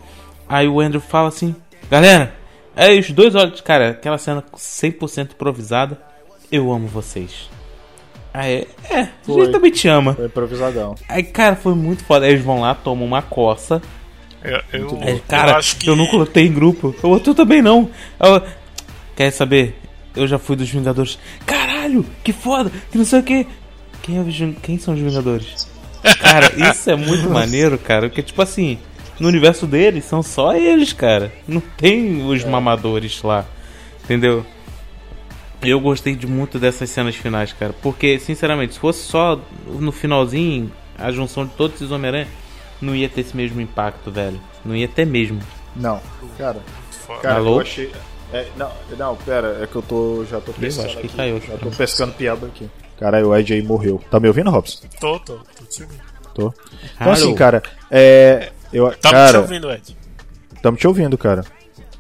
Aí 0.49 0.69
o 0.69 0.81
Andrew 0.81 1.01
fala 1.01 1.28
assim: 1.28 1.55
Galera, 1.91 2.35
aí 2.77 2.99
os 2.99 3.11
dois 3.11 3.35
olhos. 3.35 3.61
Cara, 3.61 3.91
aquela 3.91 4.19
cena 4.19 4.43
100% 4.55 5.32
improvisada. 5.32 5.99
Eu 6.53 6.70
amo 6.73 6.86
vocês. 6.89 7.49
Aí, 8.35 8.66
é, 8.91 9.01
a 9.03 9.09
Foi. 9.23 9.43
gente 9.45 9.53
também 9.53 9.70
te 9.70 9.86
ama. 9.89 10.15
Foi 10.15 10.27
improvisadão. 10.27 10.95
Aí, 11.09 11.23
cara, 11.23 11.55
foi 11.57 11.74
muito 11.74 12.05
foda. 12.05 12.27
Aí 12.27 12.32
eles 12.32 12.45
vão 12.45 12.61
lá, 12.61 12.74
tomam 12.74 13.07
uma 13.07 13.23
coça. 13.23 13.81
Eu, 14.45 14.61
eu, 14.73 14.99
Aí, 15.03 15.23
cara, 15.27 15.49
eu 15.49 15.53
eu, 15.55 15.59
acho 15.59 15.77
que. 15.77 15.91
não 15.97 16.07
coloquei 16.07 16.47
em 16.47 16.53
grupo. 16.53 16.95
O 17.03 17.09
outro 17.09 17.35
também 17.35 17.62
não. 17.62 17.91
Eu- 18.21 18.43
Quer 19.16 19.31
saber? 19.31 19.81
Eu 20.15 20.27
já 20.29 20.39
fui 20.39 20.55
dos 20.57 20.69
Vingadores. 20.69 21.19
Caralho, 21.47 22.05
que 22.23 22.33
foda, 22.33 22.71
que 22.91 22.99
não 22.99 23.05
sei 23.05 23.21
o 23.21 23.23
que. 23.23 23.47
Quem, 24.03 24.19
é 24.19 24.21
os 24.21 24.37
Quem 24.62 24.79
são 24.79 24.93
os 24.95 25.01
Vingadores? 25.01 25.66
Cara, 26.21 26.53
isso 26.71 26.91
é 26.91 26.97
muito 26.97 27.29
maneiro, 27.31 27.79
cara. 27.79 28.09
Porque, 28.09 28.23
tipo 28.23 28.43
assim, 28.43 28.79
no 29.19 29.29
universo 29.29 29.66
deles 29.66 30.05
são 30.05 30.23
só 30.23 30.55
eles, 30.55 30.93
cara. 30.93 31.33
Não 31.49 31.61
tem 31.79 32.27
os 32.27 32.45
mamadores 32.45 33.23
lá. 33.23 33.47
Entendeu? 34.05 34.45
Eu 35.62 35.81
gostei 35.81 36.15
de 36.15 36.27
muito 36.27 36.59
dessas 36.59 36.91
cenas 36.91 37.15
finais, 37.16 37.53
cara. 37.55 37.73
Porque, 37.81 38.19
sinceramente, 38.19 38.75
se 38.75 38.81
fosse 38.81 39.03
só 39.05 39.41
no 39.66 39.91
finalzinho, 39.93 40.71
a 40.99 41.11
junção 41.11 41.47
de 41.47 41.53
todos 41.53 41.77
esses 41.77 41.91
Homem-Aranha, 41.91 42.29
não 42.85 42.94
ia 42.94 43.09
ter 43.09 43.23
esse 43.23 43.36
mesmo 43.36 43.61
impacto, 43.61 44.11
velho. 44.11 44.40
Não 44.65 44.74
ia 44.77 44.86
ter 44.89 45.05
mesmo. 45.06 45.40
Não, 45.74 46.01
cara. 46.39 46.59
Cara, 47.20 47.36
Alô? 47.36 47.56
eu 47.56 47.61
achei. 47.61 47.93
É, 48.32 48.47
não, 48.56 48.70
não, 48.98 49.16
pera, 49.16 49.59
é 49.62 49.66
que 49.66 49.77
eu 49.77 49.82
tô. 49.82 50.24
Já 50.28 50.40
tô 50.40 50.52
pescando. 50.52 50.86
acho 50.89 50.97
que 50.98 51.06
aqui, 51.06 51.16
caiu, 51.16 51.40
Já 51.40 51.56
tô 51.59 51.70
pescando 51.70 52.12
piada 52.15 52.47
aqui. 52.47 52.69
Caralho, 52.98 53.28
o 53.28 53.36
Ed 53.36 53.52
aí 53.52 53.62
morreu. 53.62 54.02
Tá 54.11 54.19
me 54.20 54.28
ouvindo, 54.28 54.51
Robson? 54.51 54.86
Tô, 55.01 55.19
tô, 55.20 55.35
tô 55.36 55.65
te 55.66 55.82
ouvindo. 55.82 56.01
Tô. 56.35 56.48
Então, 56.48 56.55
Alô? 57.01 57.12
assim, 57.12 57.35
cara, 57.35 57.62
é. 57.90 58.51
Eu, 58.73 58.90
Tá 58.97 59.11
cara, 59.11 59.31
te 59.32 59.36
ouvindo, 59.39 59.70
Ed? 59.70 59.97
Tamo 60.62 60.77
te 60.77 60.86
ouvindo, 60.89 61.19
cara. 61.19 61.44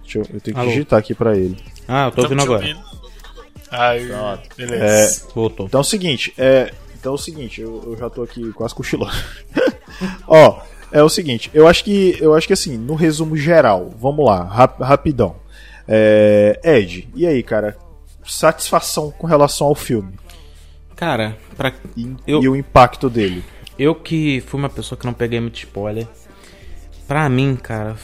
Deixa 0.02 0.18
eu, 0.18 0.22
eu 0.34 0.40
tenho 0.40 0.54
que 0.56 0.60
Alô? 0.60 0.70
digitar 0.70 0.98
aqui 0.98 1.14
pra 1.14 1.36
ele. 1.36 1.56
Ah, 1.86 2.06
eu 2.06 2.10
tô 2.10 2.22
Tamo 2.22 2.24
ouvindo 2.40 2.42
agora. 2.42 2.62
ouvindo. 2.66 2.84
Aí, 3.70 4.10
É, 4.10 4.38
beleza. 4.56 5.26
Voltou. 5.34 5.66
então 5.66 5.78
é 5.80 5.82
o 5.82 5.84
seguinte, 5.84 6.32
é. 6.38 6.72
Então 6.98 7.12
é 7.12 7.14
o 7.14 7.18
seguinte, 7.18 7.60
eu, 7.60 7.82
eu 7.86 7.96
já 7.98 8.08
tô 8.08 8.22
aqui 8.22 8.50
quase 8.52 8.74
cochilando. 8.74 9.12
Ó, 10.26 10.60
é 10.94 11.02
o 11.02 11.08
seguinte, 11.10 11.50
eu 11.52 11.66
acho 11.68 11.84
que. 11.84 12.16
Eu 12.20 12.34
acho 12.34 12.46
que 12.46 12.52
assim, 12.54 12.78
no 12.78 12.94
resumo 12.94 13.36
geral, 13.36 13.92
vamos 13.98 14.24
lá, 14.24 14.44
rap- 14.44 14.80
rapidão. 14.82 15.36
É, 15.86 16.58
Ed, 16.64 17.08
e 17.14 17.26
aí, 17.26 17.42
cara? 17.42 17.76
Satisfação 18.26 19.10
com 19.10 19.26
relação 19.26 19.66
ao 19.66 19.74
filme 19.74 20.14
Cara, 20.96 21.36
pra... 21.58 21.72
e, 21.94 22.14
Eu- 22.26 22.42
e 22.42 22.48
o 22.48 22.56
impacto 22.56 23.10
dele. 23.10 23.44
eu 23.78 23.94
que 23.94 24.40
fui 24.46 24.58
uma 24.58 24.70
pessoa 24.70 24.98
que 24.98 25.04
não 25.04 25.12
peguei 25.12 25.38
muito 25.40 25.56
spoiler, 25.58 26.06
pra 27.06 27.28
mim, 27.28 27.54
cara, 27.56 27.94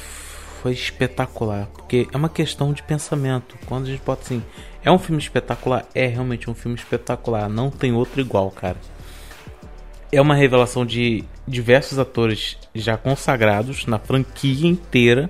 foi 0.61 0.73
espetacular. 0.73 1.69
Porque 1.73 2.07
é 2.12 2.17
uma 2.17 2.29
questão 2.29 2.71
de 2.75 2.83
pensamento. 2.83 3.57
Quando 3.67 3.85
a 3.87 3.91
gente 3.91 4.03
bota 4.05 4.23
assim, 4.25 4.43
é 4.85 4.91
um 4.93 4.99
filme 4.99 5.23
espetacular, 5.23 5.87
é 5.95 6.07
realmente 6.07 6.51
um 6.51 6.55
filme 6.55 6.77
espetacular. 6.77 7.49
Não 7.49 7.71
tem 7.71 7.93
outro 7.95 8.21
igual, 8.21 8.51
cara. 8.51 8.77
É 10.12 10.20
uma 10.20 10.35
revelação 10.35 10.85
de 10.85 11.24
diversos 11.47 11.99
atores 11.99 12.59
já 12.74 12.97
consagrados 12.97 13.87
na 13.87 13.99
franquia 13.99 14.66
inteira 14.69 15.28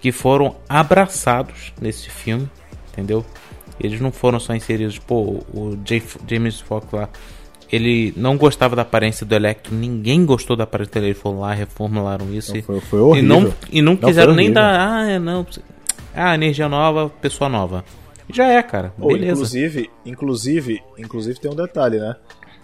que 0.00 0.12
foram 0.12 0.56
abraçados 0.68 1.72
nesse 1.80 2.10
filme, 2.10 2.48
entendeu? 2.92 3.24
Eles 3.80 4.00
não 4.00 4.12
foram 4.12 4.38
só 4.38 4.54
inseridos, 4.54 4.98
pô, 4.98 5.42
o 5.52 5.78
James 6.28 6.60
Fox 6.60 6.86
lá, 6.92 7.08
ele 7.72 8.12
não 8.16 8.36
gostava 8.36 8.76
da 8.76 8.82
aparência 8.82 9.24
do 9.24 9.34
Electro, 9.34 9.74
ninguém 9.74 10.24
gostou 10.26 10.54
da 10.54 10.64
aparência 10.64 10.92
dele, 10.94 11.06
eles 11.06 11.18
foram 11.18 11.40
lá, 11.40 11.52
reformularam 11.54 12.32
isso 12.32 12.52
Não, 12.52 12.58
e, 12.58 12.62
foi- 12.62 12.80
foi 12.80 13.00
horrível. 13.00 13.24
e 13.24 13.26
não, 13.42 13.54
e 13.72 13.82
não 13.82 13.92
Não, 13.94 14.00
quiseram 14.00 14.34
nem 14.34 14.52
dar, 14.52 14.78
ah, 14.78 15.18
não, 15.18 15.46
ah, 16.14 16.34
energia 16.34 16.68
nova, 16.68 17.08
pessoa 17.08 17.48
nova. 17.48 17.84
Já 18.32 18.46
é, 18.46 18.62
cara, 18.62 18.92
beleza. 18.98 19.32
inclusive, 19.32 19.90
inclusive, 20.06 20.82
inclusive 20.98 21.40
tem 21.40 21.50
um 21.50 21.56
detalhe, 21.56 21.98
né? 21.98 22.14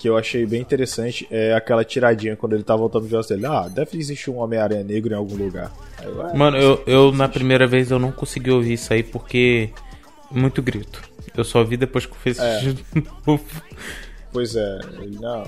Que 0.01 0.09
eu 0.09 0.17
achei 0.17 0.47
bem 0.47 0.63
interessante, 0.63 1.29
é 1.31 1.53
aquela 1.53 1.85
tiradinha 1.85 2.35
quando 2.35 2.55
ele 2.55 2.63
tá 2.63 2.75
voltando 2.75 3.07
de 3.07 3.29
dele. 3.29 3.45
Ah, 3.45 3.69
deve 3.69 3.99
existir 3.99 4.31
um 4.31 4.39
Homem-Aranha 4.39 4.83
negro 4.83 5.13
em 5.13 5.17
algum 5.17 5.37
lugar. 5.37 5.71
Aí, 5.99 6.09
ué, 6.09 6.33
Mano, 6.33 6.57
eu, 6.57 6.83
eu 6.87 7.13
na 7.13 7.29
primeira 7.29 7.67
vez 7.67 7.91
eu 7.91 7.99
não 7.99 8.11
consegui 8.11 8.51
ouvir 8.51 8.73
isso 8.73 8.91
aí 8.95 9.03
porque 9.03 9.69
muito 10.31 10.63
grito. 10.63 11.03
Eu 11.37 11.45
só 11.45 11.63
vi 11.63 11.77
depois 11.77 12.07
que 12.07 12.13
eu 12.13 12.17
fiz 12.17 12.39
É. 12.39 12.61
de 12.73 12.83
novo. 13.27 13.45
Pois 14.33 14.57
é, 14.57 14.81
ele, 15.03 15.19
não, 15.21 15.43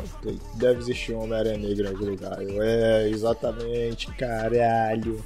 deve 0.57 0.81
existir 0.81 1.15
um 1.15 1.23
Homem-Aranha 1.23 1.57
negro 1.57 1.87
em 1.87 1.89
algum 1.89 2.05
lugar. 2.05 2.43
Eu, 2.43 2.62
é, 2.62 3.09
exatamente, 3.09 4.09
caralho. 4.09 5.24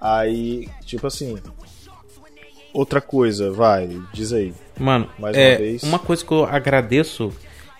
Aí, 0.00 0.68
tipo 0.84 1.06
assim. 1.06 1.38
Outra 2.72 3.00
coisa, 3.00 3.52
vai, 3.52 4.02
diz 4.12 4.32
aí. 4.32 4.52
Mano, 4.76 5.08
Mais 5.16 5.36
é, 5.36 5.50
uma 5.50 5.58
vez. 5.58 5.82
uma 5.84 5.98
coisa 6.00 6.24
que 6.24 6.32
eu 6.32 6.44
agradeço 6.44 7.32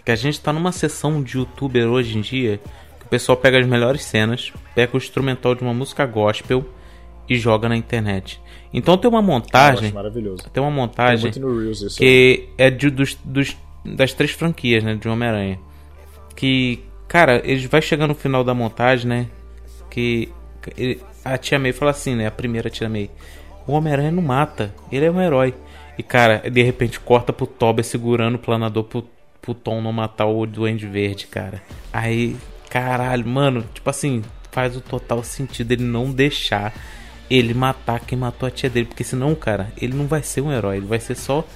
que 0.09 0.13
a 0.13 0.17
gente 0.17 0.41
tá 0.41 0.55
numa 0.55 0.73
sessão 0.73 1.23
de 1.23 1.37
youtuber 1.37 1.87
hoje 1.87 2.17
em 2.17 2.23
dia 2.23 2.59
que 2.99 3.05
o 3.05 3.09
pessoal 3.11 3.37
pega 3.37 3.59
as 3.59 3.67
melhores 3.67 4.03
cenas, 4.03 4.51
pega 4.75 4.95
o 4.95 4.97
instrumental 4.97 5.55
de 5.55 5.61
uma 5.61 5.75
música 5.75 6.07
gospel 6.07 6.65
e 7.29 7.37
joga 7.37 7.69
na 7.69 7.77
internet. 7.77 8.41
Então 8.73 8.97
tem 8.97 9.11
uma 9.11 9.21
montagem, 9.21 9.93
tem 9.93 10.63
uma 10.63 10.71
Tem 10.71 10.75
montagem 10.75 11.31
Reels 11.31 11.83
isso. 11.83 11.99
que 11.99 12.49
é 12.57 12.71
de, 12.71 12.89
dos, 12.89 13.19
dos- 13.23 13.55
das 13.85 14.15
três 14.15 14.31
franquias, 14.31 14.83
né, 14.83 14.95
de 14.95 15.07
Homem-Aranha. 15.11 15.59
Que, 16.35 16.83
cara, 17.07 17.43
eles 17.45 17.67
vai 17.67 17.83
chegando 17.83 18.09
no 18.09 18.15
final 18.15 18.43
da 18.43 18.55
montagem, 18.55 19.07
né, 19.07 19.27
que 19.91 20.31
ele- 20.75 21.03
a 21.23 21.37
Tia 21.37 21.59
May 21.59 21.73
fala 21.75 21.91
assim, 21.91 22.15
né, 22.15 22.27
a 22.27 22.31
primeira 22.31 22.71
Tia 22.71 22.89
May, 22.89 23.11
o 23.67 23.73
Homem-Aranha 23.73 24.11
não 24.11 24.23
mata, 24.23 24.75
ele 24.91 25.05
é 25.05 25.11
um 25.11 25.21
herói. 25.21 25.53
E, 25.99 26.03
cara, 26.03 26.49
de 26.51 26.63
repente 26.63 26.99
corta 26.99 27.31
pro 27.31 27.47
Toby 27.47 27.83
segurando 27.85 28.37
o 28.37 28.39
planador 28.39 28.85
pro, 28.85 29.05
pro 29.41 29.55
Tom 29.55 29.81
não 29.81 29.93
matar 29.93 30.27
o 30.27 30.45
Duende 30.47 30.87
Verde, 30.87 31.27
cara. 31.27 31.63
Aí, 31.93 32.37
caralho, 32.69 33.27
mano, 33.27 33.65
tipo 33.73 33.89
assim, 33.89 34.23
faz 34.51 34.77
o 34.77 34.81
total 34.81 35.23
sentido 35.23 35.73
ele 35.73 35.85
não 35.85 36.11
deixar 36.11 36.73
ele 37.31 37.53
matar 37.55 38.01
quem 38.01 38.19
matou 38.19 38.47
a 38.47 38.51
tia 38.51 38.71
dele, 38.71 38.87
porque 38.87 39.05
senão, 39.05 39.35
cara, 39.35 39.71
ele 39.81 39.95
não 39.95 40.07
vai 40.07 40.23
ser 40.23 40.41
um 40.41 40.51
herói, 40.53 40.79
ele 40.79 40.87
vai 40.87 40.99
ser 41.01 41.15
só 41.15 41.47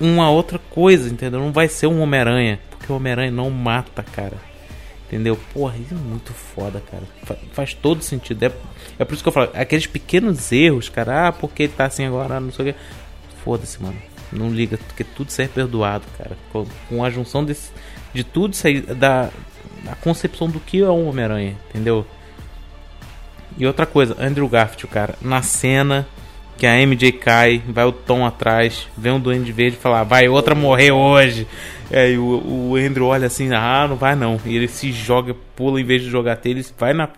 uma 0.00 0.30
outra 0.30 0.58
coisa, 0.58 1.08
entendeu? 1.08 1.38
Não 1.38 1.52
vai 1.52 1.68
ser 1.68 1.86
um 1.86 2.00
Homem-Aranha, 2.00 2.58
porque 2.70 2.90
o 2.90 2.96
Homem-Aranha 2.96 3.30
não 3.30 3.50
mata, 3.50 4.02
cara. 4.02 4.36
Entendeu? 5.06 5.38
Porra, 5.52 5.76
isso 5.76 5.92
é 5.92 5.96
muito 5.98 6.32
foda, 6.32 6.82
cara. 6.90 7.02
Fa- 7.24 7.36
faz 7.52 7.74
todo 7.74 8.02
sentido. 8.02 8.44
É, 8.44 8.52
é 8.98 9.04
por 9.04 9.12
isso 9.12 9.22
que 9.22 9.28
eu 9.28 9.32
falo, 9.32 9.50
aqueles 9.52 9.86
pequenos 9.86 10.50
erros, 10.50 10.88
cara, 10.88 11.28
ah, 11.28 11.32
porque 11.32 11.64
ele 11.64 11.72
tá 11.76 11.84
assim 11.84 12.06
agora, 12.06 12.40
não 12.40 12.50
sei 12.50 12.70
o 12.70 12.72
que. 12.72 12.78
Foda-se, 13.44 13.82
mano. 13.82 13.98
Não 14.32 14.48
liga, 14.50 14.78
porque 14.78 15.04
tudo 15.04 15.28
isso 15.28 15.42
é 15.42 15.46
perdoado, 15.48 16.04
cara. 16.16 16.36
Com, 16.52 16.66
com 16.88 17.04
a 17.04 17.10
junção 17.10 17.44
desse, 17.44 17.70
de 18.14 18.24
tudo 18.24 18.54
isso 18.54 18.66
aí, 18.66 18.80
da, 18.80 19.28
da 19.84 19.94
concepção 19.96 20.48
do 20.48 20.58
que 20.58 20.80
é 20.80 20.88
um 20.90 21.08
Homem-Aranha, 21.08 21.56
entendeu? 21.68 22.06
E 23.58 23.66
outra 23.66 23.84
coisa, 23.84 24.16
Andrew 24.18 24.48
Garfield, 24.48 24.86
cara, 24.86 25.14
na 25.20 25.42
cena 25.42 26.06
que 26.56 26.66
a 26.66 26.74
MJ 26.86 27.12
cai, 27.12 27.62
vai 27.68 27.84
o 27.84 27.92
Tom 27.92 28.24
atrás, 28.24 28.86
vem 28.96 29.12
um 29.12 29.20
Duende 29.20 29.52
Verde 29.52 29.76
e 29.76 29.80
fala, 29.80 30.02
vai 30.04 30.28
outra 30.28 30.54
morrer 30.54 30.92
hoje. 30.92 31.46
É, 31.90 32.10
e 32.12 32.18
o, 32.18 32.70
o 32.70 32.76
Andrew 32.76 33.06
olha 33.06 33.26
assim, 33.26 33.52
ah, 33.52 33.86
não 33.88 33.96
vai 33.96 34.14
não. 34.14 34.40
E 34.46 34.56
ele 34.56 34.68
se 34.68 34.92
joga, 34.92 35.34
pula 35.56 35.80
em 35.80 35.84
vez 35.84 36.02
de 36.02 36.08
jogar 36.08 36.32
até, 36.34 36.48
ele 36.50 36.64
vai 36.78 36.92
na. 36.94 37.08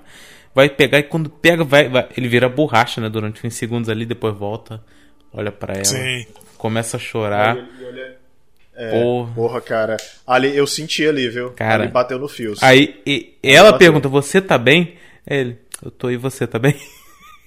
Vai 0.55 0.69
pegar 0.69 0.99
e 0.99 1.03
quando 1.03 1.28
pega, 1.28 1.62
vai, 1.65 1.89
vai- 1.89 2.09
ele 2.16 2.28
vira 2.28 2.49
borracha, 2.49 3.01
né? 3.01 3.09
Durante 3.09 3.45
uns 3.47 3.55
segundos 3.55 3.89
ali, 3.89 4.07
depois 4.07 4.35
volta, 4.36 4.81
olha 5.32 5.51
pra 5.53 5.74
ela, 5.74 5.85
Sim. 5.85 6.27
Começa 6.56 6.97
a 6.97 7.01
chorar. 7.01 7.56
É, 8.76 8.90
Porra. 9.02 9.32
porra. 9.35 9.60
cara. 9.60 9.97
Ali, 10.26 10.56
eu 10.56 10.66
senti 10.66 11.06
ali, 11.06 11.28
viu? 11.28 11.51
Cara, 11.51 11.85
ali 11.85 11.93
bateu 11.93 12.18
no 12.18 12.28
fio. 12.28 12.55
Aí 12.60 13.01
e- 13.06 13.35
ela 13.43 13.72
bateu. 13.72 13.78
pergunta: 13.86 14.09
Você 14.09 14.40
tá 14.40 14.59
bem? 14.59 14.94
Ele, 15.26 15.56
eu 15.82 15.90
tô 15.90 16.10
e 16.10 16.16
você 16.16 16.47
tá 16.47 16.59
bem? 16.59 16.74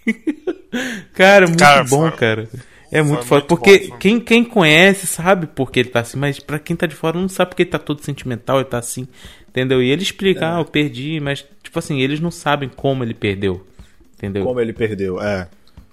cara, 1.13 1.45
é 1.45 1.47
muito 1.47 1.59
Cara, 1.59 1.83
bom, 1.83 2.09
foi- 2.09 2.11
cara. 2.17 2.49
É 2.89 3.01
muito 3.01 3.25
foda. 3.25 3.41
muito 3.41 3.47
Porque 3.49 3.87
bom, 3.89 3.97
quem, 3.97 4.19
quem 4.19 4.43
conhece 4.45 5.05
sabe 5.05 5.45
por 5.47 5.69
que 5.69 5.81
ele 5.81 5.89
tá 5.89 5.99
assim, 5.99 6.17
mas 6.17 6.39
pra 6.39 6.57
quem 6.57 6.73
tá 6.73 6.87
de 6.87 6.95
fora 6.95 7.19
não 7.19 7.27
sabe 7.27 7.49
porque 7.49 7.63
ele 7.63 7.69
tá 7.69 7.77
todo 7.79 8.01
sentimental, 8.01 8.57
ele 8.61 8.69
tá 8.69 8.77
assim. 8.77 9.05
Entendeu? 9.49 9.81
E 9.83 9.89
ele 9.91 10.03
explica: 10.03 10.45
É. 10.45 10.47
Ah, 10.47 10.59
eu 10.59 10.65
perdi, 10.65 11.19
mas, 11.19 11.43
tipo 11.61 11.77
assim, 11.77 11.99
eles 11.99 12.21
não 12.21 12.31
sabem 12.31 12.69
como 12.69 13.03
ele 13.03 13.13
perdeu. 13.13 13.67
Entendeu? 14.15 14.45
Como 14.45 14.61
ele 14.61 14.71
perdeu, 14.71 15.21
é. 15.21 15.49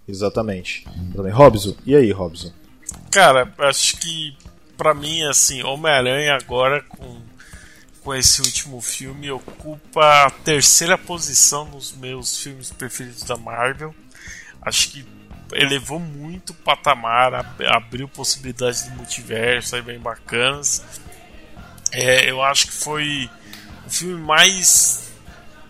Exatamente. 0.07 0.85
Exatamente. 1.09 1.35
Robson, 1.35 1.75
e 1.85 1.97
aí, 1.97 2.13
Robson? 2.13 2.53
Cara, 3.15 3.53
acho 3.59 3.97
que 3.99 4.37
pra 4.77 4.93
mim, 4.93 5.23
assim, 5.25 5.63
Homem-Aranha 5.63 6.35
agora 6.35 6.83
com, 6.83 7.23
com 8.03 8.13
esse 8.13 8.43
último 8.43 8.81
filme 8.81 9.31
ocupa 9.31 10.25
a 10.27 10.31
terceira 10.31 10.99
posição 10.99 11.65
nos 11.67 11.93
meus 11.93 12.37
filmes 12.43 12.71
preferidos 12.73 13.23
da 13.23 13.37
Marvel. 13.37 13.95
Acho 14.61 14.89
que 14.91 15.07
elevou 15.53 16.01
muito 16.01 16.51
o 16.51 16.55
patamar, 16.55 17.33
ab- 17.35 17.65
abriu 17.67 18.09
possibilidades 18.09 18.83
do 18.83 18.91
multiverso 18.97 19.77
aí 19.77 19.83
bem 19.83 20.01
bacanas. 20.01 20.83
É, 21.93 22.29
eu 22.29 22.43
acho 22.43 22.67
que 22.67 22.73
foi 22.73 23.31
o 23.87 23.91
filme 23.91 24.21
mais. 24.21 25.13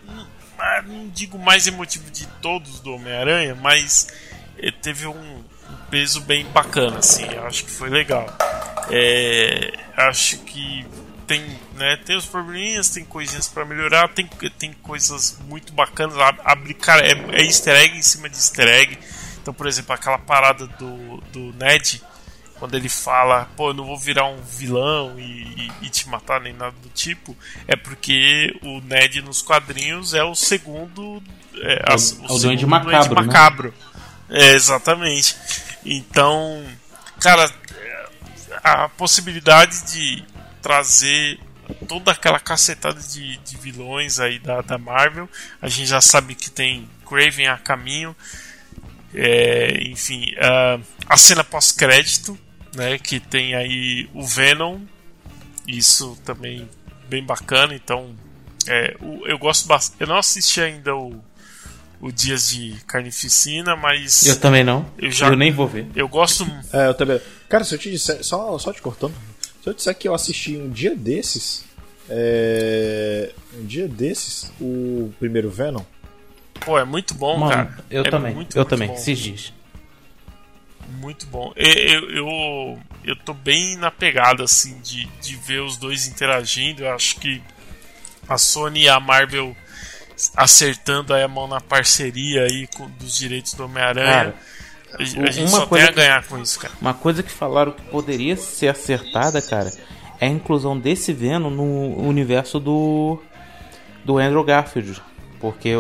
Não, 0.06 0.26
ah, 0.58 0.82
não 0.86 1.08
digo 1.10 1.38
mais 1.38 1.66
emotivo 1.66 2.10
de 2.10 2.26
todos 2.40 2.80
do 2.80 2.94
Homem-Aranha, 2.94 3.54
mas 3.54 4.06
eh, 4.56 4.70
teve 4.70 5.06
um 5.06 5.44
peso 5.94 6.20
bem 6.22 6.44
bacana, 6.46 6.98
assim. 6.98 7.24
Acho 7.46 7.64
que 7.64 7.70
foi 7.70 7.88
legal. 7.88 8.26
É, 8.90 9.72
acho 9.96 10.38
que 10.38 10.84
tem, 11.24 11.40
né, 11.76 11.96
tem 12.04 12.16
os 12.16 12.26
probleminhas, 12.26 12.90
tem 12.90 13.04
coisinhas 13.04 13.46
pra 13.46 13.64
melhorar, 13.64 14.08
tem, 14.08 14.28
tem 14.58 14.72
coisas 14.82 15.38
muito 15.48 15.72
bacanas. 15.72 16.18
ab- 16.18 16.40
Abre, 16.44 16.74
cara, 16.74 17.06
é, 17.06 17.12
é 17.12 17.44
easter 17.44 17.76
egg 17.76 17.96
em 17.96 18.02
cima 18.02 18.28
de 18.28 18.34
easter 18.36 18.66
egg. 18.66 18.98
Então, 19.40 19.54
por 19.54 19.68
exemplo, 19.68 19.94
aquela 19.94 20.18
parada 20.18 20.66
do, 20.66 21.22
do 21.32 21.54
Ned, 21.56 22.02
quando 22.58 22.74
ele 22.74 22.88
fala, 22.88 23.48
pô, 23.56 23.70
eu 23.70 23.74
não 23.74 23.84
vou 23.86 23.96
virar 23.98 24.26
um 24.26 24.42
vilão 24.42 25.14
e, 25.18 25.22
e- 25.22 25.72
e 25.82 25.88
te 25.90 26.08
matar 26.08 26.40
nem 26.40 26.52
nada 26.52 26.74
do 26.82 26.88
tipo, 26.88 27.36
é 27.68 27.76
porque 27.76 28.52
o 28.62 28.80
Ned 28.80 29.22
nos 29.22 29.42
quadrinhos 29.42 30.12
é 30.12 30.24
o 30.24 30.34
segundo. 30.34 31.22
É, 31.56 31.84
É 31.92 31.94
o- 31.94 31.98
é 32.28 32.32
o 32.32 32.38
Duende 32.40 32.62
segundo 32.62 32.68
Macabro, 32.70 33.14
né? 33.14 33.26
É, 34.28 34.52
exatamente. 34.52 35.36
Então, 35.84 36.64
cara, 37.20 37.51
a 38.62 38.88
possibilidade 38.88 39.92
de 39.92 40.24
trazer 40.62 41.38
toda 41.88 42.12
aquela 42.12 42.40
cacetada 42.40 43.01
de, 43.01 43.36
de 43.38 43.56
vilões 43.56 44.18
aí 44.18 44.38
da, 44.38 44.60
da 44.60 44.78
Marvel. 44.78 45.28
A 45.60 45.68
gente 45.68 45.86
já 45.86 46.01
sabe 46.01 46.34
que 46.34 46.51
tem 46.51 46.88
Craven 47.06 47.48
a 47.48 47.59
caminho. 47.59 48.14
É, 49.14 49.82
enfim, 49.84 50.34
a, 50.38 50.78
a 51.06 51.16
cena 51.16 51.44
pós-crédito, 51.44 52.38
né, 52.74 52.98
que 52.98 53.20
tem 53.20 53.55
aí 53.55 54.09
o 54.12 54.26
Venom. 54.26 54.80
Isso 55.66 56.18
também 56.24 56.68
bem 57.09 57.22
bacana. 57.22 57.74
Então, 57.74 58.14
é, 58.66 58.96
eu 59.26 59.38
gosto 59.38 59.66
bastante. 59.66 60.01
Eu 60.01 60.06
não 60.06 60.16
assisti 60.16 60.60
ainda 60.60 60.94
o, 60.94 61.22
o 62.00 62.10
Dias 62.12 62.48
de 62.48 62.74
Carnificina, 62.86 63.74
mas 63.76 64.26
Eu 64.26 64.38
também 64.40 64.62
não. 64.64 64.86
Eu, 64.98 65.10
já, 65.10 65.28
Eu 65.28 65.36
nem 65.36 65.50
vou 65.52 65.66
ver. 65.68 65.86
Eu 65.94 66.08
gosto. 66.08 66.44
É, 66.72 66.88
eu 66.88 66.94
também. 66.94 67.20
Cara, 67.48 67.64
se 67.64 67.74
eu 67.74 67.78
te 67.78 67.90
disser, 67.90 68.22
só, 68.24 68.58
só 68.58 68.72
te 68.72 68.82
cortando, 68.82 69.14
se 69.62 69.68
eu 69.68 69.74
disser 69.74 69.94
que 69.96 70.06
eu 70.08 70.14
assisti 70.14 70.56
um 70.56 70.70
dia 70.70 70.94
desses, 70.94 71.64
é, 72.08 73.30
um 73.58 73.64
dia 73.64 73.88
desses, 73.88 74.52
o 74.60 75.12
primeiro 75.18 75.50
Venom, 75.50 75.82
Pô, 76.60 76.78
é 76.78 76.84
muito 76.84 77.14
bom, 77.14 77.36
Mano, 77.38 77.52
cara. 77.52 77.84
eu 77.90 78.02
É 78.04 78.10
também. 78.10 78.34
muito, 78.34 78.56
eu 78.56 78.60
muito 78.60 78.68
também, 78.70 78.88
bom. 78.88 78.94
esses 78.94 79.18
dias. 79.18 79.52
Muito 81.00 81.26
bom. 81.26 81.52
Eu, 81.56 81.66
eu, 81.72 82.10
eu, 82.10 82.78
eu 83.04 83.16
tô 83.16 83.34
bem 83.34 83.76
na 83.76 83.90
pegada, 83.90 84.44
assim, 84.44 84.78
de, 84.80 85.06
de 85.20 85.36
ver 85.36 85.60
os 85.60 85.76
dois 85.76 86.06
interagindo. 86.06 86.84
Eu 86.84 86.94
acho 86.94 87.16
que 87.16 87.42
a 88.28 88.38
Sony 88.38 88.82
e 88.82 88.88
a 88.88 88.98
Marvel 89.00 89.54
acertando 90.36 91.12
aí 91.12 91.23
a 91.23 91.28
mão 91.28 91.47
na 91.49 91.61
parceria 91.61 92.43
aí 92.43 92.66
com, 92.69 92.89
dos 92.91 93.16
direitos 93.16 93.55
do 93.55 93.65
Homem-Aranha. 93.65 94.12
Cara, 94.12 94.35
A, 94.99 95.03
a 95.03 95.05
gente 95.05 95.41
uma 95.41 95.49
só 95.49 95.59
tem 95.61 95.69
coisa 95.69 95.89
a 95.89 95.93
ganhar 95.93 96.24
com 96.27 96.39
isso, 96.41 96.59
cara. 96.59 96.73
Uma 96.81 96.95
coisa 96.95 97.23
que 97.23 97.31
falaram 97.31 97.73
que 97.73 97.82
poderia 97.82 98.36
ser 98.36 98.69
acertada, 98.69 99.43
cara, 99.43 99.73
é 100.20 100.27
a 100.27 100.31
inclusão 100.31 100.78
desse 100.78 101.12
Venom 101.12 101.51
no 101.51 101.99
universo 102.07 102.61
do 102.61 103.19
do 104.05 104.19
Andrew 104.19 104.45
Garfield, 104.45 105.01
porque 105.41 105.70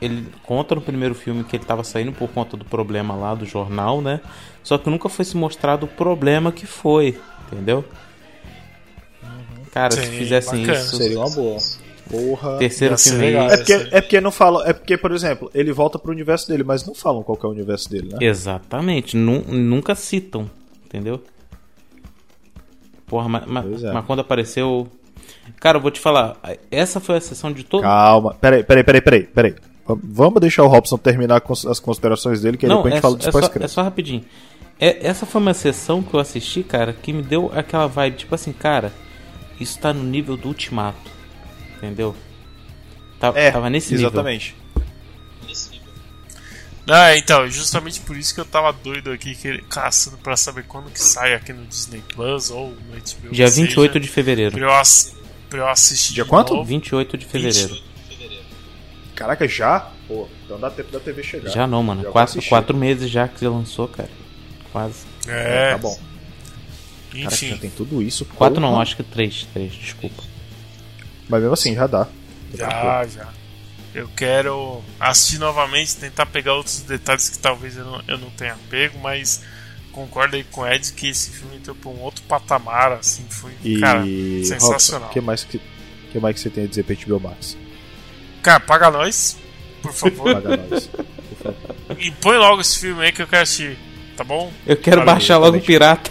ele 0.00 0.28
conta 0.44 0.74
no 0.74 0.80
primeiro 0.80 1.14
filme 1.14 1.42
que 1.44 1.56
ele 1.56 1.64
estava 1.64 1.82
saindo 1.82 2.12
por 2.12 2.28
conta 2.30 2.56
do 2.56 2.64
problema 2.64 3.14
lá 3.14 3.34
do 3.34 3.44
jornal, 3.44 4.00
né? 4.00 4.20
Só 4.62 4.78
que 4.78 4.88
nunca 4.88 5.08
foi 5.08 5.24
se 5.24 5.36
mostrado 5.36 5.84
o 5.86 5.88
problema 5.88 6.52
que 6.52 6.64
foi, 6.64 7.20
entendeu? 7.46 7.84
Cara, 9.72 9.90
se 9.92 10.02
Sim, 10.02 10.18
fizessem 10.18 10.60
bacana. 10.60 10.78
isso, 10.78 10.96
Seria 10.96 11.18
uma 11.18 11.30
boa. 11.30 11.58
Porra. 12.12 12.58
Terceiro 12.58 12.96
filme 12.98 13.18
legal. 13.24 13.50
É 13.50 13.56
porque, 13.56 13.72
é 13.72 14.00
porque 14.02 14.20
não 14.20 14.30
falam. 14.30 14.62
É 14.66 14.72
porque, 14.72 14.96
por 14.98 15.10
exemplo, 15.12 15.50
ele 15.54 15.72
volta 15.72 15.98
pro 15.98 16.12
universo 16.12 16.46
dele, 16.46 16.62
mas 16.62 16.86
não 16.86 16.94
falam 16.94 17.22
qual 17.22 17.36
que 17.36 17.44
é 17.44 17.48
o 17.48 17.52
universo 17.52 17.88
dele, 17.90 18.10
né? 18.12 18.18
Exatamente, 18.20 19.16
nu- 19.16 19.42
nunca 19.48 19.94
citam, 19.94 20.48
entendeu? 20.84 21.22
Porra, 23.06 23.28
mas, 23.28 23.44
mas- 23.46 23.84
é. 23.84 23.92
mas 23.92 24.04
quando 24.04 24.20
apareceu. 24.20 24.86
Cara, 25.58 25.78
eu 25.78 25.82
vou 25.82 25.90
te 25.90 26.00
falar, 26.00 26.36
essa 26.70 27.00
foi 27.00 27.16
a 27.16 27.20
sessão 27.20 27.52
de 27.52 27.64
todo. 27.64 27.82
Calma. 27.82 28.34
Peraí, 28.34 28.62
peraí, 28.62 28.84
peraí, 28.84 29.00
peraí. 29.00 29.22
peraí. 29.24 29.54
Vamos 30.04 30.40
deixar 30.40 30.62
o 30.62 30.68
Robson 30.68 30.96
terminar 30.96 31.40
com 31.40 31.52
as 31.52 31.80
considerações 31.80 32.40
dele, 32.42 32.56
que 32.56 32.66
aí 32.66 32.70
depois 32.72 32.86
a 32.92 32.96
gente 32.96 32.98
é, 32.98 33.02
fala 33.02 33.16
dos 33.16 33.26
é, 33.26 33.30
só, 33.32 33.64
é 33.64 33.68
só 33.68 33.82
rapidinho. 33.82 34.24
É- 34.78 35.06
essa 35.06 35.26
foi 35.26 35.40
uma 35.40 35.54
sessão 35.54 36.02
que 36.02 36.14
eu 36.14 36.20
assisti, 36.20 36.62
cara, 36.62 36.92
que 36.92 37.12
me 37.12 37.22
deu 37.22 37.50
aquela 37.54 37.86
vibe, 37.86 38.16
tipo 38.18 38.34
assim, 38.34 38.52
cara, 38.52 38.92
isso 39.58 39.78
tá 39.78 39.92
no 39.92 40.02
nível 40.04 40.36
do 40.36 40.48
ultimato. 40.48 41.10
Entendeu? 41.82 42.14
Tá- 43.18 43.32
É, 43.34 43.50
tava 43.50 43.68
nesse 43.68 43.94
exatamente. 43.94 44.54
Ah, 46.88 47.16
então, 47.16 47.48
justamente 47.48 48.00
por 48.00 48.16
isso 48.16 48.34
que 48.34 48.40
eu 48.40 48.44
tava 48.44 48.72
doido 48.72 49.12
aqui, 49.12 49.34
que- 49.36 49.62
caçando 49.68 50.16
pra 50.18 50.36
saber 50.36 50.64
quando 50.64 50.90
que 50.90 51.00
sai 51.00 51.32
aqui 51.34 51.52
no 51.52 51.64
Disney 51.66 52.02
Plus 52.14 52.50
ou 52.50 52.70
no 52.70 52.96
HBO. 52.96 53.30
Dia 53.32 53.44
que 53.46 53.50
seja, 53.52 53.66
28 53.66 54.00
de 54.00 54.08
fevereiro. 54.08 54.52
Pra 54.52 54.60
eu, 54.66 54.72
ass- 54.72 55.14
pra 55.48 55.60
eu 55.60 55.68
assistir. 55.68 56.14
Dia 56.14 56.24
de 56.24 56.30
quanto? 56.30 56.54
novo. 56.54 56.64
28 56.64 57.16
de 57.16 57.24
fevereiro. 57.24 57.76
Caraca, 59.14 59.46
já? 59.46 59.92
Pô, 60.08 60.28
então 60.44 60.58
dá 60.58 60.70
tempo 60.70 60.90
da 60.90 60.98
TV 60.98 61.22
chegar. 61.22 61.50
Já 61.50 61.66
não, 61.68 61.82
mano. 61.84 62.02
Já 62.02 62.10
Quatro, 62.10 62.42
quatro 62.48 62.76
meses 62.76 63.08
já 63.08 63.28
que 63.28 63.38
você 63.38 63.46
lançou, 63.48 63.86
cara. 63.86 64.10
Quase. 64.72 65.04
É. 65.28 65.72
Tá 65.72 65.78
bom. 65.78 65.96
Caraca, 67.12 67.34
Enfim. 67.34 67.48
já 67.50 67.56
tem 67.58 67.70
tudo 67.70 68.02
isso. 68.02 68.24
Quatro 68.24 68.60
não, 68.60 68.70
porra. 68.70 68.82
acho 68.82 68.96
que 68.96 69.02
três. 69.04 69.46
Três, 69.52 69.72
desculpa. 69.72 70.22
Mas 71.32 71.40
mesmo 71.40 71.54
assim, 71.54 71.74
já 71.74 71.86
dá. 71.86 72.06
Já, 72.52 73.06
já. 73.06 73.26
Eu 73.94 74.06
quero 74.14 74.82
assistir 75.00 75.38
novamente, 75.38 75.96
tentar 75.96 76.26
pegar 76.26 76.52
outros 76.52 76.80
detalhes 76.82 77.30
que 77.30 77.38
talvez 77.38 77.74
eu 77.74 77.86
não, 77.86 78.02
eu 78.06 78.18
não 78.18 78.28
tenha 78.28 78.54
pego, 78.68 78.98
mas 78.98 79.42
concordo 79.92 80.36
aí 80.36 80.44
com 80.44 80.60
o 80.60 80.66
Ed 80.66 80.92
que 80.92 81.08
esse 81.08 81.30
filme 81.30 81.56
entrou 81.56 81.74
pra 81.74 81.90
um 81.90 82.00
outro 82.00 82.22
patamar, 82.24 82.92
assim, 82.92 83.24
foi, 83.30 83.52
E. 83.64 83.80
cara, 83.80 84.04
sensacional. 84.44 85.08
O 85.08 85.12
que 85.12 85.22
mais 85.22 85.42
que, 85.42 85.58
que 86.10 86.18
mais 86.18 86.34
que 86.34 86.42
você 86.42 86.50
tem 86.50 86.64
a 86.64 86.66
dizer 86.66 86.82
pra 86.82 86.96
HBO 86.96 87.18
Max? 87.18 87.56
Cara, 88.42 88.60
paga 88.60 88.90
nós, 88.90 89.38
por 89.80 89.94
favor. 89.94 90.34
Paga 90.34 90.56
nós. 90.68 90.86
Por 90.86 91.36
favor. 91.38 91.98
E 91.98 92.10
põe 92.10 92.36
logo 92.36 92.60
esse 92.60 92.78
filme 92.78 93.06
aí 93.06 93.10
que 93.10 93.22
eu 93.22 93.26
quero 93.26 93.42
assistir, 93.42 93.78
tá 94.18 94.22
bom? 94.22 94.52
Eu 94.66 94.76
quero 94.76 94.98
Valeu, 94.98 95.14
baixar 95.14 95.38
logo 95.38 95.56
o 95.56 95.62
pirata. 95.62 96.10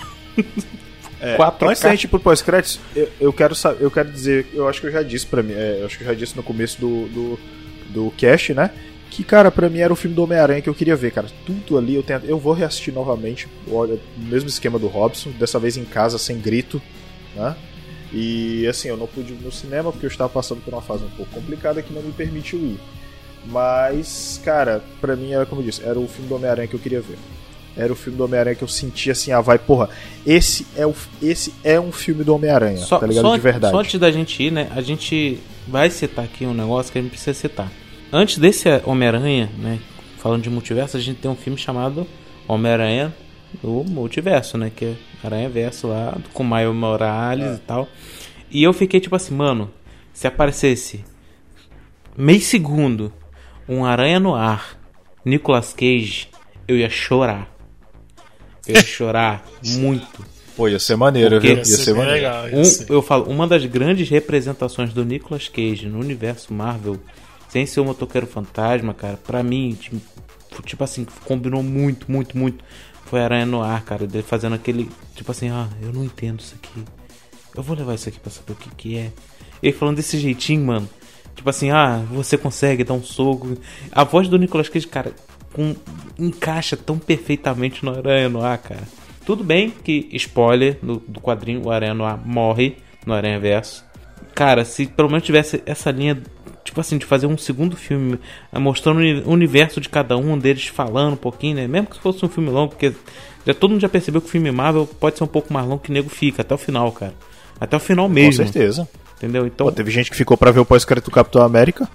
É, 1.21 1.37
4K. 1.37 1.69
antes 1.69 1.81
da 1.83 1.91
gente 1.91 2.03
ir 2.05 2.07
pro 2.07 2.19
pós-créditos, 2.19 2.79
eu, 2.95 3.09
eu 3.19 3.33
quero 3.33 3.53
eu 3.79 3.91
quero 3.91 4.11
dizer, 4.11 4.47
eu 4.53 4.67
acho 4.67 4.81
que 4.81 4.87
eu 4.87 4.91
já 4.91 5.03
disse 5.03 5.25
para 5.27 5.43
mim, 5.43 5.53
é, 5.53 5.77
eu 5.79 5.85
acho 5.85 5.97
que 5.97 6.03
eu 6.03 6.07
já 6.07 6.15
disse 6.15 6.35
no 6.35 6.41
começo 6.41 6.81
do, 6.81 7.07
do, 7.09 7.39
do 7.89 8.13
cast, 8.17 8.53
né? 8.55 8.71
Que, 9.11 9.23
cara, 9.23 9.51
pra 9.51 9.69
mim 9.69 9.79
era 9.79 9.91
o 9.91 9.95
filme 9.95 10.15
do 10.15 10.23
Homem-Aranha 10.23 10.61
que 10.61 10.69
eu 10.69 10.73
queria 10.73 10.95
ver, 10.95 11.11
cara. 11.11 11.27
Tudo 11.45 11.77
ali 11.77 11.95
eu 11.95 12.01
tenho, 12.01 12.21
eu 12.23 12.39
vou 12.39 12.53
reassistir 12.53 12.93
novamente, 12.93 13.47
olha, 13.69 13.99
no 14.17 14.27
mesmo 14.29 14.49
esquema 14.49 14.79
do 14.79 14.87
Robson, 14.87 15.31
dessa 15.31 15.59
vez 15.59 15.77
em 15.77 15.85
casa, 15.85 16.17
sem 16.17 16.39
grito, 16.39 16.81
né? 17.35 17.55
E 18.13 18.65
assim, 18.67 18.87
eu 18.87 18.97
não 18.97 19.07
pude 19.07 19.33
ir 19.33 19.41
no 19.41 19.51
cinema 19.51 19.91
porque 19.91 20.05
eu 20.05 20.09
estava 20.09 20.29
passando 20.29 20.61
por 20.61 20.73
uma 20.73 20.81
fase 20.81 21.03
um 21.03 21.09
pouco 21.09 21.31
complicada 21.33 21.81
que 21.81 21.93
não 21.93 22.01
me 22.01 22.11
permitiu 22.11 22.59
ir. 22.59 22.79
Mas, 23.45 24.39
cara, 24.43 24.83
pra 24.99 25.15
mim 25.15 25.33
era 25.33 25.45
como 25.45 25.61
eu 25.61 25.65
disse, 25.65 25.83
era 25.83 25.99
o 25.99 26.07
filme 26.07 26.27
do 26.27 26.35
Homem-Aranha 26.35 26.67
que 26.67 26.75
eu 26.75 26.79
queria 26.79 27.01
ver. 27.01 27.17
Era 27.75 27.91
o 27.91 27.95
filme 27.95 28.17
do 28.17 28.25
Homem-Aranha 28.25 28.55
que 28.55 28.63
eu 28.63 28.67
sentia 28.67 29.13
assim, 29.13 29.31
ah, 29.31 29.39
vai, 29.41 29.57
porra, 29.57 29.89
esse 30.25 30.67
é, 30.75 30.85
o, 30.85 30.93
esse 31.21 31.53
é 31.63 31.79
um 31.79 31.91
filme 31.91 32.23
do 32.23 32.35
Homem-Aranha, 32.35 32.85
tá 32.85 33.07
ligado? 33.07 33.23
só, 33.23 33.35
de 33.35 33.41
verdade. 33.41 33.71
só 33.73 33.79
antes 33.79 33.99
da 33.99 34.11
gente 34.11 34.43
ir, 34.43 34.51
né? 34.51 34.67
A 34.75 34.81
gente 34.81 35.39
vai 35.67 35.89
citar 35.89 36.25
aqui 36.25 36.45
um 36.45 36.53
negócio 36.53 36.91
que 36.91 36.99
a 36.99 37.01
gente 37.01 37.11
precisa 37.11 37.33
citar. 37.33 37.71
Antes 38.11 38.37
desse 38.37 38.67
Homem-Aranha, 38.85 39.49
né? 39.57 39.79
Falando 40.17 40.43
de 40.43 40.49
multiverso, 40.49 40.97
a 40.97 40.99
gente 40.99 41.19
tem 41.19 41.31
um 41.31 41.35
filme 41.35 41.57
chamado 41.57 42.05
Homem-Aranha 42.47 43.13
do 43.61 43.83
Multiverso, 43.85 44.57
né? 44.57 44.71
Que 44.75 44.85
é 44.85 44.95
Aranha 45.23 45.49
Verso 45.49 45.87
lá, 45.87 46.17
com 46.33 46.43
Miles 46.43 46.75
Morales 46.75 47.45
É. 47.45 47.53
e 47.55 47.59
tal. 47.59 47.87
E 48.49 48.63
eu 48.63 48.73
fiquei 48.73 48.99
tipo 48.99 49.15
assim, 49.15 49.33
mano, 49.33 49.71
se 50.13 50.27
aparecesse 50.27 51.03
meio 52.17 52.41
segundo 52.41 53.13
um 53.67 53.85
Aranha 53.85 54.19
no 54.19 54.35
ar, 54.35 54.77
Nicolas 55.23 55.73
Cage, 55.73 56.27
eu 56.67 56.77
ia 56.77 56.89
chorar. 56.89 57.49
Eu 58.71 58.75
ia 58.77 58.83
chorar 58.83 59.45
muito. 59.63 60.25
Pô, 60.55 60.67
ia 60.67 60.79
ser 60.79 60.95
maneiro, 60.95 61.35
Porque 61.35 61.47
viu? 61.47 61.57
Ia 61.57 61.65
ser 61.65 61.93
maneiro. 61.95 62.27
um- 62.53 62.93
eu 62.93 63.01
falo, 63.01 63.25
uma 63.29 63.47
das 63.47 63.65
grandes 63.65 64.09
representações 64.09 64.93
do 64.93 65.03
Nicolas 65.05 65.47
Cage 65.47 65.87
no 65.87 65.99
universo 65.99 66.53
Marvel, 66.53 66.97
sem 67.49 67.65
ser 67.65 67.79
o 67.79 67.85
motoqueiro 67.85 68.27
fantasma, 68.27 68.93
cara, 68.93 69.17
pra 69.17 69.41
mim, 69.43 69.77
tipo, 69.79 69.97
tipo 70.65 70.83
assim, 70.83 71.05
combinou 71.25 71.63
muito, 71.63 72.11
muito, 72.11 72.37
muito. 72.37 72.63
Foi 73.05 73.21
Aranha 73.21 73.45
no 73.45 73.61
ar, 73.61 73.83
cara, 73.83 74.05
dele 74.07 74.23
fazendo 74.27 74.55
aquele, 74.55 74.89
tipo 75.15 75.31
assim, 75.31 75.49
ah, 75.49 75.67
eu 75.81 75.91
não 75.91 76.03
entendo 76.03 76.39
isso 76.39 76.55
aqui. 76.55 76.83
Eu 77.55 77.63
vou 77.63 77.75
levar 77.75 77.95
isso 77.95 78.07
aqui 78.07 78.19
pra 78.19 78.31
saber 78.31 78.53
o 78.53 78.55
que 78.55 78.69
que 78.75 78.97
é. 78.97 79.11
Ele 79.61 79.73
falando 79.73 79.97
desse 79.97 80.17
jeitinho, 80.17 80.65
mano. 80.65 80.89
Tipo 81.35 81.49
assim, 81.49 81.71
ah, 81.71 82.01
você 82.11 82.37
consegue 82.37 82.83
dar 82.83 82.93
um 82.93 83.03
soco. 83.03 83.57
A 83.91 84.03
voz 84.03 84.27
do 84.27 84.37
Nicolas 84.37 84.69
Cage, 84.69 84.87
cara, 84.87 85.11
com, 85.53 85.75
encaixa 86.17 86.75
tão 86.77 86.97
perfeitamente 86.97 87.83
no 87.85 87.91
Aranha 87.91 88.29
no 88.29 88.43
ar, 88.43 88.57
cara. 88.57 88.81
Tudo 89.25 89.43
bem 89.43 89.69
que, 89.69 90.09
spoiler, 90.13 90.77
no, 90.81 90.97
do 91.07 91.19
quadrinho, 91.19 91.61
o 91.65 91.71
Aranha 91.71 91.93
no 91.93 92.03
ar 92.05 92.17
morre 92.25 92.77
no 93.05 93.13
Aranha 93.13 93.39
Verso. 93.39 93.83
Cara, 94.33 94.63
se 94.65 94.85
pelo 94.87 95.09
menos 95.09 95.23
tivesse 95.25 95.61
essa 95.65 95.91
linha, 95.91 96.21
tipo 96.63 96.79
assim, 96.81 96.97
de 96.97 97.05
fazer 97.05 97.27
um 97.27 97.37
segundo 97.37 97.75
filme 97.75 98.19
eh, 98.51 98.59
mostrando 98.59 98.97
o 98.97 98.99
uni- 98.99 99.21
o 99.25 99.29
universo 99.29 99.79
de 99.81 99.89
cada 99.89 100.17
um 100.17 100.37
deles 100.37 100.67
falando 100.67 101.13
um 101.13 101.17
pouquinho, 101.17 101.55
né? 101.57 101.67
Mesmo 101.67 101.87
que 101.87 101.99
fosse 101.99 102.25
um 102.25 102.29
filme 102.29 102.49
longo, 102.49 102.69
porque 102.69 102.93
já, 103.45 103.53
todo 103.53 103.71
mundo 103.71 103.81
já 103.81 103.89
percebeu 103.89 104.21
que 104.21 104.27
o 104.27 104.31
filme 104.31 104.51
Marvel 104.51 104.87
pode 104.87 105.17
ser 105.17 105.23
um 105.23 105.27
pouco 105.27 105.53
mais 105.53 105.65
longo 105.67 105.81
que 105.83 105.89
o 105.89 105.93
nego 105.93 106.09
fica, 106.09 106.41
até 106.41 106.55
o 106.55 106.57
final, 106.57 106.91
cara. 106.91 107.13
Até 107.59 107.75
o 107.77 107.79
final 107.79 108.07
mesmo. 108.09 108.43
Com 108.43 108.51
certeza. 108.51 108.87
Entendeu? 109.17 109.45
Então, 109.45 109.67
Pô, 109.67 109.71
teve 109.71 109.91
gente 109.91 110.09
que 110.09 110.15
ficou 110.17 110.35
pra 110.35 110.49
ver 110.49 110.61
o 110.61 110.65
pós-crédito 110.65 111.05
do 111.05 111.13
Capitão 111.13 111.43
América. 111.43 111.87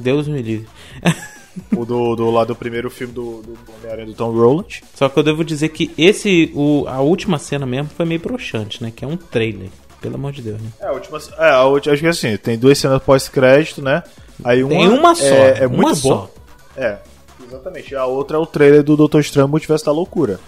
Deus 0.00 0.26
me 0.26 0.40
livre. 0.40 0.66
o 1.76 1.84
do, 1.84 2.16
do 2.16 2.30
lado 2.30 2.48
do 2.48 2.56
primeiro 2.56 2.90
filme 2.90 3.12
do, 3.12 3.42
do 3.42 3.58
Homem-Aranha 3.78 4.06
do 4.06 4.14
Tom 4.14 4.30
Rolland. 4.32 4.82
Só 4.94 5.08
que 5.08 5.18
eu 5.18 5.22
devo 5.22 5.44
dizer 5.44 5.68
que 5.70 5.90
esse, 5.98 6.50
o, 6.54 6.84
a 6.88 7.00
última 7.00 7.38
cena 7.38 7.66
mesmo 7.66 7.90
foi 7.96 8.06
meio 8.06 8.20
broxante, 8.20 8.82
né? 8.82 8.92
Que 8.94 9.04
é 9.04 9.08
um 9.08 9.16
trailer. 9.16 9.68
Pelo 10.00 10.16
amor 10.16 10.32
de 10.32 10.42
Deus, 10.42 10.60
né? 10.60 10.68
É, 10.80 10.86
a 10.86 10.92
última. 10.92 11.18
É, 11.38 11.50
a 11.50 11.64
última, 11.64 11.92
acho 11.94 12.02
que 12.02 12.08
assim, 12.08 12.36
tem 12.36 12.58
duas 12.58 12.76
cenas 12.76 13.00
pós-crédito, 13.02 13.80
né? 13.80 14.02
Aí 14.42 14.64
uma, 14.64 14.70
Tem 14.70 14.88
uma 14.88 15.14
só, 15.14 15.24
É, 15.24 15.58
é 15.62 15.66
uma 15.68 15.76
muito 15.76 15.96
só. 15.96 16.14
bom. 16.16 16.30
É, 16.76 16.98
exatamente. 17.46 17.94
A 17.94 18.04
outra 18.06 18.36
é 18.36 18.40
o 18.40 18.46
trailer 18.46 18.82
do 18.82 18.96
Doutor 18.96 19.20
Estranho 19.20 19.46
Multiverso 19.46 19.84
da 19.84 19.92
Loucura. 19.92 20.40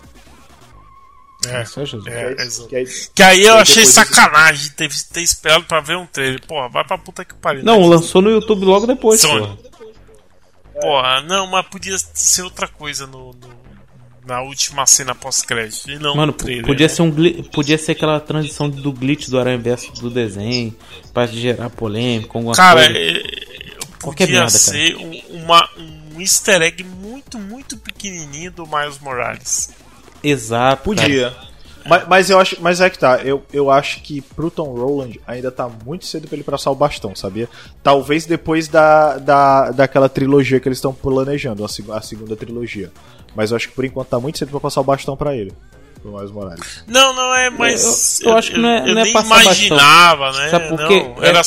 É, 1.47 1.63
Só 1.67 1.85
Jesus. 1.85 2.07
é, 2.07 2.35
Que 2.35 2.41
aí- 2.43 2.67
que 2.69 2.77
aí- 2.77 2.87
Que 3.15 3.23
aí 3.23 3.45
eu 3.45 3.55
achei 3.57 3.85
sacanagem 3.85 4.71
ter, 4.73 4.89
ter 5.13 5.21
esperado 5.21 5.65
pra 5.65 5.79
ver 5.81 5.97
um 5.99 6.07
trailer. 6.07 6.41
Porra, 6.47 6.71
vai 6.71 6.83
pra 6.85 6.97
puta 6.97 7.23
que 7.25 7.35
pariu. 7.35 7.63
Não, 7.63 7.81
né? 7.83 7.87
lançou 7.89 8.23
no 8.23 8.31
YouTube 8.31 8.65
logo 8.65 8.87
depois, 8.87 9.21
Sony. 9.21 9.41
porra. 9.41 9.59
Porra, 10.81 11.21
não, 11.23 11.47
mas 11.47 11.67
podia 11.67 11.97
ser 11.99 12.43
outra 12.43 12.67
coisa 12.69 13.07
no, 13.07 13.33
no- 13.33 13.65
na 14.27 14.41
última 14.41 14.87
cena 14.87 15.15
pós-crédito. 15.15 15.91
E 15.91 15.99
não 15.99 16.15
Mano, 16.17 16.29
no 16.29 16.33
trailer. 16.33 16.65
podia 16.67 16.87
né? 16.87 16.93
ser 16.93 17.03
um 17.03 17.43
podia 17.45 17.77
ser 17.79 17.93
aquela 17.93 18.19
transição 18.19 18.69
do 18.71 18.91
glitch 18.93 19.29
do 19.29 19.39
Aranha 19.39 19.59
Verso 19.59 19.93
do 19.93 20.09
desenho 20.11 20.75
pra 21.13 21.27
gerar 21.27 21.69
polêmica, 21.71 22.31
alguma 22.39 22.55
Cara, 22.55 22.85
coisa. 22.85 22.99
é, 22.99 23.23
podia 24.01 24.27
merda, 24.27 24.41
cara. 24.41 24.49
ser 24.51 24.97
um, 24.97 25.23
uma, 25.43 25.69
um 25.77 26.21
easter 26.21 26.63
egg 26.63 26.83
muito, 26.83 27.39
muito 27.39 27.77
pequenininho 27.77 28.51
do 28.51 28.67
Miles 28.67 28.99
Morales. 28.99 29.71
Exato. 30.23 30.83
Podia. 30.85 31.37
Mas, 31.87 32.09
mas 32.09 32.31
eu 32.31 32.39
acho, 32.41 32.57
mas 32.61 32.81
é 32.81 32.89
que 32.89 32.99
tá. 32.99 33.19
Eu, 33.23 33.43
eu 33.53 33.71
acho 33.71 34.01
que 34.03 34.21
pro 34.21 34.51
Tom 34.51 34.75
Roland 34.75 35.21
ainda 35.27 35.51
tá 35.51 35.69
muito 35.85 36.07
cedo 36.07 36.27
pra 36.27 36.37
ele 36.37 36.45
passar 36.45 36.71
o 36.71 36.75
bastão, 36.75 37.15
sabia? 37.15 37.49
Talvez 37.83 38.25
depois 38.27 38.69
da, 38.69 39.19
da, 39.19 39.71
daquela 39.71 40.09
trilogia 40.09 40.59
que 40.61 40.69
eles 40.69 40.79
estão 40.79 40.95
planejando, 40.95 41.63
a, 41.65 41.97
a 41.97 42.01
segunda 42.01 42.35
trilogia. 42.37 42.91
Mas 43.37 43.51
eu 43.51 43.57
acho 43.57 43.69
que 43.69 43.75
por 43.75 43.85
enquanto 43.85 44.09
tá 44.09 44.19
muito 44.21 44.39
cedo 44.39 44.51
pra 44.51 44.61
passar 44.61 44.81
o 44.81 44.85
bastão 44.85 45.17
pra 45.17 45.35
ele. 45.37 45.53
Pro 46.01 46.13
Miles 46.13 46.31
Morales. 46.31 46.85
Não, 46.87 47.15
não 47.15 47.35
é, 47.35 47.51
mas. 47.51 48.21
Eu- 48.21 48.31
eu 48.31 48.37
acho 48.39 48.53
que 48.53 48.59
não 48.59 48.69
é- 48.69 48.81
eu 48.89 48.95
não 48.95 49.01
é 49.01 49.05
nem 49.05 49.13
passar 49.13 49.43
imaginava, 49.43 50.27
bastão. 50.27 50.45
né? 50.45 50.51
Sabe 50.51 50.69
por 50.69 50.87
quê? 50.89 51.01
Não, 51.17 51.25
era. 51.25 51.41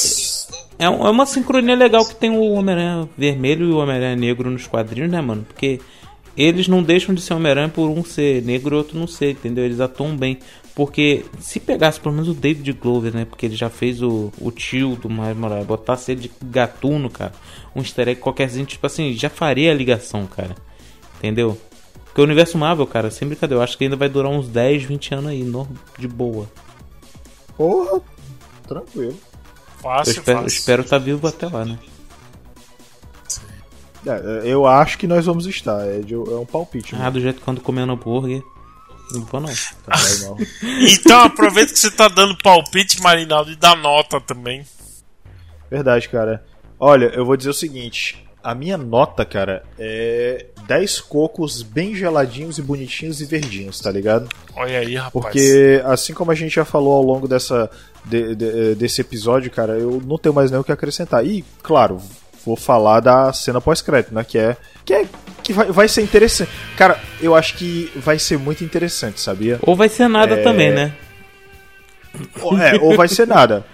É, 0.80 0.85
é 0.85 0.89
um- 0.89 1.07
é 1.07 1.09
uma 1.09 1.26
sincronia 1.26 1.76
legal 1.76 2.05
que 2.05 2.15
tem 2.15 2.30
o 2.31 2.51
Homem-Aranha 2.53 3.07
vermelho 3.18 3.65
e 3.68 3.72
o 3.72 3.77
Homem-Aranha 3.77 4.15
negro 4.15 4.49
nos 4.49 4.68
quadrinhos, 4.68 5.09
né, 5.11 5.22
mano? 5.22 5.43
Porque 5.47 5.80
eles 6.38 6.68
não 6.68 6.84
deixam 6.84 7.14
de 7.15 7.22
ser 7.22 7.34
Homem-Aranha 7.34 7.69
por 7.69 7.89
um 7.89 8.03
ser 8.05 8.41
negro 8.43 8.76
e 8.76 8.77
outro 8.77 8.97
não 8.99 9.07
ser, 9.07 9.31
entendeu? 9.31 9.65
Eles 9.65 9.80
atuam 9.80 10.15
bem. 10.15 10.38
Porque 10.76 11.26
se 11.39 11.59
pegasse 11.59 11.99
pelo 11.99 12.14
menos 12.14 12.30
o 12.30 12.34
David 12.35 12.72
Glover, 12.73 13.11
né? 13.14 13.26
Porque 13.26 13.47
ele 13.47 13.55
já 13.55 13.68
fez 13.69 14.01
o, 14.01 14.31
o 14.39 14.51
tio 14.51 14.95
do 14.95 15.09
Miles 15.09 15.35
Morales, 15.35 15.65
botasse 15.65 16.11
ele 16.11 16.22
de 16.22 16.31
gatuno, 16.43 17.09
cara, 17.09 17.31
um 17.76 17.80
easter 17.81 18.07
egg 18.09 18.22
qualquerzinho, 18.22 18.65
tipo 18.65 18.85
assim, 18.85 19.11
já 19.14 19.30
faria 19.30 19.72
a 19.72 19.73
ligação, 19.73 20.27
cara. 20.27 20.55
Entendeu? 21.18 21.57
Porque 22.05 22.22
o 22.22 22.23
universo 22.23 22.57
Marvel, 22.59 22.85
cara, 22.85 23.09
sem 23.09 23.27
brincadeira, 23.27 23.59
eu 23.59 23.64
acho 23.64 23.76
que 23.77 23.85
ainda 23.85 23.95
vai 23.95 24.07
durar 24.07 24.31
uns 24.31 24.47
10, 24.47 24.84
20 24.84 25.15
anos 25.15 25.31
aí, 25.31 25.43
no- 25.43 25.68
de 25.97 26.07
boa. 26.07 26.47
Porra, 27.57 27.99
tranquilo. 28.68 29.18
Fácil, 29.81 30.11
eu 30.11 30.18
espero, 30.19 30.41
fácil. 30.41 30.57
espero 30.59 30.81
estar 30.84 30.97
vivo 30.99 31.27
até 31.27 31.47
lá, 31.47 31.65
né? 31.65 31.77
É, 34.06 34.41
eu 34.45 34.65
acho 34.68 34.98
que 34.98 35.07
nós 35.07 35.26
vamos 35.26 35.45
estar. 35.48 35.86
É, 35.88 35.99
de- 35.99 36.14
é 36.14 36.18
um 36.18 36.45
palpite. 36.45 36.95
Ah, 36.95 37.10
do 37.10 37.19
jeito 37.19 37.40
que 37.40 37.44
quando 37.45 37.61
comendo 37.61 37.91
hambúrguer. 37.94 38.41
Não 39.11 39.22
vou 39.24 39.40
não. 39.40 39.48
Tá, 39.86 39.94
mal. 40.26 40.38
Então 40.90 41.22
aproveita 41.22 41.72
que 41.72 41.80
você 41.80 41.90
tá 41.90 42.07
dando 42.10 42.38
palpite, 42.44 43.02
Marinaldo, 43.02 43.52
e 43.52 43.56
dá 43.56 43.74
nota 43.76 44.19
também. 44.19 44.65
Verdade, 45.69 46.10
cara. 46.10 46.44
Olha, 46.80 47.06
eu 47.14 47.26
vou 47.26 47.36
dizer 47.38 47.49
o 47.49 47.53
seguinte. 47.53 48.24
A 48.44 48.53
minha 48.56 48.78
nota, 48.78 49.26
cara, 49.26 49.64
é 49.78 50.45
10 50.68 51.02
cocos 51.02 51.61
bem 51.64 51.94
geladinhos 51.95 52.57
e 52.57 52.61
bonitinhos 52.61 53.19
e 53.19 53.26
verdinhos, 53.26 53.80
tá 53.80 53.91
ligado? 53.91 54.30
Olha 54.56 54.80
aí, 54.80 54.95
rapaz. 54.95 55.11
Porque, 55.11 55.82
assim 55.86 56.14
como 56.14 56.32
a 56.32 56.36
gente 56.36 56.56
já 56.56 56.64
falou 56.64 56.94
ao 56.94 57.03
longo 57.03 57.28
dessa, 57.28 57.69
de- 58.06 58.36
de- 58.36 58.76
desse 58.76 59.02
episódio, 59.02 59.52
cara, 59.52 59.74
eu 59.78 60.02
não 60.06 60.18
tenho 60.18 60.34
mais 60.36 60.49
nem 60.49 60.60
o 60.60 60.64
que 60.64 60.72
acrescentar. 60.72 61.26
E, 61.26 61.44
claro, 61.61 61.99
vou 62.48 62.56
falar 62.56 63.02
da 63.02 63.32
cena 63.34 63.60
pós-crédito, 63.60 64.14
né? 64.14 64.24
Que 64.24 64.38
é. 64.38 64.57
Que, 64.86 64.94
é, 64.94 65.06
que 65.44 65.52
vai, 65.52 65.65
vai 65.68 65.88
ser 65.88 66.02
interessante. 66.02 66.49
Cara, 66.78 66.99
eu 67.22 67.36
acho 67.36 67.56
que 67.56 67.91
vai 67.95 68.18
ser 68.18 68.38
muito 68.40 68.64
interessante, 68.64 69.19
sabia? 69.19 69.60
Ou 69.61 69.76
vai 69.76 69.90
ser 69.90 70.07
nada 70.07 70.36
É, 70.36 70.44
também, 70.44 70.72
né? 70.72 70.94
Ou, 72.41 72.57
é, 72.57 72.76
ou 72.76 72.95
vai 72.95 73.07
ser 73.07 73.28
nada. 73.28 73.65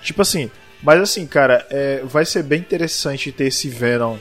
Tipo 0.00 0.22
assim, 0.22 0.50
mas 0.82 1.00
assim, 1.00 1.26
cara, 1.26 1.66
é, 1.70 2.02
vai 2.04 2.24
ser 2.24 2.42
bem 2.42 2.60
interessante 2.60 3.30
ter 3.32 3.46
esse 3.46 3.68
Venom, 3.68 4.16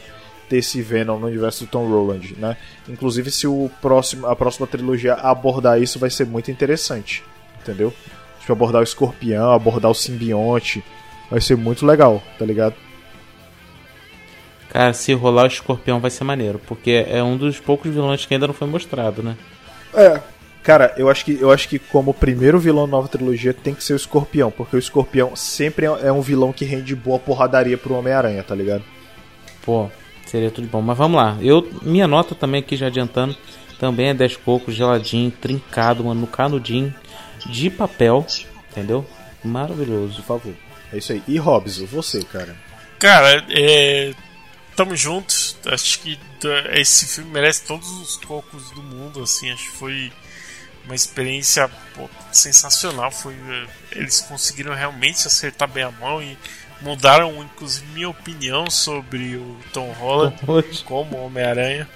ter 0.50 0.58
esse 0.58 0.82
Venom 0.82 1.20
no 1.20 1.28
universo 1.28 1.66
do 1.66 1.70
Tom 1.70 1.88
Roland, 1.88 2.34
né? 2.38 2.58
Inclusive 2.90 3.32
se 3.32 3.48
o 3.48 3.70
próximo, 3.82 4.28
a 4.28 4.36
próxima 4.36 4.68
trilogia 4.68 5.14
abordar 5.14 5.82
isso 5.82 6.00
vai 6.00 6.10
ser 6.10 6.26
muito 6.26 6.52
interessante, 6.52 7.24
entendeu? 7.62 7.94
Tipo, 8.40 8.54
abordar 8.54 8.82
o 8.82 8.84
escorpião, 8.84 9.52
abordar 9.52 9.90
o 9.90 9.96
simbionte, 9.96 10.84
vai 11.30 11.40
ser 11.40 11.56
muito 11.56 11.86
legal, 11.86 12.22
tá 12.38 12.46
ligado? 12.46 12.76
Cara, 14.72 14.94
se 14.94 15.14
rolar 15.14 15.44
o 15.44 15.48
escorpião 15.48 16.00
vai 16.00 16.10
ser 16.10 16.24
maneiro. 16.24 16.60
Porque 16.66 17.06
é 17.08 17.22
um 17.22 17.38
dos 17.38 17.60
poucos 17.60 17.92
vilões 17.92 18.26
que 18.26 18.34
ainda 18.34 18.48
não 18.48 18.54
foi 18.54 18.68
mostrado, 18.68 19.22
né? 19.22 19.38
É. 19.94 20.20
Cara, 20.64 20.94
eu 20.96 21.10
acho 21.10 21.26
que 21.26 21.40
eu 21.42 21.52
acho 21.52 21.68
que 21.68 21.80
como 21.80 22.14
primeiro 22.14 22.60
vilão 22.60 22.86
da 22.86 22.92
nova 22.92 23.08
trilogia 23.08 23.54
tem 23.54 23.74
que 23.74 23.84
ser 23.84 23.94
o 23.94 23.96
Escorpião, 23.96 24.52
porque 24.52 24.76
o 24.76 24.80
Escorpião 24.80 25.36
sempre 25.36 25.88
é 25.88 26.08
é 26.08 26.12
um 26.12 26.22
vilão 26.22 26.54
que 26.54 26.64
rende 26.64 26.96
boa 26.96 27.18
porradaria 27.18 27.78
pro 27.78 27.96
Homem-Aranha, 27.96 28.44
tá 28.44 28.54
ligado? 28.54 28.84
Pô, 29.66 29.90
seria 30.26 30.52
tudo 30.52 30.68
bom. 30.68 30.82
Mas 30.82 30.98
vamos 30.98 31.20
lá. 31.20 31.36
Eu, 31.42 31.68
minha 31.82 32.08
nota 32.08 32.36
também 32.36 32.62
aqui 32.62 32.76
já 32.76 32.88
adiantando. 32.88 33.36
Também 33.80 34.10
é 34.10 34.14
10 34.14 34.38
cocos, 34.38 34.76
geladinho, 34.76 35.32
trincado, 35.32 36.04
mano, 36.04 36.22
no 36.22 36.28
canudinho, 36.28 36.94
de 37.48 37.70
papel. 37.72 38.24
Entendeu? 38.70 39.04
Maravilhoso. 39.44 40.18
Por 40.18 40.26
favor. 40.26 40.54
É 40.94 40.98
isso 41.00 41.12
aí. 41.12 41.24
E 41.28 41.38
Hobbs, 41.38 41.80
você, 41.80 42.24
cara? 42.24 42.56
Cara, 43.00 43.44
é. 43.50 44.14
Tamo 44.76 44.96
juntos. 44.96 45.58
Acho 45.66 46.00
que 46.00 46.18
tá, 46.40 46.80
esse 46.80 47.06
filme 47.08 47.32
merece 47.32 47.64
todos 47.64 47.90
os 47.90 48.18
cocos 48.18 48.72
do 48.72 48.82
mundo, 48.82 49.24
assim. 49.24 49.52
Acho 49.52 49.64
que 49.64 49.78
foi 49.78 50.14
uma 50.86 50.96
experiência 50.96 51.68
pô, 51.94 52.10
sensacional. 52.32 53.12
Foi, 53.12 53.34
é, 53.34 53.68
eles 54.00 54.22
conseguiram 54.22 54.74
realmente 54.74 55.28
acertar 55.28 55.68
bem 55.68 55.84
a 55.84 55.92
mão 55.92 56.22
e 56.22 56.38
mudaram, 56.82 57.44
inclusive, 57.44 57.86
minha 57.88 58.10
opinião 58.10 58.70
sobre 58.70 59.36
o 59.36 59.58
Tom 59.72 59.92
Holland 59.92 60.36
como 60.86 61.18
Homem-Aranha. 61.18 61.88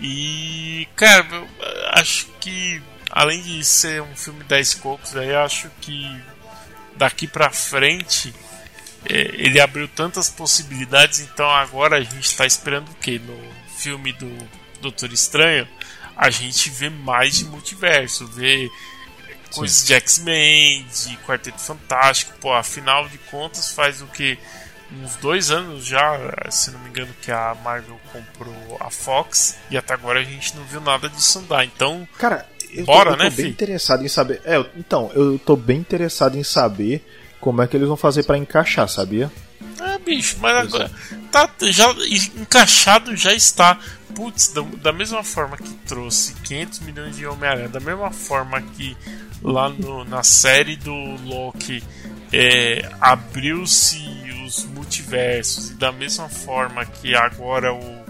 E, 0.00 0.88
cara, 0.96 1.26
eu 1.30 1.48
acho 1.92 2.26
que 2.40 2.82
além 3.10 3.40
de 3.42 3.64
ser 3.64 4.02
um 4.02 4.16
filme 4.16 4.42
10 4.44 4.74
cocos, 4.74 5.16
aí 5.16 5.34
acho 5.34 5.70
que 5.80 6.04
daqui 6.96 7.26
pra 7.26 7.50
frente 7.50 8.34
ele 9.08 9.60
abriu 9.60 9.86
tantas 9.88 10.28
possibilidades, 10.30 11.20
então 11.20 11.48
agora 11.50 11.96
a 11.96 12.02
gente 12.02 12.26
está 12.26 12.46
esperando 12.46 12.88
o 12.88 12.94
que? 12.94 13.18
No 13.18 13.38
filme 13.76 14.12
do 14.12 14.30
Doutor 14.80 15.12
Estranho, 15.12 15.68
a 16.16 16.30
gente 16.30 16.70
vê 16.70 16.88
mais 16.88 17.36
de 17.36 17.44
multiverso, 17.44 18.26
vê 18.26 18.70
coisas 19.52 19.84
de 19.86 19.94
X-Men, 19.94 20.86
de 20.86 21.16
Quarteto 21.18 21.60
Fantástico, 21.60 22.32
pô, 22.40 22.52
afinal 22.52 23.08
de 23.08 23.18
contas 23.18 23.72
faz 23.72 24.00
o 24.00 24.06
que? 24.06 24.38
Uns 25.02 25.16
dois 25.16 25.50
anos 25.50 25.84
já, 25.84 26.18
se 26.50 26.70
não 26.70 26.78
me 26.80 26.90
engano, 26.90 27.12
que 27.20 27.30
a 27.32 27.56
Marvel 27.64 27.98
comprou 28.12 28.76
a 28.78 28.90
Fox 28.90 29.56
e 29.70 29.76
até 29.76 29.94
agora 29.94 30.20
a 30.20 30.24
gente 30.24 30.54
não 30.54 30.62
viu 30.64 30.80
nada 30.80 31.08
disso 31.08 31.38
andar. 31.40 31.64
Então, 31.64 32.06
Cara, 32.18 32.46
eu 32.70 32.84
Bora, 32.84 33.10
tô, 33.10 33.10
eu 33.10 33.16
tô 33.16 33.24
né, 33.24 33.30
bem 33.30 33.46
fi? 33.46 33.50
interessado 33.50 34.04
em 34.04 34.08
saber. 34.08 34.40
É, 34.44 34.64
então, 34.76 35.10
eu 35.14 35.38
tô 35.38 35.56
bem 35.56 35.78
interessado 35.78 36.36
em 36.36 36.44
saber 36.44 37.04
como 37.44 37.60
é 37.60 37.66
que 37.68 37.76
eles 37.76 37.86
vão 37.88 37.96
fazer 37.96 38.22
pra 38.22 38.38
encaixar, 38.38 38.88
sabia? 38.88 39.30
Ah, 39.78 39.98
bicho, 40.04 40.36
mas 40.40 40.56
agora 40.56 40.90
tá 41.30 41.46
já 41.70 41.90
encaixado 42.40 43.14
já 43.14 43.34
está. 43.34 43.78
Putz, 44.14 44.48
da, 44.54 44.62
da 44.80 44.92
mesma 44.92 45.22
forma 45.22 45.56
que 45.58 45.68
trouxe 45.86 46.32
500 46.42 46.78
milhões 46.80 47.16
de 47.16 47.26
Homem-Aranha, 47.26 47.68
da 47.68 47.80
mesma 47.80 48.10
forma 48.10 48.62
que 48.62 48.96
lá 49.42 49.68
no- 49.68 50.04
na 50.06 50.22
série 50.22 50.76
do 50.76 50.94
Loki 51.26 51.82
é, 52.32 52.88
abriu-se 53.00 53.98
os 54.46 54.64
multiversos, 54.66 55.70
e 55.70 55.74
da 55.74 55.92
mesma 55.92 56.28
forma 56.30 56.84
que 56.86 57.14
agora 57.14 57.74
o 57.74 58.04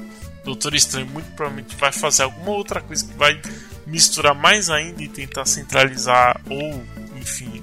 Doutor 0.45 0.75
Estranho 0.75 1.07
muito 1.07 1.31
provavelmente 1.35 1.75
vai 1.77 1.91
fazer 1.91 2.23
alguma 2.23 2.51
outra 2.53 2.81
coisa 2.81 3.05
que 3.05 3.15
vai 3.15 3.41
misturar 3.87 4.35
mais 4.35 4.69
ainda 4.71 5.03
e 5.03 5.09
tentar 5.09 5.45
centralizar 5.47 6.41
ou, 6.51 6.85
enfim, 7.17 7.63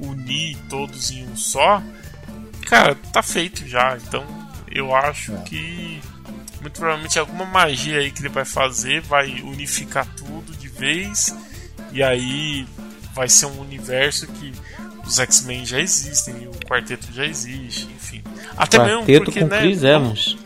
unir 0.00 0.56
todos 0.68 1.10
em 1.10 1.26
um 1.26 1.36
só, 1.36 1.82
cara, 2.66 2.94
tá 3.12 3.22
feito 3.22 3.66
já. 3.66 3.96
Então 3.96 4.24
eu 4.70 4.94
acho 4.94 5.32
que 5.44 6.00
muito 6.60 6.78
provavelmente 6.78 7.18
alguma 7.18 7.44
magia 7.44 7.98
aí 7.98 8.10
que 8.10 8.20
ele 8.20 8.28
vai 8.28 8.44
fazer 8.44 9.00
vai 9.02 9.40
unificar 9.42 10.06
tudo 10.16 10.56
de 10.56 10.68
vez 10.68 11.34
e 11.92 12.02
aí 12.02 12.66
vai 13.14 13.28
ser 13.28 13.46
um 13.46 13.60
universo 13.60 14.26
que 14.26 14.52
os 15.06 15.18
X-Men 15.18 15.64
já 15.64 15.78
existem, 15.78 16.42
e 16.42 16.48
o 16.48 16.52
quarteto 16.66 17.06
já 17.12 17.24
existe, 17.24 17.84
enfim. 17.84 18.22
Até 18.56 18.78
mesmo 18.78 19.02
Quarteto 19.02 19.24
porque, 19.24 19.40
com 19.40 19.46
né, 19.46 19.60
Chris 19.60 19.84
Evans. 19.84 20.36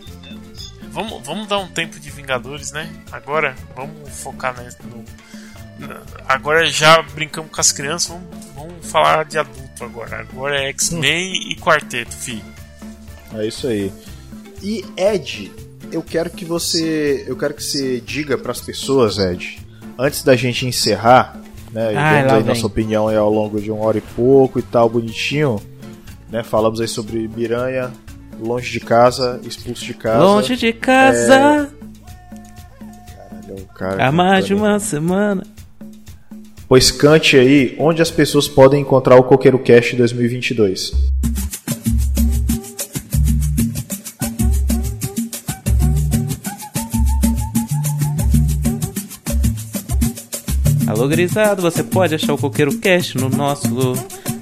Vamos, 0.90 1.24
vamos 1.24 1.48
dar 1.48 1.58
um 1.58 1.68
tempo 1.68 1.98
de 1.98 2.10
Vingadores, 2.10 2.72
né? 2.72 2.90
Agora, 3.10 3.56
vamos 3.74 4.10
focar 4.20 4.54
né, 4.56 4.68
no. 4.84 5.04
Agora 6.28 6.66
já 6.70 7.02
brincamos 7.02 7.50
com 7.50 7.60
as 7.60 7.72
crianças, 7.72 8.08
vamos, 8.08 8.46
vamos 8.54 8.86
falar 8.90 9.24
de 9.24 9.38
adulto 9.38 9.84
agora. 9.84 10.20
Agora 10.20 10.60
é 10.62 10.68
X-Men 10.68 11.50
e 11.50 11.56
Quarteto, 11.56 12.14
fi. 12.14 12.42
É 13.34 13.46
isso 13.46 13.66
aí. 13.66 13.92
E 14.62 14.84
Ed, 14.96 15.50
eu 15.90 16.02
quero 16.02 16.30
que 16.30 16.44
você, 16.44 17.24
eu 17.26 17.36
quero 17.36 17.54
que 17.54 17.62
você 17.62 18.00
diga 18.00 18.36
pras 18.36 18.60
pessoas, 18.60 19.18
Ed, 19.18 19.58
antes 19.98 20.22
da 20.22 20.36
gente 20.36 20.66
encerrar, 20.66 21.40
né? 21.72 21.92
E 21.92 21.94
demos 21.94 22.32
lá 22.32 22.34
aí 22.38 22.44
nossa 22.44 22.66
opinião 22.66 23.08
aí 23.08 23.16
ao 23.16 23.30
longo 23.30 23.60
de 23.60 23.70
uma 23.70 23.84
hora 23.84 23.98
e 23.98 24.02
pouco 24.02 24.58
e 24.58 24.62
tal, 24.62 24.88
bonitinho. 24.88 25.60
Né? 26.30 26.42
Falamos 26.42 26.80
aí 26.80 26.86
sobre 26.88 27.26
Miranha, 27.28 27.90
longe 28.38 28.70
de 28.70 28.80
casa, 28.80 29.40
expulso 29.44 29.84
de 29.84 29.94
casa. 29.94 30.22
Longe 30.24 30.56
de 30.56 30.72
casa, 30.72 31.70
É, 33.48 33.52
o 33.52 33.66
cara 33.66 34.06
há 34.08 34.12
mais 34.12 34.44
de 34.44 34.54
cantando. 34.54 34.70
uma 34.70 34.78
semana. 34.78 35.42
Pois 36.70 36.92
cante 36.92 37.36
aí 37.36 37.74
onde 37.80 38.00
as 38.00 38.12
pessoas 38.12 38.46
podem 38.46 38.82
encontrar 38.82 39.16
o 39.16 39.24
Coqueiro 39.24 39.58
Cast 39.58 39.96
2022. 39.96 40.92
Alô, 50.86 51.08
grisado, 51.08 51.60
você 51.60 51.82
pode 51.82 52.14
achar 52.14 52.34
o 52.34 52.38
Coqueiro 52.38 52.78
Cast 52.78 53.18
no 53.18 53.28
nosso 53.28 53.94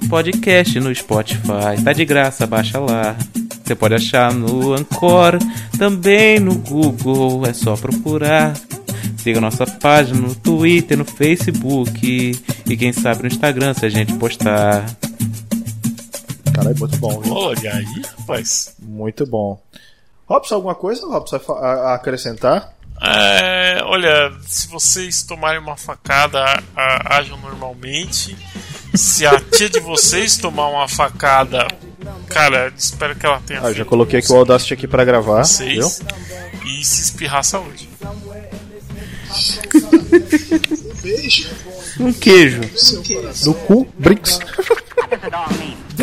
podcast 0.07 0.79
no 0.79 0.93
Spotify. 0.93 1.81
Tá 1.83 1.93
de 1.93 2.05
graça, 2.05 2.45
baixa 2.45 2.77
lá. 2.77 3.17
Você 3.63 3.73
pode 3.73 3.95
achar 3.95 4.31
no 4.31 4.73
Anchor, 4.73 5.39
também 5.79 6.39
no 6.39 6.53
Google, 6.53 7.47
é 7.47 7.53
só 7.53 7.75
procurar. 7.75 8.53
Siga 9.21 9.41
nossa 9.41 9.65
página 9.65 10.19
no 10.19 10.33
Twitter, 10.35 10.97
no 10.97 11.05
Facebook 11.05 12.31
e 12.65 12.77
quem 12.77 12.93
sabe 12.93 13.21
no 13.23 13.27
Instagram 13.27 13.73
se 13.73 13.85
a 13.85 13.89
gente 13.89 14.13
postar. 14.13 14.85
Caralho, 16.53 16.77
muito 16.79 16.97
bom, 16.97 17.19
viu? 17.19 17.33
Olha 17.33 17.73
aí, 17.73 18.01
rapaz. 18.17 18.75
Muito 18.81 19.25
bom. 19.25 19.61
Robson, 20.25 20.55
alguma 20.55 20.75
coisa, 20.75 21.05
Robson, 21.07 21.35
a, 21.53 21.95
acrescentar? 21.95 22.73
É, 23.01 23.81
olha, 23.83 24.31
se 24.45 24.67
vocês 24.67 25.23
tomarem 25.23 25.59
uma 25.59 25.75
facada, 25.77 26.39
a- 26.43 26.61
a- 26.75 27.17
ajam 27.19 27.37
normalmente. 27.37 28.37
Se 28.93 29.25
a 29.25 29.39
tia 29.39 29.69
de 29.69 29.79
vocês 29.79 30.37
tomar 30.37 30.67
uma 30.67 30.87
facada, 30.87 31.67
cara, 32.27 32.71
espero 32.77 33.15
que 33.15 33.25
ela 33.25 33.39
tenha 33.45 33.61
Ah, 33.61 33.71
já 33.73 33.85
coloquei 33.85 34.19
aqui 34.19 34.31
o 34.31 34.35
Audacity 34.37 34.73
aqui 34.73 34.87
pra 34.87 35.05
gravar, 35.05 35.35
viu? 35.43 35.45
vocês. 35.45 36.01
E 36.65 36.83
se 36.85 37.01
espirrar, 37.01 37.43
saúde. 37.43 37.89
Um 41.99 42.13
queijo. 42.13 42.61
No 43.45 43.53
cu, 43.53 43.87
Brinks. 43.97 44.39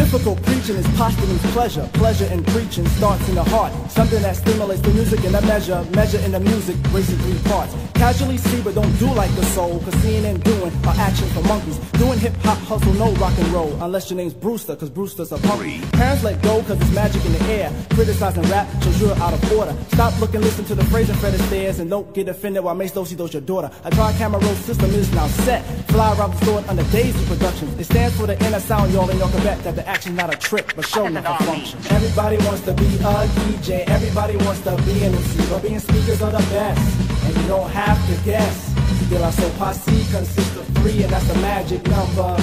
Difficult 0.06 0.40
preaching 0.44 0.76
is 0.76 0.86
posturing 0.96 1.36
pleasure. 1.50 1.90
Pleasure 1.94 2.26
in 2.26 2.44
preaching 2.44 2.86
starts 2.90 3.28
in 3.28 3.34
the 3.34 3.42
heart. 3.42 3.72
Something 3.90 4.22
that 4.22 4.36
stimulates 4.36 4.80
the 4.80 4.90
music 4.90 5.24
in 5.24 5.34
a 5.34 5.42
measure. 5.42 5.84
Measure 5.96 6.20
in 6.20 6.30
the 6.30 6.38
music, 6.38 6.76
racing 6.92 7.18
three 7.18 7.50
parts. 7.50 7.74
Casually 7.94 8.36
see, 8.36 8.62
but 8.62 8.76
don't 8.76 8.96
do 9.00 9.12
like 9.14 9.34
the 9.34 9.44
soul. 9.46 9.80
Cause 9.80 9.94
seeing 9.94 10.24
and 10.24 10.42
doing 10.44 10.72
are 10.86 10.94
action 10.96 11.26
for 11.30 11.42
monkeys. 11.42 11.78
Doing 11.98 12.20
hip 12.20 12.34
hop, 12.44 12.56
hustle, 12.58 12.92
no 12.92 13.10
rock 13.14 13.36
and 13.36 13.48
roll. 13.48 13.72
Unless 13.82 14.08
your 14.08 14.16
name's 14.16 14.34
Brewster, 14.34 14.76
cause 14.76 14.90
Brewster's 14.90 15.32
a 15.32 15.38
punk. 15.38 15.92
Parents 15.94 16.22
let 16.22 16.40
go 16.40 16.62
cause 16.62 16.80
it's 16.80 16.92
magic 16.92 17.24
in 17.24 17.32
the 17.32 17.42
air. 17.46 17.72
Criticizing 17.90 18.44
rap 18.44 18.68
shows 18.84 19.00
you're 19.00 19.16
out 19.16 19.34
of 19.34 19.52
order. 19.52 19.74
Stop 19.88 20.20
looking, 20.20 20.40
listen 20.40 20.64
to 20.66 20.76
the 20.76 20.84
phrase 20.84 21.10
and 21.10 21.18
Fred 21.18 21.34
Astaire. 21.34 21.80
And 21.80 21.90
don't 21.90 22.14
get 22.14 22.28
offended 22.28 22.62
while 22.62 22.76
Mace 22.76 22.92
Dosey 22.92 23.16
does 23.16 23.32
your 23.32 23.42
daughter. 23.42 23.72
A 23.82 23.90
dry 23.90 24.12
camera 24.12 24.40
roll 24.40 24.54
system 24.54 24.88
is 24.90 25.12
now 25.12 25.26
set. 25.26 25.64
Fly 25.88 26.16
around 26.16 26.30
the 26.30 26.44
store 26.44 26.64
under 26.68 26.84
Daisy 26.92 27.26
Productions. 27.26 27.76
It 27.80 27.84
stands 27.84 28.16
for 28.16 28.28
the 28.28 28.38
inner 28.46 28.60
sound, 28.60 28.92
y'all, 28.92 29.10
and 29.10 29.18
y'all 29.18 29.30
can 29.30 29.42
bet 29.42 29.58
that 29.64 29.74
the 29.74 29.95
action's 29.96 30.16
not 30.16 30.34
a 30.34 30.36
trick, 30.36 30.76
but 30.76 30.84
show 30.84 31.06
enough 31.06 31.40
a 31.40 31.44
function. 31.44 31.78
Everybody 31.88 32.36
wants 32.44 32.60
to 32.66 32.74
be 32.74 32.84
a 32.84 33.14
DJ. 33.40 33.88
Everybody 33.88 34.36
wants 34.44 34.60
to 34.62 34.76
be 34.84 34.92
an 35.04 35.14
MC. 35.14 35.48
But 35.48 35.62
being 35.62 35.78
speakers 35.78 36.20
are 36.20 36.32
the 36.32 36.44
best. 36.52 37.00
And 37.24 37.34
you 37.34 37.48
don't 37.48 37.70
have 37.70 37.98
to 38.08 38.24
guess. 38.24 38.74
De 39.08 39.18
La 39.18 39.30
Soul 39.30 39.50
Posse 39.52 40.04
consists 40.10 40.56
of 40.56 40.66
three, 40.78 41.02
and 41.02 41.10
that's 41.12 41.26
the 41.28 41.34
magic 41.36 41.82
number. 41.88 42.36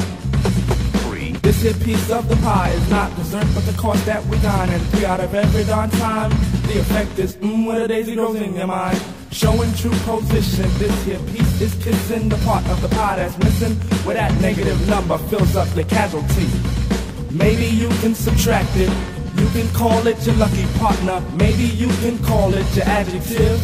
This 1.41 1.61
here 1.61 1.73
piece 1.73 2.09
of 2.09 2.27
the 2.27 2.37
pie 2.37 2.71
is 2.71 2.89
not 2.89 3.15
dessert, 3.17 3.45
but 3.53 3.65
the 3.65 3.73
cost 3.73 4.03
that 4.05 4.25
we 4.25 4.37
dine. 4.39 4.69
And 4.69 4.81
three 4.87 5.05
out 5.05 5.19
of 5.19 5.35
every 5.35 5.63
darn 5.65 5.89
time, 5.91 6.31
the 6.67 6.79
effect 6.79 7.19
is 7.19 7.35
mmm 7.37 7.67
with 7.67 7.83
a 7.83 7.87
daisy 7.87 8.15
rose 8.17 8.41
in 8.41 8.55
your 8.55 8.67
mind. 8.67 8.99
Showing 9.31 9.71
true 9.73 9.97
position, 10.05 10.69
this 10.79 10.95
here 11.05 11.19
piece 11.31 11.61
is 11.61 11.73
kissing 11.83 12.29
the 12.29 12.37
part 12.37 12.65
of 12.69 12.81
the 12.81 12.89
pie 12.89 13.17
that's 13.17 13.37
missing, 13.37 13.75
where 14.05 14.15
that 14.15 14.33
negative 14.41 14.87
number 14.87 15.17
fills 15.29 15.55
up 15.55 15.67
the 15.69 15.83
casualty. 15.83 16.47
Maybe 17.33 17.65
you 17.65 17.89
can 18.01 18.13
subtract 18.13 18.69
it. 18.75 18.89
You 19.39 19.47
can 19.49 19.67
call 19.73 20.05
it 20.05 20.23
your 20.23 20.35
lucky 20.35 20.67
partner. 20.77 21.19
Maybe 21.35 21.63
you 21.63 21.87
can 21.87 22.19
call 22.19 22.53
it 22.53 22.75
your 22.75 22.85
adjective. 22.85 23.59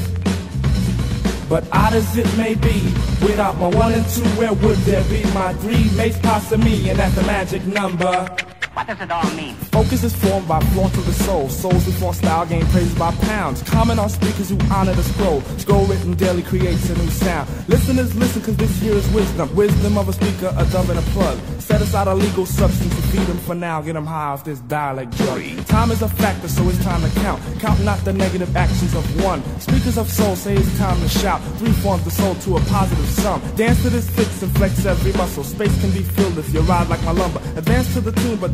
But 1.48 1.66
odd 1.72 1.94
as 1.94 2.18
it 2.18 2.26
may 2.36 2.56
be, 2.56 2.82
without 3.22 3.58
my 3.60 3.68
one 3.68 3.94
and 3.94 4.08
two, 4.10 4.24
where 4.40 4.54
would 4.54 4.78
there 4.80 5.04
be 5.04 5.24
my 5.34 5.54
three 5.54 5.88
mates 5.96 6.18
past 6.18 6.58
me? 6.58 6.90
And 6.90 6.98
that's 6.98 7.14
the 7.14 7.22
magic 7.22 7.64
number. 7.68 8.36
What 8.74 8.88
does 8.88 9.02
it 9.02 9.12
all 9.12 9.30
mean? 9.32 9.56
Focus 9.72 10.04
is 10.04 10.16
formed 10.16 10.48
by 10.48 10.60
flaunt 10.72 10.94
to 10.94 11.02
the 11.02 11.14
soul. 11.14 11.50
Souls 11.50 11.84
flaunt 11.98 12.16
style 12.16 12.46
gain 12.46 12.66
praise 12.68 12.94
by 12.96 13.12
pounds. 13.16 13.62
Comment 13.64 14.00
on 14.00 14.10
speakers 14.10 14.50
who 14.50 14.58
honor 14.72 14.94
the 14.94 15.04
scroll. 15.04 15.42
Scroll 15.58 15.86
written 15.86 16.14
daily 16.14 16.44
creates 16.44 16.90
a 16.90 16.96
new 16.98 17.10
sound. 17.10 17.50
Listeners 17.68 18.16
listen 18.16 18.42
cause 18.42 18.58
this 18.58 18.80
here 18.80 18.94
is 18.94 19.08
wisdom. 19.10 19.54
Wisdom 19.56 19.98
of 19.98 20.08
a 20.10 20.14
speaker, 20.14 20.54
a 20.58 20.66
dove 20.66 20.90
and 20.90 21.00
a 21.00 21.02
plug. 21.14 21.38
Set 21.60 21.82
aside 21.82 22.08
a 22.08 22.16
legal 22.16 22.46
substance 22.46 22.96
to 22.96 23.02
feed 23.04 23.28
them 23.28 23.38
for 23.38 23.56
now. 23.56 23.82
Get 23.82 23.94
them 23.94 24.06
high 24.06 24.28
off 24.34 24.44
this 24.44 24.60
dialect 24.62 25.18
drug. 25.18 25.66
Time 25.66 25.92
is 25.92 26.02
a 26.02 26.10
factor, 26.10 26.48
so 26.48 26.68
it's 26.70 26.84
time 26.84 27.02
to 27.02 27.20
count. 27.20 27.42
Count 27.60 27.84
not 27.84 28.00
the 28.06 28.14
negative 28.14 28.56
actions 28.56 28.94
of 28.96 29.24
one. 29.24 29.44
Speakers 29.60 29.98
of 29.98 30.10
soul 30.10 30.36
say 30.36 30.56
it's 30.56 30.78
time 30.78 31.00
to 31.02 31.10
shout. 31.10 31.42
Three 31.58 31.74
forms 31.74 32.04
the 32.04 32.12
soul 32.12 32.36
to 32.36 32.58
a 32.58 32.62
positive 32.62 33.10
sum. 33.10 33.42
Dance 33.56 33.82
to 33.84 33.90
this 33.90 34.10
fix 34.10 34.42
and 34.42 34.56
flex 34.58 34.86
every 34.86 35.14
muscle. 35.14 35.44
Space 35.44 35.80
can 35.82 35.92
be 35.92 36.02
filled 36.02 36.38
if 36.38 36.54
you 36.54 36.62
ride 36.62 36.88
like 36.90 37.04
my 37.04 37.12
lumber. 37.12 37.40
Advance 37.56 37.94
to 37.94 38.02
the 38.02 38.12
tune, 38.12 38.38
but 38.38 38.54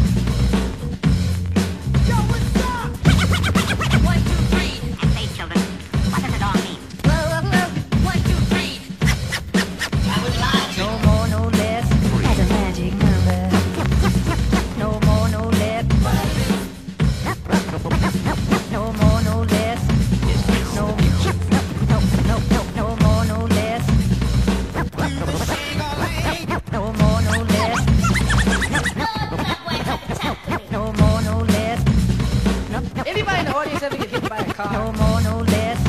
Everybody 33.51 33.71
in 33.71 33.79
the 33.79 33.83
audience 33.83 33.83
ever 33.83 33.97
get 33.97 34.09
hit 34.09 34.29
by 34.29 34.37
a 34.37 34.53
car? 34.53 34.71
No 34.71 34.91
more, 34.93 35.21
no 35.21 35.37
less. 35.39 35.79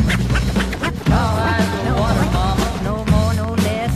No 1.86 1.94
water, 1.96 2.26
mama. 2.32 2.66
No 2.82 3.04
more, 3.04 3.34
no 3.34 3.54
less. 3.54 3.92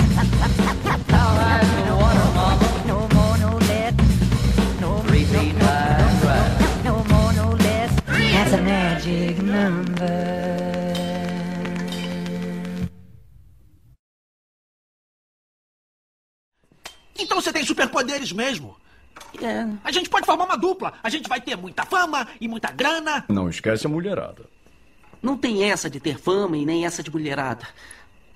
All 1.11 1.35
right, 1.43 1.67
no 1.87 1.97
water, 1.97 2.29
mama. 2.35 2.69
No 2.87 2.99
more, 3.15 3.37
no 3.39 3.59
less. 3.67 3.95
No 4.81 5.03
Repeat 5.03 5.55
right, 5.63 6.23
right. 6.25 6.85
No 6.85 6.95
more, 7.05 7.33
no 7.33 7.47
less. 7.57 7.93
That's 8.07 8.53
a 8.53 8.63
magic 8.63 9.43
number. 9.43 10.37
Então 17.19 17.41
você 17.41 17.53
tem 17.53 17.65
superpoderes 17.65 18.31
mesmo. 18.33 18.77
É. 19.43 19.67
A 19.85 19.93
gente 19.93 20.09
pode 20.09 20.27
formar 20.27 20.45
uma 20.45 20.57
dupla. 20.57 20.95
A 21.03 21.09
gente 21.09 21.29
vai 21.29 21.41
ter 21.41 21.57
muita 21.57 21.85
fama 21.85 22.27
e 22.41 22.49
muita 22.49 22.71
grana. 22.71 23.25
Não 23.29 23.49
esquece 23.49 23.87
a 23.87 23.91
mulherada. 23.91 24.45
Não 25.23 25.37
tem 25.37 25.65
essa 25.65 25.91
de 25.91 25.99
ter 25.99 26.19
fama 26.19 26.57
e 26.57 26.65
nem 26.65 26.87
essa 26.87 27.03
de 27.03 27.11
mulherada. 27.11 27.67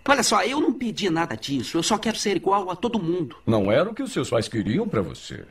Olha 0.08 0.22
só, 0.22 0.42
eu 0.42 0.60
não 0.60 0.72
pedi 0.72 1.08
nada 1.08 1.36
disso. 1.36 1.76
Eu 1.76 1.82
só 1.82 1.96
quero 1.98 2.16
ser 2.16 2.36
igual 2.36 2.70
a 2.70 2.76
todo 2.76 2.98
mundo. 2.98 3.36
Não 3.46 3.70
era 3.70 3.88
o 3.88 3.94
que 3.94 4.02
os 4.02 4.12
seus 4.12 4.30
pais 4.30 4.48
queriam 4.48 4.88
pra 4.88 5.02
você. 5.02 5.44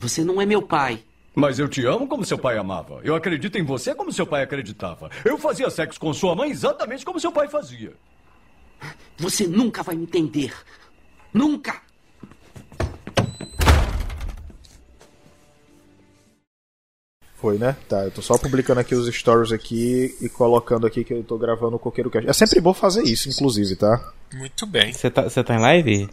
Você 0.00 0.24
não 0.24 0.40
é 0.40 0.46
meu 0.46 0.62
pai. 0.62 1.04
Mas 1.34 1.58
eu 1.58 1.68
te 1.68 1.84
amo 1.84 2.08
como 2.08 2.24
seu 2.24 2.38
pai 2.38 2.56
amava. 2.56 3.00
Eu 3.04 3.14
acredito 3.14 3.58
em 3.58 3.62
você 3.62 3.94
como 3.94 4.10
seu 4.10 4.26
pai 4.26 4.42
acreditava. 4.42 5.10
Eu 5.24 5.36
fazia 5.36 5.68
sexo 5.68 6.00
com 6.00 6.12
sua 6.12 6.34
mãe 6.34 6.50
exatamente 6.50 7.04
como 7.04 7.20
seu 7.20 7.30
pai 7.30 7.46
fazia. 7.46 7.92
Você 9.18 9.46
nunca 9.46 9.82
vai 9.82 9.94
me 9.94 10.04
entender. 10.04 10.52
Nunca! 11.32 11.85
Foi, 17.46 17.58
né? 17.58 17.76
Tá, 17.88 18.02
eu 18.02 18.10
tô 18.10 18.20
só 18.20 18.36
publicando 18.36 18.80
aqui 18.80 18.92
os 18.92 19.06
stories 19.14 19.52
aqui 19.52 20.16
e 20.20 20.28
colocando 20.28 20.84
aqui 20.84 21.04
que 21.04 21.14
eu 21.14 21.22
tô 21.22 21.38
gravando 21.38 21.76
o 21.76 21.78
Coqueiro 21.78 22.10
Cast. 22.10 22.28
É 22.28 22.32
sempre 22.32 22.60
bom 22.60 22.74
fazer 22.74 23.04
isso, 23.04 23.28
inclusive, 23.28 23.76
tá? 23.76 24.00
Muito 24.34 24.66
bem. 24.66 24.92
Você 24.92 25.08
tá, 25.08 25.22
você 25.22 25.44
tá 25.44 25.54
em 25.54 25.60
live? 25.60 26.10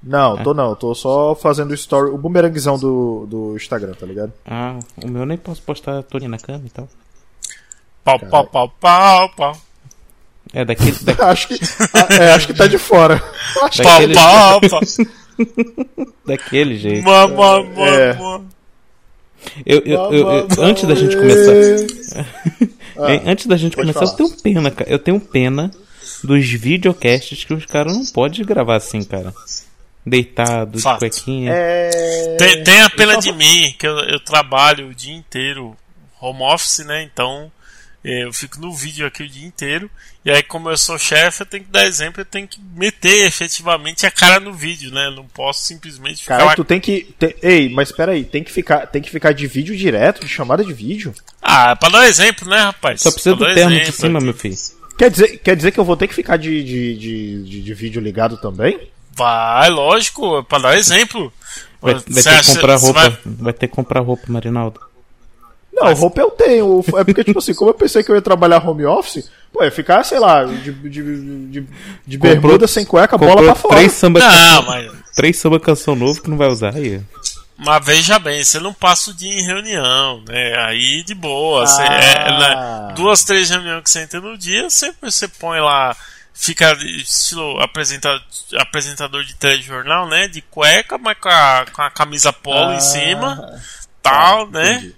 Não, 0.00 0.36
tô 0.36 0.54
não, 0.54 0.76
tô 0.76 0.94
só 0.94 1.34
fazendo 1.34 1.72
o 1.72 1.74
story, 1.74 2.12
o 2.12 2.16
bumerangzão 2.16 2.78
do, 2.78 3.26
do 3.26 3.56
Instagram, 3.56 3.92
tá 3.94 4.06
ligado? 4.06 4.32
Ah, 4.46 4.78
o 5.02 5.08
meu 5.08 5.26
nem 5.26 5.36
posso 5.36 5.60
postar 5.62 6.00
tô 6.04 6.16
na 6.20 6.38
cama 6.38 6.62
e 6.64 6.70
tal. 6.70 6.88
Pau, 8.04 8.20
pau, 8.20 8.46
pau, 8.46 8.68
pau, 8.80 9.28
pau. 9.30 9.56
É 10.54 10.64
daquele. 10.64 10.96
da- 11.02 11.28
acho, 11.28 11.48
que, 11.48 11.58
é, 12.20 12.32
acho 12.34 12.46
que 12.46 12.54
tá 12.54 12.68
de 12.68 12.78
fora. 12.78 13.20
Daquele, 13.76 14.14
Pau, 14.14 14.60
pau, 14.60 14.70
pau. 14.70 14.80
daquele 16.24 16.76
jeito. 16.78 17.04
Má, 17.04 17.26
má, 17.26 17.56
É. 17.88 18.16
Eu, 19.64 19.78
eu, 19.84 20.12
eu- 20.12 20.28
eu- 20.28 20.48
antes 20.62 20.84
da 20.84 20.94
gente 20.94 21.16
começar. 21.16 21.52
Hein, 23.08 23.22
antes 23.26 23.46
da 23.46 23.56
gente 23.56 23.76
pode 23.76 23.92
começar, 23.92 24.04
eu 24.12 24.16
falar. 24.16 24.30
tenho 24.30 24.42
pena, 24.42 24.70
cara. 24.70 24.90
Eu 24.90 24.98
tenho 24.98 25.20
pena 25.20 25.70
dos 26.22 26.46
videocasts 26.46 27.44
que 27.44 27.54
os 27.54 27.64
caras 27.66 27.94
não 27.96 28.04
podem 28.06 28.44
gravar 28.44 28.76
assim, 28.76 29.02
cara. 29.02 29.32
Deitado, 30.04 30.76
de 30.78 30.82
Fato. 30.82 30.98
cuequinha. 31.00 31.52
É... 31.54 32.36
Tem, 32.38 32.64
tem 32.64 32.80
a 32.80 32.90
pena 32.90 33.14
eu 33.14 33.20
de 33.20 33.32
mim, 33.32 33.74
que 33.78 33.86
eu, 33.86 33.98
eu 34.00 34.20
trabalho 34.20 34.88
o 34.88 34.94
dia 34.94 35.14
inteiro 35.14 35.76
home 36.20 36.42
office, 36.42 36.84
né? 36.86 37.02
Então 37.02 37.50
eu 38.04 38.32
fico 38.32 38.58
no 38.60 38.72
vídeo 38.74 39.06
aqui 39.06 39.22
o 39.22 39.28
dia 39.28 39.46
inteiro. 39.46 39.90
E 40.24 40.30
aí, 40.30 40.42
como 40.42 40.68
eu 40.70 40.76
sou 40.76 40.98
chefe, 40.98 41.42
eu 41.42 41.46
tenho 41.46 41.64
que 41.64 41.70
dar 41.70 41.86
exemplo, 41.86 42.20
eu 42.20 42.24
tenho 42.26 42.46
que 42.46 42.60
meter 42.74 43.26
efetivamente 43.26 44.04
a 44.06 44.10
cara 44.10 44.38
no 44.40 44.52
vídeo, 44.52 44.90
né? 44.92 45.06
Eu 45.06 45.12
não 45.12 45.24
posso 45.26 45.64
simplesmente 45.64 46.22
ficar. 46.22 46.36
Cara, 46.36 46.44
lá- 46.50 46.54
tu 46.54 46.64
tem 46.64 46.78
que. 46.80 47.14
tem- 47.18 47.34
Ei, 47.42 47.68
mas 47.68 47.90
peraí, 47.92 48.24
tem 48.24 48.44
que 48.44 48.52
ficar, 48.52 48.86
tem 48.86 49.00
que 49.00 49.10
ficar 49.10 49.32
de 49.32 49.46
vídeo 49.46 49.76
direto, 49.76 50.20
de 50.20 50.28
chamada 50.28 50.62
de 50.64 50.72
vídeo? 50.72 51.14
Ah, 51.40 51.74
pra 51.76 51.88
dar 51.88 52.06
exemplo, 52.06 52.48
né, 52.48 52.58
rapaz? 52.58 53.00
Só 53.00 53.10
precisa 53.10 53.36
Pra 53.36 53.48
do 53.48 53.54
termo 53.54 53.70
de 53.70 53.76
exemplo 53.82 53.92
cima, 54.00 54.18
aqui. 54.18 54.24
meu 54.26 54.34
filho. 54.34 54.56
Quer 54.98 55.10
dizer, 55.10 55.38
quer 55.38 55.56
dizer 55.56 55.70
que 55.72 55.80
eu 55.80 55.84
vou 55.84 55.96
ter 55.96 56.06
que 56.08 56.14
ficar 56.14 56.36
de, 56.36 56.62
de, 56.62 56.96
de, 56.98 57.42
de, 57.44 57.62
de 57.62 57.74
vídeo 57.74 58.02
ligado 58.02 58.36
também? 58.36 58.78
Vai, 59.16 59.70
lógico, 59.70 60.44
pra 60.44 60.58
dar 60.58 60.76
exemplo. 60.76 61.32
Vai, 61.80 61.94
vai 61.94 62.02
Você 62.06 62.22
ter 62.30 62.40
que 62.42 62.46
comprar 62.54 62.76
roupa. 62.76 63.00
vai- 63.08 63.18
Vai... 63.24 63.52
ter 63.54 63.68
que 63.68 63.74
comprar 63.74 64.00
roupa, 64.00 64.24
Marinaldo. 64.28 64.80
Não, 65.72 65.92
roupa 65.94 66.20
eu 66.20 66.30
tenho. 66.30 66.84
É 66.98 67.04
porque, 67.04 67.24
tipo 67.24 67.38
assim, 67.38 67.54
como 67.54 67.70
eu 67.70 67.74
pensei 67.74 68.02
que 68.02 68.10
eu 68.10 68.14
ia 68.16 68.22
trabalhar 68.22 68.66
home 68.66 68.84
office, 68.84 69.30
pô, 69.52 69.62
ia 69.64 69.70
ficar, 69.70 70.04
sei 70.04 70.18
lá, 70.18 70.44
de, 70.44 70.72
de, 70.72 71.48
de, 71.50 71.66
de 72.06 72.18
bermuda 72.18 72.66
sem 72.66 72.84
cueca, 72.84 73.16
bola 73.16 73.42
pra 73.42 73.54
fora. 73.54 73.76
Três 73.76 73.92
samba, 73.92 74.20
Não, 74.20 74.28
canção, 74.30 74.62
mas- 74.66 74.92
três 75.14 75.36
samba 75.38 75.60
canção 75.60 75.94
novo 75.94 76.20
que 76.22 76.28
não 76.30 76.36
vai 76.36 76.48
usar 76.48 76.74
aí. 76.74 77.00
Mas 77.62 77.84
veja 77.84 78.18
bem, 78.18 78.42
você 78.42 78.58
não 78.58 78.72
passa 78.72 79.10
o 79.10 79.14
dia 79.14 79.30
em 79.30 79.44
reunião, 79.44 80.22
né? 80.26 80.54
Aí 80.64 81.02
de 81.04 81.14
boa. 81.14 81.66
Você, 81.66 81.82
Ah. 81.82 81.94
é, 81.94 82.38
né, 82.88 82.94
duas, 82.96 83.22
três 83.22 83.50
reuniões 83.50 83.82
que 83.82 83.90
você 83.90 84.00
entra 84.00 84.18
no 84.20 84.36
dia, 84.38 84.68
você, 84.70 84.92
você 85.00 85.28
põe 85.28 85.60
lá, 85.60 85.94
fica 86.32 86.72
estilo 86.82 87.60
apresenta, 87.60 88.08
apresentador 88.56 89.22
de 89.24 89.34
telejornal, 89.34 90.08
né? 90.08 90.26
De 90.26 90.40
cueca, 90.40 90.96
mas 90.96 91.18
com 91.20 91.28
a, 91.28 91.66
com 91.70 91.82
a 91.82 91.90
camisa 91.90 92.32
polo 92.32 92.70
Ah. 92.70 92.76
em 92.76 92.80
cima, 92.80 93.60
tal, 94.02 94.46
Tá, 94.46 94.58
né? 94.58 94.90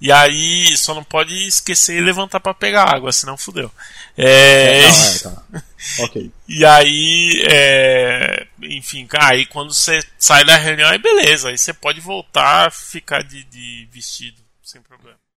E 0.00 0.10
aí 0.10 0.74
só 0.78 0.94
não 0.94 1.04
pode 1.04 1.34
esquecer 1.46 1.96
e 1.98 2.00
levantar 2.00 2.40
pra 2.40 2.54
pegar 2.54 2.94
água, 2.94 3.12
senão 3.12 3.36
fudeu. 3.36 3.70
É, 4.16 4.78
É, 4.78 4.82
não, 4.82 5.04
é, 5.04 5.18
tá. 5.18 5.42
Ok. 6.00 6.30
e 6.48 6.64
aí, 6.64 7.44
é, 7.50 8.46
enfim, 8.62 9.06
aí 9.18 9.44
quando 9.44 9.74
você 9.74 10.02
sai 10.18 10.44
da 10.44 10.56
reunião, 10.56 10.88
aí 10.88 10.98
beleza, 10.98 11.50
aí 11.50 11.58
você 11.58 11.74
pode 11.74 12.00
voltar 12.00 12.72
ficar 12.72 13.22
de, 13.22 13.44
de 13.44 13.86
vestido, 13.92 14.40
sem 14.62 14.80
problema. 14.80 15.19